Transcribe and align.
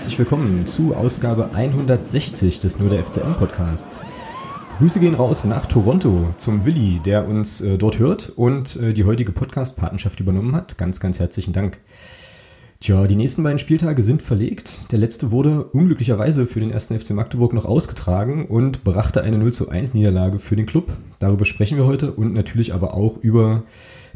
herzlich 0.00 0.18
willkommen 0.18 0.64
zu 0.64 0.94
Ausgabe 0.94 1.52
160 1.52 2.58
des 2.58 2.78
Nur 2.78 2.88
der 2.88 3.04
FCM 3.04 3.34
Podcasts. 3.36 4.02
Grüße 4.78 4.98
gehen 4.98 5.14
raus 5.14 5.44
nach 5.44 5.66
Toronto 5.66 6.30
zum 6.38 6.64
Willi, 6.64 7.00
der 7.04 7.28
uns 7.28 7.60
äh, 7.60 7.76
dort 7.76 7.98
hört 7.98 8.30
und 8.30 8.76
äh, 8.76 8.94
die 8.94 9.04
heutige 9.04 9.32
Podcast-Patenschaft 9.32 10.18
übernommen 10.18 10.56
hat. 10.56 10.78
Ganz, 10.78 11.00
ganz 11.00 11.20
herzlichen 11.20 11.52
Dank. 11.52 11.80
Tja, 12.80 13.06
die 13.06 13.14
nächsten 13.14 13.42
beiden 13.42 13.58
Spieltage 13.58 14.00
sind 14.00 14.22
verlegt. 14.22 14.90
Der 14.90 14.98
letzte 14.98 15.32
wurde 15.32 15.64
unglücklicherweise 15.64 16.46
für 16.46 16.60
den 16.60 16.70
ersten 16.70 16.98
FC 16.98 17.10
Magdeburg 17.10 17.52
noch 17.52 17.66
ausgetragen 17.66 18.46
und 18.46 18.84
brachte 18.84 19.20
eine 19.20 19.36
0 19.36 19.52
zu 19.52 19.68
1 19.68 19.92
Niederlage 19.92 20.38
für 20.38 20.56
den 20.56 20.64
Club. 20.64 20.90
Darüber 21.18 21.44
sprechen 21.44 21.76
wir 21.76 21.84
heute 21.84 22.12
und 22.12 22.32
natürlich 22.32 22.72
aber 22.72 22.94
auch 22.94 23.18
über 23.18 23.64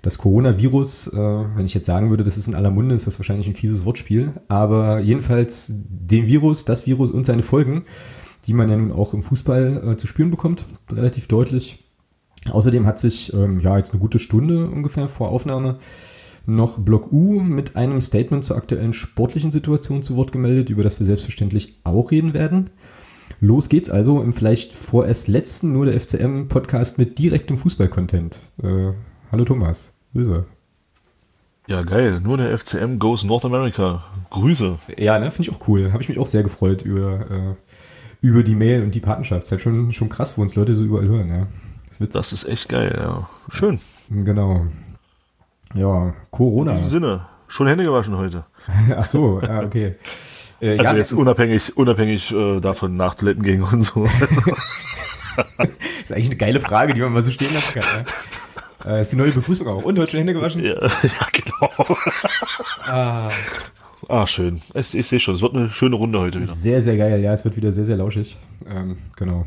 das 0.04 0.18
Coronavirus. 0.18 1.08
Äh, 1.08 1.16
wenn 1.16 1.66
ich 1.66 1.74
jetzt 1.74 1.86
sagen 1.86 2.10
würde, 2.10 2.24
das 2.24 2.38
ist 2.38 2.48
in 2.48 2.54
aller 2.54 2.70
Munde, 2.70 2.94
ist 2.94 3.06
das 3.06 3.18
wahrscheinlich 3.18 3.46
ein 3.46 3.54
fieses 3.54 3.84
Wortspiel. 3.84 4.32
Aber 4.48 5.00
jedenfalls 5.00 5.72
den 5.72 6.26
Virus, 6.26 6.64
das 6.64 6.86
Virus 6.86 7.10
und 7.10 7.26
seine 7.26 7.42
Folgen, 7.42 7.84
die 8.46 8.52
man 8.52 8.68
ja 8.68 8.76
nun 8.76 8.92
auch 8.92 9.14
im 9.14 9.22
Fußball 9.22 9.92
äh, 9.92 9.96
zu 9.96 10.06
spüren 10.06 10.30
bekommt, 10.30 10.64
relativ 10.92 11.28
deutlich. 11.28 11.84
Außerdem 12.50 12.86
hat 12.86 12.98
sich 12.98 13.32
ähm, 13.32 13.58
ja 13.60 13.78
jetzt 13.78 13.92
eine 13.92 14.00
gute 14.00 14.18
Stunde 14.18 14.68
ungefähr 14.68 15.08
vor 15.08 15.30
Aufnahme 15.30 15.78
noch 16.46 16.78
Block 16.78 17.10
U 17.10 17.40
mit 17.40 17.74
einem 17.74 18.02
Statement 18.02 18.44
zur 18.44 18.56
aktuellen 18.56 18.92
sportlichen 18.92 19.50
Situation 19.50 20.02
zu 20.02 20.16
Wort 20.16 20.30
gemeldet, 20.30 20.68
über 20.68 20.82
das 20.82 20.98
wir 20.98 21.06
selbstverständlich 21.06 21.80
auch 21.84 22.10
reden 22.10 22.34
werden. 22.34 22.70
Los 23.40 23.70
geht's 23.70 23.90
also 23.90 24.22
im 24.22 24.32
vielleicht 24.32 24.72
vorerst 24.72 25.28
letzten 25.28 25.72
nur 25.72 25.86
der 25.86 25.98
FCM-Podcast 25.98 26.98
mit 26.98 27.18
direktem 27.18 27.56
Fußball-Content. 27.56 28.40
Äh, 28.62 28.92
hallo 29.32 29.44
Thomas, 29.44 29.93
Grüße. 30.14 30.44
Ja, 31.66 31.82
geil. 31.82 32.20
Nur 32.20 32.36
der 32.36 32.56
FCM 32.56 32.98
goes 32.98 33.24
North 33.24 33.44
America. 33.44 34.04
Grüße. 34.30 34.78
Ja, 34.96 35.18
ne, 35.18 35.30
finde 35.30 35.50
ich 35.50 35.56
auch 35.56 35.66
cool. 35.68 35.92
Habe 35.92 36.02
ich 36.02 36.08
mich 36.08 36.18
auch 36.18 36.26
sehr 36.26 36.44
gefreut 36.44 36.82
über, 36.82 37.30
äh, 37.30 37.54
über 38.20 38.44
die 38.44 38.54
Mail 38.54 38.84
und 38.84 38.94
die 38.94 39.00
Partnerschaft. 39.00 39.42
Ist 39.42 39.50
halt 39.50 39.60
schon, 39.60 39.92
schon 39.92 40.08
krass, 40.08 40.38
wo 40.38 40.42
uns 40.42 40.54
Leute 40.54 40.74
so 40.74 40.84
überall 40.84 41.08
hören, 41.08 41.28
ja. 41.28 41.46
Das, 41.88 42.08
das 42.10 42.32
ist 42.32 42.44
echt 42.44 42.68
geil, 42.68 42.96
ja. 42.96 43.28
Schön. 43.50 43.80
Genau. 44.08 44.66
Ja, 45.74 46.14
Corona. 46.30 46.72
In 46.72 46.78
diesem 46.78 46.90
Sinne, 46.90 47.26
schon 47.48 47.66
Hände 47.66 47.82
gewaschen 47.82 48.16
heute. 48.16 48.44
Ach 48.96 49.06
so, 49.06 49.40
ja, 49.40 49.62
okay. 49.62 49.96
Äh, 50.60 50.78
also 50.78 50.84
ja, 50.84 50.94
jetzt 50.94 51.12
unabhängig, 51.12 51.76
unabhängig 51.76 52.30
äh, 52.30 52.60
davon 52.60 52.96
nach 52.96 53.16
Toiletten 53.16 53.42
gehen 53.42 53.62
und 53.62 53.82
so. 53.82 54.04
das 55.58 55.70
ist 56.04 56.12
eigentlich 56.12 56.28
eine 56.28 56.36
geile 56.36 56.60
Frage, 56.60 56.94
die 56.94 57.00
man 57.00 57.12
mal 57.12 57.22
so 57.22 57.32
stehen 57.32 57.52
lassen 57.52 57.80
kann. 57.80 57.84
Ja. 57.96 58.04
Äh, 58.84 59.00
ist 59.00 59.12
die 59.12 59.16
neue 59.16 59.32
Begrüßung 59.32 59.66
auch. 59.66 59.84
Und 59.84 59.98
heute 59.98 60.12
schon 60.12 60.18
Hände 60.18 60.34
gewaschen? 60.34 60.64
Ja, 60.64 60.74
ja 60.82 61.28
genau. 61.32 61.96
ah. 62.86 63.28
ah, 64.08 64.26
schön. 64.26 64.60
Es, 64.74 64.94
ich 64.94 65.06
sehe 65.06 65.20
schon, 65.20 65.34
es 65.34 65.42
wird 65.42 65.54
eine 65.54 65.70
schöne 65.70 65.96
Runde 65.96 66.20
heute 66.20 66.40
wieder. 66.40 66.52
Sehr, 66.52 66.80
sehr 66.82 66.96
geil. 66.96 67.20
Ja, 67.20 67.32
es 67.32 67.44
wird 67.44 67.56
wieder 67.56 67.72
sehr, 67.72 67.84
sehr 67.84 67.96
lauschig. 67.96 68.36
Ähm, 68.68 68.98
genau. 69.16 69.46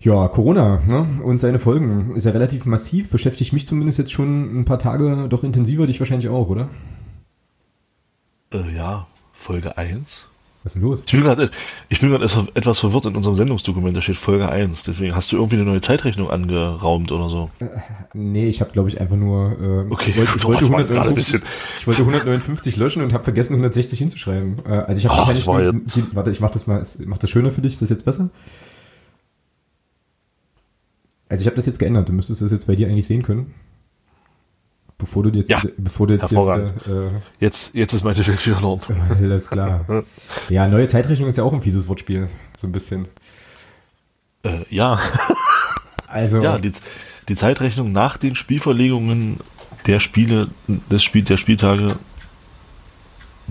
Ja, 0.00 0.28
Corona 0.28 0.82
ne? 0.86 1.22
und 1.22 1.40
seine 1.40 1.58
Folgen 1.58 2.14
ist 2.14 2.26
ja 2.26 2.32
relativ 2.32 2.66
massiv, 2.66 3.08
beschäftigt 3.08 3.54
mich 3.54 3.66
zumindest 3.66 3.98
jetzt 3.98 4.12
schon 4.12 4.60
ein 4.60 4.64
paar 4.66 4.78
Tage 4.78 5.28
doch 5.30 5.44
intensiver, 5.44 5.86
dich 5.86 5.98
wahrscheinlich 5.98 6.28
auch, 6.28 6.48
oder? 6.48 6.68
Äh, 8.52 8.74
ja, 8.74 9.06
Folge 9.32 9.78
1. 9.78 10.26
Was 10.64 10.74
ist 10.74 10.80
denn 10.80 10.88
los? 10.88 11.02
Ich 11.90 12.00
bin 12.00 12.10
gerade 12.10 12.30
etwas 12.54 12.78
verwirrt 12.78 13.04
in 13.04 13.14
unserem 13.14 13.34
Sendungsdokument, 13.34 13.94
da 13.94 14.00
steht 14.00 14.16
Folge 14.16 14.48
1. 14.48 14.84
Deswegen 14.84 15.14
hast 15.14 15.30
du 15.30 15.36
irgendwie 15.36 15.56
eine 15.56 15.66
neue 15.66 15.82
Zeitrechnung 15.82 16.30
angeraumt 16.30 17.12
oder 17.12 17.28
so? 17.28 17.50
Äh, 17.60 17.66
nee, 18.14 18.48
ich 18.48 18.62
habe 18.62 18.72
glaube 18.72 18.88
ich 18.88 18.98
einfach 18.98 19.16
nur 19.16 19.52
äh, 19.60 19.92
okay, 19.92 20.10
ich 20.16 20.16
wollte, 20.16 20.36
ich 20.38 20.44
wollte 20.44 20.64
159, 20.64 21.42
ich 21.80 21.86
wollte 21.86 22.00
159 22.00 22.76
löschen 22.78 23.02
und 23.02 23.12
habe 23.12 23.24
vergessen 23.24 23.52
160 23.52 23.98
hinzuschreiben. 23.98 24.56
Äh, 24.64 24.70
also 24.70 24.98
ich 24.98 25.06
habe 25.06 25.18
wahrscheinlich 25.18 25.46
nur, 25.46 26.14
warte, 26.14 26.30
ich 26.30 26.40
mach 26.40 26.50
das 26.50 26.66
mal, 26.66 26.82
mach 27.04 27.18
das 27.18 27.28
schöner 27.28 27.50
für 27.50 27.60
dich, 27.60 27.74
ist 27.74 27.82
das 27.82 27.90
jetzt 27.90 28.06
besser? 28.06 28.30
Also 31.28 31.42
ich 31.42 31.46
habe 31.46 31.56
das 31.56 31.66
jetzt 31.66 31.78
geändert. 31.78 32.08
Du 32.08 32.14
müsstest 32.14 32.40
das 32.40 32.52
jetzt 32.52 32.66
bei 32.66 32.74
dir 32.74 32.88
eigentlich 32.88 33.06
sehen 33.06 33.22
können. 33.22 33.52
Bevor 35.04 35.22
du 35.22 35.28
jetzt, 35.28 35.50
ja, 35.50 35.60
bevor 35.76 36.06
du 36.06 36.14
jetzt 36.14 36.30
hier, 36.30 36.38
äh, 36.38 37.10
jetzt, 37.38 37.74
jetzt 37.74 37.92
ist 37.92 38.04
meine 38.04 38.16
Ordnung. 38.64 39.02
Alles 39.18 39.50
klar. 39.50 39.84
ja, 40.48 40.66
neue 40.66 40.86
Zeitrechnung 40.86 41.28
ist 41.28 41.36
ja 41.36 41.44
auch 41.44 41.52
ein 41.52 41.60
fieses 41.60 41.90
Wortspiel, 41.90 42.28
so 42.56 42.66
ein 42.66 42.72
bisschen. 42.72 43.06
Äh, 44.44 44.64
ja. 44.70 44.98
also. 46.06 46.42
Ja, 46.42 46.56
die, 46.56 46.72
die 47.28 47.36
Zeitrechnung 47.36 47.92
nach 47.92 48.16
den 48.16 48.34
Spielverlegungen 48.34 49.40
der 49.86 50.00
Spiele, 50.00 50.48
des 50.68 51.04
Spiel, 51.04 51.22
der 51.22 51.36
Spieltage 51.36 51.96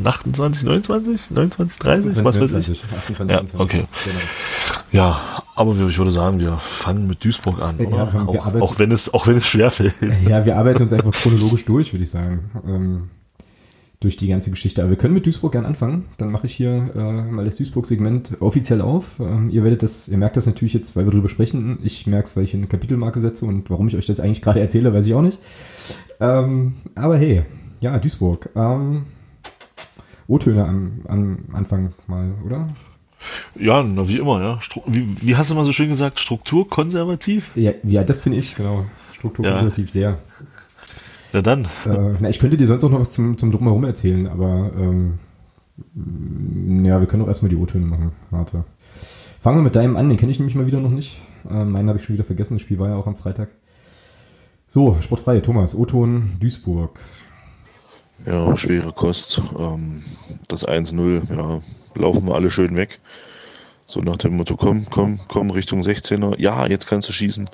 28, 0.02 0.64
29, 0.64 1.31
29, 1.31 1.80
30, 1.80 2.06
28, 2.08 2.26
was 2.26 2.36
29, 2.36 2.56
weiß 2.56 2.70
ich. 2.70 2.84
28, 2.84 3.20
ja, 3.20 3.26
29, 3.26 3.59
okay. 3.59 3.86
Genau. 4.06 4.20
Ja, 4.92 5.44
aber 5.56 5.72
ich 5.72 5.98
würde 5.98 6.12
sagen, 6.12 6.40
wir 6.40 6.58
fangen 6.58 7.08
mit 7.08 7.24
Duisburg 7.24 7.62
an. 7.62 7.78
Ja, 7.80 7.88
auch, 7.88 8.46
arbeiten, 8.46 8.62
auch, 8.62 8.80
wenn 8.80 8.92
es, 8.92 9.14
auch 9.14 9.28
wenn 9.28 9.38
es 9.38 9.46
schwerfällt. 9.46 9.94
Ja, 10.28 10.46
wir 10.46 10.58
arbeiten 10.58 10.84
uns 10.84 10.94
einfach 10.94 11.12
chronologisch 11.12 11.66
durch, 11.66 11.94
würde 11.94 12.04
ich 12.04 12.09
sagen. 12.09 12.52
Ähm, 12.66 13.09
durch 14.04 14.18
die 14.18 14.28
ganze 14.28 14.50
Geschichte. 14.50 14.81
Aber 14.81 14.90
wir 14.90 14.98
können 14.98 15.14
mit 15.14 15.26
Duisburg 15.26 15.54
gern 15.54 15.66
anfangen. 15.66 16.06
Dann 16.18 16.31
mache 16.31 16.48
ich 16.48 16.54
hier 16.54 16.92
äh, 16.94 17.22
mal 17.31 17.46
das 17.46 17.56
Duisburg-Segment 17.56 18.38
offiziell 18.42 18.81
auf. 18.81 19.20
Ähm, 19.20 19.50
ihr 19.50 19.64
werdet 19.64 19.81
das, 19.81 20.10
ihr 20.10 20.18
merkt 20.18 20.36
das 20.36 20.46
natürlich 20.46 20.74
jetzt, 20.74 20.96
weil 20.96 21.06
wir 21.06 21.12
drüber 21.12 21.30
sprechen. 21.30 21.78
Ich 21.84 22.06
merke 22.06 22.28
es, 22.28 22.36
weil 22.36 22.44
ich 22.44 22.54
eine 22.54 22.68
Kapitelmarke 22.68 23.20
setze 23.20 23.46
und 23.46 23.70
warum 23.70 23.88
ich 23.88 23.96
euch 23.96 24.06
das 24.06 24.20
eigentlich 24.20 24.42
gerade 24.42 24.60
erzähle, 24.60 24.94
weiß 24.94 25.08
ich 25.08 25.14
auch 25.14 25.22
nicht. 25.22 25.40
Ähm, 26.20 26.74
aber 26.96 27.18
hey, 27.18 27.46
ja, 27.80 27.98
Duisburg. 27.98 28.50
Ähm, 28.56 29.04
O-Töne 30.34 30.66
am, 30.66 31.02
am 31.08 31.38
Anfang 31.54 31.94
mal, 32.08 32.34
oder? 32.44 32.68
Ja, 33.56 33.84
na, 33.84 34.08
wie 34.08 34.18
immer, 34.18 34.42
ja. 34.42 34.62
Stru 34.62 34.82
wie, 34.88 35.16
wie, 35.22 35.36
hast 35.36 35.52
du 35.52 35.56
mal 35.56 35.64
so 35.64 35.72
schön 35.72 35.90
gesagt? 35.90 36.20
Strukturkonservativ? 36.20 37.52
Ja, 37.56 37.72
ja 37.84 38.04
das 38.04 38.22
bin 38.24 38.34
ich, 38.34 38.56
genau. 38.56 38.86
Strukturkonservativ, 39.12 39.88
ja. 39.90 39.92
sehr. 39.92 40.18
Ja, 41.34 41.42
dann. 41.44 41.66
Äh, 41.86 42.16
na, 42.20 42.30
ich 42.30 42.40
könnte 42.40 42.58
dir 42.58 42.66
sonst 42.66 42.84
auch 42.84 42.90
noch 42.90 43.00
was 43.00 43.12
zum, 43.12 43.38
zum 43.38 43.52
Drumherum 43.52 43.84
erzählen, 43.84 44.28
aber 44.28 44.72
ähm, 44.76 45.20
ja, 46.84 47.00
wir 47.00 47.08
können 47.08 47.22
auch 47.22 47.28
erstmal 47.28 47.50
die 47.50 47.56
O-Töne 47.56 47.86
machen. 47.86 48.12
Warte. 48.32 48.64
Fangen 49.40 49.60
wir 49.60 49.64
mit 49.64 49.76
deinem 49.76 49.98
an, 49.98 50.10
den 50.10 50.18
kenne 50.18 50.32
ich 50.32 50.40
nämlich 50.40 50.56
mal 50.56 50.66
wieder 50.66 50.80
noch 50.80 50.90
nicht. 50.90 51.22
Äh, 51.48 51.64
meinen 51.64 51.90
habe 51.90 52.00
ich 52.00 52.06
schon 52.06 52.16
wieder 52.16 52.24
vergessen, 52.24 52.56
das 52.56 52.64
Spiel 52.64 52.80
war 52.80 52.90
ja 52.90 52.96
auch 52.96 53.06
am 53.06 53.16
Freitag. 53.16 53.50
So, 54.66 54.98
sportfrei, 55.00 55.42
Thomas, 55.42 55.76
O-Ton, 55.76 56.38
Duisburg. 56.40 57.00
Ja, 58.26 58.56
schwere 58.56 58.94
Kost. 58.94 59.42
Ähm, 59.58 60.04
das 60.48 60.66
1-0, 60.68 61.36
ja, 61.36 61.62
laufen 61.96 62.28
wir 62.28 62.36
alle 62.36 62.50
schön 62.50 62.78
weg. 62.78 63.00
So 63.86 64.00
nach 64.00 64.18
dem 64.18 64.38
Motto, 64.38 64.56
komm, 64.56 64.86
komm, 64.90 65.20
komm, 65.28 65.52
Richtung 65.52 65.82
16er. 65.82 66.40
Ja, 66.40 66.66
jetzt 66.68 66.88
kannst 66.88 67.10
du 67.10 67.14
schießen. 67.14 67.50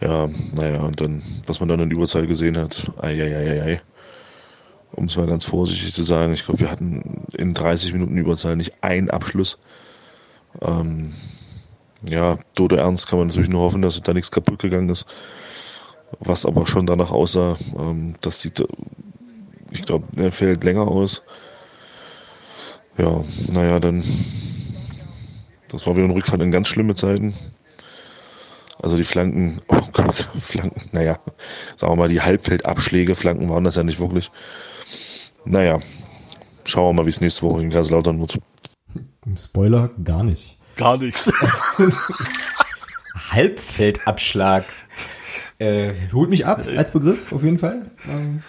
Ja, 0.00 0.28
naja, 0.54 0.80
und 0.82 1.00
dann, 1.00 1.22
was 1.46 1.60
man 1.60 1.68
dann 1.68 1.80
in 1.80 1.90
Überzahl 1.90 2.26
gesehen 2.26 2.56
hat, 2.58 2.90
ei, 3.00 3.80
Um 4.92 5.04
es 5.06 5.16
mal 5.16 5.26
ganz 5.26 5.44
vorsichtig 5.44 5.92
zu 5.94 6.02
sagen, 6.02 6.32
ich 6.32 6.44
glaube, 6.44 6.60
wir 6.60 6.70
hatten 6.70 7.24
in 7.36 7.52
30 7.52 7.92
Minuten 7.92 8.16
Überzahl 8.16 8.56
nicht 8.56 8.82
einen 8.82 9.10
Abschluss. 9.10 9.58
Ähm, 10.60 11.12
ja, 12.08 12.38
Dodo 12.54 12.76
Ernst 12.76 13.08
kann 13.08 13.18
man 13.18 13.28
natürlich 13.28 13.48
nur 13.50 13.62
hoffen, 13.62 13.82
dass 13.82 14.00
da 14.02 14.12
nichts 14.12 14.30
kaputt 14.30 14.58
gegangen 14.58 14.90
ist. 14.90 15.06
Was 16.20 16.46
aber 16.46 16.66
schon 16.66 16.86
danach 16.86 17.10
aussah, 17.10 17.56
ähm, 17.78 18.16
das 18.20 18.42
sieht 18.42 18.62
ich 19.72 19.82
glaube, 19.82 20.06
er 20.16 20.32
fällt 20.32 20.64
länger 20.64 20.86
aus. 20.86 21.22
Ja, 22.98 23.24
naja, 23.50 23.80
dann. 23.80 24.02
Das 25.68 25.86
war 25.86 25.96
wieder 25.96 26.04
ein 26.04 26.10
Rückfall 26.10 26.42
in 26.42 26.50
ganz 26.50 26.68
schlimme 26.68 26.94
Zeiten. 26.94 27.34
Also 28.82 28.96
die 28.96 29.04
Flanken, 29.04 29.60
oh 29.68 29.80
Gott, 29.92 30.14
Flanken, 30.14 30.90
naja, 30.92 31.18
sagen 31.76 31.92
wir 31.92 31.96
mal, 31.96 32.08
die 32.08 32.20
Halbfeldabschläge, 32.20 33.14
Flanken 33.14 33.48
waren 33.48 33.64
das 33.64 33.76
ja 33.76 33.82
nicht 33.82 34.00
wirklich. 34.00 34.30
Naja, 35.44 35.78
schauen 36.64 36.88
wir 36.88 36.92
mal, 37.02 37.06
wie 37.06 37.10
es 37.10 37.20
nächste 37.20 37.42
Woche 37.42 37.62
in 37.62 37.70
Kaiserslautern 37.70 38.20
wird. 38.20 38.38
Spoiler, 39.36 39.90
gar 40.04 40.24
nicht. 40.24 40.58
Gar 40.76 40.98
nichts. 40.98 41.30
Halbfeldabschlag. 43.30 44.64
Äh, 45.58 45.94
holt 46.12 46.28
mich 46.28 46.44
ab 46.44 46.66
als 46.76 46.90
Begriff, 46.90 47.32
auf 47.32 47.44
jeden 47.44 47.58
Fall. 47.58 47.90
Ähm, 48.08 48.42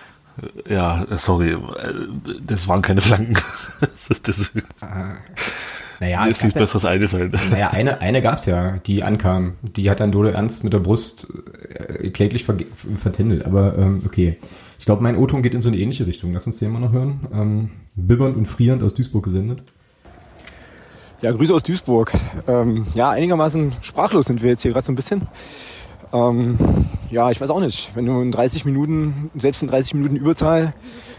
ja, 0.67 1.05
sorry, 1.17 1.57
das 2.45 2.67
waren 2.67 2.81
keine 2.81 3.01
Flanken. 3.01 3.35
Deswegen. 4.27 4.67
Ah. 4.81 5.15
Naja, 5.99 6.23
Mir 6.23 6.29
ist 6.29 6.43
nichts 6.43 6.57
Besseres 6.57 6.85
eingefallen. 6.85 7.31
Naja, 7.51 7.69
eine, 7.69 8.01
eine 8.01 8.21
gab 8.21 8.37
es 8.37 8.45
ja, 8.45 8.77
die 8.85 9.03
ankam. 9.03 9.53
Die 9.61 9.89
hat 9.89 9.99
dann 9.99 10.11
Dodo 10.11 10.29
Ernst 10.29 10.63
mit 10.63 10.73
der 10.73 10.79
Brust 10.79 11.27
äh, 11.69 12.09
kläglich 12.09 12.43
ver 12.43 12.55
vertändelt. 12.97 13.45
Aber 13.45 13.77
ähm, 13.77 13.99
okay. 14.05 14.37
Ich 14.79 14.85
glaube, 14.85 15.01
mein 15.01 15.15
O-Ton 15.15 15.43
geht 15.43 15.53
in 15.53 15.61
so 15.61 15.69
eine 15.69 15.77
ähnliche 15.77 16.05
Richtung. 16.05 16.33
Lass 16.33 16.45
uns 16.45 16.59
den 16.59 16.71
mal 16.71 16.79
noch 16.79 16.91
hören. 16.91 17.21
Ähm, 17.33 17.69
bibbernd 17.95 18.35
und 18.35 18.47
frierend 18.47 18.83
aus 18.83 18.93
Duisburg 18.93 19.23
gesendet. 19.23 19.63
Ja, 21.21 21.31
Grüße 21.31 21.53
aus 21.53 21.63
Duisburg. 21.63 22.11
Ähm, 22.47 22.85
ja, 22.93 23.11
einigermaßen 23.11 23.71
sprachlos 23.81 24.25
sind 24.25 24.41
wir 24.41 24.49
jetzt 24.49 24.63
hier 24.63 24.73
gerade 24.73 24.85
so 24.85 24.91
ein 24.91 24.97
bisschen. 24.97 25.21
Ähm, 26.11 26.57
ja, 27.13 27.29
ich 27.29 27.39
weiß 27.39 27.51
auch 27.51 27.59
nicht. 27.59 27.91
Wenn 27.93 28.07
du 28.07 28.21
in 28.21 28.31
30 28.31 28.65
Minuten, 28.65 29.29
selbst 29.35 29.61
in 29.61 29.69
30 29.69 29.93
Minuten 29.93 30.15
Überzahl 30.15 30.73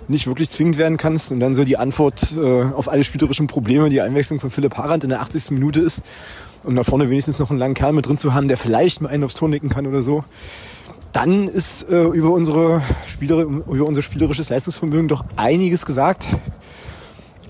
nicht 0.08 0.26
wirklich 0.26 0.50
zwingend 0.50 0.76
werden 0.76 0.98
kannst 0.98 1.30
und 1.30 1.38
dann 1.38 1.54
so 1.54 1.64
die 1.64 1.76
Antwort 1.76 2.32
äh, 2.36 2.64
auf 2.64 2.88
alle 2.88 3.04
spielerischen 3.04 3.46
Probleme, 3.46 3.88
die 3.90 4.00
Einwechslung 4.00 4.40
von 4.40 4.50
Philipp 4.50 4.76
Harand 4.76 5.04
in 5.04 5.10
der 5.10 5.20
80. 5.20 5.52
Minute 5.52 5.78
ist, 5.78 6.02
um 6.64 6.74
da 6.74 6.82
vorne 6.82 7.08
wenigstens 7.10 7.38
noch 7.38 7.50
einen 7.50 7.60
langen 7.60 7.74
Kerl 7.74 7.92
mit 7.92 8.06
drin 8.06 8.18
zu 8.18 8.34
haben, 8.34 8.48
der 8.48 8.56
vielleicht 8.56 9.02
mal 9.02 9.08
einen 9.08 9.22
aufs 9.22 9.36
Tor 9.36 9.48
nicken 9.48 9.68
kann 9.68 9.86
oder 9.86 10.02
so, 10.02 10.24
dann 11.12 11.46
ist 11.46 11.88
äh, 11.88 12.02
über, 12.02 12.30
unsere 12.30 12.82
Spieler, 13.06 13.42
über 13.42 13.86
unser 13.86 14.02
spielerisches 14.02 14.48
Leistungsvermögen 14.48 15.06
doch 15.06 15.24
einiges 15.36 15.86
gesagt. 15.86 16.28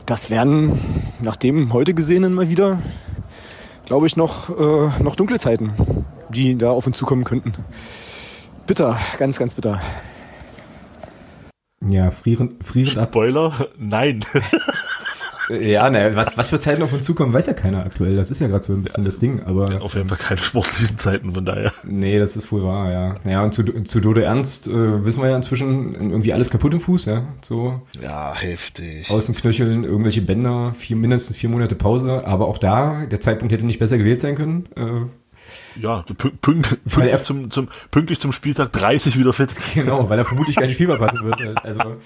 Das 0.05 0.29
werden 0.29 0.79
nach 1.23 1.37
dem 1.37 1.73
heute 1.73 1.95
gesehenen 1.95 2.35
mal 2.35 2.51
wieder, 2.51 2.79
glaube 3.87 4.07
ich, 4.07 4.17
noch, 4.17 4.51
äh, 4.51 5.03
noch 5.03 5.17
dunkle 5.17 5.39
Zeiten, 5.39 5.73
die 6.29 6.59
da 6.59 6.73
auf 6.73 6.87
uns 6.87 6.99
zukommen 6.99 7.25
könnten. 7.25 7.55
Bitter, 8.67 8.99
ganz, 9.19 9.39
ganz 9.39 9.55
bitter. 9.55 9.81
Ja, 11.87 12.11
frieren, 12.11 12.57
frieren 12.63 12.99
ab. 12.99 13.11
Spoiler? 13.11 13.69
Nein. 13.79 14.25
Ja, 15.51 15.91
ne, 15.91 16.13
was, 16.15 16.39
was 16.39 16.51
für 16.51 16.59
Zeiten 16.59 16.83
auf 16.83 16.93
uns 16.93 17.05
zukommen, 17.05 17.33
weiß 17.33 17.47
ja 17.47 17.53
keiner 17.53 17.85
aktuell. 17.85 18.17
Das 18.17 18.31
ist 18.31 18.41
ja 18.41 18.47
gerade 18.47 18.65
so 18.65 18.73
ein 18.73 18.83
bisschen 18.83 19.05
ja, 19.05 19.09
das 19.09 19.19
Ding. 19.19 19.43
Aber 19.43 19.73
ja, 19.73 19.79
auf 19.81 19.95
jeden 19.95 20.09
Fall 20.09 20.19
keine 20.19 20.41
sportlichen 20.41 20.99
Zeiten, 20.99 21.33
von 21.33 21.45
daher. 21.45 21.73
Nee, 21.85 22.19
das 22.19 22.37
ist 22.37 22.51
wohl 22.51 22.65
wahr, 22.65 22.91
ja. 22.91 23.17
Ja, 23.31 23.43
und 23.43 23.53
zu, 23.53 23.63
zu 23.63 24.01
Dodo 24.01 24.21
Ernst 24.21 24.69
äh, 24.69 25.05
wissen 25.05 25.23
wir 25.23 25.29
ja 25.29 25.37
inzwischen 25.37 25.95
irgendwie 25.95 26.33
alles 26.33 26.51
kaputt 26.51 26.73
im 26.73 26.81
Fuß, 26.81 27.05
ja. 27.07 27.23
So. 27.43 27.83
Ja, 28.03 28.35
heftig. 28.35 29.11
Außenknöcheln, 29.11 29.85
irgendwelche 29.85 30.23
Bänder, 30.23 30.73
vier, 30.73 30.97
mindestens 30.97 31.37
vier 31.37 31.51
Monate 31.51 31.75
Pause. 31.75 32.25
Aber 32.25 32.49
auch 32.49 32.59
da, 32.59 33.05
der 33.11 33.21
Zeitpunkt 33.21 33.53
hätte 33.53 33.67
nicht 33.67 33.79
besser 33.79 33.99
gewählt 33.99 34.21
sein 34.21 34.37
können. 34.37 34.65
Äh, 34.77 35.07
ja, 35.81 36.03
pünktlich, 36.03 36.81
pünktlich, 36.85 37.23
zum, 37.23 37.51
zum, 37.51 37.69
pünktlich 37.91 38.21
zum 38.21 38.33
Spieltag 38.33 38.73
30 38.73 39.19
wieder 39.19 39.33
fit. 39.33 39.51
Genau, 39.75 40.09
weil 40.09 40.19
er 40.19 40.25
vermutlich 40.25 40.57
kein 40.57 40.71
Spiel 40.71 40.87
verpassen 40.87 41.25
wird. 41.25 41.65
Also 41.65 41.97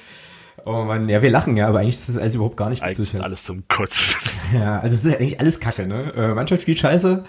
Oh 0.64 0.84
man, 0.84 1.08
ja, 1.08 1.22
wir 1.22 1.30
lachen 1.30 1.56
ja, 1.56 1.68
aber 1.68 1.80
eigentlich 1.80 1.94
ist 1.94 2.08
das 2.08 2.18
alles 2.18 2.34
überhaupt 2.34 2.56
gar 2.56 2.68
nicht 2.68 2.82
witzig. 2.82 2.98
Eigentlich 2.98 3.14
ist 3.14 3.20
alles 3.20 3.42
zum 3.44 3.66
Kotzen. 3.68 4.14
Ja, 4.54 4.78
also 4.80 4.94
es 4.94 5.04
ist 5.04 5.14
eigentlich 5.14 5.40
alles 5.40 5.60
Kacke, 5.60 5.86
ne? 5.86 6.12
Äh, 6.16 6.34
Mannschaft 6.34 6.62
spielt 6.62 6.78
scheiße, 6.78 7.24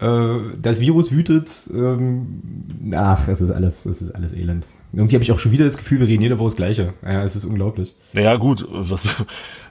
das 0.00 0.80
Virus 0.80 1.12
wütet, 1.12 1.70
ähm, 1.72 2.42
ach, 2.96 3.28
es 3.28 3.40
ist 3.40 3.52
alles, 3.52 3.86
es 3.86 4.02
ist 4.02 4.10
alles 4.10 4.32
elend. 4.32 4.66
Irgendwie 4.92 5.14
habe 5.14 5.22
ich 5.22 5.30
auch 5.30 5.38
schon 5.38 5.52
wieder 5.52 5.64
das 5.64 5.76
Gefühl, 5.76 6.00
wir 6.00 6.08
reden 6.08 6.22
jede 6.22 6.38
Woche 6.38 6.48
das 6.48 6.56
Gleiche. 6.56 6.94
Ja, 7.02 7.22
es 7.22 7.36
ist 7.36 7.44
unglaublich. 7.44 7.94
Naja, 8.12 8.34
gut, 8.36 8.66
was, 8.70 9.04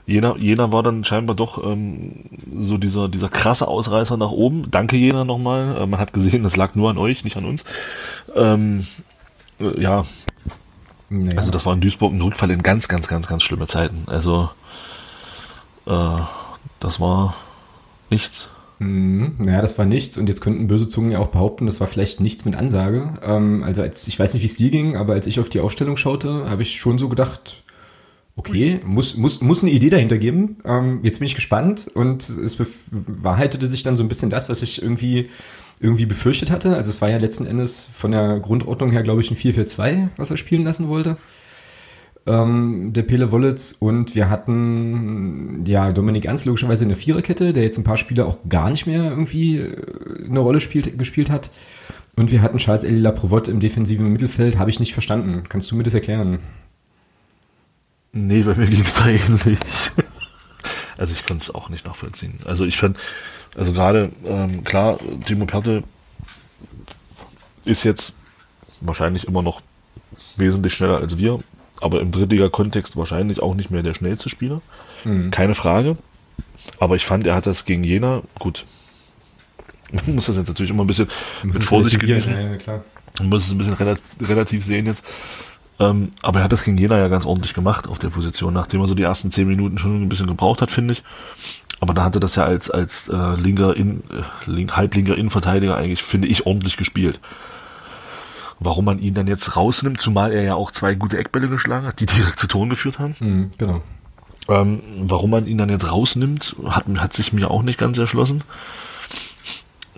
Jena, 0.06 0.36
Jena 0.36 0.70
war 0.70 0.82
dann 0.82 1.04
scheinbar 1.04 1.34
doch 1.34 1.64
ähm, 1.64 2.24
so 2.58 2.76
dieser, 2.76 3.08
dieser 3.08 3.28
krasse 3.28 3.68
Ausreißer 3.68 4.16
nach 4.16 4.30
oben. 4.30 4.70
Danke 4.70 4.96
Jena 4.96 5.24
nochmal. 5.24 5.76
Äh, 5.76 5.86
man 5.86 5.98
hat 5.98 6.12
gesehen, 6.12 6.42
das 6.42 6.56
lag 6.56 6.74
nur 6.74 6.90
an 6.90 6.98
euch, 6.98 7.24
nicht 7.24 7.36
an 7.36 7.46
uns. 7.46 7.64
Ähm, 8.34 8.86
äh, 9.60 9.80
ja, 9.80 10.04
naja. 11.08 11.38
Also 11.38 11.50
das 11.50 11.64
war 11.64 11.72
in 11.72 11.80
Duisburg 11.80 12.12
ein 12.12 12.20
Rückfall 12.20 12.50
in 12.50 12.62
ganz, 12.62 12.88
ganz, 12.88 13.08
ganz, 13.08 13.28
ganz 13.28 13.42
schlimme 13.42 13.66
Zeiten. 13.66 14.04
Also 14.06 14.50
äh, 15.86 16.20
das 16.80 17.00
war 17.00 17.34
nichts. 18.10 18.48
Mhm. 18.78 19.34
Naja, 19.38 19.60
das 19.60 19.78
war 19.78 19.84
nichts 19.84 20.16
und 20.16 20.28
jetzt 20.28 20.40
könnten 20.40 20.66
böse 20.66 20.88
Zungen 20.88 21.12
ja 21.12 21.18
auch 21.18 21.28
behaupten, 21.28 21.66
das 21.66 21.80
war 21.80 21.86
vielleicht 21.86 22.20
nichts 22.20 22.44
mit 22.44 22.56
Ansage. 22.56 23.12
Ähm, 23.22 23.62
also 23.62 23.82
als, 23.82 24.08
ich 24.08 24.18
weiß 24.18 24.34
nicht, 24.34 24.42
wie 24.42 24.46
es 24.46 24.56
dir 24.56 24.70
ging, 24.70 24.96
aber 24.96 25.14
als 25.14 25.26
ich 25.26 25.40
auf 25.40 25.48
die 25.48 25.60
Aufstellung 25.60 25.96
schaute, 25.96 26.48
habe 26.48 26.62
ich 26.62 26.76
schon 26.76 26.98
so 26.98 27.08
gedacht, 27.08 27.62
okay, 28.36 28.80
muss, 28.84 29.16
muss, 29.16 29.40
muss 29.40 29.62
eine 29.62 29.70
Idee 29.70 29.90
dahinter 29.90 30.18
geben. 30.18 30.58
Ähm, 30.64 31.00
jetzt 31.02 31.20
bin 31.20 31.26
ich 31.26 31.34
gespannt 31.34 31.90
und 31.94 32.28
es 32.28 32.56
bewahrheitete 32.56 33.66
sich 33.66 33.82
dann 33.82 33.96
so 33.96 34.02
ein 34.02 34.08
bisschen 34.08 34.30
das, 34.30 34.48
was 34.48 34.62
ich 34.62 34.82
irgendwie 34.82 35.28
irgendwie 35.80 36.06
befürchtet 36.06 36.50
hatte. 36.50 36.76
Also 36.76 36.90
es 36.90 37.00
war 37.02 37.10
ja 37.10 37.18
letzten 37.18 37.46
Endes 37.46 37.88
von 37.92 38.10
der 38.10 38.40
Grundordnung 38.40 38.90
her, 38.90 39.02
glaube 39.02 39.20
ich, 39.20 39.30
ein 39.30 39.36
4-4-2, 39.36 40.08
was 40.16 40.30
er 40.30 40.36
spielen 40.36 40.64
lassen 40.64 40.88
wollte. 40.88 41.16
Ähm, 42.26 42.92
der 42.94 43.02
Pele 43.02 43.32
Wollitz 43.32 43.76
und 43.78 44.14
wir 44.14 44.30
hatten 44.30 45.62
ja 45.66 45.92
Dominik 45.92 46.24
Ernst 46.24 46.46
logischerweise 46.46 46.86
eine 46.86 46.96
Viererkette, 46.96 47.52
der 47.52 47.64
jetzt 47.64 47.76
ein 47.76 47.84
paar 47.84 47.98
Spiele 47.98 48.24
auch 48.24 48.38
gar 48.48 48.70
nicht 48.70 48.86
mehr 48.86 49.10
irgendwie 49.10 49.58
äh, 49.58 49.76
eine 50.26 50.40
Rolle 50.40 50.60
spielt, 50.60 50.98
gespielt 50.98 51.28
hat. 51.28 51.50
Und 52.16 52.30
wir 52.30 52.40
hatten 52.40 52.58
Charles 52.58 52.84
Elie 52.84 53.00
Laprovot 53.00 53.48
im 53.48 53.60
defensiven 53.60 54.10
Mittelfeld, 54.10 54.58
habe 54.58 54.70
ich 54.70 54.80
nicht 54.80 54.94
verstanden. 54.94 55.44
Kannst 55.48 55.70
du 55.70 55.76
mir 55.76 55.82
das 55.82 55.94
erklären? 55.94 56.38
Nee, 58.12 58.42
bei 58.42 58.54
mir 58.54 58.68
ging 58.68 58.80
es 58.80 58.94
da 58.94 59.06
ähnlich. 59.08 59.58
also 60.96 61.12
ich 61.12 61.26
kann 61.26 61.36
es 61.36 61.54
auch 61.54 61.68
nicht 61.68 61.84
nachvollziehen. 61.84 62.38
Also 62.44 62.64
ich 62.64 62.78
fand, 62.78 62.96
also 63.56 63.72
gerade, 63.72 64.10
ähm, 64.24 64.64
klar, 64.64 64.98
Timo 65.26 65.44
Perte 65.44 65.82
ist 67.64 67.84
jetzt 67.84 68.16
wahrscheinlich 68.80 69.26
immer 69.26 69.42
noch 69.42 69.60
wesentlich 70.36 70.74
schneller 70.74 70.98
als 70.98 71.18
wir, 71.18 71.40
aber 71.84 72.00
im 72.00 72.10
Drittliga-Kontext 72.10 72.96
wahrscheinlich 72.96 73.42
auch 73.42 73.54
nicht 73.54 73.70
mehr 73.70 73.82
der 73.82 73.94
schnellste 73.94 74.30
Spieler. 74.30 74.62
Mhm. 75.04 75.30
Keine 75.30 75.54
Frage. 75.54 75.96
Aber 76.80 76.96
ich 76.96 77.04
fand, 77.04 77.26
er 77.26 77.34
hat 77.34 77.46
das 77.46 77.66
gegen 77.66 77.84
Jena, 77.84 78.22
gut, 78.38 78.64
man 79.92 80.14
muss 80.14 80.26
das 80.26 80.36
jetzt 80.36 80.48
natürlich 80.48 80.70
immer 80.70 80.84
ein 80.84 80.86
bisschen 80.86 81.08
mit 81.42 81.62
Vorsicht 81.62 82.00
genießen. 82.00 82.34
Ja. 82.66 82.82
Man 83.20 83.28
muss 83.28 83.46
es 83.46 83.52
ein 83.52 83.58
bisschen 83.58 83.76
relativ 84.22 84.64
sehen 84.64 84.86
jetzt. 84.86 85.04
Ähm, 85.78 86.10
aber 86.22 86.40
er 86.40 86.44
hat 86.44 86.52
das 86.52 86.64
gegen 86.64 86.78
Jena 86.78 86.98
ja 86.98 87.08
ganz 87.08 87.26
ordentlich 87.26 87.52
gemacht 87.52 87.86
auf 87.86 87.98
der 87.98 88.08
Position, 88.08 88.54
nachdem 88.54 88.80
er 88.80 88.88
so 88.88 88.94
die 88.94 89.02
ersten 89.02 89.30
zehn 89.30 89.46
Minuten 89.46 89.76
schon 89.78 90.02
ein 90.02 90.08
bisschen 90.08 90.26
gebraucht 90.26 90.62
hat, 90.62 90.70
finde 90.70 90.92
ich. 90.92 91.02
Aber 91.80 91.92
da 91.92 92.04
hatte 92.04 92.20
das 92.20 92.36
ja 92.36 92.44
als, 92.44 92.70
als 92.70 93.08
äh, 93.08 93.34
linker 93.34 93.76
in, 93.76 94.02
äh, 94.10 94.50
link, 94.50 94.76
halblinker 94.76 95.16
Innenverteidiger 95.16 95.76
eigentlich, 95.76 96.02
finde 96.02 96.28
ich, 96.28 96.46
ordentlich 96.46 96.76
gespielt. 96.76 97.20
Warum 98.64 98.86
man 98.86 98.98
ihn 98.98 99.14
dann 99.14 99.26
jetzt 99.26 99.56
rausnimmt, 99.56 100.00
zumal 100.00 100.32
er 100.32 100.42
ja 100.42 100.54
auch 100.54 100.70
zwei 100.70 100.94
gute 100.94 101.18
Eckbälle 101.18 101.48
geschlagen 101.48 101.86
hat, 101.86 102.00
die 102.00 102.06
direkt 102.06 102.38
zu 102.38 102.48
Ton 102.48 102.70
geführt 102.70 102.98
haben. 102.98 103.14
Mhm, 103.20 103.50
genau. 103.58 103.82
Ähm, 104.48 104.80
warum 104.98 105.30
man 105.30 105.46
ihn 105.46 105.58
dann 105.58 105.70
jetzt 105.70 105.90
rausnimmt, 105.90 106.56
hat, 106.66 106.84
hat 106.96 107.12
sich 107.12 107.32
mir 107.32 107.50
auch 107.50 107.62
nicht 107.62 107.78
ganz 107.78 107.96
erschlossen. 107.98 108.42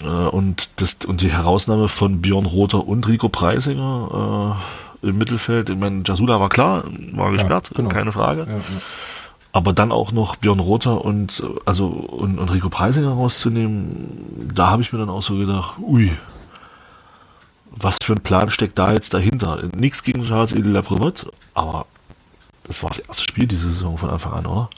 Äh, 0.00 0.06
und, 0.06 0.70
das, 0.76 0.98
und 1.06 1.20
die 1.20 1.32
Herausnahme 1.32 1.88
von 1.88 2.20
Björn 2.20 2.46
Rother 2.46 2.86
und 2.86 3.06
Rico 3.08 3.28
Preisinger 3.28 4.58
äh, 5.02 5.08
im 5.08 5.18
Mittelfeld, 5.18 5.70
ich 5.70 5.76
meine, 5.76 6.02
Jasula 6.04 6.40
war 6.40 6.48
klar, 6.48 6.84
war 7.12 7.32
gesperrt, 7.32 7.70
ja, 7.70 7.76
genau. 7.76 7.88
keine 7.88 8.12
Frage. 8.12 8.46
Ja, 8.48 8.56
ja. 8.56 8.62
Aber 9.52 9.72
dann 9.72 9.90
auch 9.90 10.12
noch 10.12 10.36
Björn 10.36 10.60
Rother 10.60 11.02
und 11.02 11.42
also 11.64 11.86
und, 11.86 12.38
und 12.38 12.52
Rico 12.52 12.68
Preisinger 12.68 13.12
rauszunehmen, 13.12 14.50
da 14.54 14.68
habe 14.68 14.82
ich 14.82 14.92
mir 14.92 14.98
dann 14.98 15.08
auch 15.08 15.22
so 15.22 15.36
gedacht, 15.36 15.76
ui, 15.80 16.12
was 17.76 17.98
für 18.02 18.14
ein 18.14 18.22
Plan 18.22 18.50
steckt 18.50 18.78
da 18.78 18.92
jetzt 18.92 19.14
dahinter? 19.14 19.62
Nichts 19.76 20.02
gegen 20.02 20.24
Charles 20.24 20.52
Edel 20.52 20.72
Laprevot, 20.72 21.30
aber 21.54 21.86
das 22.64 22.82
war 22.82 22.90
das 22.90 22.98
erste 22.98 23.24
Spiel 23.24 23.46
diese 23.46 23.68
Saison 23.70 23.98
von 23.98 24.10
Anfang 24.10 24.32
an, 24.32 24.46
oder? 24.46 24.70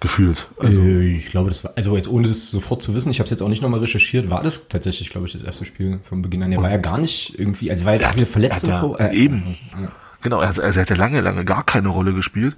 Gefühlt. 0.00 0.46
Also. 0.58 0.80
Äh, 0.80 1.08
ich 1.08 1.30
glaube, 1.30 1.48
das 1.48 1.64
war, 1.64 1.72
also 1.74 1.96
jetzt 1.96 2.08
ohne 2.08 2.28
das 2.28 2.50
sofort 2.50 2.82
zu 2.82 2.94
wissen, 2.94 3.10
ich 3.10 3.18
habe 3.18 3.24
es 3.24 3.30
jetzt 3.30 3.42
auch 3.42 3.48
nicht 3.48 3.62
nochmal 3.62 3.80
recherchiert, 3.80 4.30
war 4.30 4.42
das 4.42 4.68
tatsächlich, 4.68 5.10
glaube 5.10 5.26
ich, 5.26 5.32
das 5.32 5.42
erste 5.42 5.64
Spiel 5.64 5.98
vom 6.04 6.22
Beginn 6.22 6.42
an. 6.42 6.52
Er 6.52 6.62
war 6.62 6.70
ja 6.70 6.76
gar 6.76 6.98
nicht 6.98 7.36
irgendwie, 7.38 7.70
also 7.70 7.84
war 7.84 7.94
er 7.94 8.14
wieder 8.14 8.26
verletzt. 8.26 8.66
Ja, 8.66 8.94
äh, 8.96 9.16
eben. 9.16 9.56
Ja. 9.72 9.88
Genau, 10.20 10.38
also, 10.38 10.62
also 10.62 10.78
er 10.78 10.82
hat 10.82 10.90
ja 10.90 10.96
lange, 10.96 11.20
lange 11.20 11.44
gar 11.44 11.64
keine 11.64 11.88
Rolle 11.88 12.12
gespielt. 12.12 12.56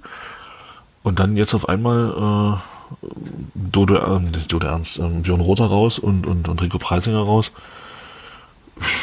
Und 1.03 1.19
dann 1.19 1.35
jetzt 1.35 1.55
auf 1.55 1.67
einmal 1.67 2.59
äh, 2.59 3.05
Dodo, 3.55 4.17
äh, 4.17 4.21
Dodo 4.47 4.67
Ernst, 4.67 4.99
äh, 4.99 5.07
Björn 5.07 5.41
Rother 5.41 5.65
raus 5.65 5.97
und, 5.97 6.27
und, 6.27 6.47
und 6.47 6.61
Rico 6.61 6.77
Preisinger 6.77 7.21
raus. 7.21 7.51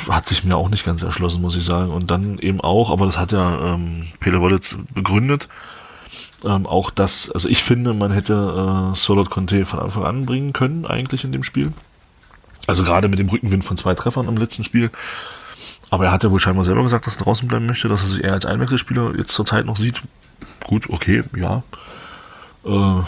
Hat 0.09 0.27
sich 0.27 0.45
mir 0.45 0.57
auch 0.57 0.69
nicht 0.69 0.85
ganz 0.85 1.03
erschlossen, 1.03 1.43
muss 1.43 1.57
ich 1.57 1.65
sagen. 1.65 1.91
Und 1.91 2.11
dann 2.11 2.39
eben 2.39 2.61
auch, 2.61 2.91
aber 2.91 3.07
das 3.07 3.19
hat 3.19 3.33
ja 3.33 3.75
ähm, 3.75 4.07
Pele 4.21 4.41
Wollitz 4.41 4.77
begründet, 4.95 5.49
ähm, 6.45 6.67
auch 6.67 6.91
das, 6.91 7.31
also 7.31 7.49
ich 7.49 7.63
finde, 7.63 7.95
man 7.95 8.13
hätte 8.13 8.93
äh, 8.93 8.97
Solot 8.97 9.31
Conte 9.31 9.65
von 9.65 9.81
Anfang 9.81 10.05
an 10.05 10.27
bringen 10.27 10.53
können, 10.53 10.87
eigentlich 10.87 11.25
in 11.25 11.33
dem 11.33 11.43
Spiel. 11.43 11.73
Also 12.67 12.85
gerade 12.85 13.09
mit 13.09 13.19
dem 13.19 13.29
Rückenwind 13.29 13.65
von 13.65 13.77
zwei 13.77 13.95
Treffern 13.95 14.29
am 14.29 14.37
letzten 14.37 14.63
Spiel. 14.63 14.91
Aber 15.91 16.05
er 16.05 16.13
hat 16.13 16.23
ja 16.23 16.31
wohl 16.31 16.39
scheinbar 16.39 16.65
selber 16.65 16.83
gesagt, 16.83 17.07
dass 17.07 17.17
er 17.17 17.25
draußen 17.25 17.49
bleiben 17.49 17.67
möchte, 17.67 17.89
dass 17.89 18.03
er 18.03 18.09
sich 18.09 18.25
eher 18.25 18.35
als 18.35 18.47
Einwechselspieler 18.47 19.17
jetzt 19.17 19.33
zur 19.33 19.47
Zeit 19.47 19.67
noch 19.67 19.77
sieht. 19.77 20.01
Gut, 20.65 20.89
okay, 20.91 21.25
ja. 21.37 21.63
Äh, 22.65 23.03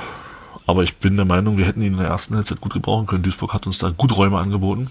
aber 0.66 0.82
ich 0.82 0.96
bin 0.96 1.16
der 1.16 1.26
Meinung, 1.26 1.58
wir 1.58 1.66
hätten 1.66 1.82
ihn 1.82 1.92
in 1.92 1.98
der 1.98 2.08
ersten 2.08 2.34
Halbzeit 2.34 2.60
gut 2.60 2.72
gebrauchen 2.72 3.06
können. 3.06 3.22
Duisburg 3.22 3.52
hat 3.52 3.66
uns 3.66 3.78
da 3.78 3.90
gut 3.90 4.16
Räume 4.16 4.38
angeboten, 4.38 4.88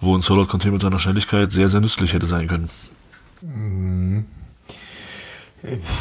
wo 0.00 0.14
ein 0.14 0.22
Solot 0.22 0.48
Conte 0.48 0.70
mit 0.70 0.80
seiner 0.80 0.98
Schnelligkeit 0.98 1.52
sehr, 1.52 1.68
sehr 1.68 1.80
nützlich 1.80 2.12
hätte 2.12 2.26
sein 2.26 2.46
können. 2.46 2.70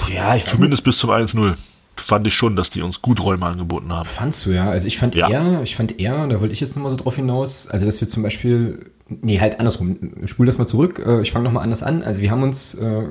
Ja, 0.10 0.36
ich 0.36 0.46
Zumindest 0.46 0.84
bis 0.84 0.98
zum 0.98 1.10
1-0 1.10 1.56
fand 1.96 2.28
ich 2.28 2.34
schon, 2.34 2.56
dass 2.56 2.70
die 2.70 2.82
uns 2.82 3.02
gut 3.02 3.22
Räume 3.24 3.46
angeboten 3.46 3.92
haben. 3.92 4.06
Fandst 4.06 4.46
du, 4.46 4.52
ja. 4.52 4.70
Also 4.70 4.88
ich 4.88 4.98
fand 4.98 5.16
ja. 5.16 5.30
eher, 5.30 5.62
ich 5.64 5.76
fand 5.76 6.00
eher, 6.00 6.28
da 6.28 6.40
wollte 6.40 6.54
ich 6.54 6.60
jetzt 6.60 6.76
nochmal 6.76 6.92
so 6.92 6.98
drauf 6.98 7.16
hinaus, 7.16 7.68
also 7.68 7.86
dass 7.86 8.00
wir 8.02 8.08
zum 8.08 8.24
Beispiel, 8.24 8.92
nee, 9.08 9.40
halt 9.40 9.60
andersrum, 9.60 9.98
spul 10.26 10.46
das 10.46 10.58
mal 10.58 10.68
zurück, 10.68 11.02
äh, 11.06 11.22
ich 11.22 11.32
fange 11.32 11.46
nochmal 11.46 11.64
anders 11.64 11.84
an. 11.84 12.04
Also 12.04 12.22
wir 12.22 12.32
haben 12.32 12.44
uns 12.44 12.76
äh, 12.76 13.04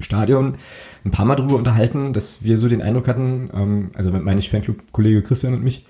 Stadion 0.00 0.56
ein 1.04 1.10
paar 1.10 1.24
Mal 1.24 1.36
darüber 1.36 1.56
unterhalten, 1.56 2.12
dass 2.12 2.44
wir 2.44 2.58
so 2.58 2.68
den 2.68 2.82
Eindruck 2.82 3.08
hatten, 3.08 3.50
ähm, 3.54 3.90
also 3.94 4.10
meine 4.12 4.38
ich 4.38 4.50
Fanclub-Kollege 4.50 5.22
Christian 5.22 5.54
und 5.54 5.64
mich, 5.64 5.86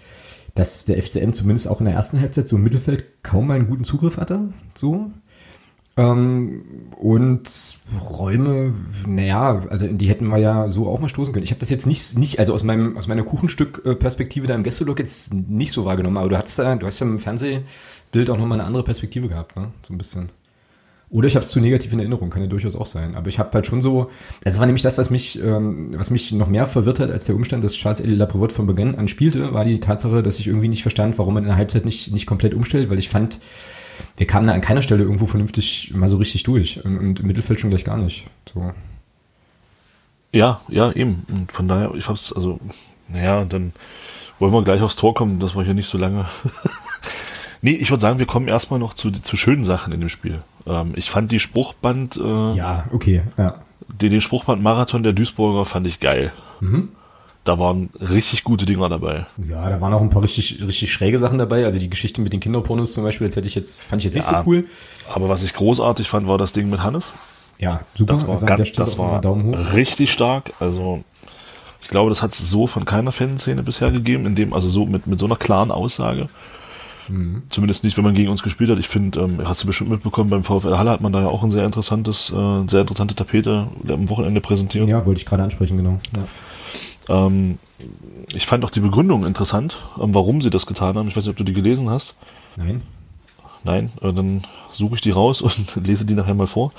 dass 0.54 0.84
der 0.84 1.02
FCM 1.02 1.32
zumindest 1.32 1.68
auch 1.68 1.80
in 1.80 1.86
der 1.86 1.94
ersten 1.94 2.20
Halbzeit 2.20 2.46
so 2.46 2.56
im 2.56 2.62
Mittelfeld 2.62 3.22
kaum 3.22 3.48
mal 3.48 3.54
einen 3.54 3.68
guten 3.68 3.84
Zugriff 3.84 4.16
hatte. 4.16 4.52
So. 4.74 5.10
Ähm, 5.96 6.90
und 6.98 7.78
Räume, 8.10 8.74
naja, 9.06 9.64
also 9.68 9.86
die 9.86 10.08
hätten 10.08 10.28
wir 10.28 10.38
ja 10.38 10.68
so 10.68 10.88
auch 10.88 11.00
mal 11.00 11.08
stoßen 11.08 11.32
können. 11.32 11.44
Ich 11.44 11.50
habe 11.50 11.60
das 11.60 11.70
jetzt 11.70 11.86
nicht, 11.86 12.18
nicht, 12.18 12.38
also 12.40 12.52
aus 12.52 12.64
meinem, 12.64 12.96
aus 12.96 13.06
meiner 13.06 13.22
Kuchenstück-Perspektive 13.22 14.46
da 14.46 14.54
im 14.54 14.64
Gästelog 14.64 14.98
jetzt 14.98 15.32
nicht 15.32 15.70
so 15.70 15.84
wahrgenommen, 15.84 16.16
aber 16.16 16.28
du 16.28 16.36
hast 16.36 16.58
da, 16.58 16.74
du 16.74 16.86
hast 16.86 16.98
ja 17.00 17.06
im 17.06 17.18
Fernsehbild 17.18 18.28
auch 18.30 18.38
nochmal 18.38 18.58
eine 18.58 18.66
andere 18.66 18.82
Perspektive 18.82 19.28
gehabt, 19.28 19.56
ne? 19.56 19.72
So 19.82 19.94
ein 19.94 19.98
bisschen. 19.98 20.30
Oder 21.10 21.28
ich 21.28 21.36
habe 21.36 21.44
es 21.44 21.50
zu 21.50 21.60
negativ 21.60 21.92
in 21.92 22.00
Erinnerung, 22.00 22.30
kann 22.30 22.42
ja 22.42 22.48
durchaus 22.48 22.74
auch 22.74 22.86
sein. 22.86 23.14
Aber 23.14 23.28
ich 23.28 23.38
habe 23.38 23.50
halt 23.52 23.66
schon 23.66 23.80
so, 23.80 24.10
das 24.42 24.58
war 24.58 24.66
nämlich 24.66 24.82
das, 24.82 24.98
was 24.98 25.10
mich, 25.10 25.40
ähm, 25.40 25.90
was 25.96 26.10
mich 26.10 26.32
noch 26.32 26.48
mehr 26.48 26.66
verwirrt 26.66 26.98
hat, 26.98 27.10
als 27.10 27.26
der 27.26 27.36
Umstand, 27.36 27.62
dass 27.62 27.74
Charles 27.74 28.00
Elie 28.00 28.16
Laprevot 28.16 28.52
von 28.52 28.66
Beginn 28.66 28.96
an 28.96 29.06
spielte, 29.06 29.54
war 29.54 29.64
die 29.64 29.80
Tatsache, 29.80 30.22
dass 30.22 30.38
ich 30.38 30.48
irgendwie 30.48 30.68
nicht 30.68 30.82
verstand, 30.82 31.18
warum 31.18 31.34
man 31.34 31.44
in 31.44 31.48
der 31.48 31.56
Halbzeit 31.56 31.84
nicht, 31.84 32.12
nicht 32.12 32.26
komplett 32.26 32.54
umstellt, 32.54 32.90
weil 32.90 32.98
ich 32.98 33.08
fand, 33.08 33.38
wir 34.16 34.26
kamen 34.26 34.46
da 34.46 34.54
an 34.54 34.60
keiner 34.60 34.82
Stelle 34.82 35.04
irgendwo 35.04 35.26
vernünftig 35.26 35.92
mal 35.94 36.08
so 36.08 36.16
richtig 36.16 36.42
durch 36.42 36.84
und, 36.84 36.98
und 36.98 37.20
im 37.20 37.26
Mittelfeld 37.26 37.60
schon 37.60 37.70
gleich 37.70 37.84
gar 37.84 37.96
nicht. 37.96 38.26
So. 38.52 38.72
Ja, 40.32 40.60
ja, 40.68 40.90
eben. 40.92 41.24
Und 41.28 41.52
von 41.52 41.68
daher, 41.68 41.94
ich 41.94 42.08
hab's, 42.08 42.32
also, 42.32 42.58
naja, 43.08 43.44
dann 43.44 43.72
wollen 44.40 44.52
wir 44.52 44.64
gleich 44.64 44.80
aufs 44.80 44.96
Tor 44.96 45.14
kommen, 45.14 45.38
dass 45.38 45.54
wir 45.54 45.62
hier 45.62 45.74
nicht 45.74 45.88
so 45.88 45.98
lange. 45.98 46.26
Nee, 47.64 47.72
ich 47.72 47.90
würde 47.90 48.00
sagen, 48.00 48.18
wir 48.18 48.26
kommen 48.26 48.46
erstmal 48.48 48.78
noch 48.78 48.94
zu, 48.94 49.10
zu 49.10 49.36
schönen 49.36 49.64
Sachen 49.64 49.92
in 49.92 50.00
dem 50.00 50.08
Spiel. 50.08 50.40
Ähm, 50.66 50.92
ich 50.94 51.10
fand 51.10 51.32
die 51.32 51.40
Spruchband, 51.40 52.16
äh, 52.16 52.54
Ja, 52.56 52.84
okay, 52.92 53.22
ja. 53.36 53.56
den, 53.88 54.10
den 54.10 54.20
Spruchband-Marathon 54.20 55.02
der 55.02 55.12
Duisburger 55.12 55.64
fand 55.64 55.86
ich 55.86 55.98
geil. 56.00 56.32
Mhm. 56.60 56.90
Da 57.42 57.58
waren 57.58 57.90
richtig 58.00 58.42
gute 58.44 58.64
Dinger 58.64 58.88
dabei. 58.88 59.26
Ja, 59.46 59.68
da 59.68 59.78
waren 59.80 59.92
auch 59.92 60.00
ein 60.00 60.08
paar 60.08 60.22
richtig, 60.22 60.62
richtig 60.66 60.90
schräge 60.90 61.18
Sachen 61.18 61.36
dabei. 61.36 61.64
Also 61.66 61.78
die 61.78 61.90
Geschichte 61.90 62.22
mit 62.22 62.32
den 62.32 62.40
Kinderpornos 62.40 62.94
zum 62.94 63.04
Beispiel, 63.04 63.26
das 63.26 63.36
hätte 63.36 63.46
ich 63.48 63.54
jetzt, 63.54 63.82
fand 63.82 64.00
ich 64.00 64.04
jetzt 64.06 64.14
nicht 64.14 64.30
Ja. 64.32 64.42
so 64.42 64.48
cool. 64.50 64.64
Aber 65.14 65.28
was 65.28 65.42
ich 65.42 65.52
großartig 65.52 66.08
fand, 66.08 66.26
war 66.26 66.38
das 66.38 66.52
Ding 66.54 66.70
mit 66.70 66.82
Hannes. 66.82 67.12
Ja, 67.58 67.80
super. 67.92 68.14
Das 68.14 68.22
war, 68.22 68.30
also 68.30 68.46
ganz, 68.46 68.72
das 68.72 68.96
war 68.96 69.22
richtig 69.74 70.10
stark. 70.10 70.52
Also 70.58 71.04
ich 71.82 71.88
glaube, 71.88 72.08
das 72.08 72.22
hat 72.22 72.32
es 72.32 72.38
so 72.50 72.66
von 72.66 72.86
keiner 72.86 73.12
Fanszene 73.12 73.62
bisher 73.62 73.90
gegeben, 73.90 74.24
in 74.24 74.34
dem, 74.34 74.54
also 74.54 74.70
so 74.70 74.86
mit, 74.86 75.06
mit 75.06 75.18
so 75.18 75.26
einer 75.26 75.36
klaren 75.36 75.70
Aussage. 75.70 76.28
Mhm. 77.08 77.42
Zumindest 77.48 77.84
nicht, 77.84 77.96
wenn 77.96 78.04
man 78.04 78.14
gegen 78.14 78.30
uns 78.30 78.42
gespielt 78.42 78.70
hat. 78.70 78.78
Ich 78.78 78.88
finde, 78.88 79.20
ähm, 79.20 79.38
hast 79.44 79.62
du 79.62 79.66
bestimmt 79.66 79.90
mitbekommen, 79.90 80.30
beim 80.30 80.44
VfL 80.44 80.76
Halle 80.76 80.90
hat 80.90 81.00
man 81.00 81.12
da 81.12 81.20
ja 81.20 81.26
auch 81.28 81.42
ein 81.42 81.50
sehr 81.50 81.64
interessantes, 81.64 82.30
äh, 82.30 82.68
sehr 82.68 82.80
interessante 82.80 83.14
Tapete 83.14 83.68
am 83.88 84.08
Wochenende 84.08 84.40
präsentiert. 84.40 84.88
Ja, 84.88 85.04
wollte 85.06 85.18
ich 85.18 85.26
gerade 85.26 85.42
ansprechen, 85.42 85.76
genau. 85.76 85.98
Ja. 87.08 87.26
Ähm, 87.26 87.58
ich 88.32 88.46
fand 88.46 88.64
auch 88.64 88.70
die 88.70 88.80
Begründung 88.80 89.24
interessant, 89.26 89.78
ähm, 90.00 90.14
warum 90.14 90.40
sie 90.40 90.50
das 90.50 90.66
getan 90.66 90.96
haben. 90.96 91.08
Ich 91.08 91.16
weiß 91.16 91.24
nicht, 91.24 91.32
ob 91.32 91.36
du 91.36 91.44
die 91.44 91.52
gelesen 91.52 91.90
hast. 91.90 92.16
Nein. 92.56 92.82
Nein, 93.64 93.90
äh, 94.02 94.12
dann 94.12 94.42
suche 94.70 94.96
ich 94.96 95.00
die 95.00 95.10
raus 95.10 95.42
und 95.42 95.76
lese 95.84 96.06
die 96.06 96.14
nachher 96.14 96.34
mal 96.34 96.46
vor. 96.46 96.72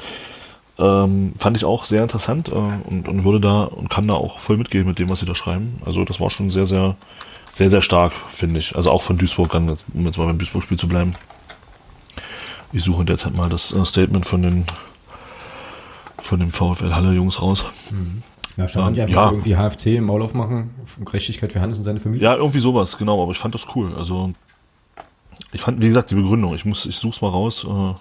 Ähm, 0.77 1.33
fand 1.39 1.55
ich 1.55 1.63
auch 1.63 1.85
sehr 1.85 2.01
interessant 2.03 2.49
äh, 2.49 2.51
und, 2.53 3.07
und 3.07 3.23
würde 3.23 3.39
da 3.39 3.63
und 3.63 3.89
kann 3.89 4.07
da 4.07 4.15
auch 4.15 4.39
voll 4.39 4.57
mitgehen 4.57 4.85
mit 4.85 4.99
dem, 4.99 5.09
was 5.09 5.21
sie 5.21 5.25
da 5.25 5.33
schreiben. 5.33 5.81
Also 5.85 6.03
das 6.03 6.19
war 6.19 6.29
schon 6.29 6.49
sehr, 6.49 6.65
sehr, 6.65 6.97
sehr, 7.55 7.69
sehr 7.69 7.81
stark, 7.81 8.11
finde 8.31 8.59
ich. 8.59 8.75
Also 8.75 8.91
auch 8.91 9.01
von 9.01 9.17
Duisburg, 9.17 9.53
um 9.55 9.69
jetzt 9.69 10.17
mal 10.17 10.25
beim 10.25 10.37
Duisburg-Spiel 10.37 10.77
zu 10.77 10.89
bleiben. 10.89 11.15
Ich 12.73 12.83
suche 12.83 13.05
derzeit 13.05 13.37
mal 13.37 13.47
das 13.47 13.71
äh, 13.71 13.85
Statement 13.85 14.25
von 14.25 14.41
den 14.41 14.65
von 16.21 16.39
dem 16.39 16.51
VfL 16.51 16.93
Halle 16.93 17.13
Jungs 17.13 17.41
raus. 17.41 17.63
Ja, 18.57 18.67
stand 18.67 18.89
nicht 18.89 18.99
Ähm, 18.99 19.05
einfach 19.05 19.15
ja. 19.15 19.31
irgendwie 19.31 19.55
HFC 19.55 19.85
im 19.97 20.05
Maul 20.05 20.21
aufmachen, 20.21 20.71
Gerechtigkeit 21.05 21.53
für 21.53 21.61
Hannes 21.61 21.77
und 21.77 21.85
seine 21.85 22.01
Familie. 22.01 22.25
Ja, 22.25 22.35
irgendwie 22.35 22.59
sowas, 22.59 22.97
genau, 22.97 23.23
aber 23.23 23.31
ich 23.31 23.37
fand 23.37 23.55
das 23.55 23.67
cool. 23.75 23.95
Also 23.95 24.33
ich 25.53 25.61
fand, 25.61 25.81
wie 25.81 25.87
gesagt, 25.87 26.11
die 26.11 26.15
Begründung, 26.15 26.53
ich 26.55 26.65
muss, 26.65 26.85
ich 26.85 26.97
such's 26.97 27.21
mal 27.21 27.29
raus. 27.29 27.63
Äh, 27.63 27.93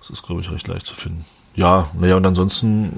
das 0.00 0.10
ist, 0.10 0.22
glaube 0.22 0.42
ich, 0.42 0.50
recht 0.52 0.68
leicht 0.68 0.86
zu 0.86 0.94
finden. 0.94 1.24
Ja, 1.56 1.88
naja, 1.98 2.16
und 2.16 2.26
ansonsten 2.26 2.90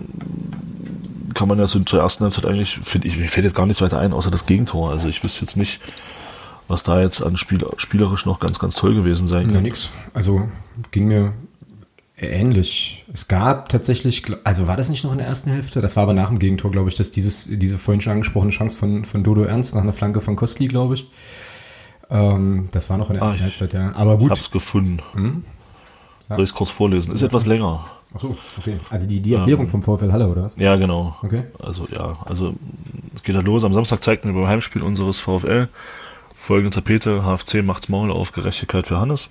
kann 1.35 1.49
man 1.49 1.59
ja 1.59 1.67
zu, 1.67 1.81
zur 1.81 2.01
ersten 2.01 2.25
Halbzeit 2.25 2.45
eigentlich, 2.47 2.79
finde 2.83 3.09
ich, 3.09 3.17
mir 3.19 3.29
fällt 3.29 3.45
jetzt 3.45 3.57
gar 3.57 3.67
nichts 3.67 3.81
weiter 3.83 3.99
ein, 3.99 4.13
außer 4.13 4.31
das 4.31 4.47
Gegentor. 4.47 4.91
Also 4.91 5.09
ich 5.09 5.25
wüsste 5.25 5.41
jetzt 5.45 5.57
nicht, 5.57 5.81
was 6.69 6.83
da 6.83 7.01
jetzt 7.01 7.23
an 7.23 7.37
Spiel, 7.37 7.65
spielerisch 7.79 8.27
noch 8.27 8.39
ganz, 8.41 8.59
ganz 8.59 8.77
toll 8.77 8.95
gewesen 8.95 9.27
sein 9.27 9.49
Ja, 9.49 9.55
kann. 9.55 9.63
nix. 9.63 9.93
Also 10.15 10.49
ging 10.91 11.09
mir 11.09 11.33
ähnlich. 12.19 13.05
Es 13.13 13.27
gab 13.29 13.69
tatsächlich, 13.71 14.23
also 14.45 14.67
war 14.69 14.77
das 14.77 14.91
nicht 14.91 15.03
noch 15.05 15.13
in 15.13 15.19
der 15.19 15.27
ersten 15.27 15.51
Hälfte? 15.51 15.81
Das 15.81 15.97
war 15.97 16.05
aber 16.05 16.13
nach 16.13 16.29
dem 16.29 16.39
Gegentor, 16.39 16.71
glaube 16.71 16.89
ich, 16.91 16.95
dass 16.95 17.11
dieses, 17.11 17.49
diese 17.51 17.79
vorhin 17.79 18.01
schon 18.01 18.13
angesprochene 18.13 18.53
Chance 18.53 18.77
von, 18.77 19.05
von 19.05 19.25
Dodo 19.25 19.43
Ernst 19.45 19.75
nach 19.75 19.83
einer 19.83 19.93
Flanke 19.95 20.21
von 20.21 20.37
Kostli, 20.37 20.69
glaube 20.69 20.95
ich. 20.95 21.11
Ähm, 22.11 22.69
das 22.73 22.91
war 22.91 22.99
noch 22.99 23.09
in 23.09 23.15
der 23.15 23.23
Ah, 23.23 23.27
ersten 23.27 23.39
ich- 23.39 23.45
Halbzeit, 23.45 23.73
ja. 23.73 23.93
Aber 23.97 24.15
Ich 24.15 24.19
gut. 24.21 24.31
hab's 24.31 24.51
gefunden. 24.51 24.99
Hm? 25.15 25.45
Soll 26.29 26.45
ich 26.45 26.51
es 26.51 26.55
kurz 26.55 26.71
vorlesen? 26.71 27.13
Ist 27.15 27.23
etwas 27.23 27.47
länger. 27.47 27.85
Ach 28.15 28.21
so, 28.21 28.37
okay. 28.59 28.79
Also 28.91 29.09
die, 29.09 29.21
die 29.21 29.35
Erklärung 29.35 29.69
vom 29.69 29.83
VfL 29.83 30.13
Halle, 30.13 30.29
oder 30.29 30.45
was? 30.45 30.57
Ja, 30.57 30.77
genau. 30.77 31.17
Okay. 31.23 31.45
Also 31.59 31.87
ja, 31.95 32.17
also 32.25 32.55
es 33.15 33.23
geht 33.23 33.35
halt 33.37 33.47
los. 33.47 33.65
Am 33.65 33.73
Samstag 33.73 34.03
zeigten 34.03 34.29
wir 34.29 34.41
beim 34.41 34.49
Heimspiel 34.49 34.83
unseres 34.83 35.19
VfL 35.19 35.69
folgende 36.43 36.75
Tapete, 36.75 37.23
HFC 37.25 37.63
macht's 37.63 37.89
Maul 37.89 38.11
auf 38.11 38.33
Gerechtigkeit 38.33 38.87
für 38.89 38.99
Hannes. 38.99 39.29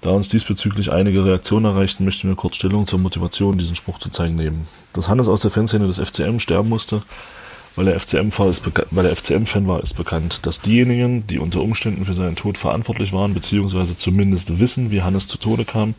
Da 0.00 0.10
uns 0.10 0.28
diesbezüglich 0.28 0.92
einige 0.92 1.24
Reaktionen 1.24 1.66
erreichten, 1.66 2.04
möchten 2.04 2.28
wir 2.28 2.36
kurz 2.36 2.56
Stellung 2.56 2.86
zur 2.86 3.00
Motivation, 3.00 3.58
diesen 3.58 3.74
Spruch 3.74 3.98
zu 3.98 4.10
zeigen 4.10 4.36
nehmen. 4.36 4.68
Dass 4.92 5.08
Hannes 5.08 5.26
aus 5.26 5.40
der 5.40 5.50
Fanszene 5.50 5.88
des 5.88 5.98
FCM 5.98 6.38
sterben 6.38 6.68
musste, 6.68 7.02
weil 7.74 7.86
der 7.86 7.98
FCM-Fan 7.98 8.52
FCM-Fan 8.52 9.68
war, 9.68 9.82
ist 9.82 9.96
bekannt. 9.96 10.46
Dass 10.46 10.60
diejenigen, 10.60 11.26
die 11.26 11.40
unter 11.40 11.60
Umständen 11.60 12.04
für 12.04 12.14
seinen 12.14 12.36
Tod 12.36 12.56
verantwortlich 12.56 13.12
waren, 13.12 13.34
beziehungsweise 13.34 13.96
zumindest 13.96 14.60
wissen, 14.60 14.92
wie 14.92 15.02
Hannes 15.02 15.26
zu 15.26 15.36
Tode 15.36 15.64
kam, 15.64 15.94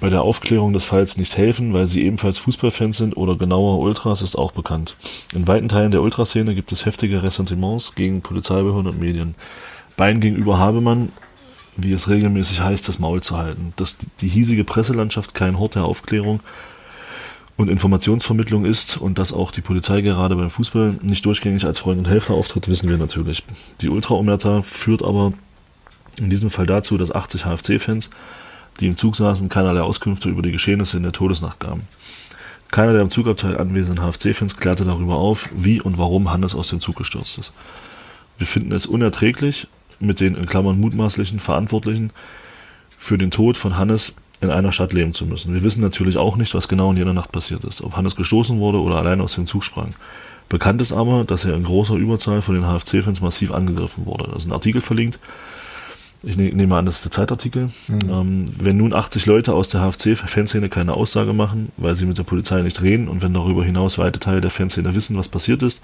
bei 0.00 0.08
der 0.10 0.22
Aufklärung 0.22 0.72
des 0.72 0.84
Falls 0.84 1.16
nicht 1.16 1.36
helfen, 1.36 1.74
weil 1.74 1.86
sie 1.86 2.04
ebenfalls 2.04 2.38
Fußballfans 2.38 2.98
sind 2.98 3.16
oder 3.16 3.36
genauer 3.36 3.78
Ultras, 3.78 4.22
ist 4.22 4.36
auch 4.36 4.52
bekannt. 4.52 4.94
In 5.34 5.48
weiten 5.48 5.68
Teilen 5.68 5.90
der 5.90 6.02
Ultraszene 6.02 6.54
gibt 6.54 6.70
es 6.72 6.86
heftige 6.86 7.22
Ressentiments 7.22 7.94
gegen 7.94 8.22
Polizeibehörden 8.22 8.86
und 8.86 9.00
Medien. 9.00 9.34
Beiden 9.96 10.20
gegenüber 10.20 10.58
habe 10.58 10.80
man, 10.80 11.10
wie 11.76 11.92
es 11.92 12.08
regelmäßig 12.08 12.60
heißt, 12.60 12.88
das 12.88 12.98
Maul 12.98 13.22
zu 13.22 13.36
halten. 13.36 13.72
Dass 13.76 13.96
die 14.20 14.28
hiesige 14.28 14.64
Presselandschaft 14.64 15.34
kein 15.34 15.58
Hort 15.58 15.74
der 15.74 15.84
Aufklärung 15.84 16.40
und 17.56 17.68
Informationsvermittlung 17.68 18.64
ist 18.64 18.96
und 18.96 19.18
dass 19.18 19.32
auch 19.32 19.50
die 19.50 19.62
Polizei 19.62 20.00
gerade 20.00 20.36
beim 20.36 20.50
Fußball 20.50 20.98
nicht 21.02 21.24
durchgängig 21.24 21.64
als 21.64 21.80
Freund 21.80 21.98
und 21.98 22.08
Helfer 22.08 22.34
auftritt, 22.34 22.68
wissen 22.68 22.88
wir 22.88 22.98
natürlich. 22.98 23.42
Die 23.80 23.88
Ultra-Omerta 23.88 24.62
führt 24.62 25.02
aber 25.02 25.32
in 26.20 26.30
diesem 26.30 26.50
Fall 26.50 26.66
dazu, 26.66 26.96
dass 26.96 27.12
80 27.12 27.42
HFC-Fans 27.42 28.10
die 28.80 28.86
im 28.86 28.96
Zug 28.96 29.16
saßen, 29.16 29.48
keinerlei 29.48 29.80
Auskünfte 29.80 30.28
über 30.28 30.42
die 30.42 30.52
Geschehnisse 30.52 30.96
in 30.96 31.02
der 31.02 31.12
Todesnacht 31.12 31.60
gaben. 31.60 31.82
Keiner 32.70 32.92
der 32.92 33.02
im 33.02 33.10
Zugabteil 33.10 33.58
anwesenden 33.58 34.04
HFC-Fans 34.04 34.56
klärte 34.56 34.84
darüber 34.84 35.16
auf, 35.16 35.48
wie 35.56 35.80
und 35.80 35.98
warum 35.98 36.30
Hannes 36.30 36.54
aus 36.54 36.68
dem 36.68 36.80
Zug 36.80 36.96
gestürzt 36.96 37.38
ist. 37.38 37.52
Wir 38.36 38.46
finden 38.46 38.72
es 38.72 38.86
unerträglich, 38.86 39.68
mit 40.00 40.20
den 40.20 40.34
in 40.36 40.46
Klammern 40.46 40.78
mutmaßlichen 40.78 41.40
Verantwortlichen 41.40 42.10
für 42.96 43.18
den 43.18 43.30
Tod 43.30 43.56
von 43.56 43.76
Hannes 43.76 44.12
in 44.40 44.50
einer 44.50 44.70
Stadt 44.70 44.92
leben 44.92 45.14
zu 45.14 45.26
müssen. 45.26 45.54
Wir 45.54 45.64
wissen 45.64 45.80
natürlich 45.80 46.16
auch 46.18 46.36
nicht, 46.36 46.54
was 46.54 46.68
genau 46.68 46.90
in 46.90 46.96
jener 46.96 47.14
Nacht 47.14 47.32
passiert 47.32 47.64
ist, 47.64 47.82
ob 47.82 47.96
Hannes 47.96 48.14
gestoßen 48.14 48.60
wurde 48.60 48.80
oder 48.80 48.96
allein 48.96 49.20
aus 49.20 49.34
dem 49.34 49.46
Zug 49.46 49.64
sprang. 49.64 49.94
Bekannt 50.48 50.80
ist 50.80 50.92
aber, 50.92 51.24
dass 51.24 51.44
er 51.44 51.54
in 51.54 51.64
großer 51.64 51.94
Überzahl 51.94 52.42
von 52.42 52.54
den 52.54 52.64
HFC-Fans 52.64 53.20
massiv 53.20 53.50
angegriffen 53.50 54.06
wurde. 54.06 54.28
Da 54.30 54.36
ist 54.36 54.46
ein 54.46 54.52
Artikel 54.52 54.80
verlinkt. 54.80 55.18
Ich 56.22 56.36
ne- 56.36 56.52
nehme 56.52 56.76
an, 56.76 56.86
das 56.86 56.96
ist 56.96 57.04
der 57.04 57.12
Zeitartikel. 57.12 57.70
Ähm, 57.88 58.46
wenn 58.58 58.76
nun 58.76 58.92
80 58.92 59.26
Leute 59.26 59.54
aus 59.54 59.68
der 59.68 59.82
HFC-Fanszene 59.82 60.68
keine 60.68 60.94
Aussage 60.94 61.32
machen, 61.32 61.70
weil 61.76 61.94
sie 61.94 62.06
mit 62.06 62.18
der 62.18 62.24
Polizei 62.24 62.60
nicht 62.62 62.82
reden 62.82 63.08
und 63.08 63.22
wenn 63.22 63.34
darüber 63.34 63.64
hinaus 63.64 63.98
weite 63.98 64.18
Teile 64.18 64.40
der 64.40 64.50
Fanszene 64.50 64.94
wissen, 64.94 65.16
was 65.16 65.28
passiert 65.28 65.62
ist, 65.62 65.80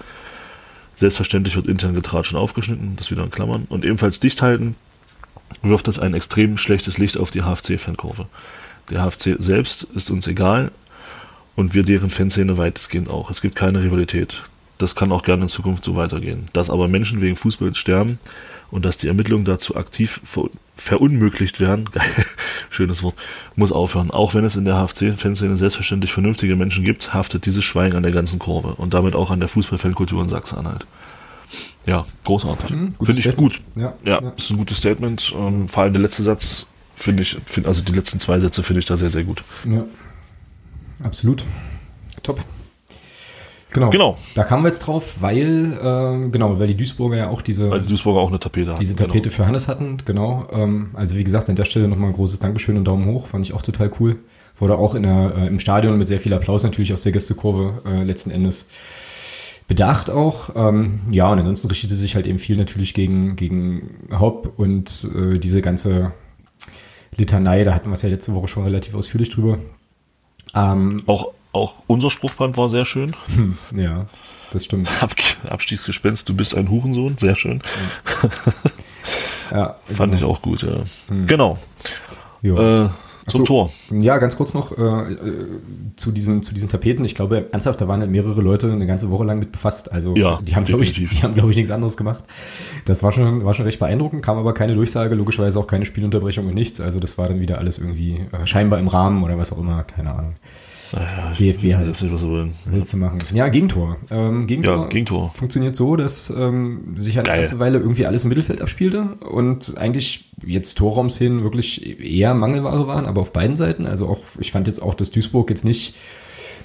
selbstverständlich 0.95 1.55
wird 1.55 1.67
intern 1.67 1.93
getratscht 1.93 2.33
und 2.33 2.39
aufgeschnitten, 2.39 2.95
das 2.97 3.11
wieder 3.11 3.23
in 3.23 3.31
Klammern, 3.31 3.65
und 3.69 3.85
ebenfalls 3.85 4.19
dicht 4.19 4.41
halten, 4.41 4.75
wirft 5.61 5.87
das 5.87 5.99
ein 5.99 6.13
extrem 6.13 6.57
schlechtes 6.57 6.97
Licht 6.97 7.17
auf 7.17 7.31
die 7.31 7.41
HFC-Fankurve. 7.41 8.27
Der 8.89 9.03
HFC 9.03 9.35
selbst 9.39 9.83
ist 9.95 10.11
uns 10.11 10.27
egal 10.27 10.71
und 11.55 11.73
wir 11.73 11.83
deren 11.83 12.09
Fanszene 12.09 12.57
weitestgehend 12.57 13.09
auch. 13.09 13.31
Es 13.31 13.41
gibt 13.41 13.55
keine 13.55 13.81
Rivalität. 13.81 14.43
Das 14.77 14.95
kann 14.95 15.11
auch 15.13 15.23
gerne 15.23 15.43
in 15.43 15.49
Zukunft 15.49 15.85
so 15.85 15.95
weitergehen. 15.95 16.45
Dass 16.51 16.69
aber 16.69 16.89
Menschen 16.89 17.21
wegen 17.21 17.37
Fußballs 17.37 17.77
sterben 17.77 18.19
und 18.71 18.85
dass 18.85 18.97
die 18.97 19.07
Ermittlungen 19.07 19.45
dazu 19.45 19.75
aktiv 19.75 20.21
ver 20.23 20.49
verunmöglicht 20.77 21.61
werden, 21.61 21.85
geil, 21.93 22.03
schönes 22.69 23.01
Wort, 23.01 23.15
muss 23.55 23.71
aufhören. 23.71 24.11
Auch 24.11 24.33
wenn 24.33 24.43
es 24.43 24.57
in 24.57 24.65
der 24.65 24.75
HFC-Fanszene 24.75 25.55
selbstverständlich 25.55 26.11
vernünftige 26.11 26.57
Menschen 26.57 26.83
gibt, 26.83 27.13
haftet 27.13 27.45
dieses 27.45 27.63
Schweigen 27.63 27.95
an 27.95 28.03
der 28.03 28.11
ganzen 28.11 28.39
Kurve 28.39 28.75
und 28.75 28.93
damit 28.93 29.15
auch 29.15 29.31
an 29.31 29.39
der 29.39 29.47
Fußballfankultur 29.47 30.21
in 30.21 30.27
Sachsen-Anhalt. 30.27 30.85
Ja, 31.85 32.05
großartig. 32.25 32.71
Mhm, 32.71 32.93
Finde 32.95 33.11
ich 33.13 33.19
Statement. 33.19 33.37
gut. 33.37 33.61
Ja, 33.75 33.93
Ja, 34.03 34.21
ja. 34.21 34.29
ist 34.35 34.49
ein 34.49 34.57
gutes 34.57 34.79
Statement. 34.79 35.33
Ähm, 35.37 35.67
vor 35.69 35.83
allem 35.83 35.93
der 35.93 36.01
letzte 36.01 36.23
Satz 36.23 36.65
finde 36.97 37.23
ich, 37.23 37.37
find, 37.45 37.67
also 37.67 37.81
die 37.81 37.91
letzten 37.93 38.19
zwei 38.19 38.39
Sätze 38.39 38.63
finde 38.63 38.79
ich 38.79 38.85
da 38.85 38.97
sehr, 38.97 39.09
sehr 39.11 39.23
gut. 39.23 39.43
Ja, 39.69 39.85
absolut. 41.03 41.43
Top. 42.23 42.43
Genau. 43.75 43.89
Genau. 43.89 44.17
Da 44.35 44.45
kamen 44.45 44.63
wir 44.63 44.69
jetzt 44.69 44.79
drauf, 44.79 45.17
weil, 45.19 45.73
äh, 45.73 46.29
genau, 46.29 46.57
weil 46.59 46.67
die 46.67 46.77
Duisburger 46.77 47.17
ja 47.17 47.29
auch 47.29 47.41
diese, 47.41 47.69
Weil 47.69 47.81
die 47.81 47.89
Duisburger 47.89 48.21
auch 48.21 48.29
eine 48.29 48.39
Tapete 48.39 48.71
hatten. 48.71 48.79
diese 48.79 48.95
genau. 48.95 49.07
Tapete 49.07 49.29
für 49.29 49.45
Hannes 49.45 49.67
hatten, 49.67 49.97
genau. 50.05 50.47
Ähm, 50.53 50.91
also 50.93 51.17
wie 51.17 51.23
gesagt, 51.25 51.49
an 51.49 51.57
der 51.57 51.65
Stelle 51.65 51.89
nochmal 51.89 52.11
ein 52.11 52.15
großes 52.15 52.39
Dankeschön 52.39 52.77
und 52.77 52.85
Daumen 52.85 53.05
hoch, 53.05 53.27
fand 53.27 53.45
ich 53.45 53.53
auch 53.53 53.61
total 53.61 53.91
cool. 53.99 54.15
Wurde 54.57 54.77
auch 54.77 54.95
in 54.95 55.03
der, 55.03 55.33
äh, 55.35 55.47
im 55.47 55.59
Stadion 55.59 55.97
mit 55.97 56.07
sehr 56.07 56.21
viel 56.21 56.33
Applaus 56.33 56.63
natürlich 56.63 56.93
aus 56.93 57.01
der 57.01 57.11
Gästekurve 57.11 57.81
äh, 57.85 58.03
letzten 58.03 58.31
Endes 58.31 58.67
bedacht 59.67 60.09
auch. 60.09 60.55
Ähm, 60.55 61.01
ja, 61.11 61.29
und 61.29 61.39
ansonsten 61.39 61.67
richtete 61.67 61.95
sich 61.95 62.15
halt 62.15 62.27
eben 62.27 62.39
viel 62.39 62.55
natürlich 62.55 62.93
gegen, 62.93 63.35
gegen 63.35 64.07
Hopp 64.17 64.53
und 64.57 65.09
äh, 65.13 65.37
diese 65.37 65.61
ganze 65.61 66.13
Litanei, 67.17 67.65
da 67.65 67.73
hatten 67.73 67.89
wir 67.89 67.93
es 67.93 68.03
ja 68.03 68.09
letzte 68.09 68.33
Woche 68.35 68.47
schon 68.47 68.63
relativ 68.63 68.95
ausführlich 68.95 69.31
drüber. 69.31 69.57
Ähm, 70.53 71.03
Auch, 71.07 71.33
auch 71.55 71.75
unser 71.87 72.09
Spruchband 72.09 72.57
war 72.57 72.69
sehr 72.69 72.85
schön. 72.85 73.15
ja, 73.75 74.05
das 74.51 74.65
stimmt. 74.65 74.89
Ab, 75.01 75.15
Abstiegsgespenst, 75.49 76.27
du 76.29 76.35
bist 76.35 76.55
ein 76.55 76.69
Hurensohn, 76.69 77.17
sehr 77.17 77.35
schön. 77.35 77.61
Ja, 79.51 79.75
Fand 79.87 80.13
ich 80.13 80.23
auch 80.23 80.41
gut, 80.41 80.63
ja. 80.63 80.83
Genau. 81.25 81.57
Ja. 82.41 82.85
Äh, 82.85 82.89
zum 83.27 83.41
so. 83.41 83.45
Tor. 83.45 83.71
Ja, 83.91 84.19
ganz 84.19 84.37
kurz 84.37 84.53
noch 84.53 84.77
äh, 84.77 84.81
äh, 84.81 85.47
zu, 85.95 86.11
diesen, 86.11 86.43
zu 86.43 86.53
diesen 86.53 86.69
Tapeten. 86.69 87.03
Ich 87.05 87.15
glaube, 87.15 87.47
ernsthaft, 87.51 87.81
da 87.81 87.87
waren 87.87 87.99
halt 88.01 88.11
mehrere 88.11 88.39
Leute 88.39 88.71
eine 88.71 88.85
ganze 88.85 89.09
Woche 89.09 89.23
lang 89.23 89.39
mit 89.39 89.51
befasst. 89.51 89.91
Also 89.91 90.15
Ja, 90.15 90.39
die 90.43 90.55
haben, 90.55 90.65
glaube 90.65 90.83
ich, 90.83 90.93
die 90.93 91.07
haben, 91.23 91.33
glaube 91.33 91.49
ich, 91.49 91.55
nichts 91.55 91.71
anderes 91.71 91.97
gemacht. 91.97 92.23
Das 92.85 93.01
war 93.01 93.11
schon, 93.11 93.43
war 93.43 93.55
schon 93.55 93.65
recht 93.65 93.79
beeindruckend, 93.79 94.23
kam 94.23 94.37
aber 94.37 94.53
keine 94.53 94.75
Durchsage, 94.75 95.15
logischerweise 95.15 95.59
auch 95.59 95.65
keine 95.65 95.85
Spielunterbrechung 95.85 96.45
und 96.45 96.53
nichts. 96.53 96.79
Also 96.79 96.99
das 96.99 97.17
war 97.17 97.27
dann 97.27 97.39
wieder 97.39 97.57
alles 97.57 97.79
irgendwie 97.79 98.25
äh, 98.31 98.45
scheinbar 98.45 98.77
im 98.77 98.87
Rahmen 98.87 99.23
oder 99.23 99.39
was 99.39 99.51
auch 99.51 99.57
immer, 99.57 99.83
keine 99.83 100.13
Ahnung. 100.13 100.35
Naja, 100.93 101.33
DFB 101.39 101.73
halt. 101.75 101.87
nicht, 102.01 102.13
was 102.13 102.23
wollen. 102.23 102.53
Willst 102.65 102.93
du 102.93 102.97
machen? 102.97 103.19
Ja, 103.33 103.47
Gegentor. 103.49 103.97
Ähm, 104.09 104.47
Gegentor, 104.47 104.75
Ja, 104.83 104.87
Gegentor. 104.87 105.29
funktioniert 105.29 105.75
so, 105.75 105.95
dass 105.95 106.29
ähm, 106.29 106.93
sich 106.97 107.17
eine 107.17 107.25
Geil. 107.27 107.37
ganze 107.39 107.59
Weile 107.59 107.79
irgendwie 107.79 108.05
alles 108.05 108.23
im 108.23 108.29
Mittelfeld 108.29 108.61
abspielte 108.61 109.03
und 109.29 109.77
eigentlich 109.77 110.31
jetzt 110.45 110.75
Torraumszenen 110.77 111.43
wirklich 111.43 111.99
eher 112.01 112.33
Mangelware 112.33 112.87
waren, 112.87 113.05
aber 113.05 113.21
auf 113.21 113.33
beiden 113.33 113.55
Seiten. 113.55 113.85
Also 113.85 114.07
auch, 114.07 114.19
ich 114.39 114.51
fand 114.51 114.67
jetzt 114.67 114.81
auch, 114.81 114.93
dass 114.93 115.11
Duisburg 115.11 115.49
jetzt 115.49 115.65
nicht 115.65 115.95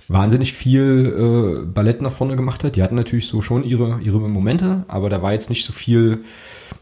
wahnsinnig 0.08 0.52
viel 0.52 1.62
äh, 1.62 1.66
Ballett 1.66 2.02
nach 2.02 2.10
vorne 2.10 2.34
gemacht 2.36 2.64
hat. 2.64 2.74
Die 2.76 2.82
hatten 2.82 2.96
natürlich 2.96 3.28
so 3.28 3.40
schon 3.42 3.62
ihre, 3.64 4.00
ihre 4.02 4.18
Momente, 4.18 4.84
aber 4.88 5.08
da 5.08 5.22
war 5.22 5.32
jetzt 5.32 5.50
nicht 5.50 5.64
so 5.64 5.72
viel 5.72 6.24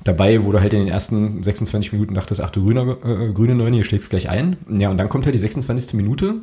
dabei, 0.04 0.45
wo 0.45 0.52
du 0.52 0.61
halt 0.61 0.73
in 0.73 0.78
den 0.80 0.88
ersten 0.88 1.42
26 1.42 1.92
Minuten 1.92 2.14
dachtest, 2.14 2.40
ach 2.40 2.50
du 2.50 2.62
grüner, 2.64 2.97
äh, 3.04 3.33
grüne 3.33 3.54
Neune, 3.54 3.76
hier 3.76 3.85
schlägst 3.85 4.09
gleich 4.09 4.30
ein. 4.30 4.57
Ja, 4.71 4.90
und 4.90 4.97
dann 4.97 5.09
kommt 5.11 5.26
halt 5.26 5.35
die 5.35 5.38
26. 5.40 5.95
Minute. 5.95 6.37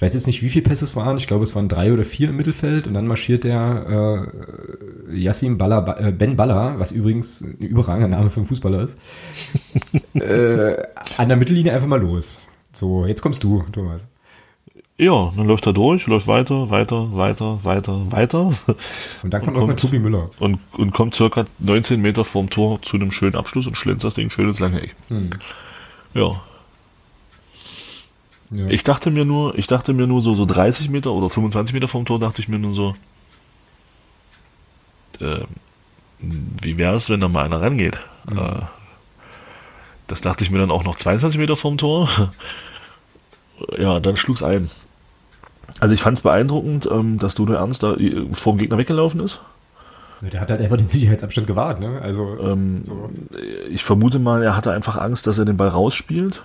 Ich 0.00 0.02
weiß 0.02 0.14
jetzt 0.14 0.26
nicht, 0.28 0.42
wie 0.42 0.48
viele 0.48 0.62
Pässe 0.62 0.86
es 0.86 0.96
waren. 0.96 1.18
Ich 1.18 1.26
glaube, 1.26 1.44
es 1.44 1.54
waren 1.54 1.68
drei 1.68 1.92
oder 1.92 2.04
vier 2.04 2.30
im 2.30 2.36
Mittelfeld. 2.38 2.86
Und 2.86 2.94
dann 2.94 3.06
marschiert 3.06 3.44
der 3.44 4.30
äh, 5.10 5.14
Yassim 5.20 5.58
Balla, 5.58 5.98
äh, 5.98 6.10
Ben 6.10 6.36
Balla, 6.36 6.78
was 6.78 6.90
übrigens 6.90 7.42
ein 7.42 7.58
überragender 7.58 8.08
Name 8.08 8.30
für 8.30 8.40
einen 8.40 8.46
Fußballer 8.46 8.80
ist, 8.82 8.98
äh, 10.14 10.76
an 11.18 11.28
der 11.28 11.36
Mittellinie 11.36 11.74
einfach 11.74 11.86
mal 11.86 12.00
los. 12.00 12.48
So, 12.72 13.04
jetzt 13.04 13.20
kommst 13.20 13.44
du, 13.44 13.62
Thomas. 13.72 14.08
Ja, 14.96 15.34
dann 15.36 15.46
läuft 15.46 15.66
er 15.66 15.74
durch, 15.74 16.06
läuft 16.06 16.26
weiter, 16.26 16.70
weiter, 16.70 17.14
weiter, 17.14 17.58
weiter, 17.62 18.10
weiter 18.10 18.54
Und 19.22 19.34
dann 19.34 19.42
kommt 19.44 19.56
auch 19.58 19.60
mal 19.60 19.66
kommt- 19.66 19.80
Tobi 19.80 19.98
Müller. 19.98 20.30
und, 20.38 20.60
und 20.78 20.92
kommt 20.94 21.14
circa 21.14 21.44
19 21.58 22.00
Meter 22.00 22.24
vorm 22.24 22.48
Tor 22.48 22.80
zu 22.80 22.96
einem 22.96 23.12
schönen 23.12 23.34
Abschluss 23.36 23.66
und 23.66 23.76
schlänzt 23.76 24.04
das 24.04 24.14
Ding 24.14 24.30
schön 24.30 24.48
ins 24.48 24.60
lange 24.60 24.80
Eck. 24.80 24.94
Hm. 25.08 25.28
Ja. 26.14 26.40
Ja. 28.50 28.66
Ich 28.66 28.82
dachte 28.82 29.10
mir 29.10 29.24
nur, 29.24 29.56
ich 29.56 29.66
dachte 29.66 29.92
mir 29.92 30.06
nur 30.06 30.22
so, 30.22 30.34
so 30.34 30.44
30 30.44 30.88
Meter 30.90 31.12
oder 31.12 31.30
25 31.30 31.72
Meter 31.72 31.88
vom 31.88 32.04
Tor, 32.04 32.18
dachte 32.18 32.42
ich 32.42 32.48
mir 32.48 32.58
nur 32.58 32.74
so, 32.74 32.96
äh, 35.20 35.44
wie 36.18 36.76
wäre 36.76 36.96
es, 36.96 37.08
wenn 37.10 37.20
da 37.20 37.28
mal 37.28 37.44
einer 37.44 37.62
rangeht? 37.62 37.96
Äh, 38.30 38.62
das 40.06 40.20
dachte 40.20 40.42
ich 40.44 40.50
mir 40.50 40.58
dann 40.58 40.70
auch 40.70 40.84
noch 40.84 40.96
22 40.96 41.38
Meter 41.38 41.56
vom 41.56 41.78
Tor. 41.78 42.08
ja, 43.78 44.00
dann 44.00 44.16
schlug's 44.16 44.42
ein. 44.42 44.68
Also 45.78 45.94
ich 45.94 46.02
fand 46.02 46.18
es 46.18 46.22
beeindruckend, 46.22 46.88
ähm, 46.90 47.18
dass 47.18 47.36
Dodo 47.36 47.52
Ernst 47.52 47.82
da 47.82 47.94
äh, 47.94 48.26
vorm 48.32 48.58
Gegner 48.58 48.76
weggelaufen 48.78 49.20
ist. 49.20 49.40
Der 50.20 50.40
hat 50.40 50.50
halt 50.50 50.60
einfach 50.60 50.76
den 50.76 50.88
Sicherheitsabstand 50.88 51.46
gewahrt, 51.46 51.80
ne? 51.80 52.00
Also, 52.02 52.36
Ähm, 52.42 52.82
so. 52.82 53.08
Ich 53.70 53.84
vermute 53.84 54.18
mal, 54.18 54.42
er 54.42 54.54
hatte 54.54 54.72
einfach 54.72 54.96
Angst, 54.96 55.26
dass 55.26 55.38
er 55.38 55.46
den 55.46 55.56
Ball 55.56 55.68
rausspielt. 55.68 56.42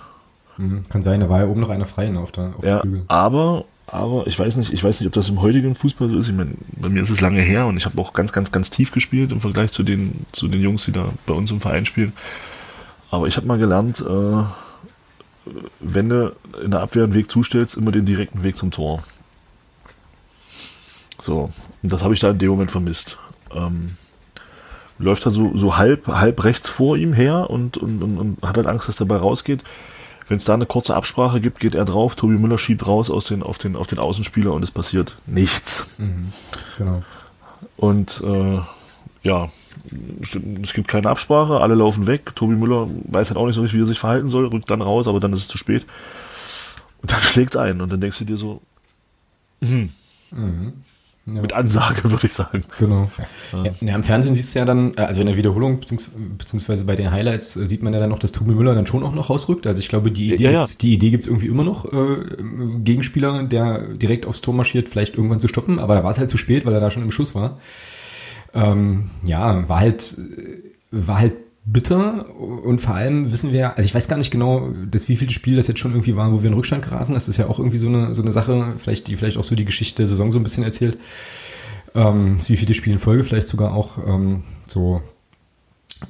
Mhm. 0.58 0.88
Kann 0.88 1.02
sein, 1.02 1.20
da 1.20 1.28
war 1.28 1.40
ja 1.40 1.46
oben 1.46 1.60
noch 1.60 1.68
einer 1.70 1.86
frei 1.86 2.08
ne, 2.10 2.20
auf 2.20 2.32
der, 2.32 2.52
auf 2.56 2.64
Ja, 2.64 2.80
Flügel. 2.80 3.04
aber, 3.08 3.64
aber 3.86 4.26
ich 4.26 4.38
weiß 4.38 4.56
nicht, 4.56 4.72
ich 4.72 4.82
weiß 4.82 5.00
nicht, 5.00 5.06
ob 5.06 5.12
das 5.12 5.28
im 5.28 5.40
heutigen 5.42 5.74
Fußball 5.74 6.08
so 6.08 6.16
ist. 6.18 6.28
Ich 6.28 6.34
meine, 6.34 6.52
bei 6.72 6.88
mir 6.88 7.02
ist 7.02 7.10
es 7.10 7.20
lange 7.20 7.40
her 7.42 7.66
und 7.66 7.76
ich 7.76 7.84
habe 7.84 8.00
auch 8.00 8.12
ganz, 8.12 8.32
ganz, 8.32 8.52
ganz 8.52 8.70
tief 8.70 8.90
gespielt 8.92 9.32
im 9.32 9.40
Vergleich 9.40 9.72
zu 9.72 9.82
den, 9.82 10.24
zu 10.32 10.48
den 10.48 10.60
Jungs, 10.62 10.84
die 10.86 10.92
da 10.92 11.10
bei 11.26 11.34
uns 11.34 11.50
im 11.50 11.60
Verein 11.60 11.86
spielen. 11.86 12.12
Aber 13.10 13.26
ich 13.26 13.36
habe 13.36 13.46
mal 13.46 13.58
gelernt, 13.58 14.00
äh, 14.00 14.42
wenn 15.80 16.08
du 16.08 16.34
in 16.64 16.70
der 16.72 16.80
Abwehr 16.80 17.04
einen 17.04 17.14
Weg 17.14 17.30
zustellst, 17.30 17.76
immer 17.76 17.92
den 17.92 18.04
direkten 18.06 18.42
Weg 18.42 18.56
zum 18.56 18.70
Tor. 18.72 19.02
So, 21.20 21.50
und 21.82 21.92
das 21.92 22.02
habe 22.02 22.14
ich 22.14 22.20
da 22.20 22.30
in 22.30 22.38
dem 22.38 22.50
Moment 22.50 22.70
vermisst. 22.70 23.16
Ähm, 23.54 23.96
läuft 24.98 25.24
er 25.26 25.30
so, 25.30 25.56
so 25.56 25.76
halb, 25.76 26.08
halb 26.08 26.42
rechts 26.44 26.68
vor 26.68 26.96
ihm 26.96 27.12
her 27.12 27.48
und, 27.50 27.76
und, 27.76 28.02
und, 28.02 28.18
und 28.18 28.38
hat 28.42 28.56
halt 28.56 28.66
Angst, 28.66 28.88
dass 28.88 28.96
der 28.96 29.04
Ball 29.06 29.18
rausgeht. 29.18 29.62
Wenn 30.28 30.38
es 30.38 30.44
da 30.44 30.54
eine 30.54 30.66
kurze 30.66 30.96
Absprache 30.96 31.40
gibt, 31.40 31.60
geht 31.60 31.74
er 31.74 31.84
drauf, 31.84 32.16
Tobi 32.16 32.36
Müller 32.36 32.58
schiebt 32.58 32.86
raus 32.86 33.10
aus 33.10 33.26
den, 33.26 33.42
auf, 33.42 33.58
den, 33.58 33.76
auf 33.76 33.86
den 33.86 33.98
Außenspieler 33.98 34.52
und 34.52 34.62
es 34.62 34.72
passiert 34.72 35.16
nichts. 35.26 35.86
Mhm. 35.98 36.32
Genau. 36.78 37.02
Und 37.76 38.22
äh, 38.24 38.60
ja, 39.22 39.48
es 40.62 40.72
gibt 40.72 40.88
keine 40.88 41.10
Absprache, 41.10 41.60
alle 41.60 41.74
laufen 41.74 42.06
weg. 42.06 42.34
Tobi 42.34 42.56
Müller 42.56 42.88
weiß 43.04 43.28
halt 43.28 43.38
auch 43.38 43.46
nicht 43.46 43.54
so 43.54 43.62
richtig, 43.62 43.78
wie 43.78 43.82
er 43.82 43.86
sich 43.86 43.98
verhalten 43.98 44.28
soll, 44.28 44.46
rückt 44.46 44.70
dann 44.70 44.82
raus, 44.82 45.06
aber 45.06 45.20
dann 45.20 45.32
ist 45.32 45.40
es 45.40 45.48
zu 45.48 45.58
spät. 45.58 45.86
Und 47.02 47.12
dann 47.12 47.20
schlägt 47.22 47.54
es 47.54 47.60
ein 47.60 47.80
und 47.80 47.92
dann 47.92 48.00
denkst 48.00 48.18
du 48.18 48.24
dir 48.24 48.36
so, 48.36 48.60
hm, 49.62 49.90
Ja. 51.26 51.42
mit 51.42 51.52
Ansage, 51.52 52.04
würde 52.10 52.26
ich 52.26 52.32
sagen. 52.32 52.62
Genau. 52.78 53.10
Ja, 53.52 53.72
ja, 53.80 53.94
Im 53.96 54.02
Fernsehen 54.04 54.32
siehst 54.34 54.54
du 54.54 54.60
ja 54.60 54.64
dann, 54.64 54.94
äh, 54.94 55.00
also 55.00 55.20
in 55.20 55.26
der 55.26 55.36
Wiederholung, 55.36 55.80
beziehungs 55.80 56.10
beziehungsweise 56.38 56.84
bei 56.84 56.94
den 56.94 57.10
Highlights, 57.10 57.56
äh, 57.56 57.66
sieht 57.66 57.82
man 57.82 57.92
ja 57.92 57.98
dann 57.98 58.10
noch, 58.10 58.20
dass 58.20 58.30
Tobi 58.30 58.52
Müller 58.52 58.74
dann 58.74 58.86
schon 58.86 59.02
auch 59.02 59.12
noch 59.12 59.28
rausrückt. 59.28 59.66
Also 59.66 59.80
ich 59.80 59.88
glaube, 59.88 60.12
die 60.12 60.34
Idee, 60.34 60.52
Ja, 60.52 60.64
die 60.80 60.92
Idee 60.92 61.10
gibt's 61.10 61.26
irgendwie 61.26 61.48
immer 61.48 61.64
noch, 61.64 61.84
äh, 61.92 62.16
Gegenspieler, 62.78 63.42
der 63.42 63.80
direkt 63.80 64.26
aufs 64.26 64.40
Tor 64.40 64.54
marschiert, 64.54 64.88
vielleicht 64.88 65.16
irgendwann 65.16 65.40
zu 65.40 65.48
stoppen, 65.48 65.80
aber 65.80 65.96
da 65.96 66.04
war 66.04 66.12
es 66.12 66.18
halt 66.20 66.30
zu 66.30 66.38
spät, 66.38 66.64
weil 66.64 66.74
er 66.74 66.80
da 66.80 66.92
schon 66.92 67.02
im 67.02 67.10
Schuss 67.10 67.34
war. 67.34 67.58
Ähm, 68.54 69.10
ja, 69.24 69.68
war 69.68 69.80
halt, 69.80 70.16
äh, 70.18 70.62
war 70.92 71.18
halt 71.18 71.34
bitter 71.66 72.34
und 72.38 72.80
vor 72.80 72.94
allem 72.94 73.32
wissen 73.32 73.52
wir, 73.52 73.76
also 73.76 73.84
ich 73.84 73.94
weiß 73.94 74.06
gar 74.06 74.16
nicht 74.16 74.30
genau, 74.30 74.70
das 74.88 75.08
wievielte 75.08 75.34
Spiel 75.34 75.56
das 75.56 75.66
jetzt 75.66 75.80
schon 75.80 75.90
irgendwie 75.90 76.14
war, 76.14 76.32
wo 76.32 76.42
wir 76.42 76.48
in 76.48 76.54
Rückstand 76.54 76.84
geraten. 76.84 77.14
Das 77.14 77.28
ist 77.28 77.36
ja 77.38 77.48
auch 77.48 77.58
irgendwie 77.58 77.76
so 77.76 77.88
eine, 77.88 78.14
so 78.14 78.22
eine 78.22 78.30
Sache, 78.30 78.74
vielleicht, 78.78 79.08
die 79.08 79.16
vielleicht 79.16 79.36
auch 79.36 79.44
so 79.44 79.56
die 79.56 79.64
Geschichte 79.64 79.96
der 79.96 80.06
Saison 80.06 80.30
so 80.30 80.38
ein 80.38 80.44
bisschen 80.44 80.62
erzählt. 80.62 80.96
Ähm, 81.94 82.34
das 82.36 82.50
wievielte 82.50 82.74
Spiel 82.74 82.92
in 82.92 83.00
Folge 83.00 83.24
vielleicht 83.24 83.48
sogar 83.48 83.74
auch 83.74 83.98
ähm, 84.06 84.44
so 84.68 85.02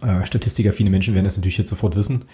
äh, 0.03 0.27
statistikaffine 0.27 0.91
Menschen 0.91 1.15
werden 1.15 1.25
das 1.25 1.37
natürlich 1.37 1.59
jetzt 1.59 1.71
sofort 1.71 1.97
wissen. 1.97 2.27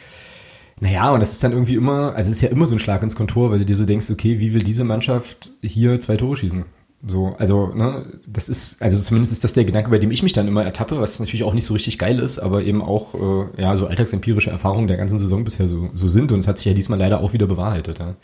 Naja, 0.81 1.13
und 1.13 1.21
das 1.21 1.31
ist 1.31 1.45
dann 1.45 1.53
irgendwie 1.53 1.77
immer, 1.77 2.17
also 2.17 2.29
es 2.29 2.39
ist 2.39 2.43
ja 2.43 2.49
immer 2.49 2.67
so 2.67 2.75
ein 2.75 2.81
Schlag 2.81 3.05
ins 3.05 3.15
Kontor, 3.15 3.53
weil 3.53 3.61
du 3.61 3.65
dir 3.65 3.77
so 3.77 3.85
denkst, 3.85 4.11
okay, 4.11 4.41
wie 4.41 4.53
will 4.53 4.65
diese 4.65 4.83
Mannschaft 4.83 5.53
hier 5.63 6.01
zwei 6.01 6.17
Tore 6.17 6.37
schießen? 6.37 6.65
So, 7.05 7.35
also, 7.37 7.69
ne, 7.75 8.07
das 8.29 8.49
ist, 8.49 8.81
also 8.81 9.01
zumindest 9.01 9.33
ist 9.33 9.43
das 9.43 9.53
der 9.53 9.65
Gedanke, 9.65 9.91
bei 9.91 9.99
dem 9.99 10.13
ich 10.13 10.23
mich 10.23 10.33
dann 10.33 10.47
immer 10.47 10.65
ertappe, 10.65 11.01
was 11.01 11.19
natürlich 11.19 11.43
auch 11.43 11.55
nicht 11.55 11.65
so 11.65 11.75
richtig 11.75 11.99
geil 11.99 12.21
ist, 12.21 12.39
aber 12.39 12.63
eben 12.63 12.81
auch, 12.81 13.15
äh, 13.15 13.61
ja, 13.61 13.75
so 13.75 13.89
alltagsempirische 13.89 14.51
Erfahrungen 14.51 14.87
der 14.87 14.99
ganzen 14.99 15.19
Saison 15.19 15.43
bisher 15.43 15.67
so, 15.67 15.91
so 15.95 16.07
sind 16.07 16.31
und 16.31 16.39
es 16.39 16.47
hat 16.47 16.59
sich 16.59 16.67
ja 16.67 16.75
diesmal 16.75 17.01
leider 17.01 17.21
auch 17.21 17.33
wieder 17.33 17.47
bewahrheitet, 17.47 17.99
ja. 17.99 18.15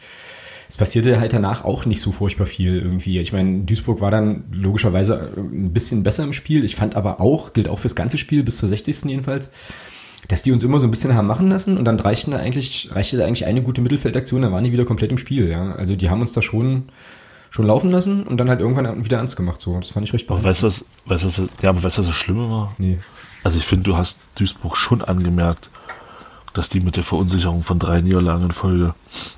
Es 0.69 0.77
passierte 0.77 1.19
halt 1.19 1.33
danach 1.33 1.65
auch 1.65 1.87
nicht 1.87 2.01
so 2.01 2.13
furchtbar 2.13 2.45
viel 2.45 2.77
irgendwie. 2.77 3.19
Ich 3.21 3.33
meine, 3.33 3.63
Duisburg 3.63 4.03
war 4.03 4.11
dann 4.11 4.45
logischerweise 4.53 5.33
ein 5.37 5.73
bisschen 5.73 6.03
besser 6.03 6.25
im 6.25 6.35
Spiel. 6.35 6.63
Ich 6.63 6.77
fand 6.77 6.95
aber 6.95 7.23
auch, 7.23 7.55
gilt 7.55 7.71
auch 7.71 7.79
fürs 7.79 7.95
ganze 7.95 8.19
Spiel, 8.19 8.43
bis 8.43 8.59
zur 8.59 8.69
60. 8.69 9.05
jedenfalls, 9.05 9.51
dass 10.29 10.43
die 10.43 10.53
uns 10.53 10.63
immer 10.65 10.79
so 10.79 10.87
ein 10.87 10.91
bisschen 10.91 11.15
haben 11.15 11.27
machen 11.27 11.49
lassen 11.49 11.79
und 11.79 11.87
dann 11.87 11.99
reichten 11.99 12.33
da 12.33 12.37
eigentlich, 12.37 12.91
reichte 12.93 13.17
da 13.17 13.25
eigentlich 13.25 13.47
eine 13.47 13.63
gute 13.63 13.81
Mittelfeldaktion, 13.81 14.43
dann 14.43 14.53
waren 14.53 14.63
die 14.63 14.73
wieder 14.73 14.85
komplett 14.85 15.11
im 15.11 15.17
Spiel, 15.17 15.49
ja. 15.49 15.73
Also 15.73 15.97
die 15.97 16.11
haben 16.11 16.21
uns 16.21 16.33
da 16.35 16.43
schon, 16.43 16.91
schon 17.51 17.67
laufen 17.67 17.91
lassen 17.91 18.25
und 18.25 18.37
dann 18.37 18.49
halt 18.49 18.61
irgendwann 18.61 19.05
wieder 19.05 19.19
ernst 19.19 19.37
gemacht, 19.37 19.61
so. 19.61 19.77
Das 19.77 19.91
fand 19.91 20.07
ich 20.07 20.13
recht 20.13 20.31
Aber 20.31 20.43
weißt 20.43 20.63
du, 20.63 20.67
was, 20.67 20.85
weißt 21.07 21.25
du, 21.25 21.29
was, 21.29 21.43
ja, 21.63 21.71
aber 21.71 21.83
weißt 21.83 21.99
du, 21.99 22.03
was 22.03 22.09
das 22.09 22.17
Schlimme 22.17 22.51
war? 22.51 22.75
Nee. 22.79 22.99
Also 23.45 23.59
ich 23.59 23.65
finde, 23.65 23.85
du 23.85 23.97
hast 23.97 24.19
Duisburg 24.35 24.77
schon 24.77 25.03
angemerkt, 25.03 25.71
dass 26.55 26.69
die 26.69 26.81
mit 26.81 26.97
der 26.97 27.05
Verunsicherung 27.05 27.63
von 27.63 27.79
drei 27.79 28.01
Niederlagen 28.01 28.45
in 28.45 28.53
Folge 28.53 28.95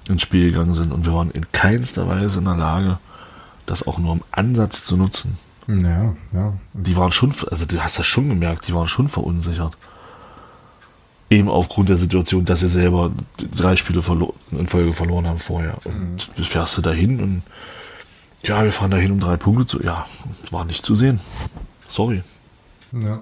ins 0.09 0.23
Spiel 0.23 0.49
gegangen 0.49 0.75
sind 0.75 0.92
und 0.92 1.05
wir 1.05 1.12
waren 1.12 1.31
in 1.31 1.53
keinster 1.53 2.09
Weise 2.09 2.38
in 2.38 2.46
der 2.46 2.57
Lage, 2.57 2.99
das 3.66 3.87
auch 3.87 3.99
nur 3.99 4.14
im 4.14 4.23
Ansatz 4.33 4.85
zu 4.85 4.96
nutzen. 4.96 5.37
Naja, 5.66 6.14
ja. 6.33 6.53
Die 6.73 6.96
waren 6.96 7.12
schon, 7.12 7.33
also 7.51 7.66
du 7.66 7.79
hast 7.83 7.99
das 7.99 8.07
schon 8.07 8.29
gemerkt, 8.29 8.66
die 8.66 8.75
waren 8.75 8.88
schon 8.88 9.07
verunsichert. 9.07 9.77
Eben 11.29 11.49
aufgrund 11.49 11.88
der 11.88 11.96
Situation, 11.96 12.44
dass 12.44 12.61
sie 12.61 12.68
selber 12.68 13.12
drei 13.53 13.77
Spiele 13.77 14.03
in 14.51 14.66
Folge 14.66 14.92
verloren 14.92 15.29
haben 15.29 15.38
vorher. 15.38 15.79
Und 15.85 16.29
du 16.37 16.42
fährst 16.42 16.77
du 16.77 16.83
dahin 16.83 17.20
und 17.20 17.42
Ja, 18.42 18.64
wir 18.64 18.72
fahren 18.72 18.90
dahin 18.90 19.12
um 19.12 19.20
drei 19.20 19.37
Punkte 19.37 19.66
zu. 19.66 19.83
Ja, 19.83 20.07
war 20.50 20.64
nicht 20.64 20.85
zu 20.85 20.94
sehen. 20.94 21.20
Sorry. 21.87 22.22
Ja. 22.92 23.20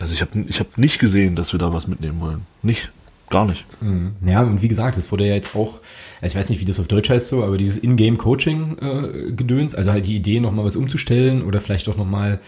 Also 0.00 0.14
ich 0.14 0.20
habe 0.20 0.44
ich 0.48 0.60
hab 0.60 0.78
nicht 0.78 0.98
gesehen, 0.98 1.36
dass 1.36 1.52
wir 1.52 1.58
da 1.58 1.72
was 1.72 1.86
mitnehmen 1.86 2.20
wollen. 2.20 2.46
Nicht. 2.62 2.90
Gar 3.30 3.46
nicht. 3.46 3.64
Mhm. 3.80 4.12
Ja, 4.26 4.42
und 4.42 4.60
wie 4.60 4.66
gesagt, 4.66 4.96
es 4.96 5.12
wurde 5.12 5.24
ja 5.24 5.34
jetzt 5.34 5.54
auch, 5.54 5.80
also 6.20 6.32
ich 6.32 6.34
weiß 6.34 6.50
nicht, 6.50 6.60
wie 6.60 6.64
das 6.64 6.80
auf 6.80 6.88
Deutsch 6.88 7.10
heißt 7.10 7.28
so, 7.28 7.44
aber 7.44 7.56
dieses 7.58 7.78
In-Game-Coaching-Gedöns, 7.78 9.74
äh, 9.74 9.76
also 9.76 9.92
halt 9.92 10.04
die 10.04 10.16
Idee, 10.16 10.40
nochmal 10.40 10.64
was 10.64 10.74
umzustellen 10.74 11.42
oder 11.42 11.60
vielleicht 11.60 11.88
auch 11.88 11.96
nochmal, 11.96 12.40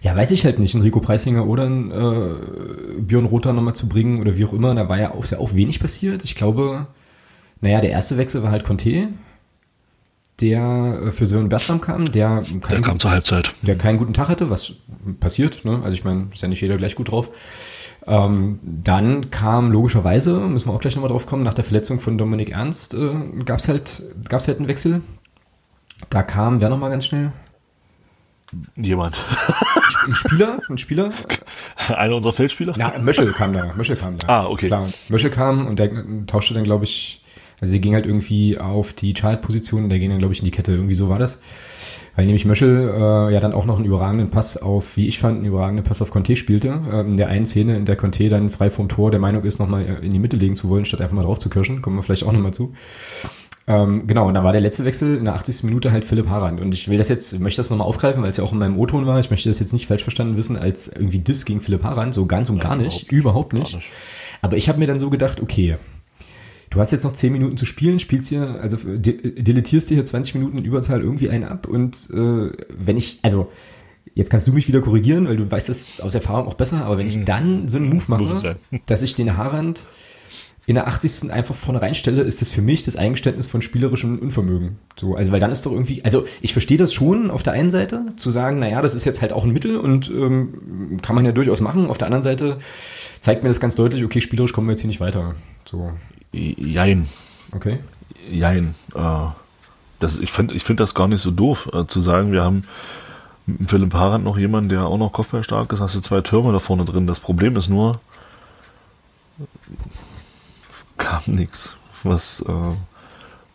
ja, 0.00 0.14
weiß 0.14 0.30
ich 0.30 0.44
halt 0.44 0.60
nicht, 0.60 0.76
einen 0.76 0.84
Rico 0.84 1.00
Preisinger 1.00 1.44
oder 1.44 1.64
einen 1.64 1.90
äh, 1.90 3.00
Björn 3.00 3.24
Rother 3.24 3.52
nochmal 3.52 3.74
zu 3.74 3.88
bringen 3.88 4.20
oder 4.20 4.36
wie 4.36 4.44
auch 4.44 4.52
immer, 4.52 4.72
da 4.76 4.88
war 4.88 4.98
ja 4.98 5.12
auch 5.12 5.24
sehr 5.24 5.40
auch 5.40 5.54
wenig 5.54 5.80
passiert. 5.80 6.22
Ich 6.22 6.36
glaube, 6.36 6.86
naja, 7.60 7.80
der 7.80 7.90
erste 7.90 8.16
Wechsel 8.16 8.44
war 8.44 8.52
halt 8.52 8.62
Conte, 8.62 9.08
der 10.42 11.00
äh, 11.06 11.10
für 11.12 11.26
Sören 11.26 11.48
Bertram 11.48 11.80
kam, 11.80 12.12
der, 12.12 12.42
der 12.70 12.82
kam 12.82 12.98
zur 12.98 13.10
Halbzeit. 13.10 13.52
Der 13.62 13.76
keinen 13.76 13.98
guten 13.98 14.12
Tag 14.12 14.28
hatte, 14.28 14.50
was 14.50 14.74
passiert, 15.20 15.64
ne? 15.64 15.80
Also 15.84 15.94
ich 15.96 16.04
meine, 16.04 16.26
ist 16.32 16.42
ja 16.42 16.48
nicht 16.48 16.60
jeder 16.60 16.76
gleich 16.76 16.96
gut 16.96 17.10
drauf. 17.10 17.30
Ähm, 18.06 18.58
dann 18.62 19.30
kam 19.30 19.70
logischerweise, 19.70 20.40
müssen 20.40 20.68
wir 20.68 20.74
auch 20.74 20.80
gleich 20.80 20.96
nochmal 20.96 21.10
drauf 21.10 21.26
kommen, 21.26 21.44
nach 21.44 21.54
der 21.54 21.64
Verletzung 21.64 22.00
von 22.00 22.18
Dominik 22.18 22.50
Ernst 22.50 22.94
äh, 22.94 23.10
gab 23.44 23.60
es 23.60 23.68
halt, 23.68 24.02
gab's 24.28 24.48
halt 24.48 24.58
einen 24.58 24.68
Wechsel. 24.68 25.02
Da 26.10 26.22
kam, 26.22 26.60
wer 26.60 26.68
nochmal 26.68 26.90
ganz 26.90 27.06
schnell? 27.06 27.32
Jemand. 28.76 29.16
Ein 30.06 30.14
Spieler? 30.14 30.60
Ein 30.68 30.78
Spieler? 30.78 31.10
Einer 31.88 32.16
unserer 32.16 32.32
Feldspieler? 32.34 32.74
Na, 32.76 32.98
Möschel 32.98 33.32
kam 33.32 33.52
da. 33.52 33.72
Möschel 33.76 33.96
kam 33.96 34.18
da. 34.18 34.28
Ah, 34.28 34.46
okay. 34.46 34.66
Klar. 34.66 34.88
Möschel 35.08 35.30
kam 35.30 35.66
und 35.66 35.78
der 35.78 35.90
tauschte 36.26 36.52
dann, 36.52 36.64
glaube 36.64 36.84
ich, 36.84 37.21
also 37.62 37.70
sie 37.70 37.80
ging 37.80 37.94
halt 37.94 38.06
irgendwie 38.06 38.58
auf 38.58 38.92
die 38.92 39.14
Child-Position 39.14 39.84
und 39.84 39.90
der 39.90 40.00
ging 40.00 40.10
dann, 40.10 40.18
glaube 40.18 40.34
ich, 40.34 40.40
in 40.40 40.44
die 40.46 40.50
Kette. 40.50 40.72
Irgendwie 40.72 40.94
so 40.94 41.08
war 41.08 41.20
das. 41.20 41.38
Weil 42.16 42.26
nämlich 42.26 42.44
Möschel 42.44 42.92
äh, 42.92 43.32
ja 43.32 43.38
dann 43.38 43.52
auch 43.52 43.66
noch 43.66 43.76
einen 43.76 43.84
überragenden 43.84 44.30
Pass 44.30 44.56
auf, 44.56 44.96
wie 44.96 45.06
ich 45.06 45.20
fand, 45.20 45.36
einen 45.36 45.44
überragenden 45.44 45.84
Pass 45.84 46.02
auf 46.02 46.10
Conte 46.10 46.34
spielte. 46.34 46.80
Äh, 46.92 47.02
in 47.02 47.16
der 47.16 47.28
einen 47.28 47.46
Szene, 47.46 47.76
in 47.76 47.84
der 47.84 47.94
Conte 47.94 48.28
dann 48.28 48.50
frei 48.50 48.68
vom 48.68 48.88
Tor 48.88 49.12
der 49.12 49.20
Meinung 49.20 49.44
ist, 49.44 49.60
nochmal 49.60 50.00
in 50.02 50.12
die 50.12 50.18
Mitte 50.18 50.36
legen 50.36 50.56
zu 50.56 50.68
wollen, 50.68 50.84
statt 50.84 51.00
einfach 51.00 51.14
mal 51.14 51.22
drauf 51.22 51.38
zu 51.38 51.50
kirschen. 51.50 51.82
Kommen 51.82 51.94
wir 51.94 52.02
vielleicht 52.02 52.24
auch 52.24 52.32
nochmal 52.32 52.52
zu. 52.52 52.72
Ähm, 53.68 54.08
genau, 54.08 54.26
und 54.26 54.34
da 54.34 54.42
war 54.42 54.50
der 54.50 54.60
letzte 54.60 54.84
Wechsel 54.84 55.16
in 55.16 55.24
der 55.24 55.34
80. 55.34 55.62
Minute 55.62 55.92
halt 55.92 56.04
Philipp 56.04 56.28
Harand. 56.28 56.60
Und 56.60 56.74
ich 56.74 56.88
will 56.88 56.98
das 56.98 57.08
jetzt, 57.08 57.38
möchte 57.38 57.60
das 57.60 57.70
nochmal 57.70 57.86
aufgreifen, 57.86 58.24
weil 58.24 58.30
es 58.30 58.38
ja 58.38 58.42
auch 58.42 58.50
in 58.50 58.58
meinem 58.58 58.76
O-Ton 58.76 59.06
war. 59.06 59.20
Ich 59.20 59.30
möchte 59.30 59.48
das 59.48 59.60
jetzt 59.60 59.72
nicht 59.72 59.86
falsch 59.86 60.02
verstanden 60.02 60.36
wissen, 60.36 60.56
als 60.56 60.88
irgendwie 60.88 61.20
Diss 61.20 61.44
gegen 61.44 61.60
Philipp 61.60 61.84
Harand. 61.84 62.12
So 62.12 62.26
ganz 62.26 62.50
und 62.50 62.58
gar 62.58 62.74
nicht. 62.74 63.12
Überhaupt 63.12 63.52
nicht. 63.52 63.76
nicht. 63.76 63.88
Aber 64.40 64.56
ich 64.56 64.68
habe 64.68 64.80
mir 64.80 64.88
dann 64.88 64.98
so 64.98 65.10
gedacht, 65.10 65.40
okay, 65.40 65.76
du 66.72 66.80
hast 66.80 66.90
jetzt 66.90 67.04
noch 67.04 67.12
10 67.12 67.32
Minuten 67.32 67.56
zu 67.56 67.66
spielen, 67.66 67.98
spielst 67.98 68.30
hier, 68.30 68.58
also 68.60 68.78
dilettierst 68.82 69.90
dir 69.90 69.94
hier 69.94 70.04
20 70.04 70.34
Minuten 70.34 70.58
in 70.58 70.64
Überzahl 70.64 71.00
irgendwie 71.00 71.28
einen 71.28 71.44
ab 71.44 71.68
und 71.68 72.08
äh, 72.12 72.50
wenn 72.68 72.96
ich, 72.96 73.20
also 73.22 73.50
jetzt 74.14 74.30
kannst 74.30 74.48
du 74.48 74.52
mich 74.52 74.68
wieder 74.68 74.80
korrigieren, 74.80 75.28
weil 75.28 75.36
du 75.36 75.50
weißt 75.50 75.68
das 75.68 76.00
aus 76.00 76.14
Erfahrung 76.14 76.46
auch 76.46 76.54
besser, 76.54 76.84
aber 76.84 76.98
wenn 76.98 77.06
ich 77.06 77.18
mhm. 77.18 77.24
dann 77.26 77.68
so 77.68 77.76
einen 77.76 77.90
Move 77.90 78.04
mache, 78.08 78.56
dass 78.86 79.02
ich 79.02 79.14
den 79.14 79.36
Haarrand 79.36 79.88
in 80.64 80.76
der 80.76 80.86
80. 80.86 81.32
einfach 81.32 81.56
vorne 81.56 81.82
reinstelle, 81.82 82.22
ist 82.22 82.40
das 82.40 82.52
für 82.52 82.62
mich 82.62 82.84
das 82.84 82.94
Eingeständnis 82.94 83.48
von 83.48 83.62
spielerischem 83.62 84.20
Unvermögen. 84.20 84.78
So, 84.96 85.16
also 85.16 85.32
weil 85.32 85.40
dann 85.40 85.50
ist 85.50 85.66
doch 85.66 85.72
irgendwie, 85.72 86.04
also 86.04 86.24
ich 86.40 86.52
verstehe 86.52 86.78
das 86.78 86.94
schon 86.94 87.32
auf 87.32 87.42
der 87.42 87.52
einen 87.52 87.72
Seite, 87.72 88.06
zu 88.14 88.30
sagen, 88.30 88.60
naja, 88.60 88.80
das 88.80 88.94
ist 88.94 89.04
jetzt 89.04 89.22
halt 89.22 89.32
auch 89.32 89.42
ein 89.42 89.52
Mittel 89.52 89.76
und 89.76 90.08
ähm, 90.08 90.98
kann 91.02 91.16
man 91.16 91.24
ja 91.24 91.32
durchaus 91.32 91.60
machen. 91.60 91.88
Auf 91.88 91.98
der 91.98 92.06
anderen 92.06 92.22
Seite 92.22 92.58
zeigt 93.18 93.42
mir 93.42 93.48
das 93.50 93.58
ganz 93.58 93.74
deutlich, 93.74 94.04
okay, 94.04 94.20
spielerisch 94.20 94.52
kommen 94.52 94.68
wir 94.68 94.72
jetzt 94.72 94.82
hier 94.82 94.88
nicht 94.88 95.00
weiter. 95.00 95.34
So. 95.64 95.90
Jein. 96.32 97.08
Okay. 97.54 97.80
Jein. 98.30 98.74
Äh, 98.94 99.00
das, 99.98 100.18
ich 100.18 100.32
finde 100.32 100.54
ich 100.54 100.64
find 100.64 100.80
das 100.80 100.94
gar 100.94 101.08
nicht 101.08 101.22
so 101.22 101.30
doof, 101.30 101.68
äh, 101.72 101.86
zu 101.86 102.00
sagen, 102.00 102.32
wir 102.32 102.42
haben 102.42 102.64
mit 103.46 103.70
Philipp 103.70 103.94
Harand 103.94 104.24
noch 104.24 104.38
jemanden, 104.38 104.68
der 104.68 104.86
auch 104.86 104.98
noch 104.98 105.12
kopfballstark 105.12 105.72
ist, 105.72 105.80
hast 105.80 105.94
du 105.94 106.00
zwei 106.00 106.20
Türme 106.20 106.52
da 106.52 106.58
vorne 106.58 106.84
drin. 106.84 107.06
Das 107.06 107.20
Problem 107.20 107.56
ist 107.56 107.68
nur, 107.68 108.00
es 110.70 110.86
kam 110.96 111.22
nichts, 111.26 111.76
was 112.02 112.40
äh, 112.46 112.74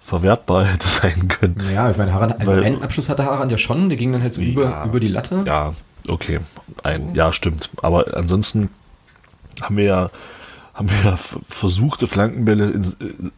verwertbar 0.02 0.66
hätte 0.72 0.88
sein 0.88 1.28
können. 1.28 1.62
Ja, 1.74 1.90
ich 1.90 1.98
meine, 1.98 2.14
Harand, 2.14 2.40
also 2.40 2.52
Weil, 2.52 2.64
einen 2.64 2.82
Abschluss 2.82 3.10
hatte 3.10 3.26
Harand 3.26 3.52
ja 3.52 3.58
schon, 3.58 3.90
der 3.90 3.98
ging 3.98 4.12
dann 4.12 4.22
halt 4.22 4.34
so 4.34 4.42
ja, 4.42 4.50
über, 4.50 4.84
über 4.86 5.00
die 5.00 5.08
Latte. 5.08 5.44
Ja, 5.48 5.74
okay. 6.08 6.40
Ein, 6.84 7.16
ja, 7.16 7.34
stimmt. 7.34 7.70
Aber 7.82 8.16
ansonsten 8.16 8.70
haben 9.62 9.78
wir 9.78 9.86
ja 9.86 10.10
haben 10.78 10.90
wir 10.92 11.12
ja 11.12 11.18
versuchte 11.50 12.06
Flankenbälle 12.06 12.70
in, 12.70 12.86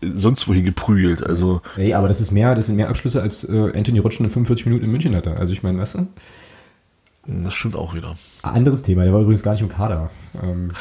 in, 0.02 0.20
sonst 0.20 0.48
wohin 0.50 0.66
geprügelt. 0.66 1.24
Also 1.24 1.62
hey, 1.76 1.94
aber 1.94 2.10
das 2.10 2.20
ist 2.20 2.32
mehr, 2.32 2.54
das 2.54 2.66
sind 2.66 2.76
mehr 2.76 2.90
Abschlüsse 2.90 3.22
als 3.22 3.46
äh, 3.46 3.72
Anthony 3.74 4.00
Rotschen 4.00 4.26
in 4.26 4.32
45 4.32 4.66
Minuten 4.66 4.86
in 4.86 4.92
München 4.92 5.16
hatte. 5.16 5.38
Also 5.38 5.54
ich 5.54 5.64
meine, 5.64 5.80
weißt 5.80 5.96
du? 5.96 6.08
Das 7.28 7.54
stimmt 7.54 7.76
auch 7.76 7.94
wieder. 7.94 8.18
Anderes 8.42 8.84
Thema, 8.84 9.06
der 9.06 9.14
war 9.14 9.22
übrigens 9.22 9.44
gar 9.44 9.54
nicht 9.54 9.62
im 9.62 9.70
Kader. 9.70 10.10
Ähm, 10.44 10.72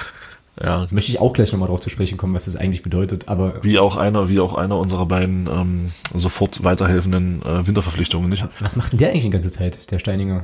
ja. 0.60 0.84
Möchte 0.90 1.12
ich 1.12 1.20
auch 1.20 1.32
gleich 1.32 1.52
nochmal 1.52 1.68
drauf 1.68 1.80
zu 1.80 1.90
sprechen 1.90 2.18
kommen, 2.18 2.34
was 2.34 2.46
das 2.46 2.56
eigentlich 2.56 2.82
bedeutet. 2.82 3.28
Aber 3.28 3.62
wie 3.62 3.78
auch 3.78 3.96
einer, 3.96 4.28
wie 4.28 4.40
auch 4.40 4.54
einer 4.54 4.78
unserer 4.78 5.06
beiden 5.06 5.46
ähm, 5.46 5.92
sofort 6.12 6.64
weiterhelfenden 6.64 7.42
äh, 7.42 7.66
Winterverpflichtungen, 7.68 8.28
nicht? 8.28 8.44
Was 8.58 8.74
macht 8.74 8.92
denn 8.92 8.98
der 8.98 9.10
eigentlich 9.10 9.24
die 9.24 9.30
ganze 9.30 9.52
Zeit, 9.52 9.92
der 9.92 10.00
Steininger? 10.00 10.42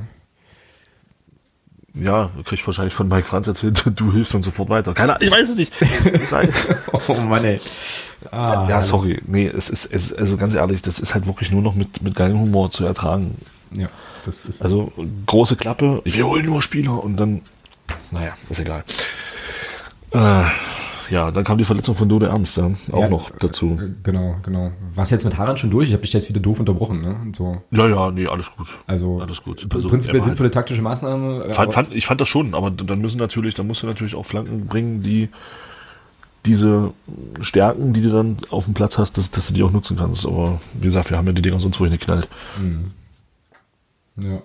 Ja, 1.95 2.29
krieg 2.43 2.65
wahrscheinlich 2.65 2.93
von 2.93 3.07
Mike 3.07 3.23
Franz 3.23 3.47
erzählt, 3.47 3.83
du 3.95 4.11
hilfst 4.11 4.35
uns 4.35 4.45
sofort 4.45 4.69
weiter. 4.69 4.93
Keine 4.93 5.15
Ahnung, 5.15 5.27
ich 5.27 5.33
weiß 5.33 5.49
es 5.49 5.55
nicht. 5.55 5.73
oh 7.07 7.13
Mann, 7.13 7.45
ey. 7.45 7.59
Ah, 8.31 8.67
ja, 8.69 8.81
sorry. 8.81 9.21
Nee, 9.25 9.47
es 9.47 9.69
ist, 9.69 9.85
es 9.91 10.13
also 10.13 10.37
ganz 10.37 10.53
ehrlich, 10.53 10.81
das 10.81 10.99
ist 10.99 11.13
halt 11.13 11.25
wirklich 11.25 11.51
nur 11.51 11.61
noch 11.61 11.75
mit, 11.75 12.01
mit 12.01 12.15
geilem 12.15 12.39
Humor 12.39 12.69
zu 12.71 12.85
ertragen. 12.85 13.35
Ja, 13.71 13.87
das 14.25 14.45
ist. 14.45 14.61
Also, 14.61 14.91
große 15.25 15.55
Klappe, 15.55 16.01
wir 16.03 16.27
holen 16.27 16.45
nur 16.45 16.61
Spieler 16.61 17.03
und 17.03 17.17
dann, 17.17 17.41
naja, 18.11 18.33
ist 18.49 18.59
egal. 18.59 18.83
Äh, 20.11 20.45
ja, 21.09 21.31
dann 21.31 21.43
kam 21.43 21.57
die 21.57 21.65
Verletzung 21.65 21.95
von 21.95 22.09
Dode 22.09 22.27
Ernst, 22.27 22.57
ja, 22.57 22.71
auch 22.91 22.99
ja, 22.99 23.09
noch 23.09 23.31
dazu. 23.31 23.79
Genau, 24.03 24.35
genau. 24.43 24.71
Was 24.93 25.09
jetzt 25.11 25.25
mit 25.25 25.37
Haran 25.37 25.57
schon 25.57 25.69
durch? 25.69 25.87
Ich 25.87 25.93
habe 25.93 26.01
dich 26.01 26.13
jetzt 26.13 26.29
wieder 26.29 26.39
doof 26.39 26.59
unterbrochen, 26.59 27.01
ne? 27.01 27.15
Und 27.21 27.35
so. 27.35 27.61
Ja, 27.71 27.87
ja, 27.87 28.11
nee, 28.11 28.27
alles 28.27 28.49
gut. 28.55 28.67
Also, 28.87 29.19
alles 29.19 29.41
gut. 29.43 29.67
Also, 29.73 29.87
prinzipiell 29.87 30.21
sinnvolle 30.21 30.51
taktische 30.51 30.81
Maßnahme. 30.81 31.45
Äh, 31.45 31.53
fand, 31.53 31.73
fand, 31.73 31.93
ich 31.93 32.05
fand 32.05 32.21
das 32.21 32.27
schon, 32.27 32.53
aber 32.53 32.71
dann 32.71 32.99
müssen 32.99 33.17
natürlich, 33.17 33.53
dann 33.53 33.67
musst 33.67 33.83
du 33.83 33.87
natürlich 33.87 34.15
auch 34.15 34.25
Flanken 34.25 34.65
bringen, 34.65 35.01
die 35.01 35.29
diese 36.45 36.93
Stärken, 37.41 37.93
die 37.93 38.01
du 38.01 38.09
dann 38.09 38.37
auf 38.51 38.65
dem 38.65 38.73
Platz 38.73 38.97
hast, 38.97 39.17
dass, 39.17 39.31
dass 39.31 39.47
du 39.47 39.53
die 39.53 39.63
auch 39.63 39.71
nutzen 39.71 39.97
kannst. 39.97 40.25
Aber 40.25 40.59
wie 40.75 40.85
gesagt, 40.85 41.09
wir 41.09 41.17
haben 41.17 41.25
ja 41.27 41.33
die 41.33 41.41
Dinger 41.41 41.59
sonst 41.59 41.79
wohin 41.79 41.93
geknallt. 41.93 42.27
Mhm. 42.61 42.91
Ja. 44.21 44.41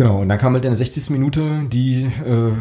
Genau, 0.00 0.22
und 0.22 0.30
dann 0.30 0.38
kam 0.38 0.54
halt 0.54 0.64
in 0.64 0.70
der 0.70 0.76
60. 0.76 1.10
Minute 1.10 1.66
die 1.70 2.04
äh, 2.04 2.52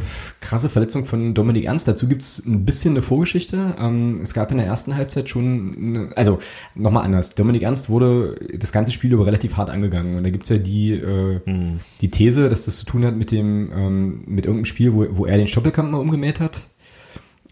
krasse 0.41 0.67
Verletzung 0.67 1.06
von 1.06 1.34
Dominik 1.34 1.63
Ernst. 1.63 1.88
Dazu 1.88 2.10
gibt's 2.10 2.43
ein 2.45 2.65
bisschen 2.65 2.95
eine 2.95 3.02
Vorgeschichte. 3.02 3.75
Ähm, 3.80 4.19
es 4.21 4.34
gab 4.34 4.52
in 4.52 4.58
der 4.58 4.67
ersten 4.67 4.97
Halbzeit 4.97 5.30
schon, 5.30 5.73
eine, 5.78 6.17
also 6.17 6.39
nochmal 6.75 7.06
anders. 7.06 7.36
Dominik 7.36 7.62
Ernst 7.62 7.89
wurde 7.89 8.36
das 8.58 8.73
ganze 8.73 8.91
Spiel 8.91 9.13
über 9.13 9.25
relativ 9.25 9.56
hart 9.56 9.69
angegangen. 9.69 10.17
Und 10.17 10.25
da 10.25 10.32
gibt's 10.32 10.49
ja 10.49 10.58
die, 10.58 10.91
äh, 10.91 11.39
hm. 11.45 11.80
die 12.02 12.12
These, 12.12 12.49
dass 12.49 12.65
das 12.65 12.75
zu 12.75 12.86
tun 12.86 13.06
hat 13.06 13.15
mit 13.15 13.32
dem, 13.32 13.71
ähm, 13.73 14.23
mit 14.25 14.45
irgendeinem 14.45 14.65
Spiel, 14.65 14.93
wo, 14.93 15.06
wo 15.12 15.25
er 15.25 15.38
den 15.38 15.47
Stoppelkamp 15.47 15.91
mal 15.91 15.99
umgemäht 15.99 16.41
hat 16.41 16.68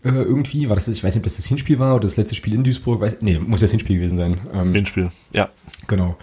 äh, 0.04 0.10
irgendwie. 0.10 0.70
War 0.70 0.76
das, 0.76 0.88
ich 0.88 1.04
weiß 1.04 1.16
nicht, 1.16 1.22
ob 1.22 1.24
das 1.26 1.38
das 1.38 1.46
Hinspiel 1.46 1.80
war 1.80 1.96
oder 1.96 2.04
das 2.04 2.18
letzte 2.18 2.36
Spiel 2.36 2.54
in 2.54 2.64
Duisburg. 2.64 3.02
Weiß, 3.02 3.18
nee, 3.22 3.40
muss 3.40 3.62
das 3.62 3.72
Hinspiel 3.72 3.98
gewesen 3.98 4.18
sein. 4.18 4.40
Ähm, 4.54 4.74
Hinspiel, 4.74 5.10
ja. 5.34 5.50
Genau. 5.88 6.18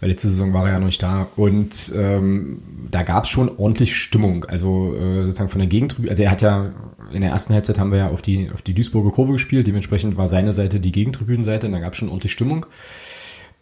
Weil 0.00 0.10
letzte 0.10 0.28
Saison 0.28 0.52
war 0.52 0.66
er 0.66 0.74
ja 0.74 0.78
noch 0.78 0.86
nicht 0.86 1.02
da. 1.02 1.28
Und 1.36 1.92
ähm, 1.96 2.62
da 2.90 3.02
gab 3.02 3.24
es 3.24 3.30
schon 3.30 3.48
ordentlich 3.56 3.96
Stimmung. 3.96 4.44
Also 4.44 4.94
äh, 4.94 5.24
sozusagen 5.24 5.50
von 5.50 5.60
der 5.60 5.68
Gegentribüne. 5.68 6.10
Also 6.10 6.22
er 6.22 6.30
hat 6.30 6.42
ja 6.42 6.72
in 7.12 7.22
der 7.22 7.30
ersten 7.30 7.54
Halbzeit 7.54 7.78
haben 7.78 7.90
wir 7.90 7.98
ja 7.98 8.08
auf 8.08 8.22
die, 8.22 8.50
auf 8.52 8.62
die 8.62 8.74
Duisburger 8.74 9.10
Kurve 9.10 9.32
gespielt. 9.32 9.66
Dementsprechend 9.66 10.16
war 10.16 10.28
seine 10.28 10.52
Seite 10.52 10.80
die 10.80 10.92
Gegentribünenseite. 10.92 11.66
Und 11.66 11.72
da 11.72 11.80
gab 11.80 11.92
es 11.92 11.98
schon 11.98 12.08
ordentlich 12.08 12.32
Stimmung. 12.32 12.66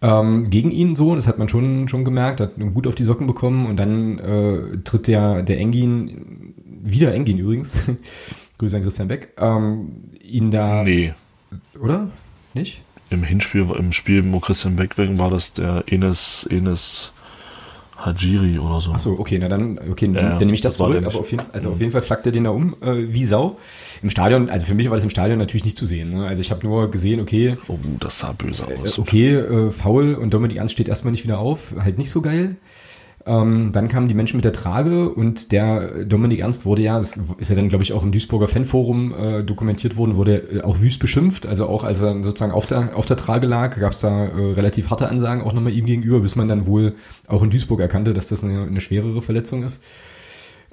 Ähm, 0.03 0.51
gegen 0.51 0.71
ihn 0.71 0.95
so, 0.95 1.15
das 1.15 1.27
hat 1.27 1.39
man 1.39 1.49
schon, 1.49 1.89
schon 1.89 2.05
gemerkt, 2.05 2.41
hat 2.41 2.53
gut 2.75 2.87
auf 2.87 2.95
die 2.95 3.05
Socken 3.05 3.27
bekommen 3.27 3.67
und 3.67 3.77
dann 3.77 4.19
äh, 4.19 4.79
tritt 4.85 5.09
der, 5.09 5.43
der 5.43 5.59
Engin, 5.59 6.55
wieder 6.83 7.15
Engin 7.15 7.39
übrigens, 7.39 7.85
Grüße 8.59 8.77
an 8.77 8.83
Christian 8.83 9.09
Beck, 9.09 9.35
ähm, 9.39 10.11
ihn 10.23 10.51
da. 10.51 10.83
Nee. 10.83 11.15
Oder? 11.81 12.09
Nicht? 12.55 12.83
Im 13.11 13.23
Hinspiel, 13.23 13.71
im 13.79 13.93
Spiel, 13.93 14.25
wo 14.33 14.41
Christian 14.41 14.77
Beck 14.77 14.99
weg 14.99 15.11
war, 15.19 15.31
das 15.31 15.53
der 15.53 15.85
Enes, 15.87 16.47
Enes 16.51 17.13
Hajiri 17.97 18.59
oder 18.59 18.81
so. 18.81 18.93
Achso, 18.93 19.17
okay, 19.19 19.39
na 19.39 19.49
dann, 19.49 19.79
okay, 19.91 20.07
ja, 20.13 20.31
dann 20.31 20.39
nehme 20.39 20.53
ich 20.53 20.61
das, 20.61 20.77
das 20.77 20.87
zurück, 20.87 21.07
aber 21.07 21.19
auf 21.19 21.31
jeden, 21.31 21.45
also 21.53 21.71
auf 21.71 21.81
jeden 21.81 21.93
Fall 21.93 22.03
flackt 22.03 22.27
er 22.27 22.33
den 22.33 22.45
da 22.45 22.51
um 22.51 22.77
äh, 22.83 22.95
wie 23.13 23.25
Sau. 23.25 23.59
Im 24.03 24.11
Stadion, 24.11 24.51
also 24.51 24.67
für 24.67 24.75
mich 24.75 24.91
war 24.91 24.97
das 24.97 25.05
im 25.05 25.11
Stadion 25.11 25.39
natürlich 25.39 25.65
nicht 25.65 25.79
zu 25.79 25.87
sehen. 25.87 26.11
Ne? 26.11 26.27
Also 26.27 26.43
ich 26.43 26.51
habe 26.51 26.67
nur 26.67 26.91
gesehen, 26.91 27.21
okay. 27.21 27.57
Oh, 27.69 27.79
das 28.01 28.19
sah 28.19 28.33
böse 28.33 28.67
aus. 28.67 28.99
Äh, 28.99 29.01
okay, 29.01 29.35
äh, 29.35 29.71
faul 29.71 30.15
und 30.15 30.35
Dominik 30.35 30.59
Ernst 30.59 30.75
steht 30.75 30.89
erstmal 30.89 31.13
nicht 31.13 31.25
wieder 31.25 31.39
auf, 31.39 31.75
halt 31.79 31.97
nicht 31.97 32.11
so 32.11 32.21
geil. 32.21 32.57
Ähm, 33.27 33.71
dann 33.73 33.89
kamen 33.89 34.07
die 34.07 34.15
Menschen 34.15 34.37
mit 34.37 34.45
der 34.45 34.53
Trage 34.53 35.09
und 35.09 35.51
der 35.51 36.05
Dominik 36.05 36.39
Ernst 36.39 36.65
wurde 36.65 36.83
ja, 36.83 36.95
das 36.95 37.19
ist 37.39 37.51
ja 37.51 37.57
dann, 37.57 37.69
glaube 37.69 37.83
ich, 37.83 37.93
auch 37.93 38.05
im 38.05 38.13
Duisburger 38.13 38.47
Fanforum 38.47 39.13
äh, 39.13 39.43
dokumentiert 39.43 39.97
worden, 39.97 40.15
wurde 40.15 40.37
äh, 40.37 40.61
auch 40.63 40.81
wüst 40.81 41.01
beschimpft. 41.01 41.45
Also 41.45 41.67
auch 41.67 41.83
als 41.83 41.99
er 41.99 42.23
sozusagen 42.23 42.53
auf 42.53 42.69
der, 42.69 42.97
auf 42.97 43.05
der 43.05 43.17
Trage 43.17 43.49
lag, 43.49 43.81
gab 43.81 43.91
es 43.91 44.01
da 44.01 44.27
äh, 44.27 44.53
relativ 44.53 44.91
harte 44.91 45.09
Ansagen 45.09 45.43
auch 45.43 45.53
nochmal 45.53 45.73
ihm 45.73 45.87
gegenüber, 45.87 46.21
bis 46.21 46.37
man 46.37 46.47
dann 46.47 46.67
wohl 46.67 46.95
auch 47.27 47.43
in 47.43 47.51
Duisburg 47.51 47.81
erkannte, 47.81 48.15
dass 48.15 48.29
das 48.29 48.45
eine, 48.45 48.63
eine 48.63 48.81
schwerere 48.81 49.21
Verletzung 49.21 49.65
ist. 49.65 49.83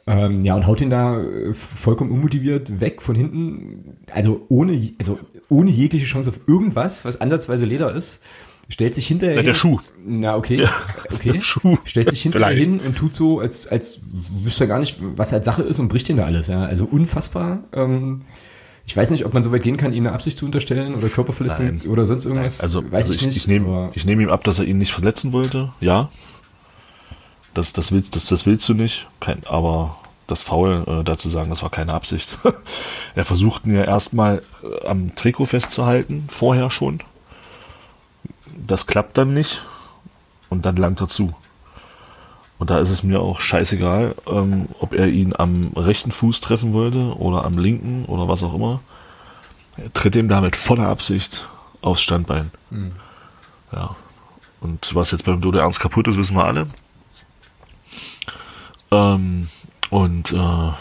Ähm, 0.06 0.46
ja, 0.46 0.54
und 0.54 0.68
haut 0.68 0.80
ihn 0.80 0.92
da 0.92 1.20
äh, 1.22 1.54
vollkommen 1.54 2.12
unmotiviert 2.12 2.80
weg 2.80 3.02
von 3.02 3.16
hinten, 3.16 3.98
also 4.12 4.46
ohne, 4.50 4.92
also 5.00 5.18
ohne 5.50 5.72
jegliche 5.72 6.06
Chance 6.06 6.30
auf 6.30 6.42
irgendwas, 6.46 7.04
was 7.04 7.20
ansatzweise 7.20 7.66
Leder 7.66 7.96
ist 7.96 8.22
stellt 8.74 8.96
sich 8.96 9.08
hinterher 9.08 9.36
Ja, 9.36 9.42
der 9.44 9.54
hin, 9.54 9.60
Schuh. 9.60 9.80
Na, 10.06 10.36
okay. 10.36 10.64
Ja, 10.64 10.70
okay. 11.14 11.34
der 11.34 11.42
Schuh. 11.42 11.78
Stellt 11.86 12.10
sich 12.10 12.24
hinterher 12.24 12.48
Vielleicht. 12.48 12.70
hin 12.70 12.80
und 12.80 12.98
tut 12.98 13.14
so, 13.14 13.40
als, 13.40 13.68
als 13.68 14.02
wüsste 14.42 14.66
er 14.66 14.68
gar 14.68 14.80
nicht, 14.80 14.98
was 15.00 15.32
halt 15.32 15.46
Sache 15.46 15.62
ist 15.62 15.80
und 15.80 15.88
bricht 15.88 16.10
ihn 16.10 16.18
da 16.18 16.26
alles. 16.26 16.48
Ja. 16.48 16.66
Also 16.66 16.86
unfassbar. 16.86 17.60
Ähm, 17.72 18.22
ich 18.86 18.98
weiß 18.98 19.12
nicht, 19.12 19.26
ob 19.26 19.34
man 19.34 19.44
so 19.44 19.52
weit 19.52 19.64
gehen 19.64 19.78
kann, 19.78 19.94
ihm 19.94 20.06
eine 20.06 20.14
Absicht 20.14 20.38
zu 20.38 20.46
unterstellen 20.46 20.96
oder 20.96 21.08
Körperverletzung 21.10 21.66
Nein. 21.66 21.82
oder 21.88 22.06
sonst 22.06 22.26
irgendwas. 22.26 22.62
Also, 22.62 22.84
weiß 22.84 23.08
also 23.08 23.14
ich 23.14 23.22
nicht. 23.22 23.38
Ich, 23.38 23.48
nehme, 23.48 23.68
aber- 23.68 23.92
ich 23.94 24.06
nehme 24.06 24.24
ihm 24.24 24.30
ab, 24.30 24.44
dass 24.44 24.60
er 24.60 24.66
ihn 24.66 24.80
nicht 24.80 24.92
verletzen 24.92 25.32
wollte. 25.32 25.72
Ja. 25.80 26.10
Das, 27.54 27.72
das, 27.74 27.92
willst, 27.92 28.16
das, 28.16 28.26
das 28.26 28.46
willst 28.48 28.68
du 28.68 28.74
nicht. 28.74 29.08
Kein, 29.20 29.46
aber 29.46 29.98
das 30.26 30.42
Foul, 30.42 30.84
äh, 30.88 31.04
dazu 31.04 31.30
sagen, 31.30 31.52
das 31.52 31.62
war 31.62 31.70
keine 31.70 31.94
Absicht. 31.94 32.38
er 33.16 33.24
versucht 33.24 33.68
ihn 33.68 33.76
ja 33.76 33.84
erstmal 33.84 34.42
äh, 34.64 34.88
am 34.88 35.14
Trikot 35.16 35.46
festzuhalten, 35.46 36.26
vorher 36.28 36.72
schon. 36.72 37.02
Das 38.66 38.88
klappt 38.88 39.18
dann 39.18 39.34
nicht. 39.34 39.62
Und 40.50 40.66
dann 40.66 40.76
langt 40.76 41.02
er 41.02 41.08
zu. 41.08 41.34
Und 42.60 42.70
da 42.70 42.80
ist 42.80 42.92
es 42.92 43.04
mir 43.04 43.20
auch 43.20 43.40
scheißegal, 43.40 44.16
ähm, 44.28 44.68
ob 44.80 44.94
er 44.94 45.08
ihn 45.08 45.34
am 45.36 45.72
rechten 45.76 46.12
Fuß 46.12 46.40
treffen 46.40 46.74
wollte 46.74 47.18
oder 47.18 47.44
am 47.44 47.58
linken 47.58 48.06
oder 48.06 48.28
was 48.28 48.44
auch 48.44 48.54
immer. 48.54 48.82
Er 49.78 49.92
tritt 49.92 50.16
ihm 50.16 50.28
damit 50.28 50.56
voller 50.56 50.88
Absicht 50.88 51.48
aufs 51.82 52.02
Standbein. 52.02 52.52
Ja. 53.72 53.96
Und 54.62 54.96
was 54.96 55.12
jetzt 55.12 55.26
beim 55.26 55.42
Dodo 55.42 55.58
Ernst 55.58 55.80
kaputt 55.80 56.08
ist, 56.08 56.18
wissen 56.18 56.38
wir 56.38 56.46
alle. 56.46 56.68
Ähm, 58.92 59.50
und 59.90 60.32
äh, 60.32 60.72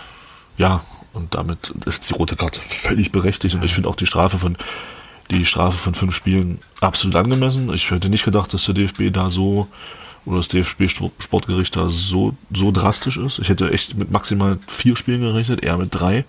ja, 0.59 0.83
und 1.14 1.35
damit 1.35 1.73
ist 1.87 2.11
die 2.11 2.14
rote 2.14 2.37
Karte 2.37 2.61
völlig 2.61 3.11
berechtigt. 3.11 3.55
Und 3.55 3.64
ich 3.64 3.75
finde 3.75 3.88
auch 3.88 3.97
die 3.97 4.07
Strafe 4.07 4.38
von 4.38 4.57
die 5.33 5.47
Strafe 5.47 5.79
von 5.79 5.95
fünf 5.95 6.14
Spielen 6.14 6.59
absolut 6.81 7.16
angemessen. 7.16 7.73
Ich 7.73 7.90
hätte 7.90 8.09
nicht 8.09 8.25
gedacht, 8.25 8.53
dass 8.55 8.64
der 8.66 8.75
DFB 8.75 9.12
da 9.12 9.31
so 9.31 9.68
oder 10.25 10.37
das 10.37 10.49
DFB 10.49 10.88
Sportgericht 10.88 11.75
da 11.77 11.88
so, 11.88 12.35
so 12.53 12.71
drastisch 12.71 13.16
ist. 13.16 13.38
Ich 13.40 13.49
hätte 13.49 13.71
echt 13.71 13.97
mit 13.97 14.11
maximal 14.11 14.59
vier 14.68 14.97
Spielen 14.97 15.21
gerechnet, 15.21 15.62
eher 15.62 15.79
mit 15.79 15.88
drei. 15.92 16.25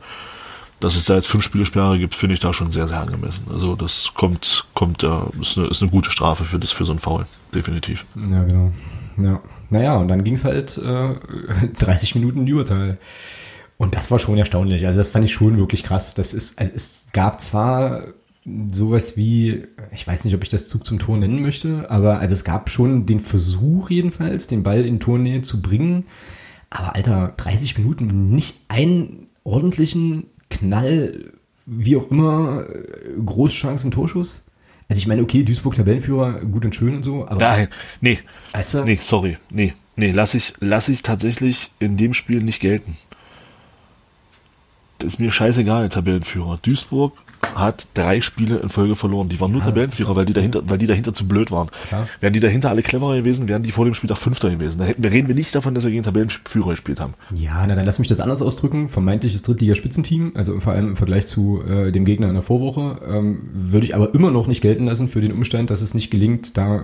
Dass 0.80 0.96
es 0.96 1.06
da 1.06 1.16
jetzt 1.16 1.28
fünf 1.28 1.44
Spielesperre 1.46 1.98
gibt, 1.98 2.14
finde 2.14 2.34
ich 2.34 2.42
da 2.42 2.54
schon 2.54 2.72
sehr, 2.72 2.88
sehr 2.88 3.00
angemessen. 3.00 3.46
Also 3.50 3.76
das 3.76 4.12
kommt, 4.16 4.66
kommt, 4.74 5.04
ist, 5.40 5.58
eine, 5.58 5.68
ist 5.68 5.82
eine 5.82 5.92
gute 5.92 6.12
Strafe 6.12 6.44
für 6.44 6.60
das, 6.60 6.72
für 6.72 6.84
so 6.84 6.92
ein 6.92 7.00
Foul, 7.00 7.26
definitiv. 7.54 8.04
Ja, 8.16 8.44
genau. 8.44 8.72
Ja. 9.18 9.40
Naja, 9.70 9.96
und 9.96 10.08
dann 10.10 10.24
ging 10.24 10.34
es 10.34 10.44
halt 10.44 10.78
äh, 10.80 11.68
30 11.80 12.16
Minuten 12.16 12.40
in 12.40 12.46
die 12.48 12.52
Überzahl. 12.52 12.98
Und 13.78 13.96
das 13.96 14.12
war 14.12 14.20
schon 14.20 14.38
erstaunlich. 14.38 14.86
Also 14.86 15.00
das 15.00 15.10
fand 15.10 15.24
ich 15.24 15.34
schon 15.34 15.58
wirklich 15.58 15.84
krass. 15.84 16.16
Das 16.16 16.34
ist, 16.34 16.60
also 16.60 16.72
es 16.76 17.08
gab 17.14 17.40
zwar 17.40 18.04
sowas 18.46 19.16
wie, 19.16 19.64
ich 19.92 20.06
weiß 20.06 20.26
nicht, 20.26 20.36
ob 20.36 20.44
ich 20.44 20.50
das 20.50 20.68
Zug 20.68 20.86
zum 20.86 21.00
Tor 21.00 21.18
nennen 21.18 21.42
möchte, 21.42 21.90
aber 21.90 22.20
also 22.20 22.34
es 22.34 22.44
gab 22.44 22.70
schon 22.70 23.06
den 23.06 23.20
Versuch 23.20 23.90
jedenfalls, 23.90 24.48
den 24.48 24.64
Ball 24.64 24.86
in 24.86 25.00
Tornähe 25.00 25.42
zu 25.42 25.62
bringen. 25.62 26.06
Aber 26.70 26.96
Alter, 26.96 27.34
30 27.38 27.78
Minuten 27.78 28.32
nicht 28.32 28.56
einen 28.68 29.28
ordentlichen 29.44 30.26
Knall, 30.50 31.32
wie 31.66 31.96
auch 31.96 32.10
immer, 32.12 32.66
äh, 32.68 33.22
Großchancen, 33.24 33.92
Torschuss. 33.92 34.44
Also 34.90 35.00
ich 35.00 35.08
meine, 35.08 35.22
okay, 35.22 35.44
Duisburg 35.44 35.76
Tabellenführer, 35.76 36.42
gut 36.42 36.66
und 36.66 36.76
schön 36.76 36.96
und 36.96 37.04
so, 37.04 37.28
aber 37.28 37.40
Nein, 37.40 37.68
nee, 38.02 38.20
weißt 38.52 38.74
du, 38.74 38.84
nee, 38.84 39.00
sorry, 39.02 39.38
nee, 39.50 39.74
nee, 39.96 40.12
lass 40.12 40.34
ich, 40.34 40.54
lass 40.60 40.90
ich 40.90 41.02
tatsächlich 41.02 41.72
in 41.80 41.96
dem 41.96 42.14
Spiel 42.14 42.44
nicht 42.44 42.60
gelten. 42.60 42.98
Das 45.00 45.14
ist 45.14 45.20
mir 45.20 45.32
scheißegal, 45.32 45.90
Tabellenführer. 45.90 46.60
Duisburg 46.62 47.14
hat 47.56 47.88
drei 47.94 48.22
Spiele 48.22 48.58
in 48.58 48.70
Folge 48.70 48.96
verloren. 48.96 49.30
Die 49.30 49.40
waren 49.40 49.52
nur 49.52 49.62
Ja, 49.62 49.68
Tabellenführer, 49.68 50.16
weil 50.16 50.26
die 50.26 50.34
dahinter, 50.34 50.62
weil 50.66 50.78
die 50.78 50.88
dahinter 50.88 51.14
zu 51.14 51.28
blöd 51.28 51.52
waren. 51.52 51.70
Klar. 51.88 52.08
Wären 52.20 52.34
die 52.34 52.40
dahinter 52.40 52.70
alle 52.70 52.82
cleverer 52.82 53.16
gewesen, 53.18 53.48
wären 53.48 53.64
die 53.64 53.72
vor 53.72 53.86
dem 53.86 53.94
Spieltag 53.94 54.18
Fünfter 54.18 54.50
gewesen. 54.50 54.80
Da 54.80 54.86
hätten, 54.86 55.04
reden 55.06 55.28
wir 55.28 55.36
nicht 55.36 55.54
davon, 55.54 55.76
dass 55.76 55.84
wir 55.84 55.92
gegen 55.92 56.04
Tabellenführer 56.04 56.72
gespielt 56.72 57.00
haben. 57.00 57.14
Ja, 57.34 57.66
na 57.68 57.76
dann 57.76 57.86
lass 57.86 58.00
mich 58.00 58.08
das 58.08 58.20
anders 58.20 58.42
ausdrücken. 58.42 58.90
Vermeintliches 58.90 59.42
Drittligaspitzenteam, 59.44 60.32
also 60.36 60.60
vor 60.60 60.74
allem 60.74 60.90
im 60.90 60.96
Vergleich 60.96 61.28
zu 61.28 61.62
äh, 61.64 61.92
dem 61.92 62.06
Gegner 62.06 62.28
in 62.28 62.34
der 62.34 62.44
Vorwoche, 62.44 63.00
ähm, 63.08 63.50
würde 63.54 63.86
ich 63.86 63.96
aber 63.96 64.14
immer 64.14 64.32
noch 64.32 64.48
nicht 64.48 64.62
gelten 64.62 64.86
lassen 64.86 65.08
für 65.08 65.22
den 65.22 65.32
Umstand, 65.32 65.70
dass 65.70 65.82
es 65.82 65.94
nicht 65.94 66.10
gelingt, 66.12 66.58
da 66.58 66.78
äh, 66.78 66.82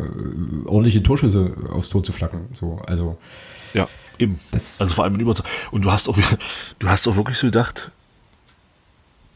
ordentliche 0.66 1.04
Torschüsse 1.04 1.54
aufs 1.72 1.90
Tor 1.90 2.04
zu 2.04 2.12
flacken. 2.12 2.48
So, 2.52 2.80
also 2.86 3.18
Ja, 3.74 3.88
eben. 4.18 4.40
Also 4.54 4.88
vor 4.88 5.04
allem 5.04 5.16
in 5.16 5.22
Überzahl. 5.22 5.46
Und 5.72 5.84
du 5.84 5.92
hast 5.92 6.10
auch, 6.10 6.18
du 6.80 6.90
hast 6.90 7.08
auch 7.08 7.16
wirklich 7.16 7.38
so 7.38 7.48
gedacht, 7.48 7.92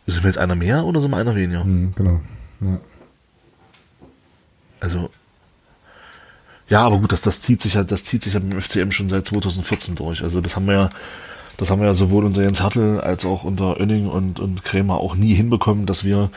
sind 0.08 0.24
wir 0.24 0.30
jetzt 0.30 0.38
einer 0.38 0.56
mehr 0.56 0.86
oder 0.86 1.02
sind 1.02 1.12
wir 1.12 1.18
einer 1.18 1.36
weniger? 1.36 1.64
hm, 1.64 1.94
genau. 1.96 2.20
Ja. 2.62 2.80
Also, 4.80 5.10
ja, 6.70 6.82
aber 6.86 6.98
gut, 6.98 7.12
das, 7.12 7.22
das 7.22 7.42
zieht 7.42 7.62
sich 7.62 7.76
ja, 7.76 7.84
das 7.84 8.04
zieht 8.04 8.24
sich 8.24 8.34
ja 8.34 8.40
im 8.40 8.60
FCM 8.60 8.92
schon 8.92 9.10
seit 9.10 9.28
2014 9.28 9.96
durch. 9.96 10.24
Also 10.24 10.42
das 10.42 10.56
haben 10.56 10.66
wir 10.68 10.74
ja, 10.74 10.90
das 11.58 11.70
haben 11.70 11.80
wir 11.80 11.88
ja 11.88 11.94
sowohl 11.94 12.26
unter 12.26 12.42
Jens 12.42 12.62
Hartl 12.62 13.00
als 13.00 13.26
auch 13.26 13.44
unter 13.44 13.78
Oenning 13.80 14.08
und, 14.08 14.40
und 14.40 14.66
Krämer 14.66 14.98
auch 14.98 15.16
nie 15.16 15.34
hinbekommen, 15.34 15.86
dass 15.86 16.04
wir, 16.04 16.30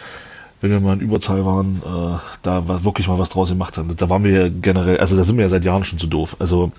wenn 0.61 0.71
wir 0.71 0.81
mal 0.81 0.95
in 0.95 1.01
Überzahl 1.01 1.45
waren, 1.45 1.83
äh, 1.85 2.19
da 2.43 2.69
war 2.69 2.85
wirklich 2.85 3.09
mal 3.09 3.19
was 3.19 3.31
draus 3.31 3.49
gemacht 3.49 3.79
haben. 3.79 3.97
Da 3.97 4.09
waren 4.11 4.25
wir 4.25 4.31
ja 4.31 4.49
generell, 4.49 4.99
also 4.99 5.17
da 5.17 5.25
sind 5.25 5.37
wir 5.37 5.43
ja 5.45 5.49
seit 5.49 5.65
Jahren 5.65 5.85
schon 5.85 5.99
zu 5.99 6.07
doof. 6.07 6.37
Also 6.39 6.71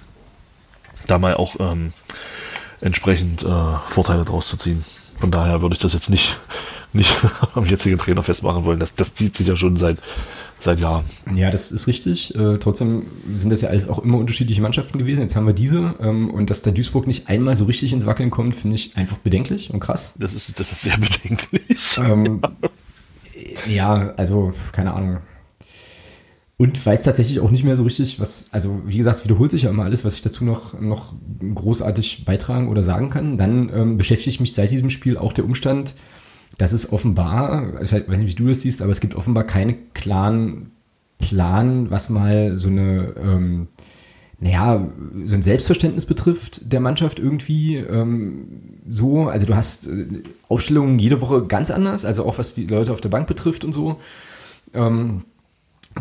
da 1.07 1.17
mal 1.17 1.33
auch 1.33 1.55
ähm, 1.59 1.93
entsprechend 2.81 3.43
äh, 3.43 3.75
Vorteile 3.87 4.23
draus 4.23 4.47
zu 4.47 4.57
ziehen. 4.57 4.85
Von 5.19 5.31
daher 5.31 5.61
würde 5.61 5.73
ich 5.73 5.79
das 5.79 5.93
jetzt 5.93 6.09
nicht, 6.09 6.37
nicht 6.93 7.15
am 7.55 7.65
jetzigen 7.65 7.97
Trainer 7.97 8.23
festmachen 8.23 8.65
wollen. 8.65 8.79
Das, 8.79 8.95
das 8.95 9.13
zieht 9.15 9.35
sich 9.35 9.47
ja 9.47 9.55
schon 9.55 9.77
seit, 9.77 9.97
seit 10.59 10.79
Jahren. 10.79 11.05
ja, 11.33 11.51
das 11.51 11.71
ist 11.71 11.87
richtig. 11.87 12.35
Äh, 12.35 12.57
trotzdem 12.57 13.07
sind 13.35 13.49
das 13.49 13.61
ja 13.61 13.69
alles 13.69 13.87
auch 13.87 13.99
immer 13.99 14.17
unterschiedliche 14.17 14.61
Mannschaften 14.61 14.97
gewesen. 14.97 15.21
Jetzt 15.21 15.35
haben 15.35 15.47
wir 15.47 15.53
diese 15.53 15.95
ähm, 16.01 16.29
und 16.29 16.49
dass 16.49 16.61
der 16.61 16.73
Duisburg 16.73 17.07
nicht 17.07 17.27
einmal 17.27 17.55
so 17.55 17.65
richtig 17.65 17.93
ins 17.93 18.05
Wackeln 18.05 18.29
kommt, 18.29 18.55
finde 18.55 18.75
ich 18.75 18.95
einfach 18.95 19.17
bedenklich 19.17 19.71
und 19.71 19.79
krass. 19.79 20.13
Das 20.17 20.33
ist, 20.33 20.59
das 20.59 20.71
ist 20.71 20.81
sehr 20.81 20.97
bedenklich. 20.97 21.97
Ähm, 21.97 22.41
ja, 23.67 24.13
also, 24.17 24.51
keine 24.71 24.93
Ahnung. 24.93 25.17
Und 26.59 26.83
weiß 26.83 27.03
tatsächlich 27.03 27.39
auch 27.39 27.51
nicht 27.51 27.63
mehr 27.63 27.75
so 27.75 27.83
richtig, 27.83 28.19
was, 28.19 28.47
also 28.51 28.81
wie 28.85 28.97
gesagt, 28.97 29.17
es 29.17 29.25
wiederholt 29.25 29.51
sich 29.51 29.63
ja 29.63 29.69
immer 29.69 29.83
alles, 29.83 30.03
was 30.03 30.15
ich 30.15 30.21
dazu 30.21 30.43
noch, 30.43 30.79
noch 30.79 31.13
großartig 31.53 32.25
beitragen 32.25 32.67
oder 32.67 32.81
sagen 32.81 33.11
kann. 33.11 33.37
Dann 33.37 33.69
ähm, 33.71 33.97
beschäftigt 33.97 34.39
mich 34.39 34.53
seit 34.53 34.71
diesem 34.71 34.89
Spiel 34.89 35.17
auch 35.17 35.33
der 35.33 35.45
Umstand, 35.45 35.93
dass 36.57 36.73
es 36.73 36.91
offenbar, 36.91 37.79
ich 37.83 37.91
weiß 37.91 38.19
nicht, 38.19 38.31
wie 38.31 38.43
du 38.43 38.49
das 38.49 38.61
siehst, 38.61 38.81
aber 38.81 38.91
es 38.91 39.01
gibt 39.01 39.13
offenbar 39.13 39.43
keinen 39.43 39.93
klaren 39.93 40.71
Plan, 41.19 41.91
was 41.91 42.09
mal 42.09 42.57
so 42.57 42.69
eine, 42.69 43.13
ähm, 43.21 43.67
naja, 44.39 44.87
so 45.25 45.35
ein 45.35 45.43
Selbstverständnis 45.43 46.07
betrifft 46.07 46.71
der 46.71 46.79
Mannschaft 46.79 47.19
irgendwie 47.19 47.75
ähm, 47.77 48.79
so. 48.89 49.27
Also 49.27 49.45
du 49.45 49.55
hast 49.55 49.87
äh, 49.87 50.07
Aufstellungen 50.47 50.97
jede 50.97 51.21
Woche 51.21 51.45
ganz 51.45 51.69
anders, 51.69 52.03
also 52.03 52.25
auch 52.25 52.39
was 52.39 52.55
die 52.55 52.65
Leute 52.65 52.93
auf 52.93 53.01
der 53.01 53.09
Bank 53.09 53.27
betrifft 53.27 53.63
und 53.63 53.73
so. 53.73 53.99
Ähm, 54.73 55.23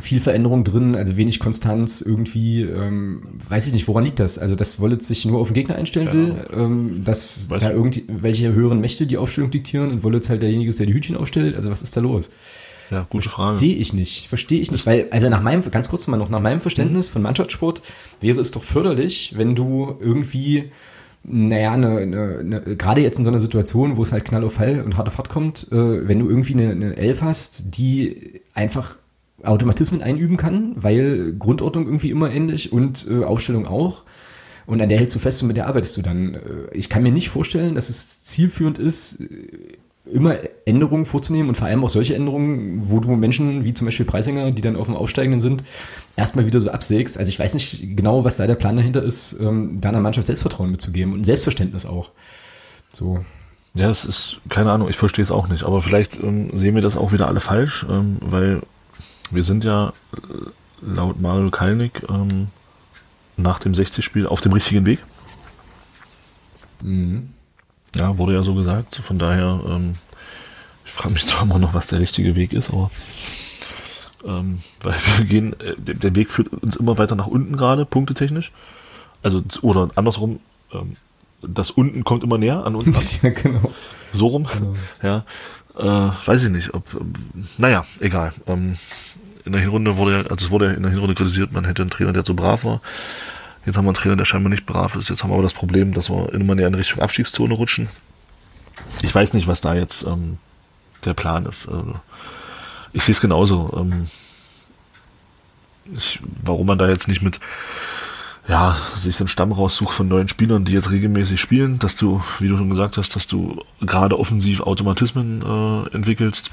viel 0.01 0.21
Veränderung 0.21 0.65
drin, 0.65 0.95
also 0.95 1.17
wenig 1.17 1.39
Konstanz 1.39 2.01
irgendwie, 2.01 2.63
ähm, 2.63 3.23
weiß 3.49 3.67
ich 3.67 3.73
nicht, 3.73 3.89
woran 3.89 4.05
liegt 4.05 4.19
das? 4.19 4.39
Also, 4.39 4.55
dass 4.55 4.81
Wollitz 4.81 5.09
sich 5.09 5.25
nur 5.25 5.41
auf 5.41 5.49
den 5.49 5.55
Gegner 5.55 5.77
einstellen 5.77 6.13
will, 6.13 6.35
ähm, 6.53 7.05
dass 7.05 7.51
Weiß 7.51 7.63
da 7.63 7.71
irgendwelche 7.71 8.53
höheren 8.53 8.81
Mächte 8.81 9.07
die 9.07 9.19
Aufstellung 9.19 9.51
diktieren 9.51 9.91
und 9.91 10.03
Wollitz 10.03 10.29
halt 10.29 10.43
derjenige 10.43 10.71
ist, 10.71 10.79
der 10.79 10.87
die 10.87 10.95
Hütchen 10.95 11.17
aufstellt. 11.17 11.57
Also, 11.57 11.71
was 11.71 11.83
ist 11.83 11.97
da 11.97 12.01
los? 12.01 12.31
Ja, 12.91 13.07
gute 13.09 13.29
Frage. 13.29 13.59
Verstehe 13.59 13.77
ich 13.77 13.93
nicht, 13.93 14.29
verstehe 14.29 14.61
ich 14.61 14.71
nicht, 14.71 14.87
weil, 14.87 15.09
also 15.11 15.29
nach 15.29 15.43
meinem, 15.43 15.69
ganz 15.71 15.89
kurz 15.89 16.07
mal 16.07 16.17
noch, 16.17 16.29
nach 16.29 16.41
meinem 16.41 16.61
Verständnis 16.61 17.09
von 17.09 17.23
Mannschaftssport 17.23 17.83
wäre 18.21 18.41
es 18.41 18.51
doch 18.53 18.63
förderlich, 18.63 19.35
wenn 19.37 19.55
du 19.55 19.97
irgendwie, 19.99 20.71
naja, 21.25 21.73
eine, 21.73 21.99
eine, 21.99 22.39
eine, 22.39 22.77
gerade 22.77 23.01
jetzt 23.01 23.19
in 23.19 23.25
so 23.25 23.31
einer 23.31 23.41
Situation, 23.41 23.97
wo 23.97 24.03
es 24.03 24.13
halt 24.13 24.25
Knall 24.25 24.45
auf 24.45 24.55
Fall 24.55 24.83
und 24.85 24.97
harte 24.97 25.11
Fahrt 25.11 25.29
kommt, 25.29 25.67
äh, 25.73 26.07
wenn 26.07 26.21
du 26.21 26.29
irgendwie 26.29 26.55
eine, 26.55 26.71
eine 26.71 26.97
Elf 26.97 27.23
hast, 27.23 27.77
die 27.77 28.41
einfach 28.55 28.97
Automatismen 29.43 30.03
einüben 30.03 30.37
kann, 30.37 30.73
weil 30.77 31.35
Grundordnung 31.39 31.87
irgendwie 31.87 32.11
immer 32.11 32.31
ähnlich 32.31 32.73
und 32.73 33.07
äh, 33.09 33.25
Aufstellung 33.25 33.67
auch. 33.67 34.03
Und 34.67 34.81
an 34.81 34.89
der 34.89 34.99
hältst 34.99 35.15
du 35.15 35.21
fest 35.21 35.43
und 35.43 35.49
mit 35.49 35.57
der 35.57 35.69
arbeitest 35.69 35.97
du 35.97 36.03
dann. 36.03 36.35
Äh, 36.35 36.41
Ich 36.73 36.89
kann 36.89 37.03
mir 37.03 37.13
nicht 37.13 37.29
vorstellen, 37.29 37.75
dass 37.75 37.89
es 37.89 38.21
zielführend 38.25 38.79
ist, 38.79 39.21
äh, 39.21 39.27
immer 40.13 40.37
Änderungen 40.65 41.05
vorzunehmen 41.05 41.49
und 41.49 41.57
vor 41.57 41.67
allem 41.67 41.85
auch 41.85 41.89
solche 41.89 42.15
Änderungen, 42.15 42.89
wo 42.89 43.01
du 43.01 43.17
Menschen 43.17 43.65
wie 43.65 43.75
zum 43.75 43.87
Beispiel 43.87 44.07
Preisinger, 44.07 44.53
die 44.53 44.63
dann 44.63 44.77
auf 44.77 44.87
dem 44.87 44.95
Aufsteigenden 44.95 45.41
sind, 45.41 45.65
erstmal 46.17 46.47
wieder 46.47 46.61
so 46.61 46.71
absägst. 46.71 47.19
Also 47.19 47.29
ich 47.29 47.39
weiß 47.39 47.55
nicht 47.55 47.97
genau, 47.97 48.25
was 48.25 48.37
da 48.37 48.47
der 48.47 48.55
Plan 48.55 48.77
dahinter 48.77 49.03
ist, 49.03 49.37
ähm, 49.41 49.81
da 49.81 49.93
Mannschaft 49.93 50.29
Selbstvertrauen 50.29 50.71
mitzugeben 50.71 51.13
und 51.13 51.25
Selbstverständnis 51.25 51.87
auch. 51.87 52.13
So. 52.93 53.25
Ja, 53.75 53.91
es 53.91 54.05
ist, 54.05 54.41
keine 54.49 54.71
Ahnung, 54.71 54.89
ich 54.89 54.97
verstehe 54.97 55.23
es 55.23 55.31
auch 55.31 55.49
nicht, 55.49 55.65
aber 55.65 55.83
vielleicht 55.83 56.23
ähm, 56.23 56.51
sehen 56.55 56.77
wir 56.77 56.83
das 56.83 56.97
auch 56.97 57.13
wieder 57.13 57.29
alle 57.29 57.41
falsch, 57.41 57.85
ähm, 57.91 58.17
weil 58.21 58.63
wir 59.31 59.45
sind 59.45 59.65
ja 59.65 59.93
äh, 60.15 60.51
laut 60.83 61.21
Mario 61.21 61.51
Kalnick 61.51 62.03
ähm, 62.09 62.49
nach 63.37 63.59
dem 63.59 63.73
60-Spiel 63.73 64.27
auf 64.27 64.41
dem 64.41 64.53
richtigen 64.53 64.87
Weg. 64.87 65.01
Mhm. 66.83 67.31
Ja, 67.97 68.19
wurde 68.19 68.35
ja 68.35 68.43
so 68.43 68.55
gesagt. 68.55 68.97
Von 68.97 69.19
daher, 69.19 69.61
ähm, 69.67 69.95
ich 70.85 70.93
frage 70.93 71.15
mich 71.15 71.27
zwar 71.27 71.43
immer 71.43 71.59
noch, 71.59 71.75
was 71.75 71.87
der 71.87 72.01
richtige 72.01 72.37
Weg 72.37 72.53
ist, 72.53 72.71
aber 72.71 72.91
ähm, 74.27 74.61
weil 74.83 74.97
wir 75.19 75.25
gehen, 75.25 75.59
äh, 75.61 75.75
der, 75.79 75.95
der, 75.95 76.15
Weg 76.15 76.31
führt 76.31 76.49
uns 76.53 76.77
immer 76.77 76.99
weiter 76.99 77.15
nach 77.15 77.27
unten 77.27 77.57
gerade, 77.57 77.85
punktetechnisch. 77.85 78.53
Also, 79.23 79.43
oder 79.63 79.91
andersrum, 79.95 80.41
ähm, 80.73 80.97
das 81.43 81.71
unten 81.71 82.05
kommt 82.05 82.25
immer 82.25 82.39
näher 82.39 82.65
an 82.65 82.77
uns. 82.77 83.23
ja, 83.23 83.31
genau. 83.31 83.73
So 84.13 84.29
rum. 84.29 84.47
Genau. 84.53 84.75
Ja. 85.03 85.25
Äh, 85.79 86.13
weiß 86.27 86.45
ich 86.45 86.51
nicht, 86.51 86.75
ob, 86.75 86.85
ähm, 86.95 87.13
naja, 87.59 87.85
egal. 88.01 88.33
Ähm, 88.47 88.77
in 89.47 89.53
der 89.53 89.61
Hinrunde 89.61 89.97
wurde, 89.97 90.27
also 90.29 90.47
es 90.47 90.51
wurde 90.51 90.73
in 90.73 90.83
der 90.83 90.91
Hinrunde 90.91 91.15
kritisiert, 91.15 91.53
man 91.53 91.65
hätte 91.65 91.83
einen 91.83 91.91
Trainer, 91.91 92.13
der 92.13 92.25
zu 92.25 92.35
brav 92.35 92.65
war. 92.65 92.81
Jetzt 93.65 93.77
haben 93.77 93.85
wir 93.85 93.91
einen 93.91 93.95
Trainer, 93.95 94.17
der 94.17 94.25
scheinbar 94.25 94.51
nicht 94.51 94.67
brav 94.67 94.97
ist. 94.97 95.09
Jetzt 95.09 95.23
haben 95.23 95.31
wir 95.31 95.35
aber 95.35 95.43
das 95.43 95.55
Problem, 95.55 95.93
dass 95.93 96.11
wir 96.11 96.33
immer 96.35 96.55
näher 96.55 96.69
in 96.69 96.75
Richtung 96.75 97.01
Abstiegszone 97.01 97.55
rutschen. 97.55 97.89
Ich 99.03 99.15
weiß 99.15 99.33
nicht, 99.35 99.47
was 99.47 99.61
da 99.61 99.75
jetzt 99.75 100.05
ähm, 100.05 100.39
der 101.05 101.15
Plan 101.15 101.47
ist. 101.47 101.69
Also, 101.69 101.95
ich 102.93 103.03
sehe 103.05 103.13
es 103.13 103.21
genauso. 103.21 103.73
Ähm, 103.77 104.07
ich, 105.93 106.21
warum 106.43 106.67
man 106.67 106.79
da 106.79 106.89
jetzt 106.89 107.09
nicht 107.09 107.23
mit 107.23 107.41
ja, 108.49 108.77
sich 108.95 109.19
einen 109.19 109.29
Stamm 109.29 109.53
raussucht 109.53 109.95
von 109.95 110.09
neuen 110.09 110.29
Spielern, 110.29 110.65
die 110.65 110.73
jetzt 110.73 110.91
regelmäßig 110.91 111.41
spielen, 111.41 111.79
dass 111.79 111.97
du, 111.97 112.23
wie 112.39 112.49
du 112.49 112.57
schon 112.57 112.71
gesagt 112.71 112.97
hast, 112.97 113.17
dass 113.17 113.27
du 113.27 113.63
gerade 113.81 114.19
offensiv 114.19 114.61
Automatismen 114.61 115.43
äh, 115.43 115.95
entwickelst, 115.95 116.53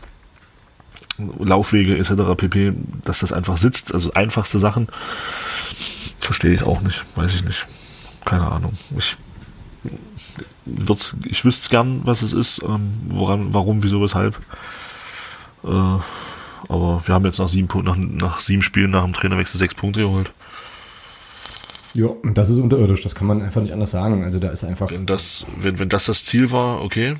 Laufwege 1.17 1.97
etc. 1.97 2.35
pp, 2.37 2.73
dass 3.03 3.19
das 3.19 3.31
einfach 3.31 3.57
sitzt, 3.57 3.93
also 3.93 4.13
einfachste 4.13 4.59
Sachen, 4.59 4.87
verstehe 6.19 6.53
ich 6.53 6.63
auch 6.63 6.81
nicht, 6.81 7.05
weiß 7.15 7.33
ich 7.33 7.43
nicht. 7.43 7.65
Keine 8.25 8.47
Ahnung. 8.47 8.73
Ich, 8.97 9.17
ich 11.25 11.45
wüsste 11.45 11.69
gern, 11.69 12.01
was 12.05 12.21
es 12.21 12.33
ist, 12.33 12.63
ähm, 12.63 12.93
woran, 13.09 13.53
warum, 13.53 13.83
wieso, 13.83 14.01
weshalb. 14.01 14.37
Äh, 15.63 15.67
aber 16.69 17.01
wir 17.05 17.13
haben 17.13 17.25
jetzt 17.25 17.39
nach 17.39 17.49
sieben, 17.49 17.67
nach, 17.83 17.97
nach 17.97 18.39
sieben 18.39 18.61
Spielen 18.61 18.91
nach 18.91 19.03
dem 19.03 19.13
Trainerwechsel 19.13 19.57
sechs 19.57 19.75
Punkte 19.75 20.01
geholt. 20.01 20.31
Ja, 21.95 22.07
und 22.07 22.37
das 22.37 22.49
ist 22.49 22.57
unterirdisch, 22.57 23.03
das 23.03 23.13
kann 23.13 23.27
man 23.27 23.41
einfach 23.41 23.61
nicht 23.61 23.71
anders 23.71 23.91
sagen. 23.91 24.23
Also 24.23 24.39
da 24.39 24.49
ist 24.49 24.63
einfach. 24.63 24.89
Wenn 24.89 25.05
das, 25.05 25.45
wenn, 25.59 25.77
wenn 25.77 25.89
das 25.89 26.05
das 26.05 26.25
Ziel 26.25 26.51
war, 26.51 26.81
okay, 26.81 27.15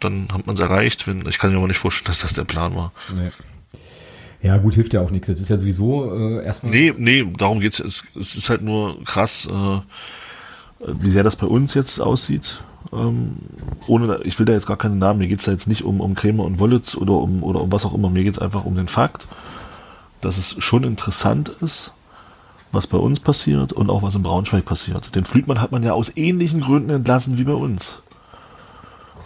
dann 0.00 0.28
hat 0.32 0.46
man 0.46 0.54
es 0.54 0.60
erreicht. 0.60 1.06
Wenn, 1.06 1.26
ich 1.28 1.38
kann 1.38 1.52
mir 1.52 1.58
aber 1.58 1.68
nicht 1.68 1.78
vorstellen, 1.78 2.08
dass 2.08 2.20
das 2.20 2.32
der 2.32 2.44
Plan 2.44 2.74
war. 2.74 2.92
Nee. 3.14 3.30
Ja, 4.42 4.56
gut, 4.56 4.74
hilft 4.74 4.94
ja 4.94 5.00
auch 5.00 5.10
nichts. 5.10 5.28
Das 5.28 5.40
ist 5.40 5.48
ja 5.48 5.56
sowieso 5.56 6.12
äh, 6.14 6.44
erstmal. 6.44 6.72
Nee, 6.72 6.94
nee, 6.96 7.26
darum 7.36 7.60
geht's. 7.60 7.78
Es, 7.78 8.04
es 8.18 8.36
ist 8.36 8.50
halt 8.50 8.62
nur 8.62 9.04
krass, 9.04 9.46
äh, 9.50 9.80
wie 10.86 11.10
sehr 11.10 11.22
das 11.22 11.36
bei 11.36 11.46
uns 11.46 11.74
jetzt 11.74 12.00
aussieht. 12.00 12.60
Ähm, 12.92 13.36
ohne, 13.86 14.20
ich 14.24 14.38
will 14.38 14.46
da 14.46 14.54
jetzt 14.54 14.66
gar 14.66 14.78
keinen 14.78 14.98
Namen, 14.98 15.18
mir 15.18 15.28
geht's 15.28 15.44
da 15.44 15.52
jetzt 15.52 15.68
nicht 15.68 15.84
um, 15.84 16.00
um 16.00 16.14
Krämer 16.14 16.44
und 16.44 16.58
Wollitz 16.58 16.96
oder 16.96 17.12
um, 17.12 17.42
oder 17.42 17.60
um 17.60 17.70
was 17.70 17.84
auch 17.84 17.94
immer. 17.94 18.10
Mir 18.10 18.24
geht's 18.24 18.38
einfach 18.38 18.64
um 18.64 18.74
den 18.74 18.88
Fakt, 18.88 19.28
dass 20.22 20.38
es 20.38 20.56
schon 20.58 20.84
interessant 20.84 21.50
ist, 21.60 21.92
was 22.72 22.86
bei 22.86 22.98
uns 22.98 23.20
passiert 23.20 23.72
und 23.72 23.90
auch 23.90 24.02
was 24.02 24.14
in 24.14 24.22
Braunschweig 24.22 24.64
passiert. 24.64 25.14
Den 25.14 25.24
Flügmann 25.24 25.60
hat 25.60 25.72
man 25.72 25.82
ja 25.82 25.92
aus 25.92 26.16
ähnlichen 26.16 26.60
Gründen 26.60 26.90
entlassen 26.90 27.38
wie 27.38 27.44
bei 27.44 27.52
uns. 27.52 28.00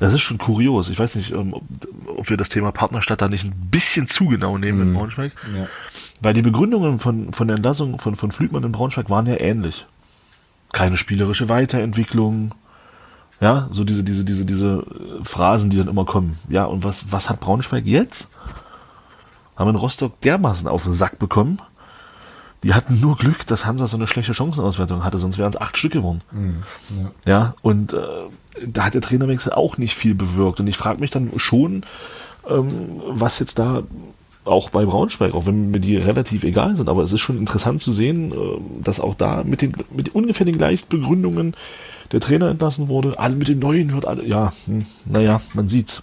Das 0.01 0.13
ist 0.13 0.23
schon 0.23 0.39
kurios. 0.39 0.89
Ich 0.89 0.99
weiß 0.99 1.15
nicht, 1.15 1.33
ähm, 1.33 1.55
ob 1.55 2.29
wir 2.29 2.37
das 2.37 2.49
Thema 2.49 2.73
Partnerstadt 2.73 3.23
da 3.23 3.29
nicht 3.29 3.45
ein 3.45 3.69
bisschen 3.71 4.09
zu 4.09 4.27
genau 4.27 4.59
nehmen 4.59 4.81
mhm. 4.81 4.89
in 4.89 4.95
Braunschweig. 4.95 5.33
Ja. 5.57 5.67
Weil 6.21 6.35
die 6.35 6.43
Begründungen 6.43 6.99
von, 6.99 7.33
von 7.33 7.49
der 7.49 7.57
Entlassung 7.57 7.99
von, 7.99 8.17
von 8.17 8.33
Flügmann 8.33 8.65
in 8.65 8.73
Braunschweig 8.73 9.11
waren 9.11 9.27
ja 9.27 9.39
ähnlich. 9.39 9.87
Keine 10.73 10.97
spielerische 10.97 11.49
Weiterentwicklung. 11.49 12.53
Ja, 13.41 13.69
so 13.71 13.85
diese, 13.85 14.05
diese, 14.05 14.25
diese, 14.25 14.45
diese 14.45 14.85
Phrasen, 15.23 15.71
die 15.71 15.77
dann 15.77 15.89
immer 15.89 16.05
kommen. 16.05 16.39
Ja, 16.49 16.65
und 16.65 16.83
was, 16.83 17.13
was 17.13 17.29
hat 17.29 17.41
Braunschweig 17.41 17.85
jetzt? 17.85 18.31
Haben 19.57 19.71
in 19.71 19.77
Rostock 19.77 20.21
dermaßen 20.23 20.67
auf 20.67 20.85
den 20.85 20.95
Sack 20.95 21.19
bekommen, 21.19 21.61
die 22.65 22.73
hatten 22.73 22.99
nur 22.99 23.17
Glück, 23.17 23.47
dass 23.47 23.67
Hansa 23.67 23.87
so 23.87 23.97
eine 23.97 24.07
schlechte 24.07 24.33
Chancenauswertung 24.33 25.05
hatte, 25.05 25.19
sonst 25.19 25.37
wären 25.37 25.51
es 25.51 25.61
acht 25.61 25.77
Stück 25.77 25.93
geworden. 25.93 26.23
Mhm, 26.33 26.63
ja. 27.27 27.31
ja. 27.31 27.55
und 27.61 27.93
äh, 27.93 27.99
da 28.67 28.87
hat 28.87 28.95
der 28.95 29.03
Trainerwechsel 29.03 29.53
auch 29.53 29.77
nicht 29.77 29.95
viel 29.95 30.15
bewirkt. 30.15 30.61
Und 30.61 30.67
ich 30.67 30.77
frage 30.77 30.99
mich 30.99 31.11
dann 31.11 31.31
schon, 31.37 31.85
ähm, 32.49 33.03
was 33.07 33.39
jetzt 33.39 33.59
da 33.59 33.83
auch 34.45 34.71
bei 34.71 34.85
Braunschweig, 34.87 35.35
auch 35.35 35.47
wenn 35.47 35.71
mir 35.71 35.81
die 35.81 35.97
relativ 35.97 36.45
egal 36.45 36.75
sind, 36.77 36.89
aber 36.89 37.03
es 37.03 37.13
ist 37.13 37.21
schon 37.21 37.39
interessant 37.39 37.83
zu 37.83 37.93
sehen, 37.93 38.33
äh, 38.33 38.35
dass 38.83 38.99
auch 38.99 39.15
da 39.15 39.43
mit 39.45 39.61
den 39.61 39.73
mit 39.95 40.15
ungefähr 40.15 40.47
den 40.47 40.59
gleichen 40.59 40.89
Begründungen 40.89 41.55
der 42.13 42.21
Trainer 42.21 42.49
entlassen 42.49 42.89
wurde. 42.89 43.19
Alle 43.19 43.35
mit 43.35 43.49
den 43.49 43.59
neuen 43.59 43.93
wird 43.93 44.07
alle, 44.07 44.27
ja, 44.27 44.55
hm, 44.67 44.87
naja, 45.05 45.41
man 45.53 45.69
sieht's. 45.69 46.03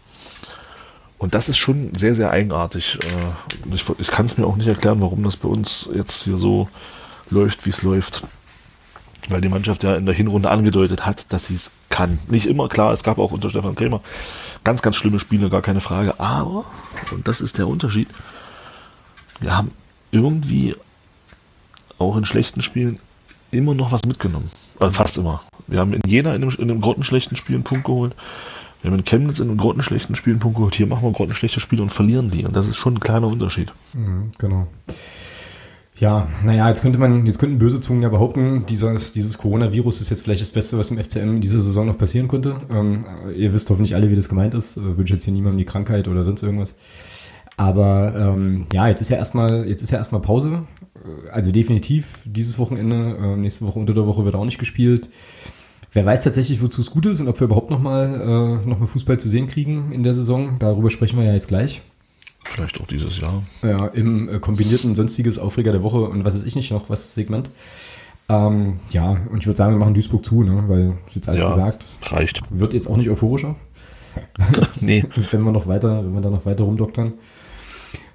Und 1.21 1.35
das 1.35 1.49
ist 1.49 1.59
schon 1.59 1.93
sehr, 1.93 2.15
sehr 2.15 2.31
eigenartig. 2.31 2.97
Äh, 3.03 3.75
ich, 3.75 3.85
ich 3.99 4.07
kann 4.07 4.25
es 4.25 4.39
mir 4.39 4.47
auch 4.47 4.55
nicht 4.55 4.67
erklären, 4.67 5.01
warum 5.01 5.21
das 5.21 5.37
bei 5.37 5.47
uns 5.47 5.87
jetzt 5.93 6.23
hier 6.23 6.35
so 6.35 6.67
läuft, 7.29 7.63
wie 7.67 7.69
es 7.69 7.83
läuft. 7.83 8.23
Weil 9.29 9.39
die 9.39 9.47
Mannschaft 9.47 9.83
ja 9.83 9.95
in 9.95 10.07
der 10.07 10.15
Hinrunde 10.15 10.49
angedeutet 10.49 11.05
hat, 11.05 11.31
dass 11.31 11.45
sie 11.45 11.53
es 11.53 11.73
kann. 11.89 12.17
Nicht 12.27 12.47
immer, 12.47 12.69
klar, 12.69 12.91
es 12.91 13.03
gab 13.03 13.19
auch 13.19 13.31
unter 13.31 13.51
Stefan 13.51 13.75
Krämer 13.75 14.01
ganz, 14.63 14.81
ganz 14.81 14.95
schlimme 14.95 15.19
Spiele, 15.19 15.51
gar 15.51 15.61
keine 15.61 15.79
Frage. 15.79 16.19
Aber, 16.19 16.65
und 17.11 17.27
das 17.27 17.39
ist 17.39 17.59
der 17.59 17.67
Unterschied, 17.67 18.07
wir 19.39 19.55
haben 19.55 19.69
irgendwie 20.09 20.75
auch 21.99 22.17
in 22.17 22.25
schlechten 22.25 22.63
Spielen 22.63 22.97
immer 23.51 23.75
noch 23.75 23.91
was 23.91 24.05
mitgenommen. 24.05 24.49
Also 24.79 24.95
fast 24.95 25.17
immer. 25.17 25.43
Wir 25.67 25.81
haben 25.81 25.93
in 25.93 26.01
Jena 26.03 26.33
in 26.33 26.41
einem, 26.41 26.55
in 26.57 26.71
einem 26.71 26.81
grottenschlechten 26.81 27.37
Spiel 27.37 27.57
einen 27.57 27.63
Punkt 27.63 27.85
geholt. 27.85 28.15
Wir 28.81 28.89
haben 28.89 28.97
in 28.97 29.05
Chemnitz 29.05 29.39
in 29.39 29.49
einem 29.49 29.57
grottenschlechten 29.57 30.15
Spiel 30.15 30.33
einen 30.33 30.39
Punkt 30.39 30.57
geholt. 30.57 30.75
Hier 30.75 30.87
machen 30.87 31.03
wir 31.03 31.07
ein 31.07 31.13
grottenschlechtes 31.13 31.61
Spiel 31.61 31.81
und 31.81 31.93
verlieren 31.93 32.31
die. 32.31 32.45
Und 32.45 32.55
das 32.55 32.67
ist 32.67 32.77
schon 32.77 32.95
ein 32.95 32.99
kleiner 32.99 33.27
Unterschied. 33.27 33.71
Mhm, 33.93 34.31
genau. 34.39 34.67
Ja, 36.01 36.27
naja, 36.43 36.67
jetzt 36.67 36.81
könnte 36.81 36.97
man, 36.97 37.27
jetzt 37.27 37.37
könnten 37.37 37.59
böse 37.59 37.79
Zungen 37.79 38.01
ja 38.01 38.09
behaupten, 38.09 38.65
dieses, 38.65 39.11
dieses 39.11 39.37
Coronavirus 39.37 40.01
ist 40.01 40.09
jetzt 40.09 40.23
vielleicht 40.23 40.41
das 40.41 40.51
Beste, 40.51 40.79
was 40.79 40.89
im 40.89 40.97
FCM 40.97 41.35
in 41.35 41.41
dieser 41.41 41.59
Saison 41.59 41.85
noch 41.85 41.97
passieren 41.97 42.27
konnte. 42.27 42.55
Ähm, 42.71 43.05
ihr 43.35 43.53
wisst 43.53 43.69
hoffentlich 43.69 43.93
alle, 43.93 44.09
wie 44.09 44.15
das 44.15 44.27
gemeint 44.27 44.55
ist. 44.55 44.77
Äh, 44.77 44.97
wünsche 44.97 45.13
jetzt 45.13 45.25
hier 45.25 45.33
niemandem 45.33 45.59
die 45.59 45.65
Krankheit 45.65 46.07
oder 46.07 46.23
sonst 46.23 46.41
irgendwas. 46.41 46.75
Aber 47.57 48.15
ähm, 48.15 48.65
ja, 48.73 48.87
jetzt 48.87 49.01
ist 49.01 49.09
ja 49.09 49.17
erstmal, 49.17 49.67
jetzt 49.67 49.83
ist 49.83 49.91
ja 49.91 49.99
erstmal 49.99 50.21
Pause. 50.21 50.63
Äh, 50.95 51.29
also 51.29 51.51
definitiv 51.51 52.17
dieses 52.25 52.57
Wochenende. 52.57 53.17
Äh, 53.21 53.35
nächste 53.37 53.67
Woche 53.67 53.77
unter 53.77 53.93
der 53.93 54.07
Woche 54.07 54.25
wird 54.25 54.33
auch 54.33 54.45
nicht 54.45 54.57
gespielt. 54.57 55.07
Wer 55.93 56.05
weiß 56.05 56.23
tatsächlich, 56.23 56.61
wozu 56.61 56.79
es 56.79 56.89
gut 56.89 57.05
ist 57.05 57.19
und 57.19 57.27
ob 57.27 57.39
wir 57.39 57.45
überhaupt 57.45 57.69
nochmal 57.69 58.21
äh, 58.63 58.67
noch 58.67 58.79
mal 58.79 58.85
Fußball 58.85 59.19
zu 59.19 59.27
sehen 59.27 59.47
kriegen 59.47 59.91
in 59.91 60.03
der 60.03 60.13
Saison. 60.13 60.55
Darüber 60.57 60.89
sprechen 60.89 61.19
wir 61.19 61.25
ja 61.25 61.33
jetzt 61.33 61.49
gleich. 61.49 61.81
Vielleicht 62.43 62.79
auch 62.79 62.87
dieses 62.87 63.19
Jahr. 63.19 63.43
Ja, 63.61 63.87
im 63.87 64.29
äh, 64.29 64.39
kombinierten 64.39 64.95
sonstiges 64.95 65.37
Aufreger 65.37 65.73
der 65.73 65.83
Woche 65.83 66.01
und 66.01 66.23
was 66.23 66.35
ist 66.35 66.45
ich 66.45 66.55
nicht 66.55 66.71
noch, 66.71 66.89
was 66.89 67.13
Segment. 67.13 67.49
Ähm, 68.29 68.79
ja, 68.91 69.17
und 69.31 69.39
ich 69.39 69.47
würde 69.47 69.57
sagen, 69.57 69.73
wir 69.73 69.79
machen 69.79 69.93
Duisburg 69.93 70.23
zu, 70.23 70.43
ne? 70.43 70.63
weil 70.67 70.93
es 71.07 71.15
jetzt 71.15 71.27
alles 71.27 71.43
ja, 71.43 71.49
gesagt. 71.49 71.85
Reicht. 72.03 72.41
Wird 72.49 72.73
jetzt 72.73 72.87
auch 72.87 72.97
nicht 72.97 73.09
euphorischer. 73.09 73.55
nee. 74.81 75.03
wenn 75.31 75.43
wir 75.43 75.51
noch 75.51 75.67
weiter, 75.67 76.03
wenn 76.03 76.13
wir 76.13 76.21
da 76.21 76.29
noch 76.29 76.45
weiter 76.45 76.63
rumdoktern. 76.63 77.13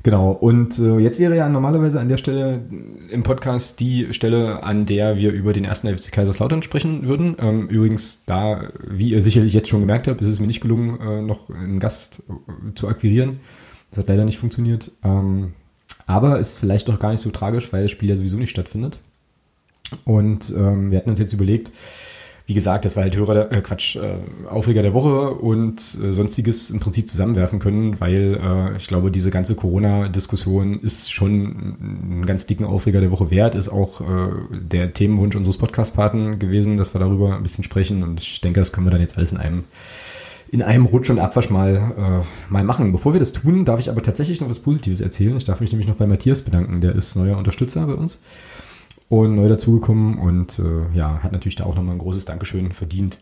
Genau, 0.06 0.30
und 0.30 0.78
äh, 0.78 0.98
jetzt 0.98 1.18
wäre 1.18 1.36
ja 1.36 1.48
normalerweise 1.48 1.98
an 1.98 2.08
der 2.08 2.16
Stelle 2.16 2.64
im 3.10 3.24
Podcast 3.24 3.80
die 3.80 4.14
Stelle, 4.14 4.62
an 4.62 4.86
der 4.86 5.16
wir 5.16 5.32
über 5.32 5.52
den 5.52 5.64
ersten 5.64 5.88
FC 5.88 6.12
Kaiserslautern 6.12 6.62
sprechen 6.62 7.08
würden. 7.08 7.34
Ähm, 7.40 7.66
übrigens, 7.66 8.24
da, 8.24 8.70
wie 8.88 9.10
ihr 9.10 9.20
sicherlich 9.20 9.52
jetzt 9.52 9.68
schon 9.68 9.80
gemerkt 9.80 10.06
habt, 10.06 10.20
ist 10.20 10.28
es 10.28 10.38
mir 10.38 10.46
nicht 10.46 10.60
gelungen, 10.60 11.00
äh, 11.00 11.22
noch 11.22 11.50
einen 11.50 11.80
Gast 11.80 12.22
äh, 12.28 12.74
zu 12.76 12.86
akquirieren. 12.86 13.40
Das 13.90 13.98
hat 13.98 14.08
leider 14.08 14.24
nicht 14.24 14.38
funktioniert. 14.38 14.92
Ähm, 15.02 15.54
aber 16.06 16.38
ist 16.38 16.56
vielleicht 16.56 16.88
doch 16.88 17.00
gar 17.00 17.10
nicht 17.10 17.20
so 17.20 17.30
tragisch, 17.32 17.72
weil 17.72 17.82
das 17.82 17.90
Spiel 17.90 18.08
ja 18.08 18.14
sowieso 18.14 18.36
nicht 18.36 18.50
stattfindet. 18.50 19.00
Und 20.04 20.54
ähm, 20.56 20.92
wir 20.92 20.98
hatten 20.98 21.10
uns 21.10 21.18
jetzt 21.18 21.32
überlegt, 21.32 21.72
wie 22.46 22.54
gesagt, 22.54 22.84
das 22.84 22.94
war 22.94 23.02
halt 23.02 23.16
Hörer, 23.16 23.50
äh, 23.50 23.60
Quatsch, 23.60 23.96
äh, 23.96 24.18
Aufreger 24.48 24.82
der 24.82 24.94
Woche 24.94 25.30
und 25.32 25.80
äh, 26.00 26.12
sonstiges 26.12 26.70
im 26.70 26.78
Prinzip 26.78 27.08
zusammenwerfen 27.08 27.58
können, 27.58 28.00
weil 28.00 28.40
äh, 28.40 28.76
ich 28.76 28.86
glaube, 28.86 29.10
diese 29.10 29.32
ganze 29.32 29.56
Corona-Diskussion 29.56 30.78
ist 30.78 31.12
schon 31.12 31.76
einen 31.82 32.24
ganz 32.24 32.46
dicken 32.46 32.64
Aufreger 32.64 33.00
der 33.00 33.10
Woche 33.10 33.32
wert, 33.32 33.56
ist 33.56 33.68
auch 33.68 34.00
äh, 34.00 34.04
der 34.52 34.92
Themenwunsch 34.92 35.34
unseres 35.34 35.58
Podcast-Paten 35.58 36.38
gewesen, 36.38 36.76
dass 36.76 36.94
wir 36.94 37.00
darüber 37.00 37.34
ein 37.34 37.42
bisschen 37.42 37.64
sprechen 37.64 38.04
und 38.04 38.20
ich 38.20 38.40
denke, 38.40 38.60
das 38.60 38.72
können 38.72 38.86
wir 38.86 38.92
dann 38.92 39.00
jetzt 39.00 39.16
alles 39.16 39.32
in 39.32 39.38
einem 39.38 39.64
in 40.48 40.62
einem 40.62 40.86
Rutsch 40.86 41.10
und 41.10 41.18
Abwasch 41.18 41.50
mal, 41.50 41.74
äh, 41.74 42.52
mal 42.52 42.62
machen. 42.62 42.92
Bevor 42.92 43.12
wir 43.12 43.18
das 43.18 43.32
tun, 43.32 43.64
darf 43.64 43.80
ich 43.80 43.90
aber 43.90 44.00
tatsächlich 44.00 44.40
noch 44.40 44.48
was 44.48 44.60
Positives 44.60 45.00
erzählen. 45.00 45.36
Ich 45.36 45.44
darf 45.44 45.60
mich 45.60 45.72
nämlich 45.72 45.88
noch 45.88 45.96
bei 45.96 46.06
Matthias 46.06 46.42
bedanken. 46.42 46.80
Der 46.80 46.94
ist 46.94 47.16
neuer 47.16 47.36
Unterstützer 47.36 47.84
bei 47.84 47.94
uns 47.94 48.20
und 49.08 49.36
neu 49.36 49.48
dazugekommen 49.48 50.18
und 50.18 50.58
äh, 50.58 50.96
ja, 50.96 51.22
hat 51.22 51.32
natürlich 51.32 51.56
da 51.56 51.64
auch 51.64 51.76
nochmal 51.76 51.94
ein 51.94 52.00
großes 52.00 52.24
Dankeschön 52.24 52.72
verdient. 52.72 53.18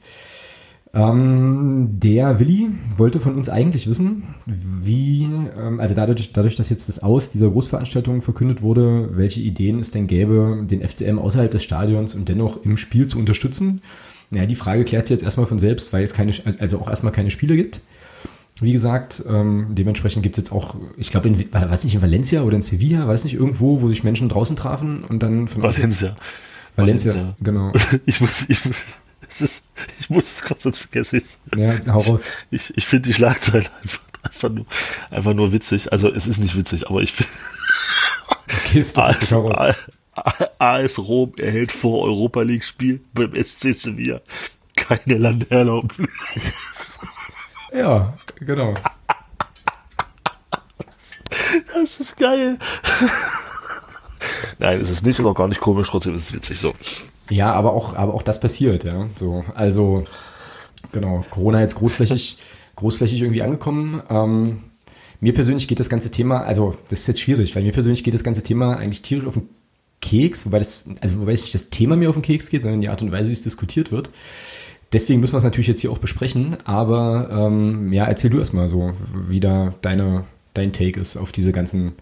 Ähm, 0.95 1.89
der 1.91 2.39
Willi 2.39 2.69
wollte 2.97 3.19
von 3.19 3.35
uns 3.35 3.49
eigentlich 3.49 3.89
wissen, 3.89 4.23
wie, 4.47 5.25
ähm, 5.59 5.81
also 5.81 5.95
dadurch, 5.95 6.33
dadurch, 6.33 6.55
dass 6.55 6.71
jetzt 6.71 6.89
das 6.89 7.03
Aus 7.03 7.31
dieser 7.31 7.51
Großveranstaltung 7.51 8.23
verkündet 8.23 8.63
wurde, 8.63 9.09
welche 9.17 9.41
Ideen 9.41 9.81
es 9.81 9.91
denn 9.91 10.07
gäbe, 10.07 10.65
den 10.71 10.87
FCM 10.87 11.19
außerhalb 11.19 11.51
des 11.51 11.65
Stadions 11.65 12.15
und 12.15 12.29
dennoch 12.29 12.65
im 12.65 12.77
Spiel 12.77 13.09
zu 13.09 13.19
unterstützen. 13.19 13.83
Naja, 14.31 14.47
die 14.47 14.55
Frage 14.55 14.85
klärt 14.85 15.07
sich 15.07 15.17
jetzt 15.17 15.25
erstmal 15.25 15.47
von 15.47 15.59
selbst, 15.59 15.93
weil 15.93 16.05
es 16.05 16.15
keine, 16.15 16.33
also 16.61 16.79
auch 16.79 16.89
erstmal 16.89 17.13
keine 17.13 17.31
Spiele 17.31 17.57
gibt. 17.57 17.81
Wie 18.61 18.73
gesagt, 18.73 19.23
ähm, 19.27 19.69
dementsprechend 19.71 20.23
gibt 20.23 20.39
es 20.39 20.45
jetzt 20.45 20.53
auch, 20.53 20.77
ich 20.97 21.11
glaube, 21.11 21.29
in, 21.29 21.53
war 21.53 21.67
das 21.67 21.83
nicht 21.83 21.97
in 21.97 22.03
Valencia 22.03 22.43
oder 22.43 22.55
in 22.55 22.63
Sevilla, 22.63 23.07
war 23.07 23.13
das 23.13 23.25
nicht 23.25 23.35
irgendwo, 23.35 23.81
wo 23.81 23.89
sich 23.89 24.05
Menschen 24.05 24.29
draußen 24.29 24.57
trafen 24.57 25.03
und 25.03 25.23
dann 25.25 25.49
von 25.49 25.63
Valencia. 25.63 26.15
Valencia, 26.77 27.15
Valencia. 27.15 27.37
genau. 27.41 27.73
Ich 28.07 28.21
muss, 28.21 28.49
ich 28.49 28.65
muss, 28.65 28.83
es 29.29 29.41
ist, 29.41 29.67
ich 29.99 30.09
muss 30.09 30.31
es 30.31 30.43
kurz, 30.43 30.63
sonst 30.63 30.79
vergesse 30.79 31.17
ich 31.17 31.25
Ja, 31.57 31.75
hau 31.93 32.01
raus. 32.01 32.25
Ich, 32.53 32.73
ich 32.77 32.87
finde 32.87 33.09
die 33.09 33.15
Schlagzeile 33.15 33.67
einfach, 33.83 34.05
einfach, 34.23 34.51
nur, 34.51 34.67
einfach 35.11 35.35
nur 35.35 35.53
witzig. 35.53 35.93
Also 35.93 36.13
es 36.13 36.29
ist 36.29 36.39
nicht 36.39 36.57
witzig, 36.57 36.89
aber 36.89 37.03
ich 37.03 37.13
finde. 37.13 37.33
Okay, 38.67 38.79
ist 38.79 38.97
doch 38.97 39.09
witzig, 39.11 39.33
hau 39.33 39.49
raus. 39.49 39.75
AS 40.59 40.99
Rom 40.99 41.33
erhält 41.39 41.73
vor 41.73 42.05
Europa 42.05 42.43
League 42.43 42.63
Spiel 42.63 43.01
beim 43.15 43.33
SC 43.35 43.75
Sevilla 43.75 44.21
keine 44.77 45.19
Landeerlaubnis. 45.19 46.99
ja, 47.75 48.15
genau. 48.41 48.75
Das 51.75 52.01
ist 52.01 52.17
geil. 52.17 52.59
Nein, 54.59 54.81
es 54.81 54.91
ist 54.91 55.05
nicht, 55.05 55.21
aber 55.21 55.35
gar 55.35 55.49
nicht 55.49 55.61
komisch, 55.61 55.89
trotzdem 55.91 56.15
ist 56.15 56.25
es 56.25 56.33
witzig 56.33 56.59
so. 56.61 56.75
Ja, 57.31 57.53
aber 57.53 57.73
auch, 57.73 57.95
aber 57.95 58.15
auch 58.15 58.23
das 58.23 58.41
passiert, 58.41 58.85
ja. 58.85 59.09
So, 59.15 59.45
also, 59.55 60.05
genau, 60.93 61.25
Corona 61.31 61.61
jetzt 61.61 61.75
großflächig, 61.77 62.39
großflächig 62.77 63.21
irgendwie 63.21 63.43
angekommen. 63.43 64.03
Ähm, 64.09 64.63
mir 65.21 65.33
persönlich 65.33 65.69
geht 65.69 65.81
das 65.81 65.89
ganze 65.89 66.11
Thema, 66.11 66.43
also 66.43 66.77
das 66.91 67.01
ist 67.01 67.07
jetzt 67.07 67.21
schwierig, 67.21 67.55
weil 67.57 67.63
mir 67.63 67.73
persönlich 67.73 68.05
geht 68.05 68.15
das 68.15 68.25
ganze 68.25 68.43
Thema 68.43 68.77
eigentlich 68.77 69.03
tierisch 69.03 69.27
auf 69.27 69.35
den 69.35 69.49
Keks, 70.01 70.45
wobei 70.45 70.59
das, 70.59 70.87
also 71.01 71.21
wobei 71.21 71.33
es 71.33 71.43
nicht 71.43 71.55
das 71.55 71.71
Thema 71.71 71.97
mir 71.97 72.11
auf 72.11 72.17
den 72.17 72.23
Keks 72.23 72.51
geht, 72.51 72.63
sondern 72.63 72.83
die 72.83 72.91
Art 72.91 73.01
und 73.01 73.11
Weise, 73.11 73.31
wie 73.31 73.33
es 73.33 73.43
diskutiert 73.43 73.91
wird. 73.91 74.11
Deswegen 74.95 75.21
müssen 75.21 75.35
wir 75.35 75.39
es 75.39 75.45
natürlich 75.45 75.67
jetzt 75.67 75.81
hier 75.81 75.91
auch 75.91 75.99
besprechen, 75.99 76.57
aber 76.65 77.29
ähm, 77.33 77.93
ja, 77.93 78.05
erzähl 78.05 78.31
du 78.31 78.39
erstmal 78.39 78.69
so, 78.69 78.93
wie 79.29 79.41
da 79.41 79.75
deine, 79.83 80.23
dein 80.55 80.73
Take 80.73 81.01
ist 81.01 81.17
auf 81.17 81.33
diese 81.33 81.51
ganzen 81.51 81.95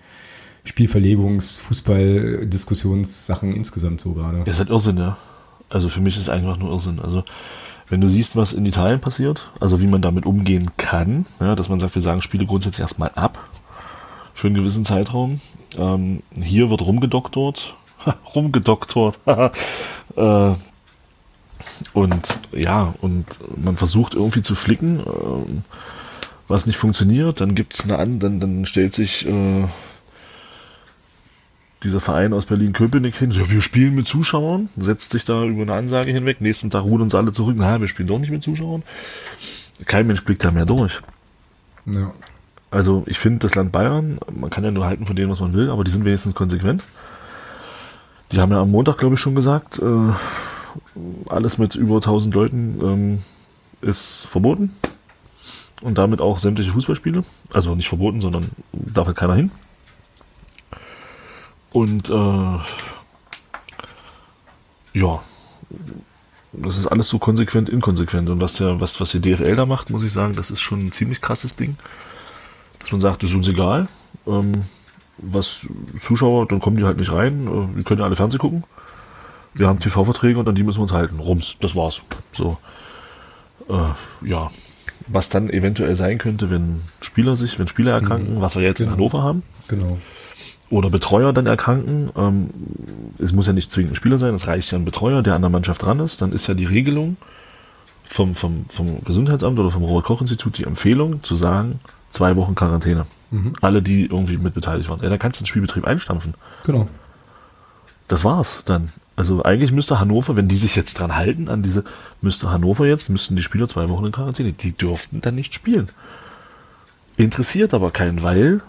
Spielverlegungs-, 0.66 1.58
Fußball-Diskussionssachen 1.62 3.54
insgesamt 3.54 4.02
so 4.02 4.12
gerade. 4.12 4.42
Ist 4.44 4.58
halt 4.58 4.68
Irrsinn, 4.68 4.98
ja. 4.98 5.16
Also 5.70 5.88
für 5.88 6.02
mich 6.02 6.16
ist 6.16 6.24
es 6.24 6.28
einfach 6.28 6.58
nur 6.58 6.70
Irrsinn. 6.70 7.00
Also 7.00 7.24
wenn 7.88 8.02
du 8.02 8.08
siehst, 8.08 8.36
was 8.36 8.52
in 8.52 8.66
Italien 8.66 9.00
passiert, 9.00 9.50
also 9.58 9.80
wie 9.80 9.86
man 9.86 10.02
damit 10.02 10.26
umgehen 10.26 10.72
kann, 10.76 11.24
ja, 11.40 11.54
dass 11.54 11.70
man 11.70 11.80
sagt, 11.80 11.94
wir 11.94 12.02
sagen 12.02 12.20
Spiele 12.20 12.44
grundsätzlich 12.44 12.82
erstmal 12.82 13.10
ab 13.14 13.38
für 14.34 14.48
einen 14.48 14.56
gewissen 14.56 14.84
Zeitraum. 14.84 15.40
Ähm, 15.78 16.22
hier 16.34 16.68
wird 16.68 16.82
rumgedoktort, 16.82 17.74
rumgedoktort. 18.34 19.18
äh, 20.16 20.52
und 21.92 22.38
ja, 22.52 22.94
und 23.00 23.26
man 23.56 23.76
versucht 23.76 24.14
irgendwie 24.14 24.42
zu 24.42 24.54
flicken, 24.54 25.00
äh, 25.00 25.62
was 26.48 26.66
nicht 26.66 26.76
funktioniert, 26.76 27.40
dann 27.40 27.54
gibt 27.54 27.74
es 27.74 27.84
eine 27.84 27.98
an, 27.98 28.18
dann, 28.18 28.40
dann 28.40 28.66
stellt 28.66 28.92
sich 28.92 29.26
äh, 29.26 29.68
dieser 31.82 32.00
Verein 32.00 32.32
aus 32.32 32.46
Berlin-Köpenick 32.46 33.16
hin, 33.16 33.30
ja, 33.30 33.48
wir 33.50 33.60
spielen 33.60 33.94
mit 33.94 34.06
Zuschauern, 34.06 34.68
setzt 34.76 35.10
sich 35.10 35.24
da 35.24 35.44
über 35.44 35.62
eine 35.62 35.74
Ansage 35.74 36.12
hinweg, 36.12 36.40
nächsten 36.40 36.70
Tag 36.70 36.84
ruhen 36.84 37.02
uns 37.02 37.14
alle 37.14 37.32
zurück, 37.32 37.56
naja, 37.56 37.80
wir 37.80 37.88
spielen 37.88 38.08
doch 38.08 38.18
nicht 38.18 38.30
mit 38.30 38.42
Zuschauern. 38.42 38.82
Kein 39.86 40.06
Mensch 40.06 40.24
blickt 40.24 40.44
da 40.44 40.50
mehr 40.50 40.66
durch. 40.66 41.00
Ja. 41.86 42.12
Also 42.70 43.02
ich 43.06 43.18
finde, 43.18 43.40
das 43.40 43.54
Land 43.54 43.72
Bayern, 43.72 44.18
man 44.34 44.50
kann 44.50 44.64
ja 44.64 44.70
nur 44.70 44.86
halten 44.86 45.06
von 45.06 45.16
dem, 45.16 45.28
was 45.28 45.40
man 45.40 45.52
will, 45.52 45.70
aber 45.70 45.84
die 45.84 45.90
sind 45.90 46.04
wenigstens 46.04 46.34
konsequent. 46.34 46.84
Die 48.30 48.40
haben 48.40 48.50
ja 48.50 48.62
am 48.62 48.70
Montag, 48.70 48.96
glaube 48.98 49.16
ich, 49.16 49.20
schon 49.20 49.34
gesagt, 49.34 49.78
äh, 49.78 50.12
alles 51.28 51.58
mit 51.58 51.74
über 51.74 51.96
1000 51.96 52.34
Leuten 52.34 52.80
ähm, 52.82 53.18
ist 53.80 54.26
verboten. 54.26 54.76
Und 55.80 55.98
damit 55.98 56.20
auch 56.20 56.38
sämtliche 56.38 56.72
Fußballspiele. 56.72 57.24
Also 57.52 57.74
nicht 57.74 57.88
verboten, 57.88 58.20
sondern 58.20 58.50
darf 58.72 59.06
halt 59.06 59.16
keiner 59.16 59.34
hin. 59.34 59.50
Und 61.72 62.08
äh, 62.08 62.58
ja, 64.94 65.22
das 66.52 66.76
ist 66.76 66.86
alles 66.86 67.08
so 67.08 67.18
konsequent 67.18 67.68
inkonsequent. 67.68 68.28
Und 68.28 68.40
was 68.40 68.54
der, 68.54 68.80
was, 68.80 69.00
was 69.00 69.10
die 69.10 69.20
DFL 69.20 69.56
da 69.56 69.66
macht, 69.66 69.90
muss 69.90 70.04
ich 70.04 70.12
sagen, 70.12 70.34
das 70.34 70.50
ist 70.50 70.60
schon 70.60 70.86
ein 70.86 70.92
ziemlich 70.92 71.20
krasses 71.20 71.56
Ding. 71.56 71.76
Dass 72.78 72.92
man 72.92 73.00
sagt, 73.00 73.22
das 73.22 73.30
ist 73.30 73.36
uns 73.36 73.48
egal. 73.48 73.88
Ähm, 74.26 74.64
was 75.18 75.66
Zuschauer, 75.98 76.46
dann 76.48 76.60
kommen 76.60 76.76
die 76.76 76.84
halt 76.84 76.98
nicht 76.98 77.12
rein. 77.12 77.46
Äh, 77.46 77.76
wir 77.76 77.84
können 77.84 78.00
ja 78.00 78.06
alle 78.06 78.16
Fernsehen 78.16 78.40
gucken. 78.40 78.64
Wir 79.54 79.68
haben 79.68 79.80
TV-Verträge 79.80 80.38
und 80.38 80.48
an 80.48 80.54
die 80.54 80.62
müssen 80.62 80.78
wir 80.78 80.82
uns 80.82 80.92
halten. 80.92 81.18
Rums, 81.18 81.56
das 81.60 81.74
war's. 81.76 82.02
So. 82.32 82.58
Äh, 83.68 84.28
ja. 84.28 84.50
Was 85.08 85.28
dann 85.28 85.50
eventuell 85.50 85.96
sein 85.96 86.18
könnte, 86.18 86.50
wenn 86.50 86.82
Spieler 87.00 87.36
sich, 87.36 87.58
wenn 87.58 87.68
Spieler 87.68 87.92
erkranken, 87.92 88.36
mhm. 88.36 88.40
was 88.40 88.54
wir 88.54 88.62
jetzt 88.62 88.78
genau. 88.78 88.92
in 88.92 88.96
Hannover 88.96 89.22
haben. 89.22 89.42
Genau 89.68 89.98
oder 90.72 90.88
Betreuer 90.88 91.34
dann 91.34 91.46
erkranken. 91.46 92.10
Ähm, 92.16 92.50
es 93.18 93.32
muss 93.32 93.46
ja 93.46 93.52
nicht 93.52 93.70
zwingend 93.70 93.92
ein 93.92 93.94
Spieler 93.94 94.16
sein, 94.16 94.34
es 94.34 94.46
reicht 94.46 94.72
ja 94.72 94.78
ein 94.78 94.86
Betreuer, 94.86 95.22
der 95.22 95.34
an 95.34 95.42
der 95.42 95.50
Mannschaft 95.50 95.82
dran 95.82 96.00
ist. 96.00 96.22
Dann 96.22 96.32
ist 96.32 96.46
ja 96.46 96.54
die 96.54 96.64
Regelung 96.64 97.18
vom, 98.04 98.34
vom, 98.34 98.64
vom 98.70 99.04
Gesundheitsamt 99.04 99.58
oder 99.58 99.70
vom 99.70 99.82
Robert-Koch-Institut 99.82 100.56
die 100.56 100.64
Empfehlung 100.64 101.22
zu 101.22 101.36
sagen, 101.36 101.78
zwei 102.10 102.36
Wochen 102.36 102.54
Quarantäne. 102.54 103.04
Mhm. 103.30 103.52
Alle, 103.60 103.82
die 103.82 104.06
irgendwie 104.06 104.38
mit 104.38 104.54
beteiligt 104.54 104.88
waren. 104.88 105.02
Ja, 105.02 105.10
dann 105.10 105.18
kannst 105.18 105.40
du 105.40 105.44
den 105.44 105.48
Spielbetrieb 105.48 105.86
einstampfen. 105.86 106.34
Genau. 106.64 106.88
Das 108.08 108.24
war's 108.24 108.58
dann. 108.64 108.92
Also 109.14 109.42
eigentlich 109.42 109.72
müsste 109.72 110.00
Hannover, 110.00 110.36
wenn 110.36 110.48
die 110.48 110.56
sich 110.56 110.74
jetzt 110.74 110.98
dran 110.98 111.14
halten, 111.14 111.48
an 111.48 111.62
diese, 111.62 111.84
müsste 112.20 112.50
Hannover 112.50 112.86
jetzt, 112.86 113.10
müssten 113.10 113.36
die 113.36 113.42
Spieler 113.42 113.68
zwei 113.68 113.88
Wochen 113.88 114.06
in 114.06 114.12
Quarantäne. 114.12 114.52
Die 114.52 114.72
dürften 114.72 115.20
dann 115.20 115.34
nicht 115.34 115.54
spielen. 115.54 115.90
Interessiert 117.16 117.74
aber 117.74 117.90
keinen, 117.90 118.22
weil 118.22 118.62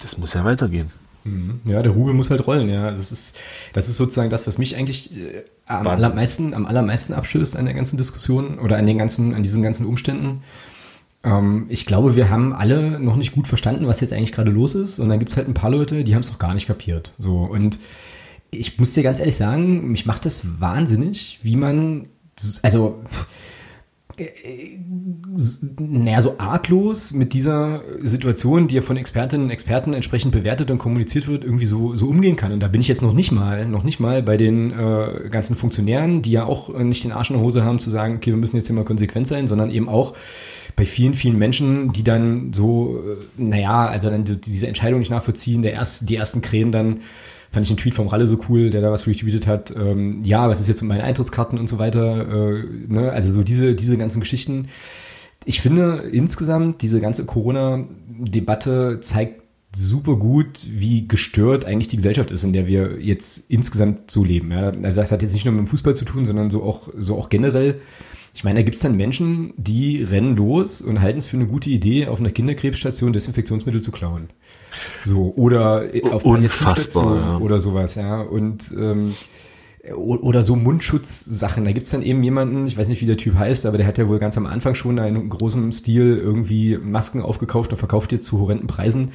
das 0.00 0.18
muss 0.18 0.34
ja 0.34 0.44
weitergehen. 0.44 0.90
Mhm. 1.24 1.60
Ja, 1.66 1.82
der 1.82 1.92
Rubel 1.92 2.12
muss 2.12 2.30
halt 2.30 2.46
rollen, 2.46 2.68
ja. 2.68 2.90
Das 2.90 3.12
ist, 3.12 3.36
das 3.72 3.88
ist 3.88 3.96
sozusagen 3.96 4.30
das, 4.30 4.46
was 4.46 4.58
mich 4.58 4.76
eigentlich 4.76 5.16
äh, 5.16 5.44
am 5.66 5.86
allermeisten, 5.86 6.52
am 6.52 6.66
allermeisten 6.66 7.14
abstößt 7.14 7.56
an 7.56 7.64
der 7.64 7.74
ganzen 7.74 7.96
Diskussion 7.96 8.58
oder 8.58 8.76
an 8.76 8.86
den 8.86 8.98
ganzen, 8.98 9.34
an 9.34 9.42
diesen 9.42 9.62
ganzen 9.62 9.86
Umständen. 9.86 10.42
Ähm, 11.22 11.66
ich 11.70 11.86
glaube, 11.86 12.16
wir 12.16 12.28
haben 12.28 12.52
alle 12.52 13.00
noch 13.00 13.16
nicht 13.16 13.32
gut 13.32 13.46
verstanden, 13.46 13.86
was 13.86 14.00
jetzt 14.00 14.12
eigentlich 14.12 14.32
gerade 14.32 14.50
los 14.50 14.74
ist. 14.74 14.98
Und 14.98 15.08
dann 15.08 15.18
gibt 15.18 15.30
es 15.30 15.36
halt 15.36 15.48
ein 15.48 15.54
paar 15.54 15.70
Leute, 15.70 16.04
die 16.04 16.14
haben 16.14 16.22
es 16.22 16.30
noch 16.30 16.38
gar 16.38 16.52
nicht 16.52 16.66
kapiert. 16.66 17.12
So, 17.18 17.38
und 17.38 17.78
ich 18.58 18.78
muss 18.78 18.94
dir 18.94 19.02
ganz 19.02 19.20
ehrlich 19.20 19.36
sagen, 19.36 19.90
mich 19.90 20.06
macht 20.06 20.24
das 20.24 20.60
wahnsinnig, 20.60 21.38
wie 21.42 21.56
man, 21.56 22.08
also, 22.62 23.02
naja, 25.78 26.22
so 26.22 26.36
arglos 26.38 27.12
mit 27.12 27.32
dieser 27.32 27.82
Situation, 28.00 28.68
die 28.68 28.76
ja 28.76 28.80
von 28.80 28.96
Expertinnen 28.96 29.46
und 29.46 29.50
Experten 29.50 29.92
entsprechend 29.92 30.32
bewertet 30.32 30.70
und 30.70 30.78
kommuniziert 30.78 31.26
wird, 31.26 31.42
irgendwie 31.42 31.66
so, 31.66 31.94
so 31.96 32.06
umgehen 32.06 32.36
kann. 32.36 32.52
Und 32.52 32.62
da 32.62 32.68
bin 32.68 32.80
ich 32.80 32.88
jetzt 32.88 33.02
noch 33.02 33.12
nicht 33.12 33.32
mal, 33.32 33.66
noch 33.66 33.82
nicht 33.82 33.98
mal 33.98 34.22
bei 34.22 34.36
den 34.36 34.70
äh, 34.70 35.28
ganzen 35.30 35.56
Funktionären, 35.56 36.22
die 36.22 36.30
ja 36.30 36.44
auch 36.44 36.68
nicht 36.78 37.02
den 37.02 37.12
Arsch 37.12 37.30
in 37.30 37.36
der 37.36 37.44
Hose 37.44 37.64
haben, 37.64 37.80
zu 37.80 37.90
sagen, 37.90 38.16
okay, 38.16 38.30
wir 38.30 38.36
müssen 38.36 38.56
jetzt 38.56 38.68
hier 38.68 38.76
mal 38.76 38.84
konsequent 38.84 39.26
sein, 39.26 39.48
sondern 39.48 39.70
eben 39.70 39.88
auch 39.88 40.14
bei 40.76 40.84
vielen, 40.84 41.14
vielen 41.14 41.38
Menschen, 41.38 41.92
die 41.92 42.04
dann 42.04 42.52
so, 42.52 42.98
äh, 42.98 43.42
naja, 43.42 43.86
also 43.86 44.10
dann 44.10 44.24
diese 44.24 44.68
Entscheidung 44.68 45.00
nicht 45.00 45.10
nachvollziehen, 45.10 45.62
der 45.62 45.72
erst, 45.72 46.08
die 46.08 46.16
ersten 46.16 46.40
Krähen 46.40 46.70
dann 46.70 47.00
fand 47.54 47.64
ich 47.64 47.70
den 47.70 47.78
Tweet 47.78 47.94
vom 47.94 48.08
Ralle 48.08 48.26
so 48.26 48.38
cool, 48.48 48.70
der 48.70 48.82
da 48.82 48.90
was 48.90 49.06
retweetet 49.06 49.46
hat. 49.46 49.74
Ähm, 49.76 50.20
ja, 50.22 50.48
was 50.48 50.60
ist 50.60 50.68
jetzt 50.68 50.82
mit 50.82 50.88
meinen 50.90 51.00
Eintrittskarten 51.00 51.58
und 51.58 51.68
so 51.68 51.78
weiter? 51.78 52.28
Äh, 52.28 52.64
ne? 52.88 53.10
Also 53.12 53.32
so 53.32 53.42
diese, 53.42 53.74
diese 53.74 53.96
ganzen 53.96 54.20
Geschichten. 54.20 54.68
Ich 55.46 55.60
finde 55.60 56.08
insgesamt, 56.12 56.82
diese 56.82 57.00
ganze 57.00 57.24
Corona-Debatte 57.24 59.00
zeigt 59.00 59.42
super 59.76 60.16
gut, 60.16 60.66
wie 60.68 61.08
gestört 61.08 61.64
eigentlich 61.64 61.88
die 61.88 61.96
Gesellschaft 61.96 62.30
ist, 62.30 62.44
in 62.44 62.52
der 62.52 62.66
wir 62.66 63.00
jetzt 63.00 63.50
insgesamt 63.50 64.10
so 64.10 64.24
leben. 64.24 64.50
Ja? 64.52 64.68
Also 64.68 65.00
das 65.00 65.12
hat 65.12 65.22
jetzt 65.22 65.32
nicht 65.32 65.44
nur 65.44 65.52
mit 65.52 65.60
dem 65.60 65.66
Fußball 65.66 65.96
zu 65.96 66.04
tun, 66.04 66.24
sondern 66.24 66.50
so 66.50 66.62
auch, 66.62 66.88
so 66.96 67.16
auch 67.16 67.28
generell. 67.28 67.80
Ich 68.34 68.44
meine, 68.44 68.58
da 68.58 68.62
gibt 68.62 68.74
es 68.74 68.82
dann 68.82 68.96
Menschen, 68.96 69.52
die 69.56 70.02
rennen 70.02 70.36
los 70.36 70.82
und 70.82 71.00
halten 71.00 71.18
es 71.18 71.28
für 71.28 71.36
eine 71.36 71.46
gute 71.46 71.70
Idee, 71.70 72.08
auf 72.08 72.20
einer 72.20 72.30
Kinderkrebsstation 72.30 73.12
Desinfektionsmittel 73.12 73.80
zu 73.80 73.92
klauen. 73.92 74.28
So, 75.04 75.32
oder 75.36 75.84
auf 76.10 76.22
Palliativstation 76.22 77.16
ja. 77.16 77.38
oder 77.38 77.60
sowas, 77.60 77.94
ja. 77.94 78.20
Und 78.20 78.74
ähm, 78.76 79.14
oder 79.92 80.42
so 80.42 80.56
Mundschutzsachen. 80.56 81.64
Da 81.64 81.72
gibt's 81.72 81.90
dann 81.90 82.02
eben 82.02 82.22
jemanden, 82.22 82.66
ich 82.66 82.76
weiß 82.76 82.88
nicht, 82.88 83.02
wie 83.02 83.06
der 83.06 83.18
Typ 83.18 83.34
heißt, 83.34 83.66
aber 83.66 83.76
der 83.76 83.86
hat 83.86 83.98
ja 83.98 84.08
wohl 84.08 84.18
ganz 84.18 84.38
am 84.38 84.46
Anfang 84.46 84.74
schon 84.74 84.96
in 84.98 85.28
großem 85.28 85.72
Stil 85.72 86.16
irgendwie 86.16 86.78
Masken 86.78 87.20
aufgekauft 87.20 87.72
und 87.72 87.78
verkauft 87.78 88.12
jetzt 88.12 88.24
zu 88.24 88.40
horrenden 88.40 88.66
Preisen. 88.66 89.12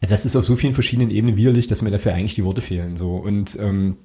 Also 0.00 0.12
das 0.12 0.24
ist 0.24 0.36
auf 0.36 0.44
so 0.44 0.54
vielen 0.54 0.72
verschiedenen 0.72 1.10
Ebenen 1.10 1.36
widerlich, 1.36 1.66
dass 1.66 1.82
mir 1.82 1.90
dafür 1.90 2.14
eigentlich 2.14 2.34
die 2.34 2.44
Worte 2.44 2.60
fehlen. 2.60 2.96
So 2.96 3.16
Und 3.16 3.58
ähm, 3.60 3.96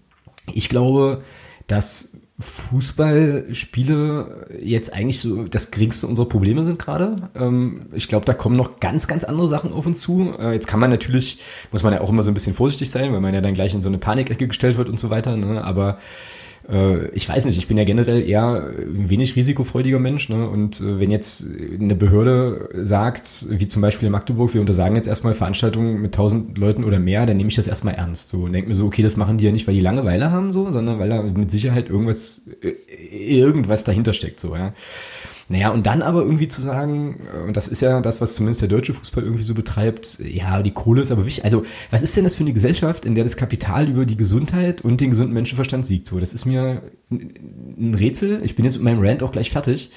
ich 0.53 0.69
glaube, 0.69 1.21
dass 1.67 2.17
Fußballspiele 2.39 4.47
jetzt 4.61 4.93
eigentlich 4.93 5.19
so 5.19 5.43
das 5.43 5.71
geringste 5.71 6.07
unserer 6.07 6.27
Probleme 6.27 6.63
sind 6.63 6.79
gerade. 6.79 7.29
Ähm, 7.35 7.81
ich 7.93 8.07
glaube, 8.07 8.25
da 8.25 8.33
kommen 8.33 8.55
noch 8.55 8.79
ganz, 8.79 9.07
ganz 9.07 9.25
andere 9.25 9.49
Sachen 9.49 9.73
auf 9.73 9.85
uns 9.85 9.99
zu. 9.99 10.33
Äh, 10.39 10.53
jetzt 10.53 10.67
kann 10.67 10.79
man 10.79 10.89
natürlich, 10.89 11.39
muss 11.71 11.83
man 11.83 11.93
ja 11.93 11.99
auch 11.99 12.09
immer 12.09 12.23
so 12.23 12.31
ein 12.31 12.33
bisschen 12.33 12.53
vorsichtig 12.53 12.89
sein, 12.89 13.11
weil 13.11 13.19
man 13.19 13.33
ja 13.33 13.41
dann 13.41 13.55
gleich 13.55 13.73
in 13.73 13.81
so 13.81 13.89
eine 13.89 13.97
Panikecke 13.97 14.47
gestellt 14.47 14.77
wird 14.77 14.87
und 14.87 14.97
so 14.97 15.09
weiter. 15.09 15.35
Ne? 15.35 15.63
Aber 15.63 15.97
ich 17.13 17.27
weiß 17.27 17.45
nicht, 17.45 17.57
ich 17.57 17.67
bin 17.67 17.77
ja 17.77 17.83
generell 17.83 18.27
eher 18.27 18.71
ein 18.77 19.09
wenig 19.09 19.35
risikofreudiger 19.35 19.97
Mensch. 19.97 20.29
Ne? 20.29 20.47
Und 20.47 20.79
äh, 20.81 20.99
wenn 20.99 21.09
jetzt 21.09 21.47
eine 21.79 21.95
Behörde 21.95 22.69
sagt, 22.73 23.47
wie 23.49 23.67
zum 23.67 23.81
Beispiel 23.81 24.05
in 24.05 24.11
Magdeburg, 24.11 24.53
wir 24.53 24.61
untersagen 24.61 24.95
jetzt 24.95 25.07
erstmal 25.07 25.33
Veranstaltungen 25.33 26.01
mit 26.01 26.13
tausend 26.13 26.57
Leuten 26.57 26.83
oder 26.83 26.99
mehr, 26.99 27.25
dann 27.25 27.37
nehme 27.37 27.49
ich 27.49 27.55
das 27.55 27.67
erstmal 27.67 27.95
ernst. 27.95 28.29
So 28.29 28.43
und 28.43 28.53
denke 28.53 28.69
mir 28.69 28.75
so, 28.75 28.85
okay, 28.85 29.01
das 29.01 29.17
machen 29.17 29.39
die 29.39 29.45
ja 29.45 29.51
nicht, 29.51 29.65
weil 29.67 29.73
die 29.73 29.81
Langeweile 29.81 30.31
haben, 30.31 30.51
so, 30.51 30.69
sondern 30.69 30.99
weil 30.99 31.09
da 31.09 31.23
mit 31.23 31.49
Sicherheit 31.49 31.89
irgendwas, 31.89 32.43
äh, 32.61 33.39
irgendwas 33.39 33.83
dahinter 33.83 34.13
steckt. 34.13 34.39
So, 34.39 34.55
ja. 34.55 34.73
Naja, 35.51 35.71
und 35.71 35.87
dann 35.87 36.03
aber 36.03 36.21
irgendwie 36.21 36.47
zu 36.47 36.61
sagen, 36.61 37.19
äh, 37.33 37.47
und 37.47 37.57
das 37.57 37.67
ist 37.67 37.81
ja 37.81 37.99
das, 38.01 38.21
was 38.21 38.35
zumindest 38.35 38.61
der 38.61 38.69
deutsche 38.69 38.93
Fußball 38.93 39.23
irgendwie 39.23 39.43
so 39.43 39.55
betreibt, 39.55 40.19
ja, 40.19 40.61
die 40.61 40.71
Kohle 40.71 41.01
ist 41.01 41.11
aber 41.11 41.25
wichtig. 41.25 41.43
Also, 41.43 41.65
was 41.89 42.03
ist 42.03 42.15
denn 42.15 42.23
das 42.23 42.35
für 42.35 42.43
eine 42.43 42.53
Gesellschaft, 42.53 43.05
in 43.05 43.15
der 43.15 43.23
das 43.23 43.35
Kapital 43.35 43.89
über 43.89 44.05
die 44.05 44.15
Gesundheit 44.15 44.81
und 44.81 45.01
den 45.01 45.09
gesunden 45.09 45.33
Menschenverstand 45.33 45.87
siegt? 45.87 46.07
So, 46.07 46.19
das 46.19 46.35
ist 46.35 46.45
mir 46.45 46.83
ein 47.09 47.95
Rätsel. 47.95 48.41
Ich 48.43 48.55
bin 48.55 48.63
jetzt 48.63 48.75
mit 48.75 48.83
meinem 48.83 49.01
Rant 49.01 49.23
auch 49.23 49.31
gleich 49.31 49.49
fertig. 49.49 49.91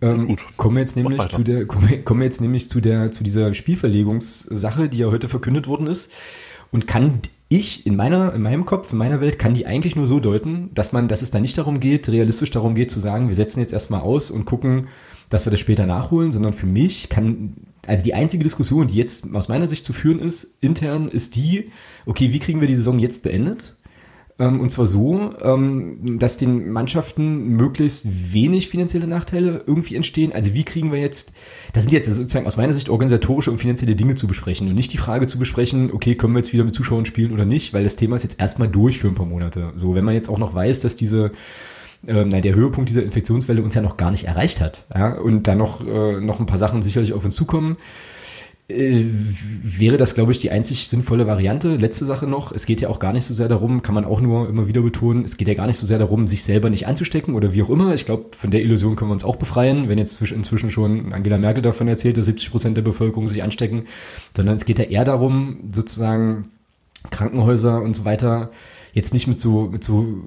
Ähm, 0.00 0.28
Gut. 0.28 0.44
Kommen 0.56 0.76
wir 0.76 0.80
jetzt 0.82 0.96
nämlich 0.96 1.28
zu 1.28 1.42
der, 1.42 1.66
kommen 1.66 2.04
kommen 2.04 2.20
wir 2.20 2.26
jetzt 2.26 2.40
nämlich 2.40 2.68
zu 2.68 2.80
der, 2.80 3.10
zu 3.10 3.24
dieser 3.24 3.54
Spielverlegungssache, 3.54 4.88
die 4.88 4.98
ja 4.98 5.08
heute 5.08 5.26
verkündet 5.26 5.66
worden 5.66 5.88
ist. 5.88 6.12
Und 6.70 6.86
kann 6.86 7.20
ich 7.48 7.86
in 7.86 7.94
meiner, 7.94 8.34
in 8.34 8.42
meinem 8.42 8.64
Kopf, 8.64 8.92
in 8.92 8.98
meiner 8.98 9.20
Welt 9.20 9.38
kann 9.38 9.54
die 9.54 9.66
eigentlich 9.66 9.94
nur 9.94 10.08
so 10.08 10.18
deuten, 10.18 10.70
dass 10.74 10.92
man, 10.92 11.06
dass 11.06 11.22
es 11.22 11.30
da 11.30 11.38
nicht 11.38 11.56
darum 11.56 11.78
geht, 11.78 12.08
realistisch 12.08 12.50
darum 12.50 12.74
geht 12.74 12.90
zu 12.90 12.98
sagen, 12.98 13.28
wir 13.28 13.34
setzen 13.34 13.60
jetzt 13.60 13.72
erstmal 13.72 14.00
aus 14.00 14.30
und 14.30 14.46
gucken, 14.46 14.88
dass 15.28 15.46
wir 15.46 15.50
das 15.50 15.60
später 15.60 15.86
nachholen, 15.86 16.32
sondern 16.32 16.52
für 16.52 16.66
mich 16.66 17.08
kann, 17.08 17.54
also 17.86 18.02
die 18.02 18.14
einzige 18.14 18.42
Diskussion, 18.42 18.88
die 18.88 18.96
jetzt 18.96 19.32
aus 19.32 19.48
meiner 19.48 19.68
Sicht 19.68 19.84
zu 19.84 19.92
führen 19.92 20.18
ist, 20.18 20.56
intern, 20.60 21.08
ist 21.08 21.36
die, 21.36 21.70
okay, 22.04 22.32
wie 22.32 22.38
kriegen 22.40 22.60
wir 22.60 22.68
die 22.68 22.76
Saison 22.76 22.98
jetzt 22.98 23.22
beendet? 23.22 23.75
Ähm, 24.38 24.60
und 24.60 24.70
zwar 24.70 24.86
so, 24.86 25.32
ähm, 25.42 26.18
dass 26.18 26.36
den 26.36 26.70
Mannschaften 26.70 27.56
möglichst 27.56 28.34
wenig 28.34 28.68
finanzielle 28.68 29.06
Nachteile 29.06 29.64
irgendwie 29.66 29.96
entstehen. 29.96 30.32
Also 30.32 30.52
wie 30.54 30.64
kriegen 30.64 30.92
wir 30.92 31.00
jetzt, 31.00 31.32
das 31.72 31.84
sind 31.84 31.92
jetzt 31.92 32.06
sozusagen 32.06 32.46
aus 32.46 32.56
meiner 32.56 32.72
Sicht 32.72 32.90
organisatorische 32.90 33.50
und 33.50 33.58
finanzielle 33.58 33.96
Dinge 33.96 34.14
zu 34.14 34.26
besprechen 34.26 34.68
und 34.68 34.74
nicht 34.74 34.92
die 34.92 34.98
Frage 34.98 35.26
zu 35.26 35.38
besprechen, 35.38 35.90
okay, 35.90 36.16
können 36.16 36.34
wir 36.34 36.40
jetzt 36.40 36.52
wieder 36.52 36.64
mit 36.64 36.74
Zuschauern 36.74 37.06
spielen 37.06 37.32
oder 37.32 37.46
nicht, 37.46 37.72
weil 37.72 37.84
das 37.84 37.96
Thema 37.96 38.16
ist 38.16 38.24
jetzt 38.24 38.40
erstmal 38.40 38.68
durch 38.68 38.98
für 38.98 39.08
ein 39.08 39.14
paar 39.14 39.26
Monate. 39.26 39.72
So, 39.74 39.94
wenn 39.94 40.04
man 40.04 40.14
jetzt 40.14 40.28
auch 40.28 40.38
noch 40.38 40.54
weiß, 40.54 40.80
dass 40.80 40.96
diese 40.96 41.32
ähm, 42.06 42.30
der 42.30 42.54
Höhepunkt 42.54 42.90
dieser 42.90 43.02
Infektionswelle 43.02 43.62
uns 43.62 43.74
ja 43.74 43.80
noch 43.80 43.96
gar 43.96 44.10
nicht 44.10 44.24
erreicht 44.24 44.60
hat. 44.60 44.84
Ja, 44.94 45.14
und 45.14 45.46
dann 45.46 45.58
noch, 45.58 45.86
äh, 45.86 46.20
noch 46.20 46.40
ein 46.40 46.46
paar 46.46 46.58
Sachen 46.58 46.82
sicherlich 46.82 47.14
auf 47.14 47.24
uns 47.24 47.34
zukommen 47.34 47.78
äh, 48.68 49.04
wäre 49.62 49.96
das, 49.96 50.14
glaube 50.14 50.32
ich, 50.32 50.40
die 50.40 50.50
einzig 50.50 50.88
sinnvolle 50.88 51.26
Variante. 51.26 51.76
Letzte 51.76 52.04
Sache 52.04 52.26
noch, 52.26 52.50
es 52.50 52.66
geht 52.66 52.80
ja 52.80 52.88
auch 52.88 52.98
gar 52.98 53.12
nicht 53.12 53.24
so 53.24 53.32
sehr 53.32 53.48
darum, 53.48 53.82
kann 53.82 53.94
man 53.94 54.04
auch 54.04 54.20
nur 54.20 54.48
immer 54.48 54.66
wieder 54.66 54.82
betonen, 54.82 55.24
es 55.24 55.36
geht 55.36 55.46
ja 55.46 55.54
gar 55.54 55.68
nicht 55.68 55.76
so 55.76 55.86
sehr 55.86 55.98
darum, 55.98 56.26
sich 56.26 56.42
selber 56.42 56.68
nicht 56.68 56.86
anzustecken 56.86 57.34
oder 57.34 57.52
wie 57.52 57.62
auch 57.62 57.70
immer. 57.70 57.94
Ich 57.94 58.06
glaube, 58.06 58.26
von 58.32 58.50
der 58.50 58.62
Illusion 58.62 58.96
können 58.96 59.10
wir 59.10 59.14
uns 59.14 59.24
auch 59.24 59.36
befreien, 59.36 59.88
wenn 59.88 59.98
jetzt 59.98 60.20
inzwischen 60.20 60.70
schon 60.70 61.12
Angela 61.12 61.38
Merkel 61.38 61.62
davon 61.62 61.86
erzählt, 61.86 62.16
dass 62.16 62.26
70 62.26 62.50
Prozent 62.50 62.76
der 62.76 62.82
Bevölkerung 62.82 63.28
sich 63.28 63.44
anstecken, 63.44 63.84
sondern 64.36 64.56
es 64.56 64.64
geht 64.64 64.80
ja 64.80 64.86
eher 64.86 65.04
darum, 65.04 65.58
sozusagen 65.72 66.50
Krankenhäuser 67.10 67.80
und 67.82 67.94
so 67.94 68.04
weiter 68.04 68.50
jetzt 68.94 69.12
nicht 69.12 69.28
mit 69.28 69.38
so, 69.38 69.68
mit 69.70 69.84
so 69.84 70.24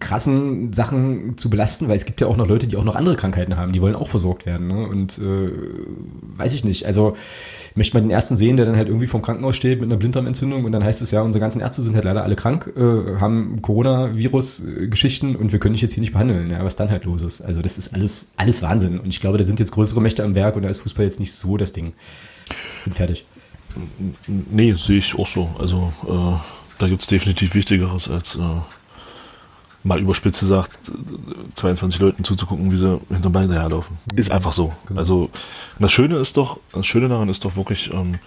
krassen 0.00 0.72
Sachen 0.72 1.36
zu 1.36 1.50
belasten, 1.50 1.88
weil 1.88 1.96
es 1.96 2.04
gibt 2.04 2.20
ja 2.20 2.26
auch 2.26 2.36
noch 2.36 2.48
Leute, 2.48 2.66
die 2.66 2.76
auch 2.76 2.84
noch 2.84 2.94
andere 2.94 3.16
Krankheiten 3.16 3.56
haben, 3.56 3.72
die 3.72 3.80
wollen 3.80 3.94
auch 3.94 4.08
versorgt 4.08 4.46
werden. 4.46 4.66
Ne? 4.66 4.86
Und 4.86 5.18
äh, 5.18 5.50
weiß 6.36 6.54
ich 6.54 6.64
nicht. 6.64 6.86
Also 6.86 7.16
möchte 7.74 7.94
man 7.96 8.04
den 8.04 8.10
ersten 8.10 8.36
sehen, 8.36 8.56
der 8.56 8.66
dann 8.66 8.76
halt 8.76 8.88
irgendwie 8.88 9.06
vom 9.06 9.22
Krankenhaus 9.22 9.56
steht 9.56 9.80
mit 9.80 9.90
einer 9.90 9.98
Blinddarmentzündung 9.98 10.64
und 10.64 10.72
dann 10.72 10.82
heißt 10.82 11.02
es 11.02 11.10
ja, 11.10 11.22
unsere 11.22 11.40
ganzen 11.40 11.60
Ärzte 11.60 11.82
sind 11.82 11.94
halt 11.94 12.04
leider 12.04 12.22
alle 12.22 12.36
krank, 12.36 12.72
äh, 12.76 13.20
haben 13.20 13.60
Coronavirus-Geschichten 13.62 15.36
und 15.36 15.52
wir 15.52 15.58
können 15.58 15.74
dich 15.74 15.82
jetzt 15.82 15.94
hier 15.94 16.00
nicht 16.00 16.12
behandeln, 16.12 16.50
ja, 16.50 16.64
was 16.64 16.76
dann 16.76 16.90
halt 16.90 17.04
los 17.04 17.22
ist. 17.22 17.40
Also 17.40 17.62
das 17.62 17.78
ist 17.78 17.94
alles, 17.94 18.28
alles 18.36 18.62
Wahnsinn. 18.62 18.98
Und 19.00 19.08
ich 19.08 19.20
glaube, 19.20 19.38
da 19.38 19.44
sind 19.44 19.60
jetzt 19.60 19.72
größere 19.72 20.00
Mächte 20.00 20.24
am 20.24 20.34
Werk 20.34 20.56
und 20.56 20.62
da 20.62 20.68
ist 20.68 20.78
Fußball 20.78 21.04
jetzt 21.04 21.20
nicht 21.20 21.32
so 21.32 21.56
das 21.56 21.72
Ding. 21.72 21.92
Bin 22.84 22.92
fertig. 22.92 23.24
Nee, 24.26 24.74
sehe 24.78 24.98
ich 24.98 25.18
auch 25.18 25.26
so. 25.26 25.50
Also 25.58 25.92
äh, 26.08 26.40
da 26.78 26.88
gibt 26.88 27.02
es 27.02 27.08
definitiv 27.08 27.54
Wichtigeres 27.54 28.08
als 28.08 28.36
äh, 28.36 28.40
mal 29.86 30.00
überspitzt 30.00 30.40
gesagt, 30.40 30.78
22 31.54 32.00
Leuten 32.00 32.24
zuzugucken, 32.24 32.72
wie 32.72 32.76
sie 32.76 33.00
hinterm 33.08 33.32
Bein 33.32 33.48
daherlaufen. 33.48 33.96
Ist 34.14 34.30
einfach 34.30 34.52
so. 34.52 34.72
Genau. 34.86 34.98
Also 34.98 35.30
das 35.78 35.92
Schöne 35.92 36.16
ist 36.16 36.36
doch, 36.36 36.58
das 36.72 36.86
Schöne 36.86 37.08
daran 37.08 37.28
ist 37.28 37.44
doch 37.44 37.56
wirklich, 37.56 37.92
ähm, 37.92 38.18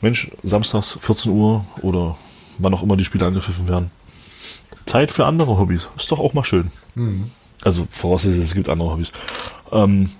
Mensch, 0.00 0.30
samstags 0.42 0.98
14 1.00 1.32
Uhr 1.32 1.64
oder 1.80 2.16
wann 2.58 2.74
auch 2.74 2.82
immer 2.82 2.96
die 2.96 3.04
Spiele 3.04 3.26
angepfiffen 3.26 3.68
werden. 3.68 3.90
Zeit 4.84 5.10
für 5.10 5.24
andere 5.24 5.58
Hobbys. 5.58 5.88
Ist 5.96 6.10
doch 6.12 6.18
auch 6.18 6.34
mal 6.34 6.44
schön. 6.44 6.70
Mhm. 6.94 7.30
Also 7.64 7.86
vorausgesetzt, 7.88 8.44
es 8.44 8.54
gibt 8.54 8.68
andere 8.68 8.90
Hobbys. 8.90 9.12
Ähm, 9.70 10.10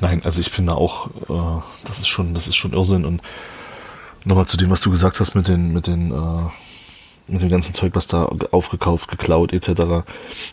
nein, 0.00 0.22
also 0.24 0.40
ich 0.40 0.50
finde 0.50 0.74
auch, 0.74 1.08
äh, 1.28 1.62
das 1.84 2.00
ist 2.00 2.08
schon, 2.08 2.34
das 2.34 2.48
ist 2.48 2.56
schon 2.56 2.72
Irrsinn 2.72 3.04
und 3.04 3.22
nochmal 4.24 4.46
zu 4.46 4.56
dem, 4.56 4.70
was 4.70 4.80
du 4.80 4.90
gesagt 4.90 5.20
hast 5.20 5.34
mit 5.34 5.46
den, 5.46 5.72
mit 5.72 5.86
den 5.86 6.10
äh, 6.10 6.48
mit 7.26 7.40
dem 7.40 7.48
ganzen 7.48 7.74
Zeug, 7.74 7.94
was 7.94 8.06
da 8.06 8.24
aufgekauft, 8.50 9.08
geklaut 9.08 9.52
etc. 9.52 10.04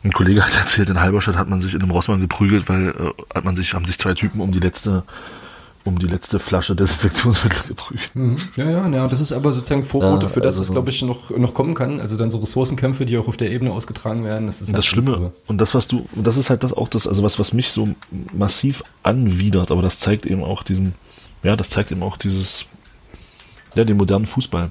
Ein 0.04 0.12
Kollege 0.12 0.46
hat 0.46 0.56
erzählt, 0.60 0.90
in 0.90 1.00
Halberstadt 1.00 1.36
hat 1.36 1.50
man 1.50 1.62
sich 1.62 1.74
in 1.74 1.82
einem 1.82 1.92
Rossmann 1.92 2.22
geprügelt, 2.22 2.70
weil 2.70 2.90
äh, 2.90 3.36
hat 3.36 3.44
man 3.44 3.56
sich, 3.56 3.74
haben 3.74 3.86
sich 3.86 3.98
zwei 3.98 4.14
Typen 4.14 4.42
um 4.42 4.52
die 4.52 4.60
letzte 4.60 5.04
um 5.84 5.98
die 5.98 6.06
letzte 6.06 6.40
Flasche 6.40 6.76
Desinfektionsmittel 6.76 7.62
geprügelt. 7.70 8.16
Mhm. 8.16 8.36
Ja, 8.56 8.70
ja, 8.70 8.88
ja, 8.88 9.08
das 9.08 9.20
ist 9.20 9.34
aber 9.34 9.52
sozusagen 9.52 9.84
Vorbote 9.84 10.28
ja, 10.28 10.32
für 10.32 10.40
das, 10.40 10.58
also, 10.58 10.60
was, 10.60 10.72
glaube 10.72 10.92
ich, 10.92 11.02
noch, 11.02 11.32
noch 11.32 11.54
kommen 11.54 11.74
kann. 11.74 12.00
Also 12.00 12.18
dann 12.18 12.30
so 12.30 12.38
Ressourcenkämpfe, 12.38 13.06
die 13.06 13.18
auch 13.18 13.28
auf 13.28 13.38
der 13.38 13.52
Ebene 13.52 13.72
ausgetragen 13.72 14.24
werden. 14.24 14.46
Das 14.48 14.62
ist 14.62 14.68
halt 14.68 14.78
das 14.78 14.86
Schlimme. 14.86 15.12
So. 15.12 15.32
Und 15.48 15.58
das, 15.60 15.74
was 15.74 15.88
du, 15.88 16.06
das 16.16 16.38
ist 16.38 16.50
halt 16.50 16.64
das 16.64 16.74
auch 16.74 16.88
das, 16.88 17.08
also 17.08 17.24
was, 17.24 17.40
was 17.40 17.54
mich 17.54 17.72
so 17.72 17.90
massiv 18.32 18.84
anwidert, 19.02 19.72
aber 19.72 19.82
das 19.82 19.98
zeigt 19.98 20.26
eben 20.26 20.44
auch 20.44 20.64
diesen, 20.64 20.94
ja, 21.44 21.56
das 21.56 21.70
zeigt 21.70 21.92
eben 21.92 22.04
auch 22.04 22.18
dieses, 22.18 22.66
ja, 23.74 23.84
den 23.84 23.98
modernen 23.98 24.26
Fußball 24.26 24.70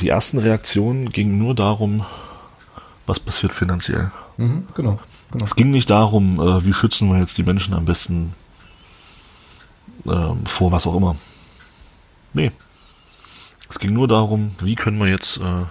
die 0.00 0.08
ersten 0.08 0.38
Reaktionen 0.38 1.10
gingen 1.10 1.38
nur 1.38 1.54
darum, 1.54 2.04
was 3.06 3.20
passiert 3.20 3.52
finanziell. 3.52 4.10
Mhm, 4.36 4.66
genau, 4.74 4.98
genau. 5.30 5.44
Es 5.44 5.56
ging 5.56 5.70
nicht 5.70 5.90
darum, 5.90 6.40
äh, 6.40 6.64
wie 6.64 6.72
schützen 6.72 7.10
wir 7.10 7.18
jetzt 7.18 7.38
die 7.38 7.42
Menschen 7.42 7.74
am 7.74 7.84
besten 7.84 8.34
äh, 10.06 10.32
vor 10.44 10.72
was 10.72 10.86
auch 10.86 10.94
immer. 10.94 11.16
Nee. 12.32 12.52
Es 13.68 13.78
ging 13.78 13.92
nur 13.92 14.08
darum, 14.08 14.52
wie 14.60 14.74
können 14.74 14.98
wir 14.98 15.08
jetzt, 15.08 15.38
äh, 15.38 15.64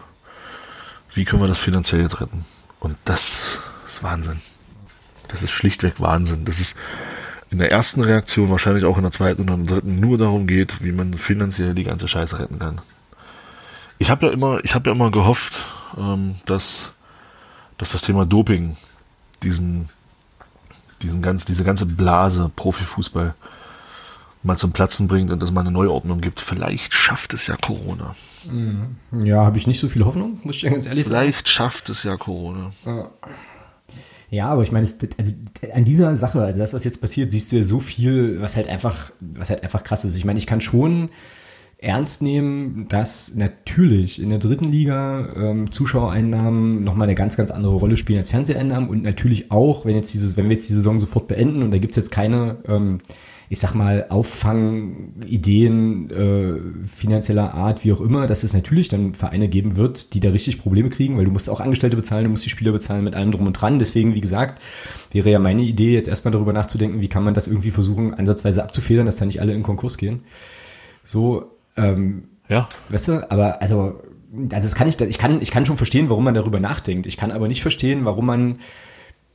wie 1.14 1.26
können 1.26 1.42
wir 1.42 1.48
das 1.48 1.60
finanziell 1.60 2.02
jetzt 2.02 2.20
retten. 2.20 2.46
Und 2.80 2.98
das 3.06 3.60
ist 3.88 4.04
Wahnsinn. 4.04 4.42
Das 5.30 5.44
ist 5.44 5.52
schlichtweg 5.52 6.02
Wahnsinn. 6.02 6.46
Das 6.46 6.60
ist 6.60 6.76
in 7.50 7.60
der 7.60 7.72
ersten 7.72 8.02
Reaktion, 8.02 8.50
wahrscheinlich 8.50 8.86
auch 8.86 8.98
in 8.98 9.04
der 9.04 9.12
zweiten 9.12 9.50
und 9.50 9.66
der 9.66 9.76
dritten, 9.76 9.96
nur 9.96 10.18
darum 10.18 10.48
geht, 10.48 10.84
wie 10.84 10.92
man 10.92 11.14
finanziell 11.14 11.74
die 11.74 11.84
ganze 11.84 12.08
Scheiße 12.08 12.40
retten 12.40 12.60
kann. 12.60 12.82
Ich 13.98 14.10
habe 14.10 14.28
ja 14.28 14.34
immer, 14.34 14.64
ich 14.64 14.76
habe 14.76 14.90
ja 14.90 14.96
immer 14.96 15.12
gehofft, 15.12 15.64
ähm, 15.98 16.36
dass, 16.46 16.92
dass 17.78 17.92
das 17.92 18.02
Thema 18.02 18.26
Doping 18.26 18.76
diesen, 19.44 19.90
diesen 21.02 21.22
ganz, 21.22 21.46
diese 21.46 21.64
ganze 21.64 21.86
Blase 21.86 22.52
Profifußball 22.56 23.36
mal 24.46 24.58
zum 24.58 24.72
Platzen 24.72 25.08
bringt 25.08 25.32
und 25.32 25.42
dass 25.42 25.52
mal 25.52 25.62
eine 25.62 25.72
Neuordnung 25.72 26.22
gibt. 26.22 26.40
Vielleicht 26.40 26.94
schafft 26.94 27.34
es 27.34 27.48
ja 27.48 27.56
Corona. 27.56 28.16
Mhm. 28.50 28.98
Ja, 29.24 29.44
habe 29.44 29.58
ich 29.58 29.68
nicht 29.68 29.80
so 29.80 29.90
viel 29.90 30.06
Hoffnung, 30.06 30.40
muss 30.44 30.58
ich 30.58 30.70
ganz 30.70 30.86
ehrlich 30.86 31.06
sagen. 31.06 31.32
Vielleicht 31.32 31.50
schafft 31.50 31.90
es 31.90 32.04
ja 32.04 32.16
Corona. 32.16 32.72
Ja. 34.30 34.48
aber 34.48 34.62
ich 34.62 34.72
meine, 34.72 34.88
also 35.18 35.32
an 35.74 35.84
dieser 35.84 36.16
Sache, 36.16 36.42
also 36.42 36.60
das, 36.60 36.74
was 36.74 36.84
jetzt 36.84 37.02
passiert, 37.02 37.32
siehst 37.32 37.52
du 37.52 37.56
ja 37.56 37.64
so 37.64 37.80
viel, 37.80 38.40
was 38.40 38.56
halt 38.56 38.68
einfach, 38.68 39.12
was 39.20 39.50
halt 39.50 39.64
einfach 39.64 39.84
krass 39.84 40.06
ist. 40.06 40.16
Ich 40.16 40.26
meine, 40.26 40.38
ich 40.38 40.48
kann 40.48 40.62
schon 40.62 41.10
ernst 41.78 42.22
nehmen, 42.22 42.88
dass 42.88 43.36
natürlich 43.36 44.22
in 44.22 44.30
der 44.30 44.40
dritten 44.40 44.66
Liga 44.66 45.34
ähm, 45.36 45.72
Zuschauereinnahmen 45.72 46.84
nochmal 46.84 47.08
eine 47.08 47.16
ganz, 47.16 47.38
ganz 47.38 47.52
andere 47.52 47.76
Rolle 47.76 47.98
spielen 47.98 48.20
als 48.20 48.30
Fernseheinnahmen 48.30 48.90
und 48.90 49.04
natürlich 49.04 49.52
auch, 49.52 49.86
wenn 49.86 49.96
jetzt 49.96 50.14
dieses, 50.14 50.38
wenn 50.38 50.46
wir 50.46 50.54
jetzt 50.54 50.70
die 50.70 50.74
Saison 50.74 51.00
sofort 51.00 51.28
beenden 51.28 51.64
und 51.64 51.72
da 51.72 51.78
gibt's 51.78 51.98
jetzt 51.98 52.12
keine, 52.12 52.58
ähm, 52.68 53.00
ich 53.50 53.60
sag 53.60 53.76
mal, 53.76 54.08
Auffangideen 54.10 56.10
äh, 56.10 56.84
finanzieller 56.84 57.54
Art, 57.54 57.84
wie 57.84 57.94
auch 57.94 58.02
immer, 58.02 58.26
dass 58.26 58.44
es 58.44 58.54
natürlich 58.54 58.88
dann 58.88 59.14
Vereine 59.14 59.50
geben 59.50 59.76
wird, 59.76 60.14
die 60.14 60.20
da 60.20 60.30
richtig 60.30 60.60
Probleme 60.60 60.90
kriegen, 60.90 61.18
weil 61.18 61.26
du 61.26 61.32
musst 61.32 61.50
auch 61.50 61.60
Angestellte 61.60 61.96
bezahlen, 61.96 62.24
du 62.24 62.32
musst 62.32 62.46
die 62.46 62.50
Spieler 62.50 62.72
bezahlen 62.72 63.04
mit 63.04 63.16
allem 63.16 63.32
drum 63.32 63.46
und 63.46 63.54
dran. 63.54 63.78
Deswegen, 63.78 64.16
wie 64.16 64.22
gesagt, 64.22 64.62
wäre 65.12 65.30
ja 65.30 65.40
meine 65.40 65.62
Idee, 65.62 65.94
jetzt 65.94 66.08
erstmal 66.08 66.32
darüber 66.32 66.54
nachzudenken, 66.54 67.02
wie 67.02 67.10
kann 67.10 67.24
man 67.24 67.36
das 67.36 67.48
irgendwie 67.48 67.72
versuchen, 67.72 68.14
ansatzweise 68.14 68.64
abzufedern, 68.64 69.06
dass 69.06 69.18
da 69.18 69.26
nicht 69.26 69.42
alle 69.42 69.54
in 69.54 69.62
Konkurs 69.62 69.98
gehen. 69.98 70.24
So, 71.04 71.55
ähm, 71.78 72.30
Ja, 72.50 72.70
Weißt 72.90 73.08
du, 73.10 73.32
aber 73.32 73.62
also, 73.62 74.02
also 74.52 74.68
das 74.68 74.76
kann 74.76 74.88
ich, 74.88 75.00
ich 75.00 75.18
kann, 75.18 75.42
ich 75.42 75.52
kann 75.52 75.66
schon 75.66 75.78
verstehen, 75.78 76.10
warum 76.10 76.24
man 76.24 76.34
darüber 76.34 76.60
nachdenkt. 76.60 77.06
Ich 77.06 77.18
kann 77.18 77.32
aber 77.32 77.48
nicht 77.48 77.62
verstehen, 77.62 78.06
warum 78.06 78.26
man 78.26 78.60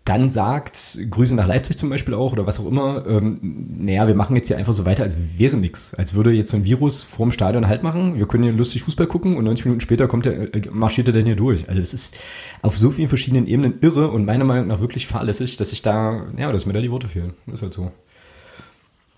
dann 0.05 0.28
sagt, 0.28 0.99
Grüße 1.11 1.34
nach 1.34 1.47
Leipzig 1.47 1.76
zum 1.76 1.91
Beispiel 1.91 2.14
auch 2.14 2.32
oder 2.32 2.47
was 2.47 2.59
auch 2.59 2.66
immer, 2.66 3.07
ähm, 3.07 3.38
naja, 3.80 4.09
wir 4.09 4.14
machen 4.14 4.34
jetzt 4.34 4.49
hier 4.49 4.57
einfach 4.57 4.72
so 4.72 4.86
weiter, 4.86 5.03
als 5.03 5.38
wäre 5.38 5.57
nichts. 5.57 5.95
Als 5.95 6.14
würde 6.14 6.32
jetzt 6.32 6.51
so 6.51 6.57
ein 6.57 6.64
Virus 6.64 7.03
vorm 7.03 7.30
Stadion 7.30 7.68
Halt 7.68 7.82
machen, 7.82 8.16
wir 8.16 8.26
können 8.26 8.45
hier 8.45 8.53
lustig 8.53 8.82
Fußball 8.82 9.07
gucken 9.07 9.36
und 9.36 9.45
90 9.45 9.66
Minuten 9.66 9.80
später 9.80 10.09
kommt 10.09 10.24
der, 10.24 10.55
äh, 10.55 10.62
marschiert 10.70 11.09
er 11.09 11.12
dann 11.12 11.26
hier 11.26 11.36
durch. 11.36 11.68
Also 11.68 11.80
es 11.80 11.93
ist 11.93 12.16
auf 12.62 12.78
so 12.78 12.91
vielen 12.91 13.09
verschiedenen 13.09 13.47
Ebenen 13.47 13.78
irre 13.82 14.09
und 14.09 14.24
meiner 14.24 14.45
Meinung 14.45 14.68
nach 14.68 14.80
wirklich 14.80 15.07
fahrlässig, 15.07 15.57
dass 15.59 15.72
ich 15.72 15.82
da, 15.82 16.26
ja, 16.36 16.51
dass 16.51 16.66
mir 16.66 16.72
da 16.72 16.80
die 16.80 16.91
Worte 16.91 17.09
fehlen. 17.09 17.34
Ist 17.53 17.62
halt 17.62 17.74
so. 17.74 17.93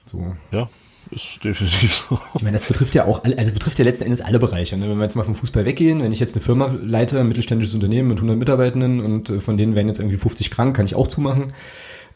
So. 0.04 0.34
ja, 0.50 0.68
ist 1.10 1.44
definitiv 1.44 2.04
so. 2.08 2.18
Ich 2.34 2.42
meine, 2.42 2.56
das 2.56 2.66
betrifft 2.66 2.94
ja 2.94 3.04
auch, 3.04 3.24
alle, 3.24 3.36
also 3.38 3.52
betrifft 3.52 3.78
ja 3.78 3.84
letzten 3.84 4.04
Endes 4.04 4.20
alle 4.20 4.38
Bereiche. 4.38 4.76
Ne? 4.76 4.88
Wenn 4.88 4.96
wir 4.96 5.04
jetzt 5.04 5.16
mal 5.16 5.24
vom 5.24 5.34
Fußball 5.34 5.64
weggehen, 5.64 6.02
wenn 6.02 6.12
ich 6.12 6.20
jetzt 6.20 6.34
eine 6.34 6.42
Firma 6.42 6.74
leite, 6.82 7.20
ein 7.20 7.28
mittelständisches 7.28 7.74
Unternehmen 7.74 8.08
mit 8.08 8.18
100 8.18 8.38
Mitarbeitenden 8.38 9.00
und 9.00 9.30
äh, 9.30 9.40
von 9.40 9.56
denen 9.56 9.74
werden 9.74 9.88
jetzt 9.88 9.98
irgendwie 9.98 10.16
50 10.16 10.50
krank, 10.50 10.76
kann 10.76 10.86
ich 10.86 10.94
auch 10.94 11.08
zumachen. 11.08 11.52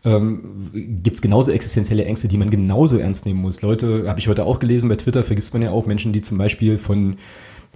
Ähm, 0.05 0.70
Gibt 1.03 1.16
es 1.16 1.22
genauso 1.22 1.51
existenzielle 1.51 2.05
Ängste, 2.05 2.28
die 2.28 2.39
man 2.39 2.51
genauso 2.51 2.99
ernst 2.99 3.26
nehmen 3.26 3.41
muss. 3.41 3.62
Leute, 3.62 4.09
habe 4.09 4.20
ich 4.20 4.28
heute 4.28 4.45
auch 4.45 4.61
gelesen, 4.61 4.89
bei 4.89 4.97
Twitter 4.97 5.24
vergisst 5.24 5.53
man 5.53 5.62
ja 5.62 5.70
auch 5.70 5.87
Menschen, 5.87 6.12
die 6.12 6.20
zum 6.20 6.39
Beispiel 6.39 6.78
von 6.78 7.16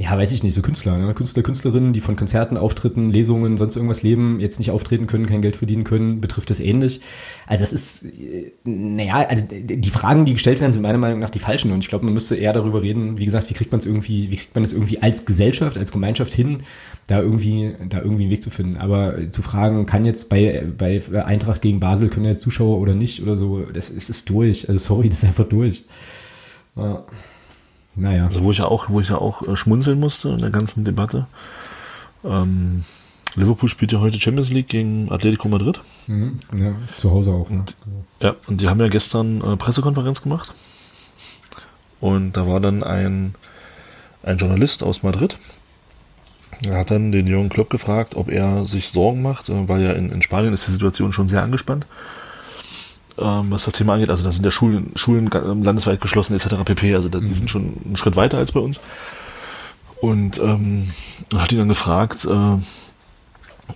ja, 0.00 0.16
weiß 0.16 0.32
ich 0.32 0.42
nicht, 0.42 0.54
so 0.54 0.62
Künstler, 0.62 0.96
ne? 0.96 1.12
Künstler, 1.12 1.42
Künstlerinnen, 1.42 1.92
die 1.92 2.00
von 2.00 2.16
Konzerten, 2.16 2.56
Auftritten, 2.56 3.10
Lesungen, 3.10 3.58
sonst 3.58 3.76
irgendwas 3.76 4.02
leben, 4.02 4.40
jetzt 4.40 4.58
nicht 4.58 4.70
auftreten 4.70 5.06
können, 5.06 5.26
kein 5.26 5.42
Geld 5.42 5.56
verdienen 5.56 5.84
können, 5.84 6.22
betrifft 6.22 6.48
das 6.48 6.58
ähnlich. 6.58 7.02
Also 7.46 7.64
das 7.64 7.74
ist, 7.74 8.04
äh, 8.04 8.50
naja, 8.64 9.16
also 9.28 9.44
die 9.50 9.90
Fragen, 9.90 10.24
die 10.24 10.32
gestellt 10.32 10.58
werden, 10.58 10.72
sind 10.72 10.80
meiner 10.80 10.96
Meinung 10.96 11.18
nach 11.18 11.28
die 11.28 11.38
falschen 11.38 11.70
und 11.70 11.80
ich 11.80 11.88
glaube, 11.88 12.06
man 12.06 12.14
müsste 12.14 12.34
eher 12.34 12.54
darüber 12.54 12.80
reden, 12.80 13.18
wie 13.18 13.26
gesagt, 13.26 13.50
wie 13.50 13.54
kriegt 13.54 13.72
man 13.72 13.78
es 13.78 13.84
irgendwie, 13.84 14.30
wie 14.30 14.36
kriegt 14.36 14.54
man 14.54 14.64
es 14.64 14.72
irgendwie 14.72 15.02
als 15.02 15.26
Gesellschaft, 15.26 15.76
als 15.76 15.92
Gemeinschaft 15.92 16.32
hin, 16.32 16.62
da 17.06 17.20
irgendwie, 17.20 17.74
da 17.86 17.98
irgendwie 17.98 18.22
einen 18.22 18.32
Weg 18.32 18.42
zu 18.42 18.48
finden. 18.48 18.78
Aber 18.78 19.30
zu 19.30 19.42
fragen, 19.42 19.84
kann 19.84 20.06
jetzt 20.06 20.30
bei, 20.30 20.64
bei 20.78 21.02
Eintracht 21.26 21.60
gegen 21.60 21.78
Basel, 21.78 22.08
können 22.08 22.24
jetzt 22.24 22.40
Zuschauer 22.40 22.78
oder 22.78 22.94
nicht 22.94 23.22
oder 23.22 23.36
so, 23.36 23.66
das, 23.66 23.94
das 23.94 24.08
ist 24.08 24.30
durch. 24.30 24.66
Also 24.66 24.78
sorry, 24.78 25.10
das 25.10 25.18
ist 25.18 25.24
einfach 25.28 25.44
durch. 25.44 25.84
Ja. 26.74 27.04
Naja. 27.96 28.26
Also 28.26 28.42
wo 28.42 28.50
ich 28.50 28.58
ja 28.58 28.66
auch, 28.66 28.88
wo 28.88 29.00
ich 29.00 29.08
ja 29.08 29.18
auch 29.18 29.46
äh, 29.46 29.56
schmunzeln 29.56 29.98
musste 29.98 30.30
in 30.30 30.38
der 30.38 30.50
ganzen 30.50 30.84
Debatte. 30.84 31.26
Ähm, 32.24 32.84
Liverpool 33.36 33.68
spielt 33.68 33.92
ja 33.92 34.00
heute 34.00 34.18
Champions 34.18 34.50
League 34.50 34.68
gegen 34.68 35.10
Atletico 35.10 35.48
Madrid. 35.48 35.80
Mhm. 36.06 36.38
Ja, 36.56 36.72
zu 36.96 37.10
Hause 37.10 37.32
auch. 37.32 37.48
Ne? 37.50 37.64
Ja, 38.20 38.34
und 38.46 38.60
die 38.60 38.68
haben 38.68 38.80
ja 38.80 38.88
gestern 38.88 39.40
äh, 39.40 39.56
Pressekonferenz 39.56 40.22
gemacht. 40.22 40.52
Und 42.00 42.32
da 42.32 42.46
war 42.46 42.60
dann 42.60 42.82
ein, 42.82 43.34
ein 44.22 44.38
Journalist 44.38 44.82
aus 44.82 45.02
Madrid. 45.02 45.36
Er 46.66 46.78
hat 46.78 46.90
dann 46.90 47.12
den 47.12 47.26
Jürgen 47.26 47.48
Klopp 47.48 47.70
gefragt, 47.70 48.16
ob 48.16 48.28
er 48.28 48.66
sich 48.66 48.90
Sorgen 48.90 49.22
macht, 49.22 49.48
äh, 49.48 49.68
weil 49.68 49.82
ja 49.82 49.92
in, 49.92 50.10
in 50.10 50.22
Spanien 50.22 50.52
ist 50.52 50.66
die 50.66 50.72
Situation 50.72 51.12
schon 51.12 51.28
sehr 51.28 51.42
angespannt, 51.42 51.86
was 53.24 53.64
das 53.64 53.74
Thema 53.74 53.94
angeht. 53.94 54.10
Also 54.10 54.24
da 54.24 54.32
sind 54.32 54.44
ja 54.44 54.50
Schulen, 54.50 54.92
Schulen 54.96 55.30
ga- 55.30 55.40
landesweit 55.40 56.00
geschlossen 56.00 56.34
etc. 56.34 56.64
pp. 56.64 56.94
Also 56.94 57.08
da, 57.08 57.20
die 57.20 57.32
sind 57.32 57.50
schon 57.50 57.74
einen 57.84 57.96
Schritt 57.96 58.16
weiter 58.16 58.38
als 58.38 58.52
bei 58.52 58.60
uns. 58.60 58.80
Und 60.00 60.38
ähm, 60.38 60.90
hat 61.36 61.52
ihn 61.52 61.58
dann 61.58 61.68
gefragt, 61.68 62.24
äh, 62.24 62.56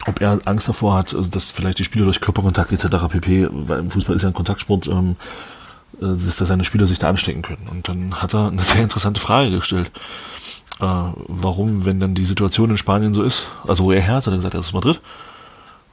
ob 0.07 0.21
er 0.21 0.39
Angst 0.47 0.69
davor 0.69 0.95
hat, 0.97 1.15
also 1.15 1.31
dass 1.31 1.51
vielleicht 1.51 1.79
die 1.79 1.85
Spieler 1.85 2.05
durch 2.07 2.21
Körperkontakt 2.21 2.73
etc. 2.73 2.87
pp., 3.11 3.49
weil 3.51 3.79
im 3.81 3.91
Fußball 3.91 4.17
ist 4.17 4.23
ja 4.23 4.29
ein 4.29 4.35
Kontaktsport, 4.35 4.87
ähm, 4.89 5.17
äh, 6.01 6.07
dass 6.07 6.37
da 6.37 6.47
seine 6.47 6.65
Spieler 6.65 6.87
sich 6.87 6.99
da 6.99 7.09
anstecken 7.11 7.43
können. 7.43 7.69
Und 7.71 7.89
dann 7.89 8.23
hat 8.23 8.35
er 8.35 8.49
eine 8.49 8.63
sehr 8.63 8.83
interessante 8.83 9.21
Frage 9.21 9.51
gestellt. 9.51 9.91
Äh, 10.81 10.87
warum, 11.29 11.85
wenn 11.85 12.01
dann 12.01 12.15
die 12.15 12.25
Situation 12.25 12.71
in 12.71 12.79
Spanien 12.79 13.15
so 13.15 13.23
ist, 13.23 13.45
also 13.67 13.85
wo 13.85 13.93
er 13.93 14.01
her 14.01 14.19
ist, 14.19 14.27
hat 14.27 14.33
er 14.33 14.39
gesagt, 14.39 14.55
er 14.55 14.61
ist 14.61 14.67
aus 14.69 14.73
Madrid. 14.73 15.01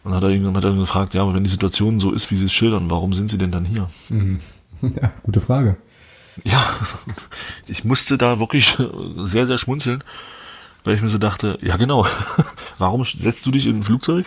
Und 0.03 0.11
dann 0.11 0.15
hat 0.15 0.23
er 0.23 0.29
ihn, 0.29 0.55
hat 0.55 0.63
er 0.63 0.71
ihn 0.71 0.79
gefragt, 0.79 1.13
ja, 1.13 1.21
aber 1.21 1.33
wenn 1.33 1.43
die 1.43 1.49
Situation 1.49 1.99
so 1.99 2.11
ist, 2.11 2.31
wie 2.31 2.37
sie 2.37 2.45
es 2.45 2.53
schildern, 2.53 2.89
warum 2.89 3.13
sind 3.13 3.29
sie 3.29 3.37
denn 3.37 3.51
dann 3.51 3.65
hier? 3.65 3.89
Ja, 4.81 5.11
gute 5.21 5.41
Frage. 5.41 5.77
Ja, 6.43 6.65
ich 7.67 7.85
musste 7.85 8.17
da 8.17 8.39
wirklich 8.39 8.77
sehr, 9.17 9.45
sehr 9.45 9.59
schmunzeln, 9.59 10.03
weil 10.83 10.95
ich 10.95 11.03
mir 11.03 11.09
so 11.09 11.19
dachte, 11.19 11.59
ja 11.61 11.77
genau, 11.77 12.07
warum 12.79 13.05
setzt 13.05 13.45
du 13.45 13.51
dich 13.51 13.67
in 13.67 13.77
ein 13.77 13.83
Flugzeug? 13.83 14.25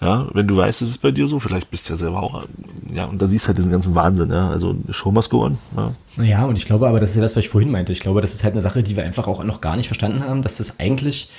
Ja, 0.00 0.28
wenn 0.32 0.46
du 0.46 0.56
weißt, 0.56 0.82
es 0.82 0.90
ist 0.90 0.98
bei 0.98 1.10
dir 1.10 1.26
so, 1.26 1.40
vielleicht 1.40 1.70
bist 1.70 1.88
du 1.88 1.94
ja 1.94 1.96
selber 1.96 2.22
auch, 2.22 2.44
ja, 2.92 3.06
und 3.06 3.20
da 3.20 3.26
siehst 3.26 3.46
du 3.46 3.48
halt 3.48 3.58
diesen 3.58 3.72
ganzen 3.72 3.96
Wahnsinn, 3.96 4.30
ja, 4.30 4.48
also 4.48 4.76
Show 4.90 5.10
must 5.10 5.30
go 5.30 5.44
on, 5.44 5.58
ja. 5.76 6.22
Ja, 6.22 6.44
und 6.44 6.56
ich 6.56 6.66
glaube 6.66 6.86
aber, 6.86 7.00
das 7.00 7.10
ist 7.10 7.16
ja 7.16 7.22
das, 7.22 7.34
was 7.34 7.44
ich 7.44 7.50
vorhin 7.50 7.72
meinte. 7.72 7.92
Ich 7.92 8.00
glaube, 8.00 8.20
das 8.20 8.32
ist 8.34 8.44
halt 8.44 8.52
eine 8.52 8.60
Sache, 8.60 8.84
die 8.84 8.96
wir 8.96 9.02
einfach 9.02 9.26
auch 9.26 9.42
noch 9.42 9.60
gar 9.60 9.76
nicht 9.76 9.88
verstanden 9.88 10.22
haben, 10.22 10.42
dass 10.42 10.58
das 10.58 10.78
eigentlich, 10.78 11.30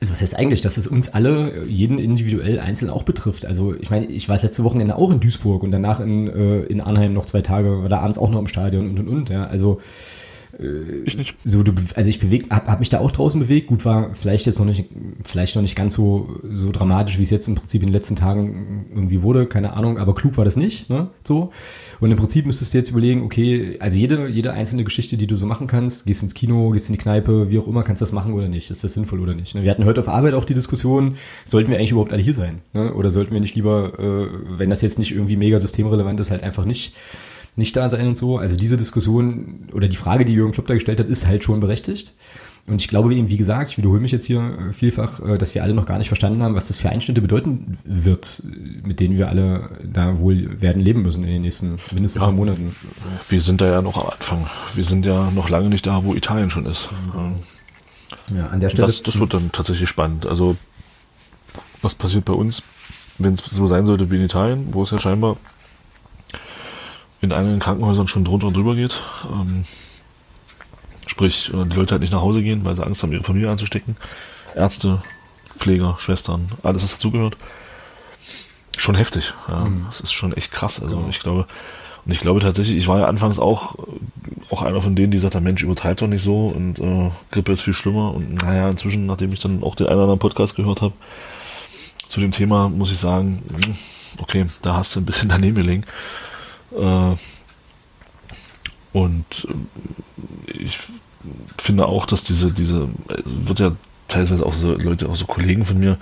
also 0.00 0.12
was 0.12 0.20
heißt 0.20 0.38
eigentlich, 0.38 0.62
dass 0.62 0.76
es 0.76 0.86
uns 0.86 1.08
alle, 1.08 1.64
jeden 1.66 1.98
individuell 1.98 2.60
einzeln 2.60 2.90
auch 2.90 3.02
betrifft. 3.02 3.46
Also 3.46 3.74
ich 3.74 3.90
meine, 3.90 4.06
ich 4.06 4.28
war 4.28 4.36
letzte 4.36 4.64
Wochenende 4.64 4.96
auch 4.96 5.10
in 5.10 5.20
Duisburg 5.20 5.62
und 5.62 5.70
danach 5.70 6.00
in, 6.00 6.28
äh, 6.28 6.62
in 6.62 6.80
Arnheim 6.80 7.12
noch 7.12 7.26
zwei 7.26 7.42
Tage, 7.42 7.82
war 7.82 7.88
da 7.88 8.00
abends 8.00 8.18
auch 8.18 8.30
noch 8.30 8.40
im 8.40 8.48
Stadion 8.48 8.88
und 8.90 8.98
und 8.98 9.08
und, 9.08 9.30
ja. 9.30 9.46
Also 9.46 9.80
Ich 11.04 11.16
nicht. 11.16 11.34
so 11.44 11.62
du, 11.62 11.72
also 11.94 12.08
ich 12.08 12.18
bewegt, 12.18 12.50
hab, 12.50 12.68
hab 12.68 12.78
mich 12.78 12.88
da 12.88 13.00
auch 13.00 13.10
draußen 13.10 13.38
bewegt. 13.40 13.68
Gut 13.68 13.84
war 13.84 14.14
vielleicht 14.14 14.46
jetzt 14.46 14.58
noch 14.58 14.64
nicht, 14.64 14.86
vielleicht 15.22 15.54
noch 15.54 15.62
nicht 15.62 15.76
ganz 15.76 15.94
so 15.94 16.40
so 16.52 16.72
dramatisch, 16.72 17.18
wie 17.18 17.22
es 17.22 17.30
jetzt 17.30 17.46
im 17.46 17.54
Prinzip 17.54 17.82
in 17.82 17.88
den 17.88 17.92
letzten 17.92 18.16
Tagen 18.16 18.86
irgendwie 18.94 19.22
wurde, 19.22 19.46
keine 19.46 19.74
Ahnung. 19.74 19.98
Aber 19.98 20.14
klug 20.14 20.36
war 20.36 20.44
das 20.44 20.56
nicht, 20.56 20.88
ne? 20.88 21.10
So. 21.24 21.52
Und 22.00 22.10
im 22.10 22.16
Prinzip 22.16 22.46
müsstest 22.46 22.72
du 22.72 22.78
jetzt 22.78 22.90
überlegen, 22.90 23.22
okay, 23.22 23.76
also 23.80 23.98
jede 23.98 24.28
jede 24.28 24.52
einzelne 24.52 24.84
Geschichte, 24.84 25.16
die 25.16 25.26
du 25.26 25.36
so 25.36 25.46
machen 25.46 25.66
kannst, 25.66 26.06
gehst 26.06 26.22
ins 26.22 26.34
Kino, 26.34 26.70
gehst 26.70 26.88
in 26.88 26.94
die 26.94 26.98
Kneipe, 26.98 27.50
wie 27.50 27.58
auch 27.58 27.68
immer, 27.68 27.82
kannst 27.82 28.00
du 28.00 28.04
das 28.04 28.12
machen 28.12 28.32
oder 28.32 28.48
nicht? 28.48 28.70
Ist 28.70 28.82
das 28.82 28.94
sinnvoll 28.94 29.20
oder 29.20 29.34
nicht? 29.34 29.54
Ne? 29.54 29.62
Wir 29.62 29.70
hatten 29.70 29.84
heute 29.84 30.00
auf 30.00 30.08
Arbeit 30.08 30.34
auch 30.34 30.44
die 30.44 30.54
Diskussion, 30.54 31.16
sollten 31.44 31.70
wir 31.70 31.78
eigentlich 31.78 31.92
überhaupt 31.92 32.12
alle 32.12 32.22
hier 32.22 32.34
sein? 32.34 32.62
Ne? 32.72 32.94
Oder 32.94 33.10
sollten 33.10 33.32
wir 33.32 33.40
nicht 33.40 33.54
lieber, 33.54 33.98
äh, 33.98 34.58
wenn 34.58 34.70
das 34.70 34.82
jetzt 34.82 34.98
nicht 34.98 35.12
irgendwie 35.12 35.36
mega 35.36 35.58
systemrelevant 35.58 36.18
ist, 36.20 36.30
halt 36.30 36.42
einfach 36.42 36.64
nicht 36.64 36.94
nicht 37.56 37.74
da 37.76 37.88
sein 37.88 38.06
und 38.06 38.16
so. 38.18 38.38
Also 38.38 38.54
diese 38.56 38.76
Diskussion 38.76 39.68
oder 39.72 39.88
die 39.88 39.96
Frage, 39.96 40.24
die 40.24 40.32
Jürgen 40.34 40.52
Klopp 40.52 40.66
da 40.66 40.74
gestellt 40.74 41.00
hat, 41.00 41.08
ist 41.08 41.26
halt 41.26 41.42
schon 41.42 41.60
berechtigt. 41.60 42.14
Und 42.68 42.80
ich 42.80 42.88
glaube 42.88 43.14
eben, 43.14 43.28
wie 43.30 43.36
gesagt, 43.36 43.70
ich 43.70 43.78
wiederhole 43.78 44.00
mich 44.00 44.10
jetzt 44.10 44.24
hier 44.26 44.40
äh, 44.58 44.72
vielfach, 44.72 45.20
äh, 45.20 45.38
dass 45.38 45.54
wir 45.54 45.62
alle 45.62 45.72
noch 45.72 45.86
gar 45.86 45.98
nicht 45.98 46.08
verstanden 46.08 46.42
haben, 46.42 46.56
was 46.56 46.66
das 46.66 46.80
für 46.80 46.90
Einschnitte 46.90 47.22
bedeuten 47.22 47.78
wird, 47.84 48.42
äh, 48.44 48.86
mit 48.86 48.98
denen 48.98 49.16
wir 49.16 49.28
alle 49.28 49.70
da 49.84 50.18
wohl 50.18 50.60
werden 50.60 50.82
leben 50.82 51.02
müssen 51.02 51.22
in 51.22 51.30
den 51.30 51.42
nächsten 51.42 51.78
mindestens 51.92 52.20
Ja. 52.20 52.26
paar 52.26 52.32
Monaten. 52.32 52.74
Wir 53.28 53.40
sind 53.40 53.60
da 53.60 53.66
ja 53.70 53.82
noch 53.82 53.96
am 53.96 54.08
Anfang. 54.10 54.46
Wir 54.74 54.82
sind 54.84 55.06
ja 55.06 55.30
noch 55.30 55.48
lange 55.48 55.68
nicht 55.68 55.86
da, 55.86 56.04
wo 56.04 56.14
Italien 56.14 56.50
schon 56.50 56.66
ist. 56.66 56.88
Ja, 58.34 58.48
an 58.48 58.58
der 58.60 58.68
Stelle. 58.70 58.88
Das, 58.88 59.02
das 59.02 59.18
wird 59.20 59.32
dann 59.32 59.52
tatsächlich 59.52 59.88
spannend. 59.88 60.26
Also, 60.26 60.56
was 61.82 61.94
passiert 61.94 62.24
bei 62.24 62.32
uns, 62.32 62.62
wenn 63.18 63.34
es 63.34 63.44
so 63.44 63.68
sein 63.68 63.86
sollte 63.86 64.10
wie 64.10 64.16
in 64.16 64.24
Italien, 64.24 64.68
wo 64.72 64.82
es 64.82 64.90
ja 64.90 64.98
scheinbar 64.98 65.36
in 67.20 67.32
einigen 67.32 67.58
Krankenhäusern 67.58 68.08
schon 68.08 68.24
drunter 68.24 68.48
und 68.48 68.56
drüber 68.56 68.74
geht. 68.74 69.00
Ähm, 69.32 69.64
sprich, 71.06 71.52
äh, 71.52 71.64
die 71.64 71.76
Leute 71.76 71.92
halt 71.92 72.02
nicht 72.02 72.12
nach 72.12 72.20
Hause 72.20 72.42
gehen, 72.42 72.64
weil 72.64 72.76
sie 72.76 72.84
Angst 72.84 73.02
haben, 73.02 73.12
ihre 73.12 73.24
Familie 73.24 73.50
anzustecken. 73.50 73.96
Ärzte, 74.54 75.02
Pfleger, 75.56 75.96
Schwestern, 75.98 76.48
alles, 76.62 76.82
was 76.82 76.92
dazugehört. 76.92 77.36
Schon 78.76 78.94
heftig. 78.94 79.32
Ja. 79.48 79.68
Das 79.86 80.00
ist 80.00 80.12
schon 80.12 80.32
echt 80.34 80.52
krass. 80.52 80.82
Also 80.82 81.06
ich 81.08 81.20
glaube, 81.20 81.46
und 82.06 82.12
ich 82.12 82.20
glaube 82.20 82.40
tatsächlich, 82.40 82.76
ich 82.76 82.86
war 82.86 83.00
ja 83.00 83.06
anfangs 83.06 83.40
auch, 83.40 83.74
auch 84.50 84.62
einer 84.62 84.80
von 84.80 84.94
denen, 84.94 85.10
die 85.10 85.18
sagt, 85.18 85.40
Mensch, 85.40 85.62
übertreibt 85.62 86.02
doch 86.02 86.06
nicht 86.06 86.22
so 86.22 86.46
und 86.46 86.78
äh, 86.78 87.10
Grippe 87.32 87.52
ist 87.52 87.62
viel 87.62 87.74
schlimmer. 87.74 88.14
Und 88.14 88.34
naja, 88.44 88.70
inzwischen, 88.70 89.06
nachdem 89.06 89.32
ich 89.32 89.40
dann 89.40 89.64
auch 89.64 89.74
den 89.74 89.88
einen 89.88 89.96
oder 89.96 90.04
anderen 90.04 90.20
Podcast 90.20 90.54
gehört 90.54 90.82
habe, 90.82 90.94
zu 92.06 92.20
dem 92.20 92.30
Thema, 92.30 92.68
muss 92.68 92.92
ich 92.92 92.98
sagen, 92.98 93.42
hm, 93.50 93.76
okay, 94.18 94.46
da 94.62 94.76
hast 94.76 94.94
du 94.94 95.00
ein 95.00 95.06
bisschen 95.06 95.28
daneben 95.30 95.56
gelegen. 95.56 95.84
Äh, 96.72 97.16
und 98.92 99.48
äh, 99.50 100.52
ich 100.52 100.78
finde 101.58 101.86
auch, 101.86 102.06
dass 102.06 102.24
diese, 102.24 102.52
diese, 102.52 102.88
es 103.08 103.48
wird 103.48 103.58
ja 103.58 103.72
teilweise 104.08 104.46
auch 104.46 104.54
so 104.54 104.74
Leute, 104.74 105.08
auch 105.08 105.16
so 105.16 105.26
Kollegen 105.26 105.64
von 105.64 105.78
mir, 105.78 105.98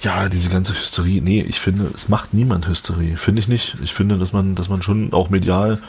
ja, 0.00 0.28
diese 0.28 0.50
ganze 0.50 0.74
Hysterie, 0.74 1.20
nee, 1.20 1.42
ich 1.42 1.60
finde, 1.60 1.90
es 1.94 2.08
macht 2.08 2.34
niemand 2.34 2.68
Hysterie, 2.68 3.16
finde 3.16 3.40
ich 3.40 3.48
nicht. 3.48 3.76
Ich 3.82 3.94
finde, 3.94 4.18
dass 4.18 4.32
man, 4.32 4.54
dass 4.54 4.68
man 4.68 4.82
schon 4.82 5.12
auch 5.12 5.30
medial, 5.30 5.80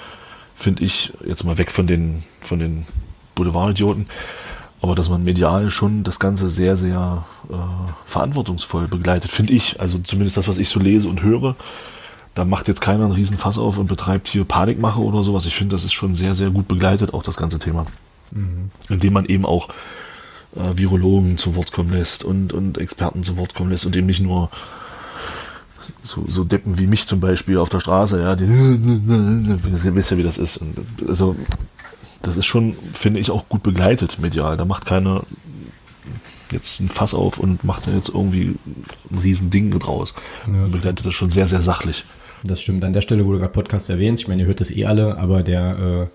finde 0.56 0.84
ich, 0.84 1.12
jetzt 1.26 1.43
mal 1.43 1.58
weg 1.58 1.72
von 1.72 1.86
den, 1.86 2.24
von 2.41 2.60
den 2.60 2.86
Boulevardidioten, 3.36 4.06
aber 4.82 4.95
dass 4.95 5.10
man 5.10 5.24
medial 5.24 5.70
schon 5.70 6.03
das 6.03 6.20
Ganze 6.20 6.49
sehr, 6.49 6.78
sehr 6.78 7.26
äh, 7.49 7.56
verantwortungsvoll 8.06 8.88
begleitet, 8.88 9.32
finde 9.32 9.53
ich. 9.53 9.80
Also 9.82 9.97
zumindest 9.99 10.38
das, 10.38 10.47
was 10.47 10.58
ich 10.58 10.70
so 10.70 10.80
lese 10.80 11.10
und 11.10 11.22
höre, 11.22 11.56
da 12.36 12.43
macht 12.43 12.67
jetzt 12.67 12.81
keiner 12.81 13.05
einen 13.05 13.13
riesen 13.13 13.38
Fass 13.38 13.57
auf 13.57 13.77
und 13.77 13.88
betreibt 13.88 14.27
hier 14.27 14.43
Panikmache 14.43 14.99
oder 14.99 15.23
sowas. 15.23 15.45
Ich 15.45 15.55
finde, 15.55 15.75
das 15.75 15.86
ist 15.86 15.93
schon 15.93 16.13
sehr, 16.13 16.36
sehr 16.36 16.49
gut 16.49 16.67
begleitet, 16.67 17.13
auch 17.13 17.23
das 17.23 17.38
ganze 17.38 17.59
Thema. 17.59 17.86
Mhm. 18.31 18.71
Indem 18.89 19.13
man 19.13 19.25
eben 19.25 19.45
auch 19.45 19.69
äh, 20.55 20.77
Virologen 20.77 21.38
zu 21.38 21.55
Wort 21.55 21.71
kommen 21.71 21.91
lässt 21.91 22.23
und, 22.25 22.51
und 22.51 22.77
Experten 22.77 23.23
zu 23.23 23.38
Wort 23.38 23.55
kommen 23.55 23.71
lässt 23.71 23.86
und 23.86 23.95
eben 23.95 24.07
nicht 24.07 24.19
nur 24.19 24.49
so, 26.03 26.25
so 26.27 26.43
Deppen 26.43 26.77
wie 26.77 26.88
mich 26.88 27.07
zum 27.07 27.21
Beispiel 27.21 27.57
auf 27.57 27.69
der 27.69 27.79
Straße, 27.79 28.21
ja, 28.21 28.36
die, 28.36 28.45
ihr 28.45 29.95
wisst 29.95 30.11
ja, 30.11 30.17
wie 30.17 30.23
das 30.23 30.38
ist. 30.38 30.57
Und 30.57 30.75
also, 31.07 31.36
das 32.21 32.36
ist 32.36 32.45
schon, 32.45 32.75
finde 32.91 33.19
ich, 33.19 33.31
auch 33.31 33.47
gut 33.47 33.63
begleitet 33.63 34.19
medial. 34.19 34.57
Da 34.57 34.65
macht 34.65 34.86
keiner 34.86 35.23
jetzt 36.51 36.79
ein 36.79 36.89
Fass 36.89 37.13
auf 37.13 37.39
und 37.39 37.63
macht 37.63 37.88
da 37.88 37.91
jetzt 37.91 38.09
irgendwie 38.09 38.55
ein 39.11 39.17
riesen 39.19 39.49
Ding 39.49 39.77
draus. 39.77 40.13
Ja, 40.51 40.67
begleitet 40.67 41.05
das 41.05 41.13
schon 41.13 41.29
sehr, 41.29 41.47
sehr 41.47 41.61
sachlich. 41.61 42.03
Das 42.47 42.61
stimmt. 42.61 42.83
An 42.83 42.93
der 42.93 43.01
Stelle, 43.01 43.25
wo 43.25 43.31
du 43.31 43.39
gerade 43.39 43.51
Podcast 43.51 43.89
erwähnst, 43.89 44.23
ich 44.23 44.27
meine, 44.27 44.43
ihr 44.43 44.47
hört 44.47 44.59
das 44.59 44.71
eh 44.71 44.85
alle, 44.85 45.17
aber 45.17 45.41
der 45.41 46.09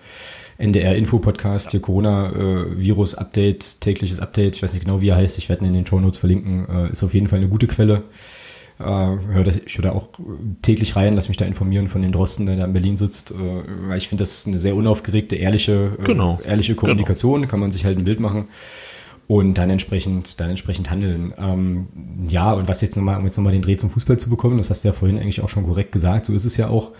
äh, 0.57 0.63
NDR-Info-Podcast, 0.63 1.71
hier 1.71 1.81
Corona-Virus-Update, 1.81 3.63
äh, 3.63 3.79
tägliches 3.79 4.19
Update, 4.19 4.55
ich 4.55 4.63
weiß 4.63 4.73
nicht 4.73 4.85
genau, 4.85 5.01
wie 5.01 5.09
er 5.09 5.17
heißt, 5.17 5.37
ich 5.37 5.49
werde 5.49 5.63
ihn 5.63 5.69
in 5.69 5.73
den 5.73 5.85
Show 5.85 5.99
Notes 5.99 6.19
verlinken, 6.19 6.67
äh, 6.69 6.91
ist 6.91 7.03
auf 7.03 7.13
jeden 7.13 7.27
Fall 7.27 7.39
eine 7.39 7.49
gute 7.49 7.67
Quelle. 7.67 8.03
Äh, 8.79 8.83
hör 8.83 9.43
das, 9.43 9.57
ich 9.57 9.77
höre 9.77 9.83
da 9.83 9.91
auch 9.91 10.09
täglich 10.61 10.95
rein, 10.95 11.13
lass 11.13 11.27
mich 11.27 11.37
da 11.37 11.45
informieren 11.45 11.87
von 11.87 12.01
dem 12.01 12.13
Drosten, 12.13 12.45
der 12.45 12.55
da 12.55 12.65
in 12.65 12.73
Berlin 12.73 12.97
sitzt, 12.97 13.31
äh, 13.31 13.35
weil 13.87 13.97
ich 13.97 14.07
finde, 14.07 14.21
das 14.21 14.31
ist 14.31 14.47
eine 14.47 14.57
sehr 14.57 14.75
unaufgeregte, 14.75 15.35
ehrliche, 15.35 15.97
äh, 15.99 16.03
genau. 16.03 16.39
ehrliche 16.45 16.73
genau. 16.73 16.81
Kommunikation, 16.81 17.41
genau. 17.41 17.51
kann 17.51 17.59
man 17.59 17.71
sich 17.71 17.83
halt 17.83 17.97
ein 17.97 18.05
Bild 18.05 18.19
machen 18.19 18.47
und 19.31 19.57
dann 19.57 19.69
entsprechend, 19.69 20.41
dann 20.41 20.49
entsprechend 20.49 20.91
handeln. 20.91 21.33
Ähm, 21.37 21.87
ja, 22.27 22.51
und 22.51 22.67
was 22.67 22.81
jetzt 22.81 22.97
nochmal, 22.97 23.17
um 23.17 23.23
jetzt 23.23 23.37
nochmal 23.37 23.53
den 23.53 23.61
Dreh 23.61 23.77
zum 23.77 23.89
Fußball 23.89 24.19
zu 24.19 24.29
bekommen, 24.29 24.57
das 24.57 24.69
hast 24.69 24.83
du 24.83 24.89
ja 24.89 24.93
vorhin 24.93 25.17
eigentlich 25.17 25.39
auch 25.39 25.47
schon 25.47 25.63
korrekt 25.63 25.93
gesagt, 25.93 26.25
so 26.25 26.33
ist 26.33 26.43
es 26.43 26.57
ja 26.57 26.67
auch. 26.67 26.91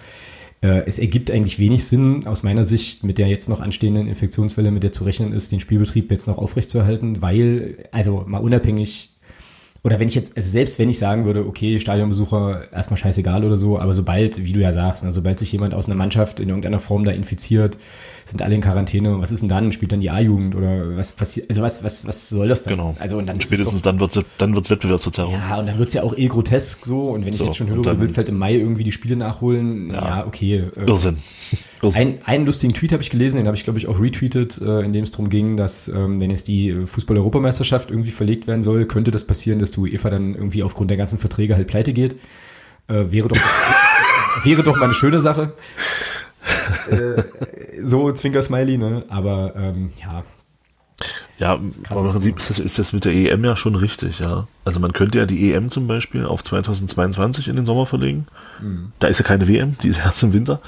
Äh, 0.61 0.83
es 0.85 0.97
ergibt 0.97 1.29
eigentlich 1.29 1.59
wenig 1.59 1.83
Sinn, 1.83 2.25
aus 2.27 2.43
meiner 2.43 2.63
Sicht, 2.63 3.03
mit 3.03 3.17
der 3.17 3.27
jetzt 3.27 3.49
noch 3.49 3.59
anstehenden 3.59 4.07
Infektionswelle, 4.07 4.71
mit 4.71 4.81
der 4.81 4.93
zu 4.93 5.03
rechnen 5.03 5.33
ist, 5.33 5.51
den 5.51 5.59
Spielbetrieb 5.59 6.09
jetzt 6.09 6.25
noch 6.25 6.37
aufrechtzuerhalten, 6.37 7.21
weil, 7.21 7.89
also 7.91 8.23
mal 8.25 8.37
unabhängig 8.37 9.09
oder 9.83 9.99
wenn 9.99 10.07
ich 10.07 10.15
jetzt, 10.15 10.37
also 10.37 10.49
selbst 10.49 10.79
wenn 10.79 10.87
ich 10.87 10.99
sagen 10.99 11.25
würde, 11.25 11.45
okay, 11.45 11.81
Stadionbesucher 11.81 12.71
erstmal 12.71 12.97
scheißegal 12.97 13.43
oder 13.43 13.57
so, 13.57 13.77
aber 13.77 13.93
sobald, 13.93 14.41
wie 14.45 14.53
du 14.53 14.61
ja 14.61 14.71
sagst, 14.71 15.03
ne, 15.03 15.11
sobald 15.11 15.39
sich 15.39 15.51
jemand 15.51 15.73
aus 15.73 15.87
einer 15.87 15.95
Mannschaft 15.95 16.39
in 16.39 16.47
irgendeiner 16.47 16.79
Form 16.79 17.03
da 17.03 17.11
infiziert, 17.11 17.77
sind 18.25 18.41
alle 18.41 18.55
in 18.55 18.61
Quarantäne. 18.61 19.19
Was 19.19 19.31
ist 19.31 19.41
denn 19.41 19.49
dann? 19.49 19.71
Spielt 19.71 19.91
dann 19.91 19.99
die 19.99 20.09
A-Jugend 20.09 20.55
oder 20.55 20.95
was 20.97 21.11
passiert? 21.11 21.49
Also 21.49 21.61
was, 21.61 21.83
was, 21.83 22.07
was 22.07 22.29
soll 22.29 22.47
das 22.47 22.63
dann? 22.63 22.75
Genau. 22.75 22.95
Also 22.99 23.17
und 23.17 23.27
dann 23.27 23.39
spätestens 23.41 23.81
doch, 23.81 23.81
dann 23.81 23.99
wird 23.99 24.25
dann 24.37 24.55
wird's 24.55 24.69
Wettbewerbsverzerrung. 24.69 25.33
Ja, 25.33 25.59
und 25.59 25.67
dann 25.67 25.79
wird's 25.79 25.93
ja 25.93 26.03
auch 26.03 26.17
eh 26.17 26.27
grotesk 26.27 26.85
so. 26.85 27.09
Und 27.09 27.25
wenn 27.25 27.33
ich 27.33 27.39
so, 27.39 27.45
jetzt 27.45 27.57
schon 27.57 27.67
höre, 27.67 27.81
dann, 27.83 27.95
du 27.95 28.01
willst 28.01 28.17
halt 28.17 28.29
im 28.29 28.37
Mai 28.37 28.55
irgendwie 28.55 28.83
die 28.83 28.91
Spiele 28.91 29.15
nachholen, 29.15 29.89
ja, 29.89 30.19
ja 30.19 30.27
okay. 30.27 30.69
Äh, 30.75 30.85
Irrsinn. 30.85 31.17
Ein, 31.81 32.19
einen 32.25 32.45
lustigen 32.45 32.73
Tweet 32.73 32.91
habe 32.91 33.01
ich 33.01 33.09
gelesen, 33.09 33.37
den 33.37 33.47
habe 33.47 33.57
ich 33.57 33.63
glaube 33.63 33.79
ich 33.79 33.87
auch 33.87 33.99
retweetet, 33.99 34.61
äh, 34.61 34.81
in 34.81 34.93
dem 34.93 35.03
es 35.03 35.09
darum 35.09 35.29
ging, 35.29 35.57
dass 35.57 35.87
ähm, 35.87 36.19
wenn 36.19 36.29
jetzt 36.29 36.47
die 36.47 36.85
Fußball-Europameisterschaft 36.85 37.89
irgendwie 37.89 38.11
verlegt 38.11 38.45
werden 38.45 38.61
soll, 38.61 38.85
könnte 38.85 39.09
das 39.09 39.25
passieren, 39.25 39.57
dass 39.57 39.71
du 39.71 39.85
UEFA 39.85 40.11
dann 40.11 40.35
irgendwie 40.35 40.61
aufgrund 40.61 40.91
der 40.91 40.97
ganzen 40.97 41.17
Verträge 41.17 41.55
halt 41.55 41.67
pleite 41.67 41.93
geht. 41.93 42.17
Äh, 42.87 43.05
wäre 43.11 43.29
doch 43.29 43.37
wäre 44.43 44.63
doch 44.63 44.77
mal 44.77 44.85
eine 44.85 44.93
schöne 44.93 45.19
Sache. 45.19 45.53
Äh, 46.89 47.23
so 47.83 48.11
Zwinker-Smiley, 48.11 48.77
ne? 48.77 49.03
Aber 49.09 49.53
ähm, 49.55 49.89
ja. 50.01 50.23
Ja, 51.39 51.59
aber 51.89 52.01
im 52.01 52.09
Prinzip 52.09 52.37
ist 52.37 52.49
das, 52.51 52.59
ist 52.59 52.77
das 52.77 52.93
mit 52.93 53.05
der 53.05 53.15
EM 53.15 53.43
ja 53.43 53.55
schon 53.55 53.73
richtig, 53.73 54.19
ja. 54.19 54.47
Also 54.63 54.79
man 54.79 54.93
könnte 54.93 55.17
ja 55.17 55.25
die 55.25 55.51
EM 55.51 55.71
zum 55.71 55.87
Beispiel 55.87 56.25
auf 56.25 56.43
2022 56.43 57.47
in 57.47 57.55
den 57.55 57.65
Sommer 57.65 57.87
verlegen. 57.87 58.27
Mhm. 58.61 58.91
Da 58.99 59.07
ist 59.07 59.17
ja 59.17 59.25
keine 59.25 59.47
WM, 59.47 59.75
die 59.81 59.89
ist 59.89 59.97
erst 60.05 60.21
im 60.21 60.33
Winter. 60.33 60.61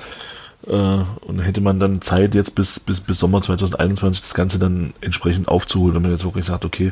Äh, 0.66 0.72
und 0.72 1.39
hätte 1.39 1.62
man 1.62 1.80
dann 1.80 2.01
Zeit 2.01 2.34
jetzt 2.34 2.56
bis, 2.56 2.80
bis, 2.80 3.01
bis 3.01 3.20
Sommer 3.20 3.41
2021 3.41 4.22
das 4.22 4.34
Ganze 4.34 4.58
dann 4.58 4.93
entsprechend 5.01 5.47
aufzuholen, 5.47 5.95
wenn 5.95 6.01
man 6.01 6.12
jetzt 6.12 6.24
wirklich 6.24 6.45
sagt, 6.45 6.66
okay, 6.66 6.89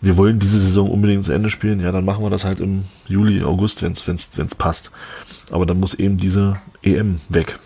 wir 0.00 0.16
wollen 0.16 0.38
diese 0.38 0.58
Saison 0.58 0.90
unbedingt 0.90 1.24
zu 1.24 1.32
Ende 1.32 1.50
spielen, 1.50 1.80
ja, 1.80 1.90
dann 1.90 2.04
machen 2.04 2.24
wir 2.24 2.30
das 2.30 2.44
halt 2.44 2.60
im 2.60 2.84
Juli, 3.06 3.42
August, 3.42 3.82
wenn 3.82 3.92
es 3.92 4.54
passt. 4.54 4.90
Aber 5.50 5.66
dann 5.66 5.80
muss 5.80 5.94
eben 5.94 6.18
diese 6.18 6.60
EM 6.82 7.20
weg. 7.28 7.58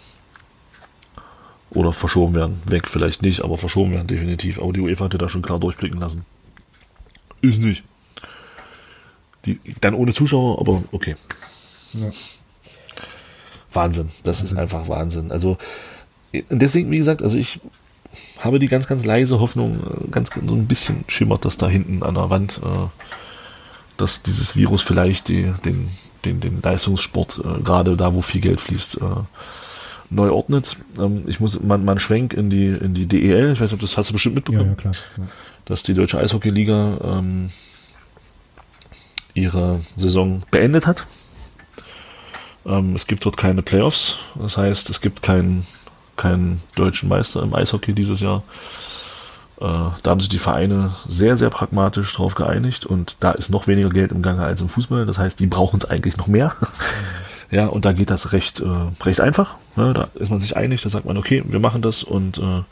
Oder 1.74 1.92
verschoben 1.92 2.34
werden. 2.34 2.62
Weg 2.66 2.88
vielleicht 2.88 3.22
nicht, 3.22 3.42
aber 3.42 3.56
verschoben 3.56 3.92
werden 3.92 4.06
definitiv. 4.06 4.60
Aber 4.60 4.72
die 4.72 4.80
UEFA 4.80 5.06
hatte 5.06 5.18
da 5.18 5.28
schon 5.28 5.42
klar 5.42 5.58
durchblicken 5.58 6.00
lassen. 6.00 6.24
Ist 7.40 7.58
nicht. 7.58 7.82
Die, 9.46 9.58
dann 9.80 9.94
ohne 9.94 10.12
Zuschauer, 10.12 10.60
aber 10.60 10.82
okay. 10.92 11.16
Ja. 11.94 12.10
Wahnsinn. 13.72 14.10
Das 14.22 14.40
Wahnsinn. 14.40 14.56
ist 14.56 14.60
einfach 14.60 14.88
Wahnsinn. 14.88 15.32
Also 15.32 15.56
deswegen, 16.50 16.90
wie 16.90 16.98
gesagt, 16.98 17.22
also 17.22 17.36
ich 17.36 17.60
habe 18.38 18.58
die 18.58 18.68
ganz, 18.68 18.86
ganz 18.86 19.04
leise 19.04 19.40
Hoffnung, 19.40 19.80
äh, 19.80 20.08
ganz 20.10 20.30
so 20.34 20.54
ein 20.54 20.66
bisschen 20.66 21.04
schimmert 21.08 21.44
das 21.44 21.56
da 21.56 21.68
hinten 21.68 22.02
an 22.02 22.14
der 22.14 22.30
Wand, 22.30 22.60
äh, 22.62 22.88
dass 23.96 24.22
dieses 24.22 24.56
Virus 24.56 24.82
vielleicht 24.82 25.28
die, 25.28 25.52
den, 25.64 25.88
den, 26.24 26.40
den 26.40 26.60
Leistungssport, 26.62 27.40
äh, 27.44 27.62
gerade 27.62 27.96
da, 27.96 28.14
wo 28.14 28.20
viel 28.20 28.40
Geld 28.40 28.60
fließt, 28.60 29.00
neu 30.14 30.30
ordnet. 30.30 30.76
Ähm, 30.98 31.24
ich 31.26 31.40
muss 31.40 31.60
mal, 31.60 31.78
mal 31.78 31.92
einen 31.92 32.00
Schwenk 32.00 32.32
in 32.32 32.50
die, 32.50 32.68
in 32.68 32.94
die 32.94 33.06
DEL, 33.06 33.52
ich 33.52 33.60
weiß 33.60 33.72
nicht, 33.72 33.82
das 33.82 33.96
hast 33.96 34.10
du 34.10 34.12
bestimmt 34.14 34.34
mitbekommen, 34.36 34.64
ja, 34.64 34.70
ja, 34.70 34.76
klar, 34.76 34.94
klar. 35.14 35.28
dass 35.64 35.82
die 35.82 35.94
Deutsche 35.94 36.18
Eishockeyliga 36.18 36.98
ähm, 37.04 37.50
ihre 39.34 39.80
Saison 39.96 40.42
beendet 40.50 40.86
hat. 40.86 41.06
Ähm, 42.64 42.94
es 42.94 43.06
gibt 43.06 43.24
dort 43.24 43.36
keine 43.36 43.62
Playoffs, 43.62 44.16
das 44.36 44.56
heißt, 44.56 44.90
es 44.90 45.00
gibt 45.00 45.22
keinen 45.22 45.66
keinen 46.16 46.60
deutschen 46.74 47.08
Meister 47.08 47.42
im 47.42 47.54
Eishockey 47.54 47.94
dieses 47.94 48.20
Jahr. 48.20 48.42
Äh, 49.60 49.64
da 50.02 50.10
haben 50.10 50.20
sich 50.20 50.28
die 50.28 50.38
Vereine 50.38 50.94
sehr, 51.08 51.36
sehr 51.36 51.50
pragmatisch 51.50 52.12
drauf 52.14 52.34
geeinigt 52.34 52.84
und 52.84 53.16
da 53.20 53.32
ist 53.32 53.50
noch 53.50 53.66
weniger 53.66 53.90
Geld 53.90 54.12
im 54.12 54.22
Gange 54.22 54.42
als 54.42 54.60
im 54.60 54.68
Fußball. 54.68 55.06
Das 55.06 55.18
heißt, 55.18 55.40
die 55.40 55.46
brauchen 55.46 55.78
es 55.78 55.84
eigentlich 55.84 56.16
noch 56.16 56.26
mehr. 56.26 56.54
ja, 57.52 57.66
und 57.66 57.84
da 57.84 57.92
geht 57.92 58.08
das 58.08 58.32
recht, 58.32 58.60
äh, 58.60 59.04
recht 59.04 59.20
einfach. 59.20 59.56
Ne? 59.76 59.92
Da 59.92 60.08
ist 60.14 60.30
man 60.30 60.40
sich 60.40 60.56
einig, 60.56 60.80
da 60.82 60.88
sagt 60.88 61.04
man, 61.04 61.18
okay, 61.18 61.44
wir 61.46 61.60
machen 61.60 61.82
das 61.82 62.02
und 62.02 62.38
äh, 62.38 62.62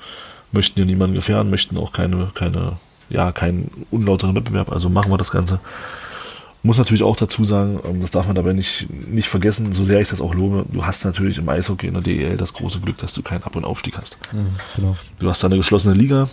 möchten 0.52 0.76
hier 0.76 0.86
niemanden 0.86 1.14
gefährden, 1.14 1.50
möchten 1.50 1.76
auch 1.76 1.92
keine, 1.92 2.30
keine, 2.34 2.78
ja, 3.10 3.30
keinen 3.30 3.86
unlauteren 3.90 4.34
Wettbewerb, 4.34 4.72
also 4.72 4.88
machen 4.88 5.12
wir 5.12 5.18
das 5.18 5.30
Ganze. 5.30 5.60
Muss 6.62 6.78
natürlich 6.78 7.02
auch 7.02 7.16
dazu 7.16 7.44
sagen, 7.44 7.78
ähm, 7.84 8.00
das 8.00 8.10
darf 8.10 8.26
man 8.26 8.34
dabei 8.34 8.54
nicht, 8.54 8.88
nicht 9.06 9.28
vergessen, 9.28 9.70
so 9.72 9.84
sehr 9.84 10.00
ich 10.00 10.08
das 10.08 10.22
auch 10.22 10.32
lobe, 10.32 10.64
du 10.72 10.86
hast 10.86 11.04
natürlich 11.04 11.36
im 11.36 11.48
Eishockey 11.50 11.86
in 11.86 11.94
der 11.94 12.02
DEL 12.02 12.38
das 12.38 12.54
große 12.54 12.80
Glück, 12.80 12.96
dass 12.98 13.12
du 13.12 13.20
keinen 13.20 13.42
Ab- 13.42 13.56
und 13.56 13.66
Aufstieg 13.66 13.98
hast. 13.98 14.16
Mhm, 14.32 14.46
genau. 14.76 14.96
Du 15.18 15.28
hast 15.28 15.42
da 15.42 15.48
eine 15.48 15.58
geschlossene 15.58 15.92
Liga 15.92 16.26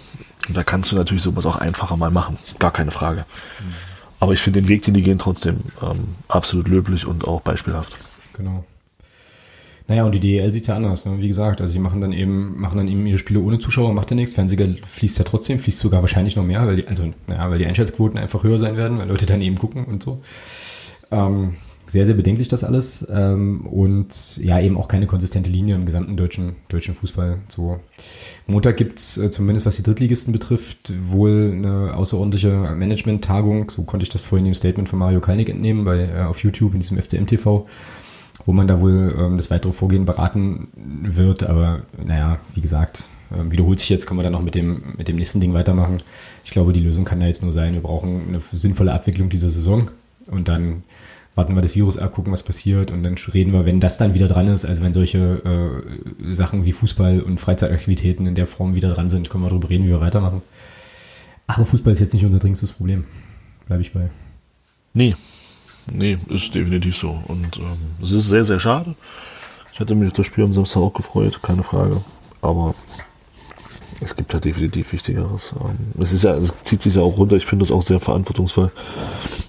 und 0.48 0.56
da 0.56 0.64
kannst 0.64 0.90
du 0.94 0.96
natürlich 0.96 1.24
sowas 1.24 1.46
auch 1.46 1.58
einfacher 1.58 1.98
mal 1.98 2.12
machen, 2.12 2.38
gar 2.60 2.72
keine 2.72 2.92
Frage. 2.92 3.26
Mhm. 3.60 3.74
Aber 4.22 4.32
ich 4.32 4.40
finde 4.40 4.62
den 4.62 4.70
Weg, 4.70 4.84
den 4.84 4.94
die 4.94 5.04
gehen, 5.04 5.18
trotzdem 5.18 5.60
ähm, 5.82 6.16
absolut 6.30 6.70
löblich 6.70 7.06
und 7.06 7.28
auch 7.28 7.42
beispielhaft. 7.42 7.98
Genau. 8.38 8.64
Naja, 9.88 10.04
und 10.04 10.14
die 10.14 10.20
DEL 10.20 10.52
sieht 10.52 10.68
ja 10.68 10.76
anders, 10.76 11.06
ne? 11.06 11.18
wie 11.20 11.28
gesagt. 11.30 11.62
Also 11.62 11.72
sie 11.72 11.80
machen 11.80 12.02
dann 12.02 12.12
eben, 12.12 12.60
machen 12.60 12.78
dann 12.78 12.90
eben 12.90 13.06
ihre 13.06 13.18
Spiele 13.18 13.40
ohne 13.40 13.58
Zuschauer, 13.58 13.94
macht 13.94 14.12
ja 14.12 14.16
nichts. 14.16 14.34
Fernsehgeld 14.34 14.86
fließt 14.86 15.18
ja 15.18 15.24
trotzdem, 15.24 15.60
fließt 15.60 15.80
sogar 15.80 16.02
wahrscheinlich 16.02 16.36
noch 16.36 16.44
mehr, 16.44 16.66
weil 16.68 16.76
die, 16.76 16.88
also, 16.88 17.14
naja, 17.28 17.50
weil 17.50 17.58
die 17.58 17.66
Einschaltquoten 17.66 18.20
einfach 18.20 18.44
höher 18.44 18.60
sein 18.60 18.76
werden, 18.76 18.98
weil 18.98 19.08
Leute 19.08 19.26
dann 19.26 19.42
eben 19.42 19.58
gucken 19.58 19.86
und 19.86 20.04
so. 20.04 20.22
Ähm, 21.10 21.54
sehr, 21.90 22.06
sehr 22.06 22.16
bedenklich 22.16 22.50
das 22.50 22.66
alles. 22.66 23.08
Ähm, 23.10 23.66
und 23.66 24.38
ja, 24.38 24.60
eben 24.60 24.76
auch 24.76 24.90
keine 24.90 25.08
konsistente 25.08 25.50
Linie 25.50 25.76
im 25.76 25.86
gesamten 25.86 26.18
deutschen, 26.18 26.58
deutschen 26.68 26.94
Fußball. 26.94 27.38
So. 27.48 27.80
Montag 28.46 28.76
gibt's 28.76 29.18
äh, 29.18 29.32
zumindest 29.32 29.66
was 29.66 29.78
die 29.78 29.84
Drittligisten 29.84 30.34
betrifft, 30.34 30.92
wohl 31.10 31.54
eine 31.56 31.96
außerordentliche 31.96 32.76
Management-Tagung. 32.76 33.70
So 33.70 33.84
konnte 33.84 34.04
ich 34.04 34.10
das 34.10 34.24
vorhin 34.24 34.46
im 34.46 34.54
Statement 34.54 34.90
von 34.90 35.00
Mario 35.00 35.22
Kalnick 35.22 35.48
entnehmen, 35.48 35.86
bei, 35.86 36.10
äh, 36.10 36.24
auf 36.24 36.44
YouTube 36.44 36.74
in 36.74 36.82
diesem 36.82 37.02
FCM-TV 37.02 37.68
wo 38.46 38.54
man 38.54 38.68
da 38.68 38.82
wohl 38.82 39.16
ähm, 39.18 39.38
das 39.38 39.52
weitere 39.52 39.74
Vorgehen 39.74 40.06
beraten 40.06 40.68
wird. 40.76 41.44
Aber 41.44 41.82
naja, 42.04 42.40
wie 42.54 42.62
gesagt, 42.62 43.06
äh, 43.32 43.52
wiederholt 43.52 43.80
sich 43.80 43.90
jetzt, 43.90 44.08
können 44.08 44.20
wir 44.20 44.24
dann 44.24 44.34
noch 44.34 44.42
mit 44.42 44.56
dem, 44.56 44.96
mit 44.98 45.08
dem 45.08 45.16
nächsten 45.16 45.42
Ding 45.42 45.54
weitermachen. 45.54 45.98
Ich 46.44 46.52
glaube, 46.52 46.74
die 46.74 46.80
Lösung 46.80 47.06
kann 47.06 47.20
da 47.20 47.28
jetzt 47.28 47.44
nur 47.44 47.54
sein, 47.54 47.74
wir 47.74 47.82
brauchen 47.82 48.22
eine 48.28 48.40
sinnvolle 48.40 48.94
Abwicklung 48.94 49.30
dieser 49.30 49.50
Saison 49.50 49.90
und 50.30 50.48
dann 50.48 50.84
warten 51.36 51.54
wir 51.54 51.62
das 51.62 51.76
Virus 51.76 52.00
ab, 52.00 52.14
gucken, 52.14 52.34
was 52.34 52.42
passiert 52.42 52.90
und 52.90 53.04
dann 53.04 53.16
reden 53.32 53.54
wir, 53.54 53.66
wenn 53.66 53.80
das 53.80 54.00
dann 54.00 54.16
wieder 54.16 54.28
dran 54.28 54.48
ist, 54.48 54.66
also 54.66 54.82
wenn 54.82 54.92
solche 54.92 55.84
äh, 56.26 56.34
Sachen 56.34 56.66
wie 56.66 56.72
Fußball 56.72 57.22
und 57.22 57.40
Freizeitaktivitäten 57.40 58.26
in 58.26 58.34
der 58.34 58.48
Form 58.48 58.74
wieder 58.74 58.90
dran 58.90 59.08
sind, 59.08 59.30
können 59.30 59.44
wir 59.44 59.50
darüber 59.50 59.70
reden, 59.70 59.86
wie 59.86 59.90
wir 59.90 60.02
weitermachen. 60.02 60.42
Aber 61.46 61.64
Fußball 61.64 61.94
ist 61.94 62.00
jetzt 62.00 62.14
nicht 62.14 62.26
unser 62.26 62.40
dringendstes 62.40 62.74
Problem. 62.74 63.06
Bleibe 63.68 63.82
ich 63.82 63.94
bei. 63.94 64.10
Nee, 64.94 65.16
nee, 65.92 66.18
ist 66.30 66.54
definitiv 66.54 66.98
so. 66.98 67.22
Und 67.28 67.58
ähm, 67.58 67.78
es 68.02 68.12
ist 68.12 68.30
sehr, 68.30 68.46
sehr 68.46 68.60
schade. 68.60 68.96
Ich 69.74 69.80
hätte 69.80 69.96
mich 69.96 70.08
auf 70.08 70.14
das 70.14 70.26
Spiel 70.26 70.44
am 70.44 70.54
Samstag 70.54 70.82
auch 70.82 70.94
gefreut, 70.94 71.42
keine 71.42 71.64
Frage. 71.64 72.02
Aber 72.42 72.74
es 74.02 74.16
gibt 74.16 74.34
ja 74.34 74.40
definitiv 74.40 74.92
Wichtigeres. 74.94 75.54
Ähm, 75.60 76.02
es 76.02 76.12
ist 76.12 76.24
ja, 76.24 76.34
es 76.34 76.64
zieht 76.64 76.82
sich 76.82 76.96
ja 76.96 77.02
auch 77.02 77.18
runter. 77.18 77.36
Ich 77.36 77.46
finde 77.46 77.66
es 77.66 77.72
auch 77.72 77.82
sehr 77.82 78.00
verantwortungsvoll. 78.00 78.72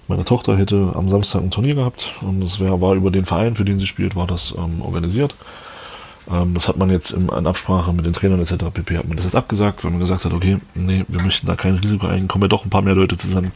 Meine 0.07 0.23
Tochter 0.23 0.57
hätte 0.57 0.91
am 0.95 1.09
Samstag 1.09 1.41
ein 1.41 1.51
Turnier 1.51 1.75
gehabt 1.75 2.13
und 2.21 2.41
das 2.41 2.59
war 2.59 2.93
über 2.93 3.11
den 3.11 3.25
Verein, 3.25 3.55
für 3.55 3.65
den 3.65 3.79
sie 3.79 3.87
spielt, 3.87 4.15
war 4.15 4.27
das 4.27 4.53
ähm, 4.57 4.81
organisiert. 4.81 5.35
Ähm, 6.31 6.53
das 6.53 6.67
hat 6.67 6.77
man 6.77 6.89
jetzt 6.89 7.11
in 7.11 7.29
Absprache 7.29 7.93
mit 7.93 8.05
den 8.05 8.13
Trainern 8.13 8.41
etc. 8.41 8.65
pp. 8.73 8.97
hat 8.97 9.07
man 9.07 9.17
das 9.17 9.25
jetzt 9.25 9.35
abgesagt, 9.35 9.83
weil 9.83 9.91
man 9.91 9.99
gesagt 9.99 10.25
hat, 10.25 10.33
okay, 10.33 10.57
nee, 10.75 11.05
wir 11.07 11.21
möchten 11.21 11.47
da 11.47 11.55
kein 11.55 11.75
Risiko 11.75 12.07
eingehen, 12.07 12.27
kommen 12.27 12.43
ja 12.43 12.47
doch 12.47 12.65
ein 12.65 12.69
paar 12.69 12.81
mehr 12.81 12.95
Leute 12.95 13.17
zusammen. 13.17 13.51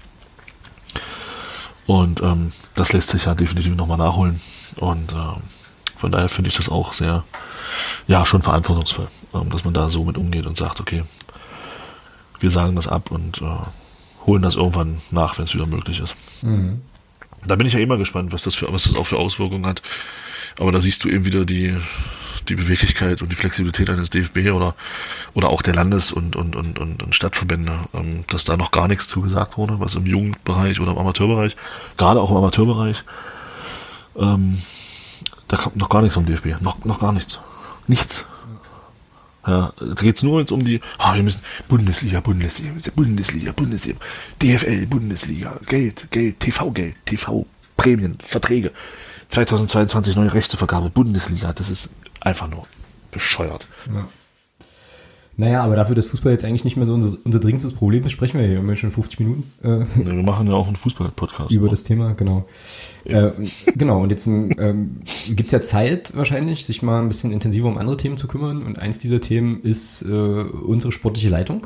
Und 1.86 2.22
ähm, 2.22 2.52
das 2.76 2.94
lässt 2.94 3.10
sich 3.10 3.26
ja 3.26 3.36
definitiv 3.36 3.76
nochmal 3.76 3.98
nachholen. 3.98 4.42
Und 4.78 5.12
äh, 5.12 5.16
von 5.98 6.12
daher 6.12 6.30
finde 6.30 6.50
ich 6.50 6.56
das 6.56 6.70
auch 6.70 6.94
sehr, 6.94 7.24
ja, 8.08 8.26
schon 8.26 8.42
verantwortungsvoll, 8.42 9.08
ähm, 9.34 9.50
dass 9.50 9.66
man 9.66 9.74
da 9.74 9.90
so 9.90 10.04
mit 10.04 10.18
umgeht 10.18 10.46
und 10.46 10.58
sagt, 10.58 10.80
okay, 10.80 11.04
wir 12.40 12.50
sagen 12.50 12.76
das 12.76 12.88
ab 12.88 13.12
und 13.12 13.42
äh, 13.42 14.26
holen 14.26 14.42
das 14.42 14.56
irgendwann 14.56 15.02
nach, 15.12 15.38
wenn 15.38 15.46
es 15.46 15.54
wieder 15.54 15.66
möglich 15.66 16.00
ist. 16.00 16.16
Mhm. 16.42 16.82
Da 17.46 17.56
bin 17.56 17.68
ich 17.68 17.74
ja 17.74 17.80
immer 17.80 17.98
gespannt, 17.98 18.32
was 18.32 18.44
das, 18.44 18.56
für, 18.56 18.72
was 18.72 18.84
das 18.84 18.96
auch 18.96 19.06
für 19.06 19.18
Auswirkungen 19.18 19.66
hat. 19.66 19.82
Aber 20.60 20.72
da 20.72 20.80
siehst 20.80 21.04
du 21.04 21.10
eben 21.10 21.26
wieder 21.26 21.46
die, 21.46 21.76
die 22.46 22.56
Beweglichkeit 22.56 23.22
und 23.22 23.32
die 23.32 23.36
Flexibilität 23.36 23.89
eines 23.89 24.10
DFB 24.10 24.52
oder, 24.52 24.76
oder 25.34 25.50
auch 25.50 25.62
der 25.62 25.76
Landes- 25.76 26.12
und, 26.12 26.36
und, 26.36 26.56
und, 26.56 26.80
und, 26.80 27.16
Stadtverbände, 27.16 27.72
ähm, 27.94 28.24
dass 28.28 28.44
da 28.44 28.58
noch 28.58 28.72
gar 28.72 28.88
nichts 28.88 29.08
zugesagt 29.08 29.58
wurde, 29.58 29.80
was 29.80 29.96
im 29.96 30.06
Jugendbereich 30.06 30.80
oder 30.80 30.91
im 30.91 30.98
Amateurbereich, 30.98 31.56
gerade 31.98 32.20
auch 32.20 32.32
im 32.32 32.38
Amateurbereich, 32.38 33.04
ähm, 34.16 34.58
da 35.48 35.58
kommt 35.58 35.76
noch 35.76 35.89
gar 35.89 36.02
nichts 36.02 36.16
vom 36.16 36.26
DFB, 36.26 36.62
noch, 36.62 36.84
noch 36.86 37.00
gar 37.00 37.12
nichts. 37.12 37.39
Nichts. 37.88 38.26
Ja, 39.46 39.74
da 39.78 39.94
geht 40.02 40.16
es 40.16 40.24
nur 40.24 40.39
jetzt 40.39 40.52
um 40.52 40.64
die, 40.64 40.80
oh, 41.00 41.14
wir 41.16 41.24
müssen 41.24 41.41
Bundesliga, 41.68 42.22
Bundesliga, 42.22 42.72
Bundesliga, 42.96 43.52
Bundesliga, 43.52 44.00
DFL, 44.41 44.86
Bundesliga, 44.86 45.60
Geld, 45.66 46.10
Geld, 46.12 46.39
TV-Geld, 46.39 46.96
TV-Prämien, 47.06 48.18
Verträge. 48.24 48.72
2022 49.30 50.16
neue 50.16 50.34
Rechtevergabe, 50.34 50.89
Bundesliga, 50.89 51.52
das 51.54 51.70
ist 51.70 51.89
einfach 52.24 52.49
nur 52.49 52.65
bescheuert. 53.11 53.67
Ja. 53.93 54.07
Naja, 55.36 55.63
aber 55.63 55.76
dafür, 55.76 55.95
dass 55.95 56.07
Fußball 56.07 56.32
jetzt 56.32 56.45
eigentlich 56.45 56.63
nicht 56.63 56.78
mehr 56.78 56.86
so 56.86 56.93
unser, 56.93 57.17
unser 57.24 57.39
dringendstes 57.39 57.74
Problem 57.74 58.03
ist, 58.03 58.11
sprechen 58.11 58.39
wir 58.39 58.45
hier 58.45 58.59
immer 58.59 58.76
schon 58.76 58.91
50 58.91 59.19
Minuten. 59.19 59.51
Äh, 59.63 59.80
ja, 59.80 59.86
wir 60.05 60.13
machen 60.24 60.45
ja 60.45 60.53
auch 60.53 60.67
einen 60.67 60.76
Fußball-Podcast. 60.76 61.51
Über 61.51 61.63
oder? 61.63 61.71
das 61.71 61.84
Thema, 61.84 62.13
genau. 62.13 62.45
Ja. 63.03 63.30
Äh, 63.30 63.34
genau, 63.76 64.03
und 64.03 64.11
jetzt 64.11 64.28
ähm, 64.28 64.99
gibt 65.30 65.47
es 65.47 65.51
ja 65.51 65.63
Zeit 65.63 66.15
wahrscheinlich, 66.15 66.65
sich 66.65 66.84
mal 66.84 67.01
ein 67.01 67.07
bisschen 67.07 67.32
intensiver 67.32 67.67
um 67.67 67.80
andere 67.80 67.97
Themen 67.97 68.15
zu 68.15 68.28
kümmern. 68.28 68.61
Und 68.61 68.78
eins 68.78 68.99
dieser 68.99 69.21
Themen 69.21 69.61
ist 69.63 70.03
äh, 70.03 70.11
unsere 70.11 70.91
sportliche 70.91 71.30
Leitung. 71.30 71.65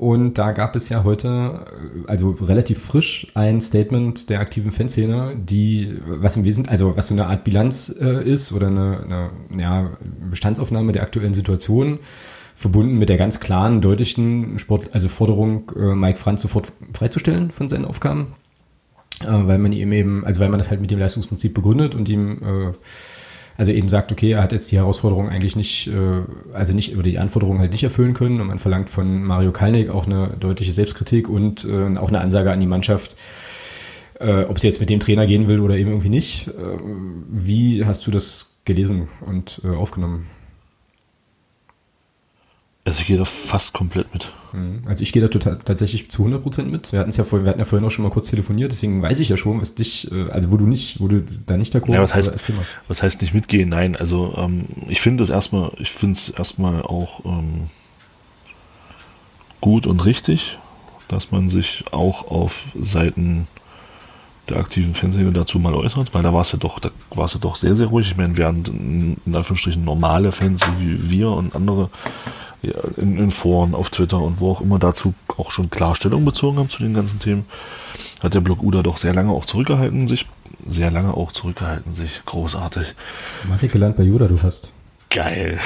Und 0.00 0.38
da 0.38 0.52
gab 0.52 0.76
es 0.76 0.88
ja 0.88 1.04
heute, 1.04 1.66
also 2.06 2.30
relativ 2.30 2.82
frisch, 2.82 3.26
ein 3.34 3.60
Statement 3.60 4.30
der 4.30 4.40
aktiven 4.40 4.72
Fanszene, 4.72 5.36
die, 5.36 5.94
was 6.06 6.38
im 6.38 6.44
Wesentlichen, 6.44 6.72
also 6.72 6.96
was 6.96 7.08
so 7.08 7.14
eine 7.14 7.26
Art 7.26 7.44
Bilanz 7.44 7.94
äh, 8.00 8.24
ist 8.24 8.50
oder 8.52 8.68
eine, 8.68 9.30
eine 9.50 9.62
ja, 9.62 9.90
Bestandsaufnahme 10.30 10.92
der 10.92 11.02
aktuellen 11.02 11.34
Situation, 11.34 11.98
verbunden 12.54 12.98
mit 12.98 13.10
der 13.10 13.18
ganz 13.18 13.40
klaren, 13.40 13.82
deutlichen 13.82 14.58
Sport, 14.58 14.94
also 14.94 15.08
Forderung, 15.08 15.70
äh, 15.76 15.94
Mike 15.94 16.18
Franz 16.18 16.40
sofort 16.40 16.72
freizustellen 16.94 17.50
von 17.50 17.68
seinen 17.68 17.84
Aufgaben, 17.84 18.28
äh, 19.22 19.26
weil 19.26 19.58
man 19.58 19.74
ihm 19.74 19.92
eben, 19.92 20.24
also 20.24 20.40
weil 20.40 20.48
man 20.48 20.56
das 20.56 20.70
halt 20.70 20.80
mit 20.80 20.90
dem 20.90 20.98
Leistungsprinzip 20.98 21.52
begründet 21.52 21.94
und 21.94 22.08
ihm 22.08 22.38
äh, 22.42 22.72
also 23.60 23.72
eben 23.72 23.90
sagt, 23.90 24.10
okay, 24.10 24.32
er 24.32 24.42
hat 24.42 24.52
jetzt 24.52 24.72
die 24.72 24.78
Herausforderung 24.78 25.28
eigentlich 25.28 25.54
nicht, 25.54 25.88
äh, 25.88 26.22
also 26.54 26.72
nicht, 26.72 26.94
oder 26.94 27.02
die 27.02 27.18
Anforderungen 27.18 27.60
halt 27.60 27.72
nicht 27.72 27.82
erfüllen 27.82 28.14
können 28.14 28.40
und 28.40 28.46
man 28.46 28.58
verlangt 28.58 28.88
von 28.88 29.22
Mario 29.22 29.52
Kalnick 29.52 29.90
auch 29.90 30.06
eine 30.06 30.28
deutliche 30.40 30.72
Selbstkritik 30.72 31.28
und 31.28 31.66
äh, 31.66 31.94
auch 31.98 32.08
eine 32.08 32.22
Ansage 32.22 32.50
an 32.50 32.58
die 32.58 32.66
Mannschaft, 32.66 33.16
äh, 34.18 34.44
ob 34.44 34.58
sie 34.58 34.66
jetzt 34.66 34.80
mit 34.80 34.88
dem 34.88 34.98
Trainer 34.98 35.26
gehen 35.26 35.46
will 35.46 35.60
oder 35.60 35.76
eben 35.76 35.90
irgendwie 35.90 36.08
nicht. 36.08 36.50
Wie 37.28 37.84
hast 37.84 38.06
du 38.06 38.10
das 38.10 38.56
gelesen 38.64 39.08
und 39.26 39.60
aufgenommen? 39.62 40.26
Also 42.86 43.02
ich 43.02 43.08
gehe 43.08 43.18
da 43.18 43.26
fast 43.26 43.74
komplett 43.74 44.10
mit. 44.14 44.32
Mhm. 44.52 44.82
Also 44.86 45.02
ich 45.02 45.12
gehe 45.12 45.22
da 45.22 45.28
total, 45.28 45.58
tatsächlich 45.64 46.10
zu 46.10 46.24
100% 46.24 46.64
mit. 46.64 46.92
Wir 46.92 47.00
hatten 47.00 47.10
es 47.10 47.16
ja 47.16 47.24
vorhin, 47.24 47.44
wir 47.44 47.50
hatten 47.50 47.58
ja 47.58 47.64
vorhin 47.64 47.86
auch 47.86 47.90
schon 47.90 48.02
mal 48.02 48.10
kurz 48.10 48.30
telefoniert, 48.30 48.72
deswegen 48.72 49.02
weiß 49.02 49.20
ich 49.20 49.28
ja 49.28 49.36
schon, 49.36 49.60
was 49.60 49.74
dich, 49.74 50.10
äh, 50.10 50.30
also 50.30 50.50
wo 50.50 50.56
du 50.56 50.66
nicht, 50.66 51.00
wo 51.00 51.08
du 51.08 51.22
da 51.46 51.56
nicht 51.56 51.74
d'accord 51.74 51.94
ja, 51.94 52.02
was 52.02 52.14
heißt, 52.14 52.32
was 52.88 53.02
heißt 53.02 53.20
nicht 53.20 53.34
mitgehen? 53.34 53.68
Nein, 53.68 53.96
also 53.96 54.34
ähm, 54.36 54.66
ich 54.88 55.00
finde 55.00 55.22
es 55.22 55.30
erstmal, 55.30 55.72
ich 55.78 55.90
finde 55.90 56.18
es 56.18 56.30
erstmal 56.30 56.82
auch 56.82 57.24
ähm, 57.24 57.68
gut 59.60 59.86
und 59.86 60.04
richtig, 60.04 60.58
dass 61.08 61.30
man 61.30 61.48
sich 61.48 61.84
auch 61.92 62.30
auf 62.30 62.64
Seiten 62.80 63.46
der 64.48 64.58
aktiven 64.58 64.94
Fanszene 64.94 65.32
dazu 65.32 65.58
mal 65.58 65.74
äußert, 65.74 66.12
weil 66.12 66.22
da 66.22 66.34
war 66.34 66.42
es 66.42 66.52
ja 66.52 66.58
doch, 66.58 66.78
da 66.78 66.90
war 67.10 67.26
es 67.26 67.34
ja 67.34 67.40
doch 67.40 67.56
sehr, 67.56 67.76
sehr 67.76 67.86
ruhig. 67.86 68.10
Ich 68.10 68.16
meine, 68.16 68.36
während 68.36 68.68
in 68.68 69.16
Anführungsstrichen 69.26 69.84
normale 69.84 70.32
Fans 70.32 70.62
wie 70.78 71.10
wir 71.10 71.30
und 71.30 71.54
andere 71.54 71.90
in, 72.62 73.18
in 73.18 73.30
Foren, 73.30 73.74
auf 73.74 73.90
Twitter 73.90 74.20
und 74.20 74.40
wo 74.40 74.50
auch 74.50 74.60
immer 74.60 74.78
dazu 74.78 75.14
auch 75.36 75.50
schon 75.50 75.70
Klarstellung 75.70 76.24
bezogen 76.24 76.58
haben 76.58 76.70
zu 76.70 76.82
den 76.82 76.94
ganzen 76.94 77.18
Themen, 77.18 77.46
hat 78.22 78.34
der 78.34 78.40
Blog 78.40 78.62
UDA 78.62 78.82
doch 78.82 78.98
sehr 78.98 79.14
lange 79.14 79.32
auch 79.32 79.46
zurückgehalten, 79.46 80.08
sich 80.08 80.26
sehr 80.68 80.90
lange 80.90 81.14
auch 81.14 81.32
zurückgehalten, 81.32 81.94
sich 81.94 82.22
großartig. 82.26 82.94
Mathematik 83.42 83.72
gelernt 83.72 83.96
bei 83.96 84.02
Juda, 84.02 84.28
du 84.28 84.42
hast. 84.42 84.72
Geil. 85.08 85.58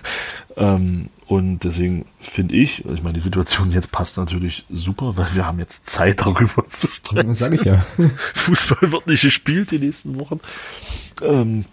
ähm, 0.56 1.10
und 1.26 1.60
deswegen 1.64 2.06
finde 2.20 2.54
ich, 2.54 2.84
ich 2.86 3.02
meine, 3.02 3.12
die 3.12 3.20
Situation 3.20 3.70
jetzt 3.70 3.92
passt 3.92 4.16
natürlich 4.16 4.64
super, 4.70 5.16
weil 5.18 5.26
wir 5.34 5.46
haben 5.46 5.58
jetzt 5.58 5.86
Zeit 5.88 6.22
darüber 6.22 6.66
zu 6.68 6.88
sprechen. 6.88 7.28
Das 7.28 7.38
sage 7.38 7.56
ich 7.56 7.64
ja. 7.64 7.76
Fußball 8.34 8.90
wird 8.90 9.06
nicht 9.06 9.22
gespielt 9.22 9.70
die 9.70 9.78
nächsten 9.78 10.18
Wochen. 10.18 10.40
Ähm, 11.22 11.66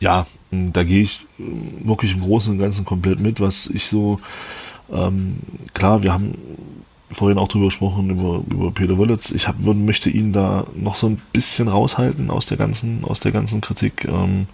ja, 0.00 0.26
da 0.50 0.84
gehe 0.84 1.02
ich 1.02 1.26
äh, 1.38 1.86
wirklich 1.86 2.12
im 2.12 2.20
Großen 2.20 2.52
und 2.52 2.58
Ganzen 2.58 2.84
komplett 2.84 3.20
mit, 3.20 3.40
was 3.40 3.66
ich 3.66 3.86
so, 3.86 4.20
ähm, 4.92 5.38
klar, 5.74 6.02
wir 6.02 6.12
haben 6.12 6.34
vorhin 7.10 7.38
auch 7.38 7.48
drüber 7.48 7.66
gesprochen, 7.66 8.10
über, 8.10 8.42
über 8.50 8.70
Peter 8.70 8.98
Wöllitz. 8.98 9.30
Ich 9.30 9.48
hab, 9.48 9.58
möchte 9.60 10.10
ihn 10.10 10.32
da 10.32 10.66
noch 10.74 10.94
so 10.94 11.08
ein 11.08 11.20
bisschen 11.32 11.68
raushalten 11.68 12.30
aus 12.30 12.46
der 12.46 12.58
ganzen, 12.58 13.04
aus 13.04 13.20
der 13.20 13.32
ganzen 13.32 13.60
Kritik, 13.60 14.04
ähm, 14.04 14.46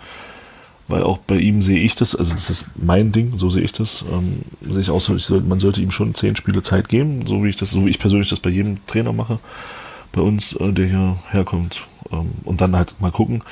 weil 0.87 1.03
auch 1.03 1.19
bei 1.19 1.37
ihm 1.37 1.63
sehe 1.63 1.81
ich 1.81 1.95
das, 1.95 2.15
also 2.15 2.33
das 2.33 2.51
ist 2.51 2.67
mein 2.77 3.11
Ding, 3.11 3.39
so 3.39 3.51
sehe 3.51 3.63
ich 3.63 3.73
das, 3.73 4.05
ähm, 4.13 4.43
sehe 4.61 4.83
ich 4.83 4.91
auch 4.91 5.01
so, 5.01 5.17
ich 5.17 5.25
soll, 5.25 5.41
man 5.43 5.59
sollte 5.59 5.81
ihm 5.81 5.91
schon 5.91 6.15
zehn 6.15 6.37
Spiele 6.37 6.63
Zeit 6.63 6.89
geben, 6.89 7.27
so 7.27 7.43
wie 7.43 7.49
ich 7.49 7.57
das, 7.57 7.71
so 7.71 7.85
wie 7.87 7.91
ich 7.91 7.99
persönlich 7.99 8.29
das 8.29 8.41
bei 8.41 8.51
jedem 8.51 8.85
Trainer 8.87 9.13
mache, 9.13 9.39
bei 10.13 10.21
uns, 10.21 10.53
äh, 10.55 10.73
der 10.73 10.87
hier 10.87 11.17
herkommt, 11.31 11.83
ähm, 12.13 12.31
und 12.45 12.61
dann 12.61 12.77
halt 12.77 13.01
mal 13.01 13.11
gucken, 13.11 13.43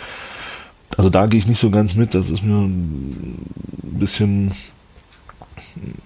also 0.96 1.10
da 1.10 1.26
gehe 1.26 1.38
ich 1.38 1.46
nicht 1.46 1.60
so 1.60 1.70
ganz 1.70 1.94
mit. 1.94 2.14
Das 2.14 2.30
ist 2.30 2.42
mir 2.42 2.54
ein 2.54 3.38
bisschen, 3.82 4.52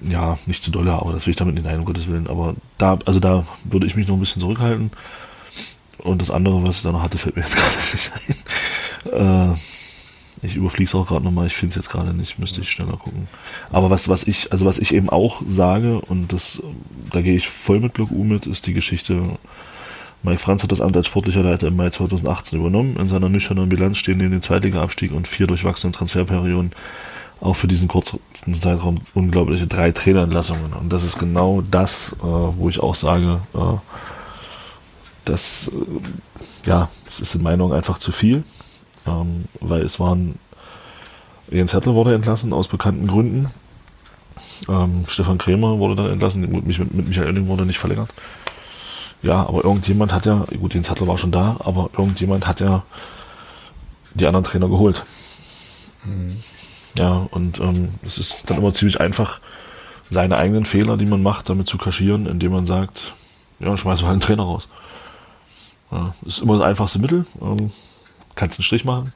ja, 0.01 0.39
nicht 0.47 0.63
zu 0.63 0.71
dolle, 0.71 0.93
aber 0.93 1.13
das 1.13 1.27
will 1.27 1.33
ich 1.33 1.37
damit 1.37 1.55
nicht 1.55 1.67
ein, 1.67 1.79
um 1.79 1.85
Gottes 1.85 2.09
Willen. 2.09 2.29
Aber 2.29 2.55
da, 2.79 2.99
also 3.05 3.21
da 3.21 3.45
würde 3.65 3.87
ich 3.87 3.97
mich 3.97 4.09
noch 4.09 4.17
ein 4.17 4.21
bisschen 4.21 4.41
zurückhalten. 4.41 4.91
Und 5.99 6.21
das 6.21 6.31
andere, 6.31 6.63
was 6.63 6.77
ich 6.77 6.83
da 6.83 6.93
noch 6.93 7.03
hatte, 7.03 7.19
fällt 7.19 7.37
mir 7.37 7.43
jetzt 7.43 7.57
gerade 7.57 7.77
nicht 7.93 8.13
ein. 9.13 9.53
Äh, 9.53 9.57
ich 10.43 10.55
überfliege 10.55 10.89
es 10.89 10.95
auch 10.95 11.07
gerade 11.07 11.25
nochmal, 11.25 11.47
ich 11.47 11.57
finde 11.57 11.71
es 11.71 11.77
jetzt 11.77 11.91
gerade 11.91 12.13
nicht, 12.13 12.39
müsste 12.39 12.61
ich 12.61 12.71
schneller 12.71 12.97
gucken. 12.97 13.27
Aber 13.73 13.91
was, 13.91 14.09
was 14.09 14.25
ich, 14.25 14.53
also 14.53 14.67
was 14.67 14.79
ich 14.79 14.95
eben 14.95 15.09
auch 15.09 15.43
sage, 15.49 16.01
und 16.01 16.33
das, 16.33 16.63
da 17.11 17.23
gehe 17.23 17.35
ich 17.35 17.49
voll 17.49 17.81
mit 17.81 17.95
Block 17.95 18.11
U 18.11 18.23
mit, 18.23 18.47
ist 18.47 18.67
die 18.67 18.75
Geschichte 18.75 19.39
Mike 20.27 20.41
Franz 20.41 20.65
hat 20.65 20.73
das 20.73 20.81
Amt 20.81 20.97
als 20.97 21.07
sportlicher 21.07 21.45
Leiter 21.45 21.69
im 21.69 21.77
Mai 21.77 21.89
2018 21.89 22.59
übernommen. 22.59 22.97
In 22.97 23.09
seiner 23.09 23.29
nüchternen 23.29 23.69
Bilanz 23.69 23.99
stehen 23.99 24.19
neben 24.19 24.33
dem 24.33 24.43
Zweitliga-Abstieg 24.43 25.13
und 25.13 25.29
vier 25.29 25.47
durchwachsenen 25.47 25.93
Transferperioden 25.93 26.73
auch 27.41 27.55
für 27.55 27.69
diesen 27.69 27.87
kurzen 27.87 28.19
Zeitraum 28.61 28.99
unglaubliche 29.15 29.69
drei 29.69 29.93
Trainerentlassungen. 29.93 30.73
Und 30.73 30.93
das 30.93 31.05
ist 31.05 31.21
genau 31.21 31.63
das, 31.71 32.17
äh, 32.19 32.25
wo 32.25 32.69
ich 32.69 32.81
auch 32.81 32.97
sage, 32.97 33.41
äh, 33.55 33.59
das, 35.25 35.71
äh, 35.73 36.69
ja, 36.69 36.89
es 37.09 37.21
ist 37.21 37.37
in 37.37 37.45
Meinung 37.45 37.73
einfach 37.73 37.99
zu 37.99 38.11
viel, 38.11 38.43
ähm, 39.07 39.45
weil 39.61 39.83
es 39.83 40.01
waren, 40.01 40.41
Jens 41.53 41.73
Hertel 41.73 41.95
wurde 41.95 42.15
entlassen 42.15 42.53
aus 42.53 42.67
bekannten 42.67 43.07
Gründen. 43.07 43.49
Ähm, 44.69 45.05
Stefan 45.07 45.39
Krämer 45.39 45.79
wurde 45.79 45.95
dann 45.95 46.11
entlassen, 46.11 46.41
mit, 46.41 46.67
mit 46.67 47.07
Michael 47.07 47.29
Oenning 47.29 47.47
wurde 47.47 47.65
nicht 47.65 47.79
verlängert. 47.79 48.11
Ja, 49.27 49.47
aber 49.47 49.65
irgendjemand 49.65 50.13
hat 50.13 50.27
ja, 50.27 50.47
gut, 50.61 50.75
Jens 50.75 50.89
Hattler 50.89 51.09
war 51.09 51.19
schon 51.19 51.33
da, 51.33 51.57
aber 51.59 51.91
irgendjemand 51.99 52.47
hat 52.47 52.61
ja 52.61 52.85
die 54.15 54.27
anderen 54.27 54.45
Trainer 54.45 54.69
geholt. 54.69 55.05
Mhm. 56.05 56.37
Ja, 56.97 57.27
und 57.31 57.61
ähm, 57.61 57.91
es 58.05 58.19
ist 58.19 58.49
dann 58.49 58.59
immer 58.59 58.73
ziemlich 58.73 59.01
einfach, 59.01 59.41
seine 60.09 60.39
eigenen 60.39 60.65
Fehler, 60.65 60.97
die 60.97 61.07
man 61.07 61.23
macht, 61.23 61.49
damit 61.49 61.67
zu 61.67 61.79
kaschieren, 61.79 62.27
indem 62.27 62.53
man 62.53 62.67
sagt, 62.67 63.15
ja, 63.59 63.77
schmeiß 63.77 64.03
mal 64.03 64.13
einen 64.13 64.21
Trainer 64.21 64.45
raus. 64.45 64.69
Ja, 65.91 66.15
ist 66.25 66.41
immer 66.41 66.59
das 66.59 66.67
einfachste 66.67 67.01
Mittel. 67.01 67.27
Ähm, 67.41 67.73
kannst 68.37 68.59
einen 68.59 68.65
Strich 68.65 68.85
machen. 68.85 69.13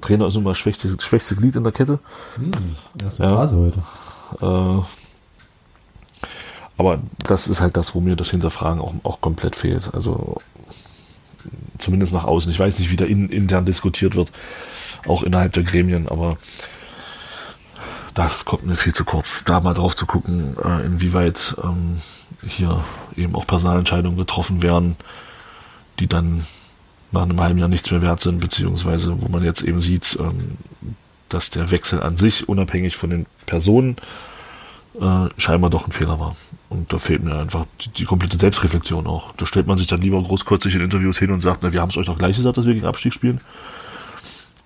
Trainer 0.00 0.26
ist 0.26 0.36
immer 0.36 0.50
das 0.50 0.58
schwächste, 0.58 0.88
schwächste 0.98 1.36
Glied 1.36 1.56
in 1.56 1.64
der 1.64 1.72
Kette. 1.72 1.98
Hm, 2.36 2.76
das 2.94 3.14
ist 3.14 3.18
ja. 3.20 3.36
Heute. 3.36 3.82
Äh, 4.40 4.99
aber 6.80 6.98
das 7.18 7.46
ist 7.46 7.60
halt 7.60 7.76
das, 7.76 7.94
wo 7.94 8.00
mir 8.00 8.16
das 8.16 8.30
Hinterfragen 8.30 8.80
auch, 8.80 8.94
auch 9.02 9.20
komplett 9.20 9.54
fehlt. 9.54 9.92
Also 9.92 10.40
zumindest 11.76 12.14
nach 12.14 12.24
außen. 12.24 12.50
Ich 12.50 12.58
weiß 12.58 12.78
nicht, 12.78 12.90
wie 12.90 12.96
da 12.96 13.04
in, 13.04 13.28
intern 13.28 13.66
diskutiert 13.66 14.14
wird, 14.14 14.32
auch 15.06 15.22
innerhalb 15.22 15.52
der 15.52 15.62
Gremien, 15.62 16.08
aber 16.08 16.38
das 18.14 18.46
kommt 18.46 18.64
mir 18.64 18.76
viel 18.76 18.94
zu 18.94 19.04
kurz, 19.04 19.44
da 19.44 19.60
mal 19.60 19.74
drauf 19.74 19.94
zu 19.94 20.06
gucken, 20.06 20.56
äh, 20.64 20.86
inwieweit 20.86 21.54
ähm, 21.62 22.00
hier 22.46 22.82
eben 23.14 23.34
auch 23.34 23.46
Personalentscheidungen 23.46 24.16
getroffen 24.16 24.62
werden, 24.62 24.96
die 25.98 26.06
dann 26.06 26.46
nach 27.12 27.22
einem 27.22 27.40
halben 27.42 27.58
Jahr 27.58 27.68
nichts 27.68 27.90
mehr 27.90 28.00
wert 28.00 28.20
sind, 28.20 28.40
beziehungsweise 28.40 29.20
wo 29.20 29.28
man 29.28 29.44
jetzt 29.44 29.60
eben 29.60 29.82
sieht, 29.82 30.16
ähm, 30.18 30.56
dass 31.28 31.50
der 31.50 31.70
Wechsel 31.70 32.02
an 32.02 32.16
sich, 32.16 32.48
unabhängig 32.48 32.96
von 32.96 33.10
den 33.10 33.26
Personen, 33.44 33.96
äh, 34.98 35.28
scheinbar 35.36 35.70
doch 35.70 35.86
ein 35.86 35.92
Fehler 35.92 36.18
war. 36.18 36.36
Und 36.70 36.92
da 36.92 36.98
fehlt 36.98 37.24
mir 37.24 37.34
einfach 37.34 37.66
die, 37.80 37.88
die, 37.90 38.04
komplette 38.04 38.38
Selbstreflexion 38.38 39.08
auch. 39.08 39.34
Da 39.34 39.44
stellt 39.44 39.66
man 39.66 39.76
sich 39.76 39.88
dann 39.88 40.00
lieber 40.00 40.22
großkotzig 40.22 40.76
in 40.76 40.80
Interviews 40.80 41.18
hin 41.18 41.32
und 41.32 41.40
sagt, 41.40 41.64
na, 41.64 41.72
wir 41.72 41.80
haben 41.80 41.90
es 41.90 41.96
euch 41.96 42.06
doch 42.06 42.16
gleich 42.16 42.36
gesagt, 42.36 42.56
dass 42.56 42.64
wir 42.64 42.74
gegen 42.74 42.86
Abstieg 42.86 43.12
spielen. 43.12 43.40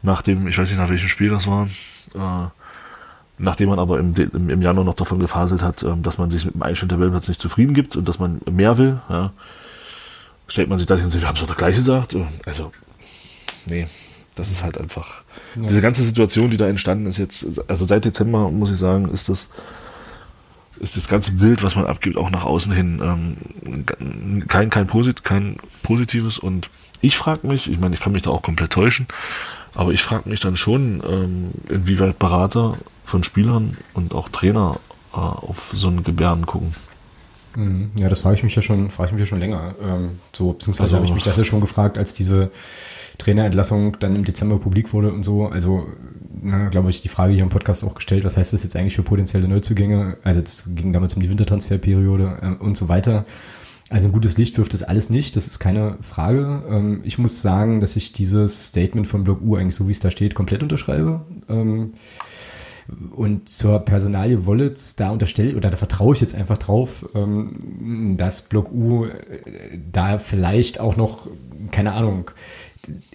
Nach 0.03 0.21
dem, 0.21 0.47
ich 0.47 0.59
weiß 0.59 0.69
nicht 0.69 0.79
nach 0.79 0.91
welchem 0.91 1.09
Spiel 1.09 1.31
das 1.31 1.47
war, 1.47 1.67
äh, 2.15 2.49
nachdem 3.39 3.71
man 3.71 3.79
aber 3.79 3.99
im, 3.99 4.15
im, 4.15 4.51
im, 4.51 4.61
Januar 4.61 4.85
noch 4.85 4.95
davon 4.95 5.19
gefaselt 5.19 5.63
hat, 5.63 5.83
äh, 5.83 5.97
dass 6.03 6.19
man 6.19 6.31
sich 6.31 6.45
mit 6.45 6.55
dem 6.55 6.63
Einstand 6.63 6.93
der 6.93 7.01
Weltplatz 7.01 7.27
nicht 7.27 7.41
zufrieden 7.41 7.73
gibt 7.73 7.97
und 7.97 8.07
dass 8.07 8.19
man 8.19 8.39
mehr 8.51 8.77
will, 8.77 9.01
ja, 9.09 9.33
stellt 10.47 10.69
man 10.69 10.77
sich 10.77 10.87
da 10.87 10.97
hin 10.97 11.07
und 11.07 11.11
sagt, 11.11 11.23
wir 11.23 11.29
haben 11.29 11.37
es 11.37 11.47
doch 11.47 11.57
gleich 11.57 11.75
gesagt. 11.75 12.15
Also, 12.45 12.71
nee, 13.65 13.87
das 14.35 14.51
ist 14.51 14.63
halt 14.63 14.77
einfach. 14.77 15.23
Ja. 15.57 15.69
Diese 15.69 15.81
ganze 15.81 16.03
Situation, 16.03 16.51
die 16.51 16.59
da 16.59 16.69
entstanden 16.69 17.07
ist 17.07 17.17
jetzt, 17.17 17.47
also 17.67 17.87
seit 17.87 18.05
Dezember, 18.05 18.51
muss 18.51 18.71
ich 18.71 18.77
sagen, 18.77 19.09
ist 19.09 19.31
das 19.31 19.49
ist 20.81 20.97
das 20.97 21.09
ganze 21.09 21.33
Bild, 21.33 21.62
was 21.62 21.77
man 21.77 21.87
abgibt, 21.87 22.16
auch 22.16 22.31
nach 22.31 22.45
außen 22.45 22.72
hin 22.72 23.01
ähm, 23.03 24.47
kein, 24.49 24.70
kein, 24.70 24.87
Posit 24.87 25.25
kein 25.25 25.57
positives. 25.83 26.39
Und 26.39 26.70
ich 27.01 27.16
frage 27.16 27.47
mich, 27.47 27.70
ich 27.70 27.79
meine, 27.79 27.95
ich 27.95 28.01
kann 28.01 28.12
mich 28.12 28.22
da 28.22 28.31
auch 28.31 28.43
komplett 28.43 28.72
täuschen, 28.72 29.07
aber 29.75 29.93
ich 29.93 30.03
frage 30.03 30.29
mich 30.29 30.41
dann 30.41 30.57
schon, 30.57 31.03
ähm, 31.09 31.51
inwieweit 31.68 32.18
Berater 32.18 32.77
von 33.05 33.25
Spielern 33.25 33.77
und 33.93 34.14
auch 34.14 34.29
Trainer 34.29 34.79
äh, 35.12 35.16
auf 35.16 35.70
so 35.75 35.89
ein 35.89 36.03
Gebärden 36.03 36.47
gucken. 36.47 36.75
Mhm. 37.57 37.91
Ja, 37.99 38.09
das 38.09 38.22
frage 38.22 38.37
ich 38.37 38.43
mich 38.43 38.55
ja 38.55 38.62
schon, 38.62 38.91
frage 38.91 39.09
ich 39.09 39.12
mich 39.12 39.20
ja 39.20 39.27
schon 39.27 39.39
länger. 39.39 39.75
Ähm, 39.83 40.18
so, 40.33 40.53
beziehungsweise 40.53 40.83
also, 40.85 40.97
habe 40.97 41.07
ich 41.07 41.14
mich 41.14 41.22
das 41.22 41.37
ja 41.37 41.45
schon 41.45 41.61
gefragt, 41.61 41.99
als 41.99 42.14
diese 42.14 42.51
Trainerentlassung 43.19 43.99
dann 44.01 44.17
im 44.17 44.25
Dezember 44.25 44.59
publik 44.59 44.93
wurde 44.93 45.12
und 45.12 45.23
so. 45.23 45.49
Also, 45.49 45.87
glaube 46.71 46.91
ich, 46.91 47.01
die 47.01 47.09
Frage 47.09 47.33
hier 47.33 47.43
im 47.43 47.49
Podcast 47.49 47.85
auch 47.85 47.95
gestellt, 47.95 48.25
was 48.25 48.37
heißt 48.37 48.53
das 48.53 48.62
jetzt 48.62 48.77
eigentlich 48.77 48.97
für 48.97 49.03
potenzielle 49.03 49.49
Neuzugänge? 49.49 50.19
Also, 50.25 50.41
das 50.41 50.65
ging 50.75 50.93
damals 50.93 51.15
um 51.15 51.23
die 51.23 51.31
Wintertransferperiode 51.31 52.39
äh, 52.43 52.62
und 52.62 52.77
so 52.77 52.89
weiter. 52.89 53.25
Also 53.91 54.09
ein 54.09 54.12
gutes 54.12 54.39
Licht 54.39 54.57
wirft 54.57 54.73
das 54.73 54.83
alles 54.83 55.11
nicht, 55.11 55.37
das 55.37 55.47
ist 55.47 55.59
keine 55.59 55.99
Frage. 56.01 56.62
Ähm, 56.69 57.01
ich 57.05 57.19
muss 57.19 57.43
sagen, 57.43 57.81
dass 57.81 57.97
ich 57.97 58.12
dieses 58.12 58.69
Statement 58.69 59.07
von 59.07 59.25
Block 59.25 59.43
U 59.43 59.57
eigentlich 59.57 59.75
so, 59.75 59.89
wie 59.89 59.93
es 59.93 60.01
da 60.01 60.11
steht, 60.11 60.35
komplett 60.35 60.62
unterschreibe. 60.62 61.21
Ähm, 61.49 61.93
und 63.15 63.49
zur 63.49 63.79
Personalie 63.81 64.47
Wallets, 64.47 64.97
da 64.97 65.11
unterstelle 65.11 65.57
oder 65.57 65.71
da 65.71 65.77
vertraue 65.77 66.15
ich 66.15 66.21
jetzt 66.21 66.35
einfach 66.35 66.59
drauf, 66.59 67.09
ähm, 67.15 68.17
dass 68.17 68.43
Block 68.43 68.73
U 68.73 69.05
äh, 69.05 69.11
da 69.93 70.19
vielleicht 70.19 70.81
auch 70.81 70.97
noch, 70.97 71.29
keine 71.71 71.93
Ahnung, 71.93 72.31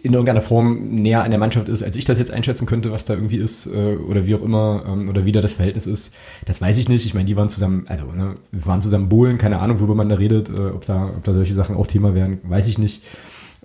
in 0.01 0.13
irgendeiner 0.13 0.41
Form 0.41 0.89
näher 0.89 1.23
an 1.23 1.31
der 1.31 1.39
Mannschaft 1.39 1.69
ist, 1.69 1.83
als 1.83 1.95
ich 1.95 2.05
das 2.05 2.19
jetzt 2.19 2.31
einschätzen 2.31 2.65
könnte, 2.65 2.91
was 2.91 3.05
da 3.05 3.13
irgendwie 3.13 3.37
ist 3.37 3.67
äh, 3.67 3.95
oder 3.95 4.25
wie 4.25 4.35
auch 4.35 4.41
immer 4.41 4.83
ähm, 4.87 5.09
oder 5.09 5.25
wie 5.25 5.31
da 5.31 5.41
das 5.41 5.53
Verhältnis 5.53 5.87
ist. 5.87 6.13
Das 6.45 6.61
weiß 6.61 6.77
ich 6.77 6.89
nicht. 6.89 7.05
Ich 7.05 7.13
meine, 7.13 7.25
die 7.25 7.35
waren 7.35 7.49
zusammen, 7.49 7.85
also 7.87 8.05
ne, 8.11 8.35
waren 8.51 8.81
zusammen 8.81 9.09
Bohlen, 9.09 9.37
keine 9.37 9.59
Ahnung, 9.59 9.79
worüber 9.79 9.95
man 9.95 10.09
da 10.09 10.15
redet, 10.15 10.49
äh, 10.49 10.69
ob 10.69 10.85
da, 10.85 11.07
ob 11.07 11.23
da 11.23 11.33
solche 11.33 11.53
Sachen 11.53 11.75
auch 11.75 11.87
Thema 11.87 12.13
wären, 12.15 12.39
weiß 12.43 12.67
ich 12.67 12.77
nicht. 12.77 13.03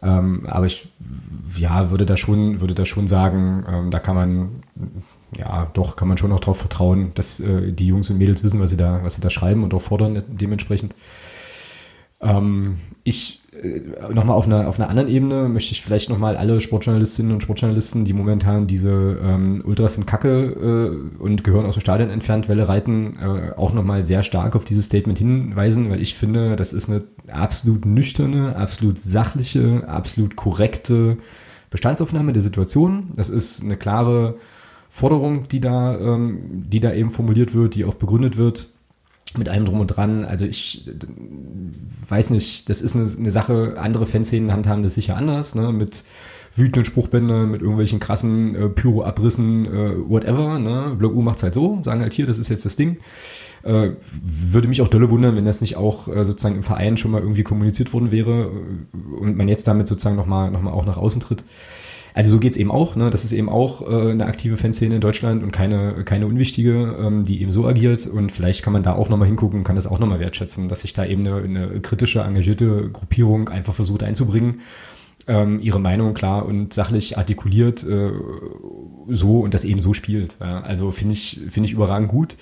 Ähm, 0.03 0.47
aber 0.47 0.67
ich, 0.67 0.89
ja, 1.57 1.91
würde 1.91 2.05
da 2.07 2.17
schon, 2.17 2.61
würde 2.61 2.75
da 2.75 2.85
schon 2.85 3.07
sagen, 3.07 3.65
ähm, 3.69 3.91
da 3.91 4.01
kann 4.01 4.17
man, 4.17 4.49
ja, 5.39 5.71
doch, 5.73 5.97
kann 5.97 6.09
man 6.09 6.19
schon 6.19 6.33
auch 6.33 6.41
darauf 6.41 6.59
vertrauen, 6.59 7.13
dass 7.15 7.41
äh, 7.41 7.73
die 7.73 7.87
Jungs 7.87 8.11
und 8.11 8.19
Mädels 8.19 8.43
wissen, 8.43 8.61
was 8.61 8.71
sie 8.71 8.77
da, 8.77 9.01
was 9.03 9.15
sie 9.15 9.21
da 9.21 9.31
schreiben 9.31 9.63
und 9.63 9.73
auch 9.73 9.83
fordern 9.83 10.23
dementsprechend. 10.29 10.95
Ich 13.03 13.44
nochmal 14.13 14.37
auf 14.37 14.47
einer, 14.47 14.69
auf 14.69 14.79
einer 14.79 14.89
anderen 14.89 15.09
Ebene 15.09 15.49
möchte 15.49 15.73
ich 15.73 15.83
vielleicht 15.83 16.11
nochmal 16.11 16.37
alle 16.37 16.61
Sportjournalistinnen 16.61 17.33
und 17.33 17.43
Sportjournalisten, 17.43 18.05
die 18.05 18.13
momentan 18.13 18.67
diese 18.67 19.19
ähm, 19.23 19.63
Ultras 19.65 19.95
sind 19.95 20.07
Kacke 20.07 21.09
äh, 21.19 21.23
und 21.23 21.45
gehören 21.45 21.67
aus 21.67 21.75
dem 21.75 21.81
Stadion 21.81 22.11
entfernt, 22.11 22.49
Welle 22.49 22.69
reiten, 22.69 23.17
äh, 23.23 23.53
auch 23.57 23.73
nochmal 23.73 24.03
sehr 24.03 24.23
stark 24.23 24.57
auf 24.57 24.65
dieses 24.65 24.87
Statement 24.87 25.19
hinweisen, 25.19 25.91
weil 25.91 26.01
ich 26.01 26.15
finde, 26.15 26.57
das 26.57 26.73
ist 26.73 26.91
eine 26.91 27.05
absolut 27.31 27.87
nüchterne, 27.87 28.57
absolut 28.57 28.99
sachliche, 28.99 29.85
absolut 29.87 30.37
korrekte 30.37 31.19
Bestandsaufnahme 31.71 32.33
der 32.33 32.43
Situation. 32.43 33.13
Das 33.17 33.31
ist 33.31 33.63
eine 33.63 33.77
klare 33.77 34.37
Forderung, 34.89 35.49
die 35.49 35.61
da, 35.61 35.99
ähm, 35.99 36.65
die 36.69 36.81
da 36.81 36.93
eben 36.93 37.11
formuliert 37.11 37.55
wird, 37.55 37.75
die 37.75 37.85
auch 37.85 37.95
begründet 37.95 38.37
wird 38.37 38.74
mit 39.37 39.49
allem 39.49 39.65
drum 39.65 39.81
und 39.81 39.89
dran. 39.89 40.25
Also 40.25 40.45
ich 40.45 40.85
weiß 42.09 42.31
nicht, 42.31 42.69
das 42.69 42.81
ist 42.81 42.95
eine, 42.95 43.09
eine 43.09 43.31
Sache, 43.31 43.75
andere 43.79 44.07
Fanszenen 44.07 44.53
handhaben 44.53 44.83
das 44.83 44.95
sicher 44.95 45.17
anders, 45.17 45.55
ne, 45.55 45.73
mit 45.73 46.05
wütenden 46.57 46.85
Spruchbändern, 46.85 47.51
mit 47.51 47.63
irgendwelchen 47.63 47.99
krassen 47.99 48.55
äh, 48.55 48.69
Pyro-Abrissen, 48.69 49.67
äh, 49.67 50.09
whatever, 50.09 50.59
ne. 50.59 50.95
Block 50.97 51.15
U 51.15 51.23
macht's 51.23 51.43
halt 51.43 51.55
so, 51.55 51.81
sagen 51.83 52.01
halt 52.01 52.13
hier, 52.13 52.27
das 52.27 52.39
ist 52.39 52.49
jetzt 52.49 52.65
das 52.65 52.77
Ding. 52.77 52.99
Äh, 53.65 53.93
würde 54.23 54.69
mich 54.69 54.81
auch 54.81 54.89
dolle 54.89 55.11
wundern, 55.11 55.37
wenn 55.37 55.45
das 55.45 55.61
nicht 55.61 55.77
auch 55.77 56.07
äh, 56.07 56.25
sozusagen 56.25 56.57
im 56.57 56.63
Verein 56.63 56.97
schon 56.97 57.11
mal 57.11 57.23
irgendwie 57.23 57.43
kommuniziert 57.43 57.93
worden 57.93 58.11
wäre 58.11 58.53
äh, 58.53 59.17
und 59.21 59.37
man 59.37 59.49
jetzt 59.49 59.67
damit 59.67 59.89
sozusagen 59.89 60.17
nochmal 60.17 60.51
noch 60.51 60.63
mal 60.63 60.73
auch 60.73 60.87
nach 60.87 60.97
außen 60.97 61.21
tritt. 61.21 61.45
Also 62.15 62.31
so 62.31 62.39
geht's 62.39 62.57
eben 62.57 62.71
auch. 62.71 62.95
Ne? 62.95 63.11
Das 63.11 63.25
ist 63.25 63.33
eben 63.33 63.49
auch 63.49 63.83
äh, 63.83 64.13
eine 64.13 64.27
aktive 64.27 64.57
Fanszene 64.57 64.95
in 64.95 65.01
Deutschland 65.01 65.43
und 65.43 65.51
keine, 65.51 66.05
keine 66.05 66.29
unwichtige, 66.29 66.97
ähm, 66.99 67.25
die 67.25 67.43
eben 67.43 67.51
so 67.51 67.67
agiert. 67.67 68.07
Und 68.07 68.31
vielleicht 68.31 68.63
kann 68.63 68.73
man 68.73 68.85
da 68.85 68.95
auch 68.95 69.09
nochmal 69.09 69.27
hingucken 69.27 69.59
und 69.59 69.65
kann 69.65 69.75
das 69.75 69.89
auch 69.89 69.99
nochmal 69.99 70.21
wertschätzen, 70.21 70.69
dass 70.69 70.83
sich 70.83 70.93
da 70.93 71.05
eben 71.05 71.27
eine, 71.27 71.43
eine 71.43 71.81
kritische, 71.81 72.21
engagierte 72.21 72.89
Gruppierung 72.89 73.49
einfach 73.49 73.75
versucht 73.75 74.05
einzubringen. 74.05 74.61
Ähm, 75.27 75.59
ihre 75.61 75.81
Meinung 75.81 76.15
klar 76.15 76.47
und 76.47 76.73
sachlich 76.73 77.19
artikuliert 77.19 77.83
äh, 77.83 78.13
so 79.09 79.41
und 79.41 79.53
das 79.53 79.65
eben 79.65 79.81
so 79.81 79.93
spielt. 79.93 80.37
Ja? 80.41 80.61
Also 80.61 80.93
finde 80.93 81.15
ich, 81.15 81.41
finde 81.51 81.67
ich 81.67 81.73
überragend 81.73 82.11
gut. 82.11 82.37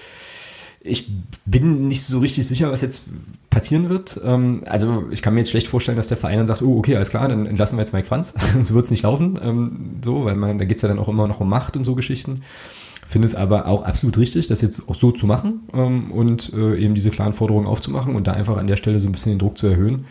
Ich 0.85 1.11
bin 1.45 1.89
nicht 1.89 2.03
so 2.03 2.18
richtig 2.18 2.47
sicher, 2.47 2.70
was 2.72 2.83
jetzt 2.83 3.05
passieren 3.51 3.89
wird. 3.89 4.20
Ähm, 4.24 4.62
also 4.66 5.05
ich 5.11 5.22
kann 5.22 5.35
mir 5.35 5.41
jetzt 5.41 5.51
schlecht 5.51 5.68
vorstellen, 5.68 5.97
dass 5.97 6.09
der 6.09 6.16
Verein 6.16 6.39
dann 6.39 6.47
sagt, 6.47 6.62
oh, 6.62 6.78
okay, 6.78 6.97
alles 6.97 7.11
klar, 7.11 7.28
dann 7.28 7.47
entlassen 7.47 7.78
wir 7.78 7.83
jetzt 7.83 7.93
Mike 7.93 8.07
Franz. 8.07 8.35
so 8.61 8.74
wird 8.74 8.87
es 8.87 8.91
nicht 8.91 9.05
laufen. 9.05 9.39
Ähm, 9.43 9.95
so, 10.03 10.24
weil 10.24 10.37
man, 10.37 10.59
da 10.59 10.64
geht's 10.64 10.83
ja 10.83 10.89
dann 10.89 10.99
auch 10.99 11.09
immer 11.09 11.28
noch 11.28 11.41
um 11.41 11.49
Macht 11.49 11.76
und 11.76 11.85
so 11.85 11.95
Geschichten. 11.95 12.43
Finde 13.07 13.26
es 13.26 13.35
aber 13.35 13.66
auch 13.66 13.83
absolut 13.83 14.16
richtig, 14.18 14.47
das 14.47 14.62
jetzt 14.62 14.89
auch 14.89 14.95
so 14.95 15.12
zu 15.12 15.26
machen 15.26 15.68
ähm, 15.74 16.11
und 16.12 16.53
äh, 16.55 16.78
eben 16.78 16.95
diese 16.95 17.11
klaren 17.11 17.33
Forderungen 17.33 17.66
aufzumachen 17.66 18.16
und 18.16 18.26
da 18.26 18.33
einfach 18.33 18.57
an 18.57 18.66
der 18.66 18.76
Stelle 18.76 18.99
so 18.99 19.09
ein 19.09 19.12
bisschen 19.12 19.33
den 19.33 19.39
Druck 19.39 19.59
zu 19.59 19.66
erhöhen 19.66 20.07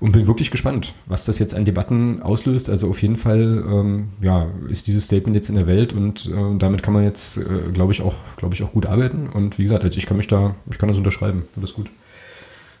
und 0.00 0.12
bin 0.12 0.26
wirklich 0.26 0.50
gespannt, 0.50 0.94
was 1.06 1.26
das 1.26 1.38
jetzt 1.38 1.54
an 1.54 1.64
Debatten 1.64 2.22
auslöst. 2.22 2.70
Also 2.70 2.88
auf 2.88 3.02
jeden 3.02 3.16
Fall, 3.16 3.64
ähm, 3.68 4.08
ja, 4.22 4.48
ist 4.68 4.86
dieses 4.86 5.04
Statement 5.04 5.36
jetzt 5.36 5.48
in 5.50 5.54
der 5.54 5.66
Welt 5.66 5.92
und 5.92 6.26
äh, 6.26 6.56
damit 6.58 6.82
kann 6.82 6.94
man 6.94 7.04
jetzt, 7.04 7.36
äh, 7.36 7.42
glaube 7.72 7.92
ich, 7.92 8.00
auch, 8.00 8.14
glaube 8.36 8.54
ich, 8.54 8.62
auch 8.62 8.72
gut 8.72 8.86
arbeiten. 8.86 9.28
Und 9.28 9.58
wie 9.58 9.62
gesagt, 9.62 9.84
also 9.84 9.98
ich 9.98 10.06
kann 10.06 10.16
mich 10.16 10.26
da, 10.26 10.54
ich 10.70 10.78
kann 10.78 10.88
das 10.88 10.98
unterschreiben. 10.98 11.44
Das 11.54 11.70
ist 11.70 11.76
gut. 11.76 11.90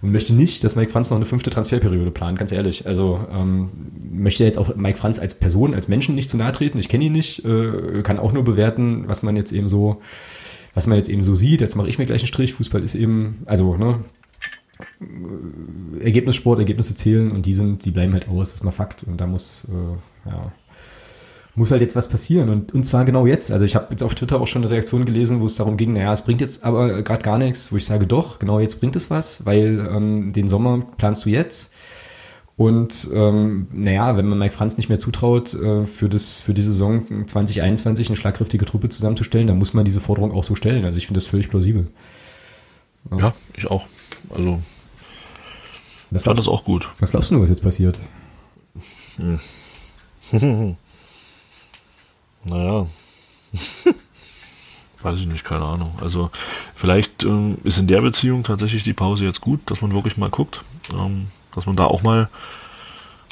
Und 0.02 0.12
möchte 0.12 0.32
nicht, 0.32 0.64
dass 0.64 0.76
Mike 0.76 0.90
Franz 0.90 1.10
noch 1.10 1.16
eine 1.16 1.26
fünfte 1.26 1.50
Transferperiode 1.50 2.10
plant, 2.10 2.38
ganz 2.38 2.52
ehrlich. 2.52 2.86
Also 2.86 3.20
ähm, 3.30 3.68
möchte 4.10 4.44
jetzt 4.44 4.56
auch 4.56 4.74
Mike 4.74 4.96
Franz 4.96 5.18
als 5.18 5.34
Person, 5.34 5.74
als 5.74 5.88
Menschen 5.88 6.14
nicht 6.14 6.30
zu 6.30 6.38
nahe 6.38 6.52
treten. 6.52 6.78
Ich 6.78 6.88
kenne 6.88 7.04
ihn 7.04 7.12
nicht, 7.12 7.44
äh, 7.44 8.02
kann 8.02 8.18
auch 8.18 8.32
nur 8.32 8.44
bewerten, 8.44 9.04
was 9.08 9.22
man 9.22 9.36
jetzt 9.36 9.52
eben 9.52 9.68
so, 9.68 10.00
was 10.72 10.86
man 10.86 10.96
jetzt 10.96 11.10
eben 11.10 11.22
so 11.22 11.34
sieht. 11.34 11.60
Jetzt 11.60 11.76
mache 11.76 11.88
ich 11.88 11.98
mir 11.98 12.06
gleich 12.06 12.22
einen 12.22 12.28
Strich. 12.28 12.54
Fußball 12.54 12.82
ist 12.82 12.94
eben, 12.94 13.42
also 13.44 13.76
ne, 13.76 14.00
Ergebnissport, 16.00 16.58
Ergebnisse 16.58 16.94
zählen 16.94 17.32
und 17.32 17.46
die 17.46 17.54
sind, 17.54 17.84
die 17.84 17.90
bleiben 17.90 18.12
halt 18.12 18.28
aus, 18.28 18.50
das 18.50 18.54
ist 18.56 18.64
mal 18.64 18.70
Fakt. 18.70 19.04
Und 19.04 19.20
da 19.20 19.26
muss, 19.26 19.66
äh, 19.68 20.30
ja, 20.30 20.52
muss 21.54 21.70
halt 21.70 21.80
jetzt 21.80 21.96
was 21.96 22.08
passieren. 22.08 22.48
Und, 22.48 22.74
und 22.74 22.84
zwar 22.84 23.04
genau 23.04 23.26
jetzt. 23.26 23.50
Also 23.50 23.64
ich 23.64 23.74
habe 23.76 23.88
jetzt 23.90 24.02
auf 24.02 24.14
Twitter 24.14 24.40
auch 24.40 24.46
schon 24.46 24.62
eine 24.62 24.70
Reaktion 24.70 25.04
gelesen, 25.04 25.40
wo 25.40 25.46
es 25.46 25.56
darum 25.56 25.76
ging, 25.76 25.92
naja, 25.92 26.12
es 26.12 26.22
bringt 26.22 26.40
jetzt 26.40 26.64
aber 26.64 27.02
gerade 27.02 27.22
gar 27.22 27.38
nichts, 27.38 27.72
wo 27.72 27.76
ich 27.76 27.84
sage, 27.84 28.06
doch, 28.06 28.38
genau 28.38 28.60
jetzt 28.60 28.80
bringt 28.80 28.96
es 28.96 29.10
was, 29.10 29.44
weil 29.46 29.86
ähm, 29.90 30.32
den 30.32 30.48
Sommer 30.48 30.86
planst 30.96 31.24
du 31.24 31.30
jetzt. 31.30 31.72
Und 32.56 33.08
ähm, 33.14 33.68
naja, 33.72 34.18
wenn 34.18 34.26
man 34.26 34.38
Mike 34.38 34.52
Franz 34.52 34.76
nicht 34.76 34.90
mehr 34.90 34.98
zutraut, 34.98 35.54
äh, 35.54 35.86
für, 35.86 36.10
das, 36.10 36.42
für 36.42 36.52
die 36.52 36.60
Saison 36.60 37.26
2021 37.26 38.08
eine 38.08 38.16
schlagkräftige 38.16 38.66
Truppe 38.66 38.90
zusammenzustellen, 38.90 39.46
dann 39.46 39.56
muss 39.56 39.72
man 39.72 39.86
diese 39.86 40.02
Forderung 40.02 40.32
auch 40.32 40.44
so 40.44 40.54
stellen. 40.54 40.84
Also 40.84 40.98
ich 40.98 41.06
finde 41.06 41.18
das 41.18 41.26
völlig 41.26 41.48
plausibel. 41.48 41.88
Ja, 43.10 43.18
ja 43.18 43.34
ich 43.56 43.66
auch. 43.66 43.86
Also 44.28 44.60
das 46.10 46.24
fand 46.24 46.38
das 46.38 46.48
auch 46.48 46.64
gut. 46.64 46.88
Was 46.98 47.12
glaubst 47.12 47.30
du, 47.30 47.40
was 47.40 47.48
jetzt 47.48 47.62
passiert? 47.62 47.98
Hm. 49.16 49.38
naja. 52.44 52.86
Weiß 55.02 55.18
ich 55.18 55.26
nicht, 55.26 55.44
keine 55.44 55.64
Ahnung. 55.64 55.92
Also 56.00 56.30
vielleicht 56.74 57.22
ähm, 57.22 57.58
ist 57.64 57.78
in 57.78 57.86
der 57.86 58.02
Beziehung 58.02 58.42
tatsächlich 58.42 58.82
die 58.84 58.92
Pause 58.92 59.24
jetzt 59.24 59.40
gut, 59.40 59.60
dass 59.66 59.80
man 59.80 59.94
wirklich 59.94 60.16
mal 60.16 60.30
guckt, 60.30 60.62
ähm, 60.92 61.28
dass 61.54 61.66
man 61.66 61.76
da 61.76 61.86
auch 61.86 62.02
mal, 62.02 62.28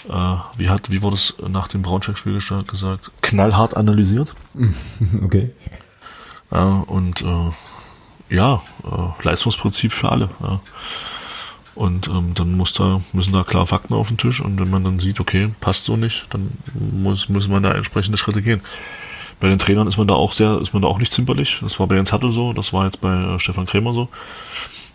äh, 0.08 0.36
wie 0.56 0.70
hat, 0.70 0.90
wie 0.90 1.02
wurde 1.02 1.16
es 1.16 1.34
nach 1.46 1.68
dem 1.68 1.82
Braunschweig-Spiel 1.82 2.40
gesagt, 2.66 3.10
knallhart 3.20 3.76
analysiert. 3.76 4.34
okay. 5.22 5.50
Ja, 6.50 6.84
und 6.86 7.20
äh, 7.20 7.50
ja, 8.30 8.62
äh, 8.84 9.24
Leistungsprinzip 9.24 9.92
für 9.92 10.10
alle. 10.10 10.28
Ja. 10.40 10.60
Und 11.74 12.08
ähm, 12.08 12.34
dann 12.34 12.56
muss 12.56 12.72
da, 12.72 13.00
müssen 13.12 13.32
da 13.32 13.44
klar 13.44 13.64
Fakten 13.64 13.94
auf 13.94 14.08
den 14.08 14.16
Tisch 14.16 14.40
und 14.40 14.58
wenn 14.58 14.68
man 14.68 14.82
dann 14.82 14.98
sieht, 14.98 15.20
okay, 15.20 15.50
passt 15.60 15.84
so 15.84 15.96
nicht, 15.96 16.26
dann 16.30 16.50
muss, 16.74 17.28
muss 17.28 17.46
man 17.46 17.62
da 17.62 17.72
entsprechende 17.72 18.18
Schritte 18.18 18.42
gehen. 18.42 18.60
Bei 19.38 19.48
den 19.48 19.58
Trainern 19.58 19.86
ist 19.86 19.96
man 19.96 20.08
da 20.08 20.14
auch 20.14 20.32
sehr, 20.32 20.60
ist 20.60 20.72
man 20.72 20.82
da 20.82 20.88
auch 20.88 20.98
nicht 20.98 21.12
zimperlich. 21.12 21.58
Das 21.60 21.78
war 21.78 21.86
bei 21.86 21.94
Jens 21.94 22.12
Hattel 22.12 22.32
so, 22.32 22.52
das 22.52 22.72
war 22.72 22.84
jetzt 22.86 23.00
bei 23.00 23.14
äh, 23.14 23.38
Stefan 23.38 23.66
Krämer 23.66 23.94
so. 23.94 24.08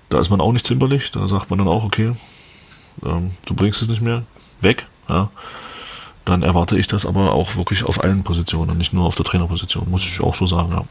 Da 0.10 0.20
ist 0.20 0.30
man 0.30 0.42
auch 0.42 0.52
nicht 0.52 0.68
zimperlich. 0.68 1.12
Da 1.12 1.26
sagt 1.28 1.50
man 1.50 1.60
dann 1.60 1.70
auch, 1.70 1.86
okay, 1.86 2.14
ähm, 3.06 3.32
du 3.46 3.54
bringst 3.56 3.82
es 3.82 3.88
nicht 3.88 4.02
mehr, 4.02 4.24
weg. 4.60 4.86
Ja. 5.08 5.30
Dann 6.26 6.44
erwarte 6.44 6.78
ich 6.78 6.88
das 6.88 7.06
aber 7.06 7.32
auch 7.32 7.56
wirklich 7.56 7.86
auf 7.86 8.04
allen 8.04 8.24
Positionen 8.24 8.72
und 8.72 8.78
nicht 8.78 8.94
nur 8.94 9.06
auf 9.06 9.16
der 9.16 9.26
Trainerposition, 9.26 9.90
muss 9.90 10.06
ich 10.06 10.20
auch 10.22 10.36
so 10.36 10.48
sagen, 10.48 10.72
ja. 10.74 10.84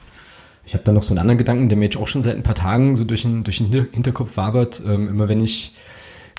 Ich 0.65 0.75
habe 0.75 0.85
da 0.85 0.93
noch 0.93 1.03
so 1.03 1.13
einen 1.13 1.19
anderen 1.19 1.39
Gedanken, 1.39 1.69
der 1.69 1.77
mir 1.77 1.85
jetzt 1.85 1.97
auch 1.97 2.09
schon 2.09 2.23
seit 2.23 2.37
ein 2.37 2.43
paar 2.43 2.55
Tagen 2.55 2.95
so 2.95 3.05
durch 3.05 3.23
den, 3.23 3.43
durch 3.45 3.59
den 3.59 3.71
Hinterkopf 3.93 4.37
wabert. 4.37 4.83
Ähm, 4.87 5.09
immer 5.09 5.29
wenn 5.29 5.43
ich, 5.43 5.75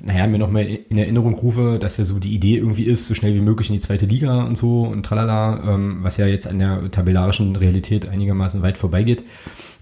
naja, 0.02 0.28
mir 0.28 0.38
nochmal 0.38 0.64
in 0.64 0.98
Erinnerung 0.98 1.36
rufe, 1.36 1.78
dass 1.80 1.98
ja 1.98 2.04
so 2.04 2.20
die 2.20 2.34
Idee 2.34 2.58
irgendwie 2.58 2.86
ist, 2.86 3.08
so 3.08 3.16
schnell 3.16 3.36
wie 3.36 3.42
möglich 3.42 3.70
in 3.70 3.76
die 3.76 3.82
zweite 3.82 4.06
Liga 4.06 4.44
und 4.44 4.58
so 4.58 4.84
und 4.84 5.04
tralala, 5.04 5.74
ähm, 5.74 5.98
was 6.02 6.18
ja 6.18 6.26
jetzt 6.26 6.48
an 6.48 6.60
der 6.60 6.90
tabellarischen 6.90 7.56
Realität 7.56 8.10
einigermaßen 8.10 8.62
weit 8.62 8.78
vorbeigeht. 8.78 9.24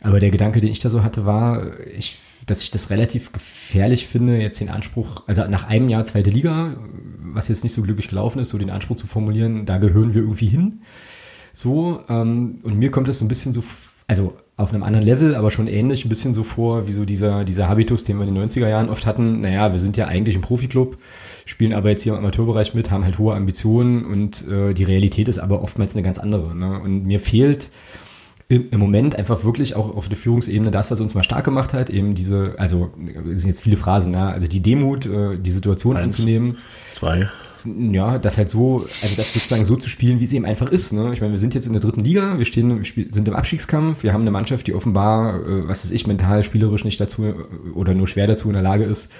Aber 0.01 0.19
der 0.19 0.31
Gedanke, 0.31 0.59
den 0.59 0.71
ich 0.71 0.79
da 0.79 0.89
so 0.89 1.03
hatte, 1.03 1.25
war, 1.25 1.79
ich, 1.95 2.17
dass 2.47 2.63
ich 2.63 2.71
das 2.71 2.89
relativ 2.89 3.31
gefährlich 3.31 4.07
finde, 4.07 4.41
jetzt 4.41 4.59
den 4.59 4.69
Anspruch, 4.69 5.23
also 5.27 5.45
nach 5.47 5.67
einem 5.67 5.87
Jahr 5.87 6.03
zweite 6.03 6.31
Liga, 6.31 6.75
was 7.19 7.47
jetzt 7.47 7.63
nicht 7.63 7.73
so 7.73 7.83
glücklich 7.83 8.09
gelaufen 8.09 8.39
ist, 8.39 8.49
so 8.49 8.57
den 8.57 8.71
Anspruch 8.71 8.95
zu 8.95 9.05
formulieren, 9.05 9.65
da 9.65 9.77
gehören 9.77 10.15
wir 10.15 10.21
irgendwie 10.21 10.47
hin. 10.47 10.81
So, 11.53 12.01
ähm, 12.09 12.59
und 12.63 12.77
mir 12.77 12.91
kommt 12.91 13.07
das 13.07 13.19
so 13.19 13.25
ein 13.25 13.27
bisschen 13.27 13.53
so 13.53 13.61
also 14.11 14.33
auf 14.57 14.73
einem 14.73 14.83
anderen 14.83 15.05
Level, 15.05 15.35
aber 15.35 15.51
schon 15.51 15.67
ähnlich, 15.67 16.03
ein 16.03 16.09
bisschen 16.09 16.33
so 16.33 16.43
vor, 16.43 16.85
wie 16.85 16.91
so 16.91 17.05
dieser, 17.05 17.45
dieser 17.45 17.69
Habitus, 17.69 18.03
den 18.03 18.17
wir 18.17 18.27
in 18.27 18.35
den 18.35 18.49
90er 18.49 18.67
Jahren 18.67 18.89
oft 18.89 19.05
hatten. 19.05 19.39
Naja, 19.39 19.71
wir 19.71 19.79
sind 19.79 19.95
ja 19.95 20.07
eigentlich 20.07 20.35
ein 20.35 20.41
Profiklub, 20.41 20.97
spielen 21.45 21.71
aber 21.71 21.91
jetzt 21.91 22.03
hier 22.03 22.11
im 22.11 22.19
Amateurbereich 22.19 22.73
mit, 22.73 22.91
haben 22.91 23.05
halt 23.05 23.19
hohe 23.19 23.33
Ambitionen 23.33 24.03
und 24.03 24.45
äh, 24.49 24.73
die 24.73 24.83
Realität 24.83 25.29
ist 25.29 25.39
aber 25.39 25.63
oftmals 25.63 25.95
eine 25.95 26.03
ganz 26.03 26.17
andere. 26.17 26.53
Ne? 26.53 26.81
Und 26.81 27.05
mir 27.05 27.21
fehlt 27.21 27.69
im, 28.49 28.67
im 28.71 28.81
Moment 28.81 29.15
einfach 29.15 29.45
wirklich 29.45 29.77
auch 29.77 29.95
auf 29.95 30.09
der 30.09 30.17
Führungsebene 30.17 30.71
das, 30.71 30.91
was 30.91 30.99
uns 30.99 31.15
mal 31.15 31.23
stark 31.23 31.45
gemacht 31.45 31.73
hat, 31.73 31.89
eben 31.89 32.13
diese, 32.13 32.55
also 32.57 32.91
das 32.97 33.39
sind 33.39 33.47
jetzt 33.49 33.61
viele 33.61 33.77
Phrasen, 33.77 34.11
ne? 34.11 34.27
also 34.27 34.45
die 34.45 34.59
Demut, 34.59 35.05
äh, 35.05 35.35
die 35.35 35.51
Situation 35.51 35.95
Eins, 35.95 36.15
anzunehmen. 36.15 36.57
Zwei 36.93 37.29
ja, 37.65 38.17
das 38.17 38.37
halt 38.37 38.49
so, 38.49 38.77
also 38.77 39.15
das 39.15 39.33
sozusagen 39.33 39.65
so 39.65 39.75
zu 39.75 39.89
spielen, 39.89 40.19
wie 40.19 40.23
es 40.23 40.33
eben 40.33 40.45
einfach 40.45 40.71
ist. 40.71 40.93
Ne? 40.93 41.11
Ich 41.13 41.21
meine, 41.21 41.33
wir 41.33 41.39
sind 41.39 41.53
jetzt 41.53 41.67
in 41.67 41.73
der 41.73 41.81
dritten 41.81 42.01
Liga, 42.01 42.37
wir 42.37 42.45
stehen, 42.45 42.83
wir 42.83 43.05
sind 43.09 43.27
im 43.27 43.35
Abstiegskampf, 43.35 44.03
wir 44.03 44.13
haben 44.13 44.21
eine 44.21 44.31
Mannschaft, 44.31 44.67
die 44.67 44.73
offenbar, 44.73 45.35
äh, 45.35 45.67
was 45.67 45.83
weiß 45.83 45.91
ich, 45.91 46.07
mental, 46.07 46.43
spielerisch 46.43 46.85
nicht 46.85 46.99
dazu 46.99 47.25
äh, 47.25 47.33
oder 47.73 47.93
nur 47.93 48.07
schwer 48.07 48.27
dazu 48.27 48.47
in 48.47 48.53
der 48.53 48.63
Lage 48.63 48.83
ist, 48.83 49.11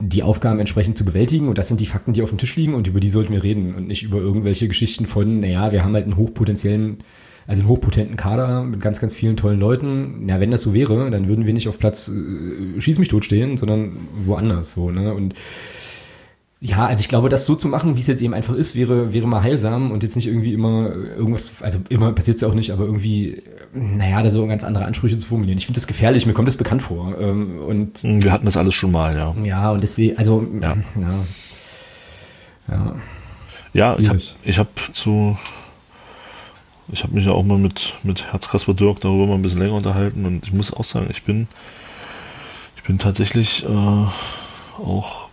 die 0.00 0.22
Aufgaben 0.22 0.60
entsprechend 0.60 0.96
zu 0.96 1.04
bewältigen. 1.04 1.48
Und 1.48 1.58
das 1.58 1.68
sind 1.68 1.80
die 1.80 1.86
Fakten, 1.86 2.12
die 2.12 2.22
auf 2.22 2.28
dem 2.30 2.38
Tisch 2.38 2.56
liegen 2.56 2.74
und 2.74 2.86
über 2.86 3.00
die 3.00 3.08
sollten 3.08 3.32
wir 3.32 3.42
reden 3.42 3.74
und 3.74 3.88
nicht 3.88 4.02
über 4.02 4.18
irgendwelche 4.18 4.68
Geschichten 4.68 5.06
von, 5.06 5.40
naja, 5.40 5.72
wir 5.72 5.84
haben 5.84 5.94
halt 5.94 6.04
einen 6.04 6.16
hochpotenziellen, 6.16 6.98
also 7.46 7.62
einen 7.62 7.70
hochpotenten 7.70 8.16
Kader 8.16 8.62
mit 8.62 8.80
ganz, 8.80 9.00
ganz 9.00 9.14
vielen 9.14 9.36
tollen 9.36 9.58
Leuten. 9.58 10.26
Na, 10.26 10.38
wenn 10.38 10.50
das 10.50 10.62
so 10.62 10.74
wäre, 10.74 11.10
dann 11.10 11.28
würden 11.28 11.46
wir 11.46 11.54
nicht 11.54 11.68
auf 11.68 11.78
Platz 11.78 12.08
äh, 12.08 12.80
Schieß 12.80 12.98
mich 12.98 13.08
tot 13.08 13.24
stehen, 13.24 13.56
sondern 13.56 13.92
woanders 14.24 14.72
so. 14.72 14.90
Ne? 14.90 15.12
Und 15.12 15.34
ja, 16.60 16.86
also 16.86 17.00
ich 17.00 17.08
glaube, 17.08 17.28
das 17.28 17.46
so 17.46 17.54
zu 17.54 17.68
machen, 17.68 17.94
wie 17.96 18.00
es 18.00 18.08
jetzt 18.08 18.20
eben 18.20 18.34
einfach 18.34 18.54
ist, 18.54 18.74
wäre, 18.74 19.12
wäre 19.12 19.28
mal 19.28 19.42
heilsam 19.42 19.92
und 19.92 20.02
jetzt 20.02 20.16
nicht 20.16 20.26
irgendwie 20.26 20.52
immer 20.52 20.88
irgendwas, 20.88 21.62
also 21.62 21.78
immer 21.88 22.12
passiert 22.12 22.36
es 22.36 22.40
ja 22.40 22.48
auch 22.48 22.54
nicht, 22.54 22.72
aber 22.72 22.84
irgendwie, 22.84 23.42
naja, 23.72 24.22
da 24.22 24.30
so 24.30 24.44
ganz 24.48 24.64
andere 24.64 24.84
Ansprüche 24.84 25.16
zu 25.18 25.28
formulieren. 25.28 25.58
Ich 25.58 25.66
finde 25.66 25.78
das 25.78 25.86
gefährlich, 25.86 26.26
mir 26.26 26.32
kommt 26.32 26.48
das 26.48 26.56
bekannt 26.56 26.82
vor. 26.82 27.16
Ähm, 27.16 27.60
und 27.60 28.02
Wir 28.02 28.32
hatten 28.32 28.44
das 28.44 28.56
alles 28.56 28.74
schon 28.74 28.90
mal, 28.90 29.16
ja. 29.16 29.34
Ja, 29.44 29.70
und 29.70 29.84
deswegen, 29.84 30.18
also, 30.18 30.44
ja. 30.60 30.76
Ja, 30.96 31.24
ja. 32.68 32.96
ja 33.72 33.98
ich 34.00 34.08
habe 34.08 34.20
ich 34.42 34.58
hab 34.58 34.68
zu, 34.92 35.38
ich 36.90 37.04
habe 37.04 37.14
mich 37.14 37.24
ja 37.24 37.30
auch 37.30 37.44
mal 37.44 37.58
mit, 37.58 37.94
mit 38.02 38.32
Herzkasper 38.32 38.74
Dirk 38.74 38.98
darüber 38.98 39.28
mal 39.28 39.34
ein 39.34 39.42
bisschen 39.42 39.60
länger 39.60 39.74
unterhalten 39.74 40.26
und 40.26 40.44
ich 40.44 40.52
muss 40.52 40.72
auch 40.72 40.82
sagen, 40.82 41.06
ich 41.08 41.22
bin, 41.22 41.46
ich 42.76 42.82
bin 42.82 42.98
tatsächlich 42.98 43.64
äh, 43.64 43.68
auch 44.82 45.27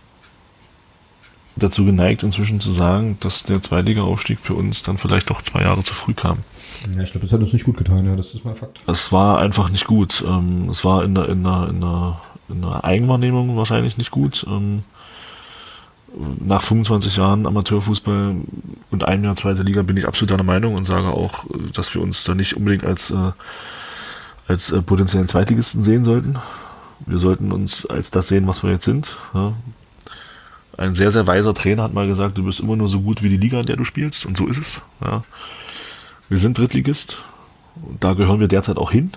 dazu 1.56 1.84
geneigt, 1.84 2.22
inzwischen 2.22 2.60
zu 2.60 2.70
sagen, 2.70 3.16
dass 3.20 3.44
der 3.44 3.62
Zweitliga-Aufstieg 3.62 4.38
für 4.38 4.54
uns 4.54 4.82
dann 4.82 4.98
vielleicht 4.98 5.30
doch 5.30 5.42
zwei 5.42 5.62
Jahre 5.62 5.82
zu 5.82 5.94
früh 5.94 6.14
kam. 6.14 6.38
Ja, 6.94 7.02
ich 7.02 7.10
glaube, 7.10 7.24
das 7.24 7.32
hat 7.32 7.40
uns 7.40 7.52
nicht 7.52 7.64
gut 7.64 7.76
getan, 7.76 8.04
ja, 8.04 8.14
das 8.14 8.34
ist 8.34 8.44
mal 8.44 8.54
Fakt. 8.54 8.80
Es 8.86 9.10
war 9.12 9.38
einfach 9.38 9.70
nicht 9.70 9.86
gut. 9.86 10.22
Ähm, 10.26 10.68
es 10.70 10.84
war 10.84 11.04
in 11.04 11.14
der, 11.14 11.28
in, 11.28 11.42
der, 11.42 11.68
in, 11.70 11.80
der, 11.80 12.20
in 12.48 12.62
der 12.62 12.84
Eigenwahrnehmung 12.84 13.56
wahrscheinlich 13.56 13.96
nicht 13.96 14.10
gut. 14.10 14.46
Ähm, 14.48 14.84
nach 16.40 16.62
25 16.62 17.16
Jahren 17.16 17.46
Amateurfußball 17.46 18.36
und 18.90 19.04
einem 19.04 19.24
Jahr 19.24 19.36
zweite 19.36 19.62
Liga 19.62 19.82
bin 19.82 19.96
ich 19.96 20.06
absolut 20.06 20.30
deiner 20.30 20.42
Meinung 20.42 20.74
und 20.74 20.86
sage 20.86 21.08
auch, 21.08 21.44
dass 21.74 21.94
wir 21.94 22.02
uns 22.02 22.24
da 22.24 22.34
nicht 22.34 22.56
unbedingt 22.56 22.84
als, 22.84 23.10
äh, 23.10 23.32
als 24.48 24.72
äh, 24.72 24.82
potenziellen 24.82 25.28
Zweitligisten 25.28 25.82
sehen 25.82 26.04
sollten. 26.04 26.36
Wir 27.04 27.18
sollten 27.18 27.52
uns 27.52 27.84
als 27.86 28.10
das 28.10 28.28
sehen, 28.28 28.46
was 28.46 28.62
wir 28.62 28.70
jetzt 28.70 28.84
sind. 28.84 29.14
Ja, 29.34 29.52
ein 30.76 30.94
sehr, 30.94 31.10
sehr 31.10 31.26
weiser 31.26 31.54
Trainer 31.54 31.82
hat 31.84 31.94
mal 31.94 32.06
gesagt, 32.06 32.36
du 32.36 32.44
bist 32.44 32.60
immer 32.60 32.76
nur 32.76 32.88
so 32.88 33.00
gut 33.00 33.22
wie 33.22 33.28
die 33.28 33.36
Liga, 33.36 33.60
in 33.60 33.66
der 33.66 33.76
du 33.76 33.84
spielst. 33.84 34.26
Und 34.26 34.36
so 34.36 34.46
ist 34.46 34.58
es. 34.58 34.82
Ja. 35.02 35.24
Wir 36.28 36.38
sind 36.38 36.58
Drittligist. 36.58 37.18
Da 38.00 38.14
gehören 38.14 38.40
wir 38.40 38.48
derzeit 38.48 38.76
auch 38.76 38.90
hin. 38.90 39.12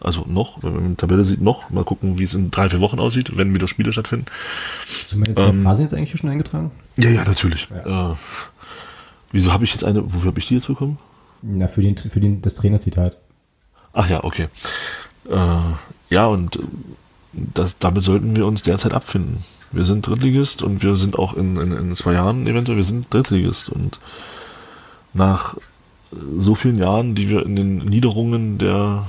Also 0.00 0.24
noch, 0.26 0.62
wenn 0.62 0.74
man 0.74 0.88
die 0.90 0.96
Tabelle 0.96 1.24
sieht, 1.24 1.40
noch. 1.40 1.70
Mal 1.70 1.84
gucken, 1.84 2.18
wie 2.18 2.24
es 2.24 2.34
in 2.34 2.50
drei, 2.50 2.68
vier 2.68 2.80
Wochen 2.80 2.98
aussieht, 2.98 3.36
wenn 3.36 3.54
wieder 3.54 3.68
Spiele 3.68 3.92
stattfinden. 3.92 4.26
Hast 4.86 5.12
du 5.12 5.18
meine 5.18 5.38
ähm, 5.38 5.62
Phase 5.62 5.82
jetzt 5.82 5.94
eigentlich 5.94 6.18
schon 6.18 6.30
eingetragen? 6.30 6.72
Ja, 6.96 7.10
ja, 7.10 7.24
natürlich. 7.24 7.68
Ja. 7.70 8.12
Äh, 8.12 8.16
wieso 9.32 9.52
habe 9.52 9.64
ich 9.64 9.72
jetzt 9.72 9.84
eine, 9.84 10.04
wofür 10.12 10.28
habe 10.28 10.40
ich 10.40 10.48
die 10.48 10.54
jetzt 10.54 10.66
bekommen? 10.66 10.98
Na, 11.42 11.68
für, 11.68 11.82
den, 11.82 11.96
für 11.96 12.20
den, 12.20 12.42
das 12.42 12.56
Trainerzitat. 12.56 13.16
Ach 13.92 14.08
ja, 14.10 14.24
okay. 14.24 14.48
Äh, 15.30 15.58
ja, 16.10 16.26
und 16.26 16.58
das, 17.32 17.78
damit 17.78 18.02
sollten 18.02 18.36
wir 18.36 18.46
uns 18.46 18.62
derzeit 18.62 18.94
abfinden 18.94 19.44
wir 19.74 19.84
sind 19.84 20.06
Drittligist 20.06 20.62
und 20.62 20.82
wir 20.82 20.96
sind 20.96 21.18
auch 21.18 21.34
in, 21.34 21.56
in, 21.56 21.72
in 21.72 21.96
zwei 21.96 22.14
Jahren 22.14 22.46
eventuell, 22.46 22.76
wir 22.76 22.84
sind 22.84 23.12
Drittligist. 23.12 23.68
Und 23.68 23.98
nach 25.12 25.56
so 26.38 26.54
vielen 26.54 26.76
Jahren, 26.76 27.14
die 27.14 27.28
wir 27.28 27.44
in 27.44 27.56
den 27.56 27.78
Niederungen 27.78 28.58
der, 28.58 29.06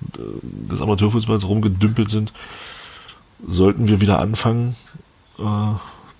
des 0.00 0.80
Amateurfußballs 0.80 1.46
rumgedümpelt 1.46 2.10
sind, 2.10 2.32
sollten 3.46 3.88
wir 3.88 4.00
wieder 4.00 4.20
anfangen, 4.20 4.76
äh, 5.38 5.74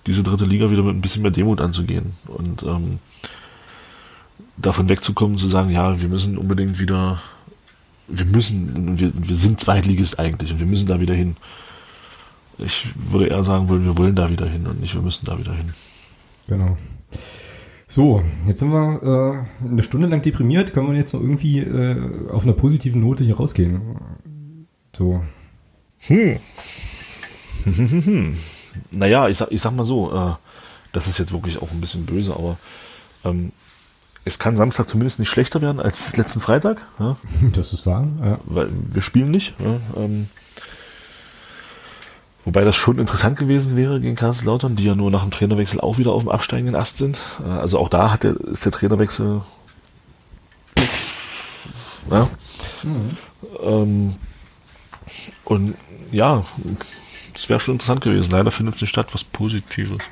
diese 0.07 0.23
dritte 0.23 0.45
Liga 0.45 0.71
wieder 0.71 0.83
mit 0.83 0.95
ein 0.95 1.01
bisschen 1.01 1.21
mehr 1.21 1.31
Demut 1.31 1.61
anzugehen. 1.61 2.13
Und 2.25 2.63
ähm, 2.63 2.99
davon 4.57 4.89
wegzukommen, 4.89 5.37
zu 5.37 5.47
sagen, 5.47 5.69
ja, 5.69 6.01
wir 6.01 6.09
müssen 6.09 6.37
unbedingt 6.37 6.79
wieder, 6.79 7.21
wir 8.07 8.25
müssen, 8.25 8.99
wir, 8.99 9.11
wir 9.15 9.35
sind 9.35 9.59
Zweitligist 9.59 10.19
eigentlich 10.19 10.51
und 10.51 10.59
wir 10.59 10.67
müssen 10.67 10.87
da 10.87 10.99
wieder 10.99 11.13
hin. 11.13 11.35
Ich 12.57 12.87
würde 12.95 13.27
eher 13.27 13.43
sagen 13.43 13.69
wollen, 13.69 13.85
wir 13.85 13.97
wollen 13.97 14.15
da 14.15 14.29
wieder 14.29 14.47
hin 14.47 14.67
und 14.67 14.81
nicht, 14.81 14.93
wir 14.93 15.01
müssen 15.01 15.25
da 15.25 15.37
wieder 15.37 15.53
hin. 15.53 15.73
Genau. 16.47 16.75
So, 17.87 18.23
jetzt 18.47 18.59
sind 18.59 18.71
wir 18.71 19.45
äh, 19.63 19.67
eine 19.67 19.83
Stunde 19.83 20.07
lang 20.07 20.21
deprimiert. 20.21 20.73
Können 20.73 20.89
wir 20.89 20.97
jetzt 20.97 21.13
noch 21.13 21.19
irgendwie 21.19 21.59
äh, 21.59 22.29
auf 22.29 22.43
einer 22.43 22.53
positiven 22.53 23.01
Note 23.01 23.23
hier 23.23 23.35
rausgehen? 23.35 23.81
So. 24.95 25.21
Hm. 26.07 26.39
naja, 28.91 29.27
ich 29.27 29.37
sag, 29.37 29.51
ich 29.51 29.61
sag 29.61 29.75
mal 29.75 29.85
so, 29.85 30.13
äh, 30.13 30.33
das 30.93 31.07
ist 31.07 31.17
jetzt 31.17 31.33
wirklich 31.33 31.61
auch 31.61 31.71
ein 31.71 31.81
bisschen 31.81 32.05
böse, 32.05 32.33
aber 32.33 32.57
ähm, 33.25 33.51
es 34.23 34.39
kann 34.39 34.55
Samstag 34.55 34.87
zumindest 34.87 35.19
nicht 35.19 35.29
schlechter 35.29 35.61
werden 35.61 35.79
als 35.79 36.15
letzten 36.15 36.39
Freitag. 36.39 36.77
Ja? 36.99 37.17
Das 37.53 37.73
ist 37.73 37.85
wahr, 37.85 38.07
ja. 38.21 38.39
Weil 38.45 38.69
wir 38.71 39.01
spielen 39.01 39.31
nicht. 39.31 39.53
Ja? 39.59 39.79
Ähm, 40.01 40.29
Wobei 42.43 42.63
das 42.63 42.75
schon 42.75 42.97
interessant 42.97 43.37
gewesen 43.37 43.77
wäre 43.77 43.99
gegen 43.99 44.15
Kaiserslautern, 44.15 44.75
die 44.75 44.83
ja 44.83 44.95
nur 44.95 45.11
nach 45.11 45.21
dem 45.21 45.31
Trainerwechsel 45.31 45.79
auch 45.79 45.99
wieder 45.99 46.11
auf 46.11 46.23
dem 46.23 46.31
absteigenden 46.31 46.75
Ast 46.75 46.97
sind. 46.97 47.19
Äh, 47.39 47.49
also 47.49 47.77
auch 47.77 47.89
da 47.89 48.11
hat 48.11 48.23
der, 48.23 48.35
ist 48.39 48.65
der 48.65 48.71
Trainerwechsel. 48.71 49.41
Ja. 52.09 52.29
Mhm. 52.83 53.17
Ähm, 53.63 54.15
und 55.45 55.75
ja, 56.11 56.43
das 57.33 57.47
wäre 57.47 57.59
schon 57.59 57.75
interessant 57.75 58.01
gewesen. 58.01 58.31
Leider 58.31 58.51
findet 58.51 58.75
es 58.75 58.81
nicht 58.81 58.89
statt, 58.89 59.13
was 59.13 59.23
Positives. 59.23 60.03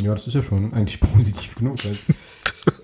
Ja, 0.00 0.12
das 0.12 0.26
ist 0.26 0.34
ja 0.34 0.42
schon 0.42 0.72
eigentlich 0.72 1.00
positiv 1.12 1.56
genug. 1.56 1.78
Halt. 1.84 1.98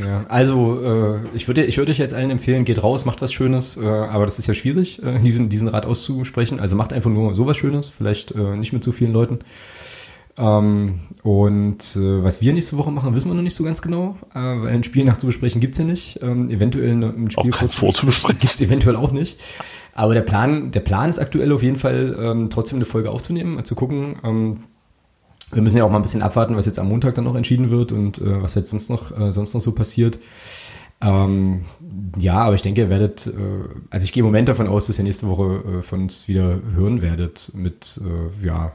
ja. 0.00 0.24
Also, 0.28 0.80
äh, 0.82 1.18
ich 1.34 1.46
würde 1.48 1.64
ich 1.64 1.76
würde 1.78 1.92
euch 1.92 1.98
jetzt 1.98 2.14
allen 2.14 2.30
empfehlen, 2.30 2.64
geht 2.64 2.82
raus, 2.82 3.04
macht 3.04 3.22
was 3.22 3.32
Schönes, 3.32 3.76
äh, 3.76 3.86
aber 3.86 4.24
das 4.24 4.38
ist 4.38 4.46
ja 4.46 4.54
schwierig, 4.54 5.02
äh, 5.02 5.18
diesen, 5.20 5.48
diesen 5.48 5.68
Rat 5.68 5.86
auszusprechen. 5.86 6.60
Also 6.60 6.76
macht 6.76 6.92
einfach 6.92 7.10
nur 7.10 7.34
sowas 7.34 7.56
Schönes, 7.56 7.90
vielleicht 7.90 8.32
äh, 8.32 8.56
nicht 8.56 8.72
mit 8.72 8.84
so 8.84 8.92
vielen 8.92 9.12
Leuten. 9.12 9.38
Ähm, 10.36 11.00
und 11.22 11.96
äh, 11.96 12.24
was 12.24 12.40
wir 12.40 12.52
nächste 12.52 12.76
Woche 12.76 12.90
machen, 12.90 13.14
wissen 13.14 13.30
wir 13.30 13.34
noch 13.34 13.42
nicht 13.42 13.54
so 13.54 13.62
ganz 13.62 13.82
genau, 13.82 14.16
äh, 14.34 14.38
weil 14.38 14.68
ein 14.68 14.82
Spiel 14.82 15.04
nachzubesprechen 15.04 15.60
gibt's 15.60 15.78
ja 15.78 15.84
nicht. 15.84 16.18
Ähm, 16.22 16.50
eventuell 16.50 16.90
ein 16.90 17.30
Spiel 17.30 17.52
Auch 17.52 17.58
keins 17.58 17.76
vorzubesprechen. 17.76 18.40
gibt's 18.40 18.60
eventuell 18.60 18.96
auch 18.96 19.12
nicht. 19.12 19.38
Aber 19.92 20.14
der 20.14 20.22
Plan, 20.22 20.72
der 20.72 20.80
Plan 20.80 21.08
ist 21.08 21.20
aktuell 21.20 21.52
auf 21.52 21.62
jeden 21.62 21.76
Fall, 21.76 22.16
ähm, 22.20 22.50
trotzdem 22.50 22.78
eine 22.78 22.84
Folge 22.84 23.10
aufzunehmen, 23.10 23.64
zu 23.64 23.76
gucken. 23.76 24.16
Ähm, 24.24 24.56
wir 25.54 25.62
müssen 25.62 25.78
ja 25.78 25.84
auch 25.84 25.90
mal 25.90 25.96
ein 25.96 26.02
bisschen 26.02 26.22
abwarten, 26.22 26.56
was 26.56 26.66
jetzt 26.66 26.78
am 26.78 26.88
Montag 26.88 27.14
dann 27.14 27.24
noch 27.24 27.36
entschieden 27.36 27.70
wird 27.70 27.92
und 27.92 28.18
äh, 28.18 28.42
was 28.42 28.54
jetzt 28.54 28.70
sonst 28.70 28.90
noch, 28.90 29.16
äh, 29.18 29.32
sonst 29.32 29.54
noch 29.54 29.60
so 29.60 29.72
passiert. 29.72 30.18
Ähm, 31.00 31.64
ja, 32.18 32.36
aber 32.38 32.54
ich 32.54 32.62
denke, 32.62 32.82
ihr 32.82 32.90
werdet, 32.90 33.26
äh, 33.26 33.32
also 33.90 34.04
ich 34.04 34.12
gehe 34.12 34.22
im 34.22 34.26
Moment 34.26 34.48
davon 34.48 34.68
aus, 34.68 34.86
dass 34.86 34.98
ihr 34.98 35.04
nächste 35.04 35.28
Woche 35.28 35.62
äh, 35.78 35.82
von 35.82 36.02
uns 36.02 36.28
wieder 36.28 36.60
hören 36.74 37.02
werdet 37.02 37.52
mit, 37.54 38.00
äh, 38.02 38.46
ja, 38.46 38.72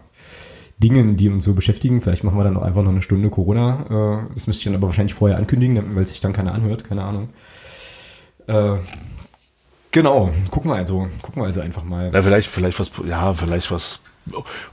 Dingen, 0.77 1.17
die 1.17 1.27
uns 1.27 1.43
so 1.43 1.55
beschäftigen. 1.55 1.99
Vielleicht 2.01 2.23
machen 2.23 2.37
wir 2.37 2.45
dann 2.45 2.55
auch 2.55 2.61
einfach 2.61 2.83
noch 2.83 2.91
eine 2.91 3.01
Stunde 3.01 3.29
Corona. 3.29 4.23
Äh, 4.29 4.33
das 4.33 4.47
müsste 4.47 4.61
ich 4.61 4.65
dann 4.65 4.75
aber 4.75 4.87
wahrscheinlich 4.87 5.13
vorher 5.13 5.37
ankündigen, 5.37 5.95
weil 5.95 6.07
sich 6.07 6.21
dann 6.21 6.31
keiner 6.31 6.53
anhört, 6.53 6.83
keine 6.83 7.03
Ahnung. 7.03 7.29
Genau, 9.91 10.31
gucken 10.49 10.71
wir 10.71 10.75
also, 10.75 11.07
gucken 11.21 11.43
wir 11.43 11.45
also 11.45 11.61
einfach 11.61 11.83
mal. 11.83 12.11
Ja, 12.11 12.23
vielleicht, 12.23 12.49
vielleicht 12.49 12.79
was, 12.79 12.89
ja, 13.07 13.31
vielleicht 13.35 13.69
was, 13.69 13.99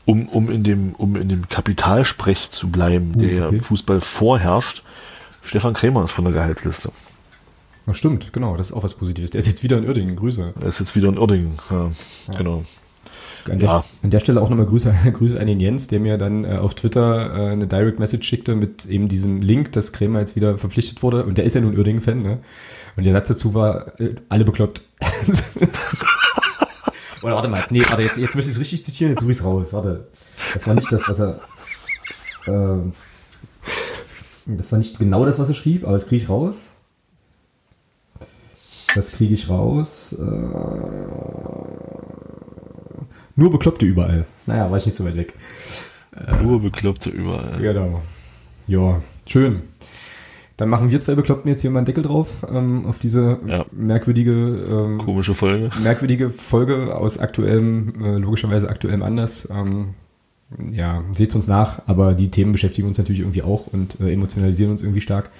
um, 0.04 0.28
um 0.28 0.50
in 0.50 0.62
dem, 0.64 0.94
um 0.94 1.16
in 1.16 1.28
dem 1.28 1.48
Kapitalsprech 1.48 2.50
zu 2.50 2.68
bleiben, 2.68 3.12
Uh, 3.16 3.20
der 3.20 3.46
okay. 3.46 3.56
im 3.56 3.62
Fußball 3.62 4.00
vorherrscht. 4.00 4.82
Stefan 5.42 5.74
Krämer 5.74 6.04
ist 6.04 6.10
von 6.12 6.24
der 6.24 6.32
Gehaltsliste. 6.32 6.90
Ach, 7.88 7.94
stimmt, 7.94 8.32
genau, 8.32 8.56
das 8.56 8.70
ist 8.70 8.72
auch 8.72 8.82
was 8.82 8.94
Positives. 8.94 9.30
Der 9.30 9.38
ist 9.38 9.46
jetzt 9.46 9.62
wieder 9.62 9.78
in 9.78 9.86
Uerdingen, 9.86 10.16
Grüße. 10.16 10.54
Er 10.60 10.66
ist 10.66 10.80
jetzt 10.80 10.96
wieder 10.96 11.08
in 11.08 11.18
Uerdingen. 11.18 11.52
Ja, 11.70 11.90
Genau. 12.36 12.64
An 13.48 13.60
der, 13.60 13.68
Ja. 13.68 13.84
an 14.02 14.10
der 14.10 14.18
Stelle 14.18 14.40
auch 14.42 14.50
nochmal 14.50 14.66
Grüße, 14.66 14.92
Grüße 15.12 15.38
an 15.38 15.46
den 15.46 15.60
Jens, 15.60 15.86
der 15.86 16.00
mir 16.00 16.18
dann 16.18 16.44
äh, 16.44 16.56
auf 16.56 16.74
Twitter 16.74 17.32
äh, 17.32 17.52
eine 17.52 17.68
Direct 17.68 18.00
Message 18.00 18.26
schickte 18.26 18.56
mit 18.56 18.86
eben 18.86 19.06
diesem 19.06 19.40
Link, 19.40 19.70
dass 19.70 19.92
Krämer 19.92 20.18
jetzt 20.18 20.34
wieder 20.34 20.58
verpflichtet 20.58 21.00
wurde. 21.04 21.24
Und 21.24 21.38
der 21.38 21.44
ist 21.44 21.54
ja 21.54 21.60
nun 21.60 21.76
Uerdingen-Fan, 21.76 22.22
ne? 22.22 22.38
Und 22.96 23.06
der 23.06 23.12
Satz 23.12 23.28
dazu 23.28 23.54
war, 23.54 24.00
äh, 24.00 24.16
alle 24.28 24.44
bekloppt. 24.44 24.82
Oder 27.26 27.34
warte 27.34 27.48
mal, 27.48 27.64
nee, 27.70 27.82
warte, 27.88 28.02
jetzt, 28.02 28.18
jetzt 28.18 28.36
müsste 28.36 28.50
ich 28.52 28.56
es 28.56 28.60
richtig 28.60 28.84
zitieren, 28.84 29.10
jetzt 29.10 29.20
tue 29.20 29.32
ich 29.32 29.38
es 29.38 29.44
raus. 29.44 29.72
Warte. 29.72 30.06
Das 30.52 30.64
war 30.64 30.74
nicht 30.74 30.92
das, 30.92 31.08
was 31.08 31.18
er. 31.18 31.40
ähm, 32.46 32.92
das 34.46 34.70
war 34.70 34.78
nicht 34.78 34.96
genau 34.96 35.24
das, 35.24 35.36
was 35.40 35.48
er 35.48 35.56
schrieb, 35.56 35.82
aber 35.82 35.94
das 35.94 36.06
kriege 36.06 36.22
ich 36.22 36.28
raus. 36.28 36.74
Das 38.94 39.10
kriege 39.10 39.34
ich 39.34 39.48
raus. 39.48 40.12
Äh, 40.12 40.22
nur 43.34 43.50
Bekloppte 43.50 43.86
überall. 43.86 44.24
Naja, 44.46 44.70
war 44.70 44.78
ich 44.78 44.86
nicht 44.86 44.94
so 44.94 45.04
weit 45.04 45.16
weg. 45.16 45.34
Nur 46.44 46.62
Bekloppte 46.62 47.10
überall. 47.10 47.58
Genau. 47.58 48.02
Ja, 48.68 49.02
schön. 49.26 49.62
Dann 50.56 50.68
machen 50.70 50.90
wir 50.90 51.00
zwei 51.00 51.14
Bekloppten 51.14 51.50
jetzt 51.50 51.60
hier 51.60 51.70
mal 51.70 51.80
einen 51.80 51.86
Deckel 51.86 52.02
drauf 52.02 52.46
ähm, 52.50 52.86
auf 52.86 52.98
diese 52.98 53.38
Ja. 53.46 53.66
merkwürdige, 53.72 54.32
ähm, 54.32 54.98
Komische 54.98 55.34
Folge. 55.34 55.70
merkwürdige 55.82 56.30
Folge 56.30 56.96
aus 56.96 57.18
aktuellem, 57.18 57.92
äh, 58.02 58.16
logischerweise 58.18 58.68
aktuellem 58.68 59.02
Anlass. 59.02 59.48
Ähm, 59.50 59.88
ja, 60.72 61.02
seht 61.12 61.34
uns 61.34 61.46
nach, 61.48 61.82
aber 61.86 62.14
die 62.14 62.30
Themen 62.30 62.52
beschäftigen 62.52 62.86
uns 62.88 62.96
natürlich 62.98 63.20
irgendwie 63.20 63.42
auch 63.42 63.66
und 63.66 64.00
äh, 64.00 64.12
emotionalisieren 64.12 64.72
uns 64.72 64.82
irgendwie 64.82 65.00
stark. 65.00 65.30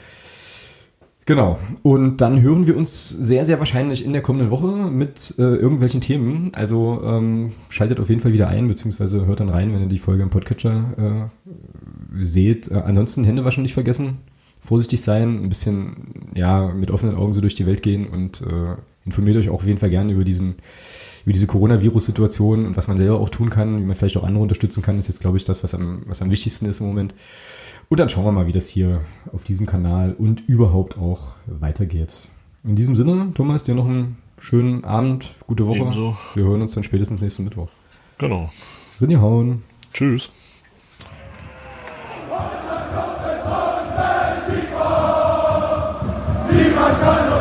Genau. 1.27 1.59
Und 1.83 2.21
dann 2.21 2.41
hören 2.41 2.67
wir 2.69 2.77
uns 2.77 3.09
sehr, 3.09 3.45
sehr 3.45 3.59
wahrscheinlich 3.59 4.05
in 4.05 4.13
der 4.13 4.23
kommenden 4.23 4.51
Woche 4.51 4.67
mit 4.91 5.35
äh, 5.39 5.43
irgendwelchen 5.43 6.01
Themen. 6.01 6.53
Also 6.55 7.03
ähm, 7.05 7.53
schaltet 7.69 7.99
auf 7.99 8.09
jeden 8.09 8.21
Fall 8.21 8.33
wieder 8.33 8.49
ein, 8.49 8.69
beziehungsweise 8.69 9.27
hört 9.27 9.41
dann 9.41 9.49
rein, 9.49 9.73
wenn 9.73 9.83
ihr 9.83 9.89
die 9.89 9.99
Folge 9.99 10.23
im 10.23 10.31
Podcatcher 10.31 10.85
äh, 10.97 12.23
seht. 12.23 12.71
Äh, 12.71 12.75
ansonsten 12.85 13.25
Hände 13.25 13.45
waschen 13.45 13.63
nicht 13.65 13.75
vergessen. 13.75 14.19
Vorsichtig 14.67 15.01
sein, 15.01 15.45
ein 15.45 15.49
bisschen 15.49 16.31
ja 16.35 16.69
mit 16.69 16.91
offenen 16.91 17.15
Augen 17.15 17.33
so 17.33 17.41
durch 17.41 17.55
die 17.55 17.67
Welt 17.67 17.83
gehen 17.83 18.09
und 18.09 18.41
äh, 18.41 18.77
informiert 19.05 19.37
euch 19.37 19.49
auch 19.49 19.55
auf 19.55 19.67
jeden 19.67 19.79
Fall 19.79 19.91
gerne 19.91 20.13
über 20.13 20.25
diesen 20.25 20.57
über 21.27 21.33
diese 21.33 21.49
Coronavirus-Situation 21.49 22.67
und 22.67 22.77
was 22.77 22.87
man 22.87 22.97
selber 22.97 23.19
auch 23.19 23.29
tun 23.29 23.51
kann, 23.51 23.81
wie 23.81 23.85
man 23.85 23.97
vielleicht 23.97 24.17
auch 24.17 24.23
andere 24.23 24.45
unterstützen 24.45 24.81
kann, 24.81 24.97
ist 24.97 25.09
jetzt, 25.09 25.21
glaube 25.21 25.37
ich, 25.37 25.45
das, 25.45 25.65
was 25.65 25.75
am, 25.75 26.03
was 26.07 26.23
am 26.23 26.31
wichtigsten 26.31 26.67
ist 26.67 26.79
im 26.79 26.87
Moment. 26.87 27.17
Und 27.89 27.99
dann 27.99 28.09
schauen 28.09 28.25
wir 28.25 28.31
mal, 28.31 28.47
wie 28.47 28.53
das 28.53 28.69
hier 28.69 29.01
auf 29.33 29.43
diesem 29.43 29.67
Kanal 29.67 30.15
und 30.17 30.49
überhaupt 30.49 30.99
auch 30.99 31.35
weitergeht. 31.47 32.29
In 32.63 32.77
diesem 32.77 32.95
Sinne, 32.95 33.33
Thomas, 33.35 33.65
dir 33.65 33.75
noch 33.75 33.87
einen 33.87 34.19
schönen 34.41 34.85
Abend, 34.85 35.35
gute 35.49 35.67
Woche. 35.67 35.79
Ebenso. 35.79 36.17
Wir 36.35 36.45
hören 36.45 36.63
uns 36.63 36.75
dann 36.75 36.85
spätestens 36.85 37.21
nächsten 37.21 37.43
Mittwoch. 37.43 37.71
Genau. 38.19 38.49
Rinne 39.01 39.21
hauen. 39.21 39.65
Tschüss. 39.93 40.31
Marcano! 46.77 47.36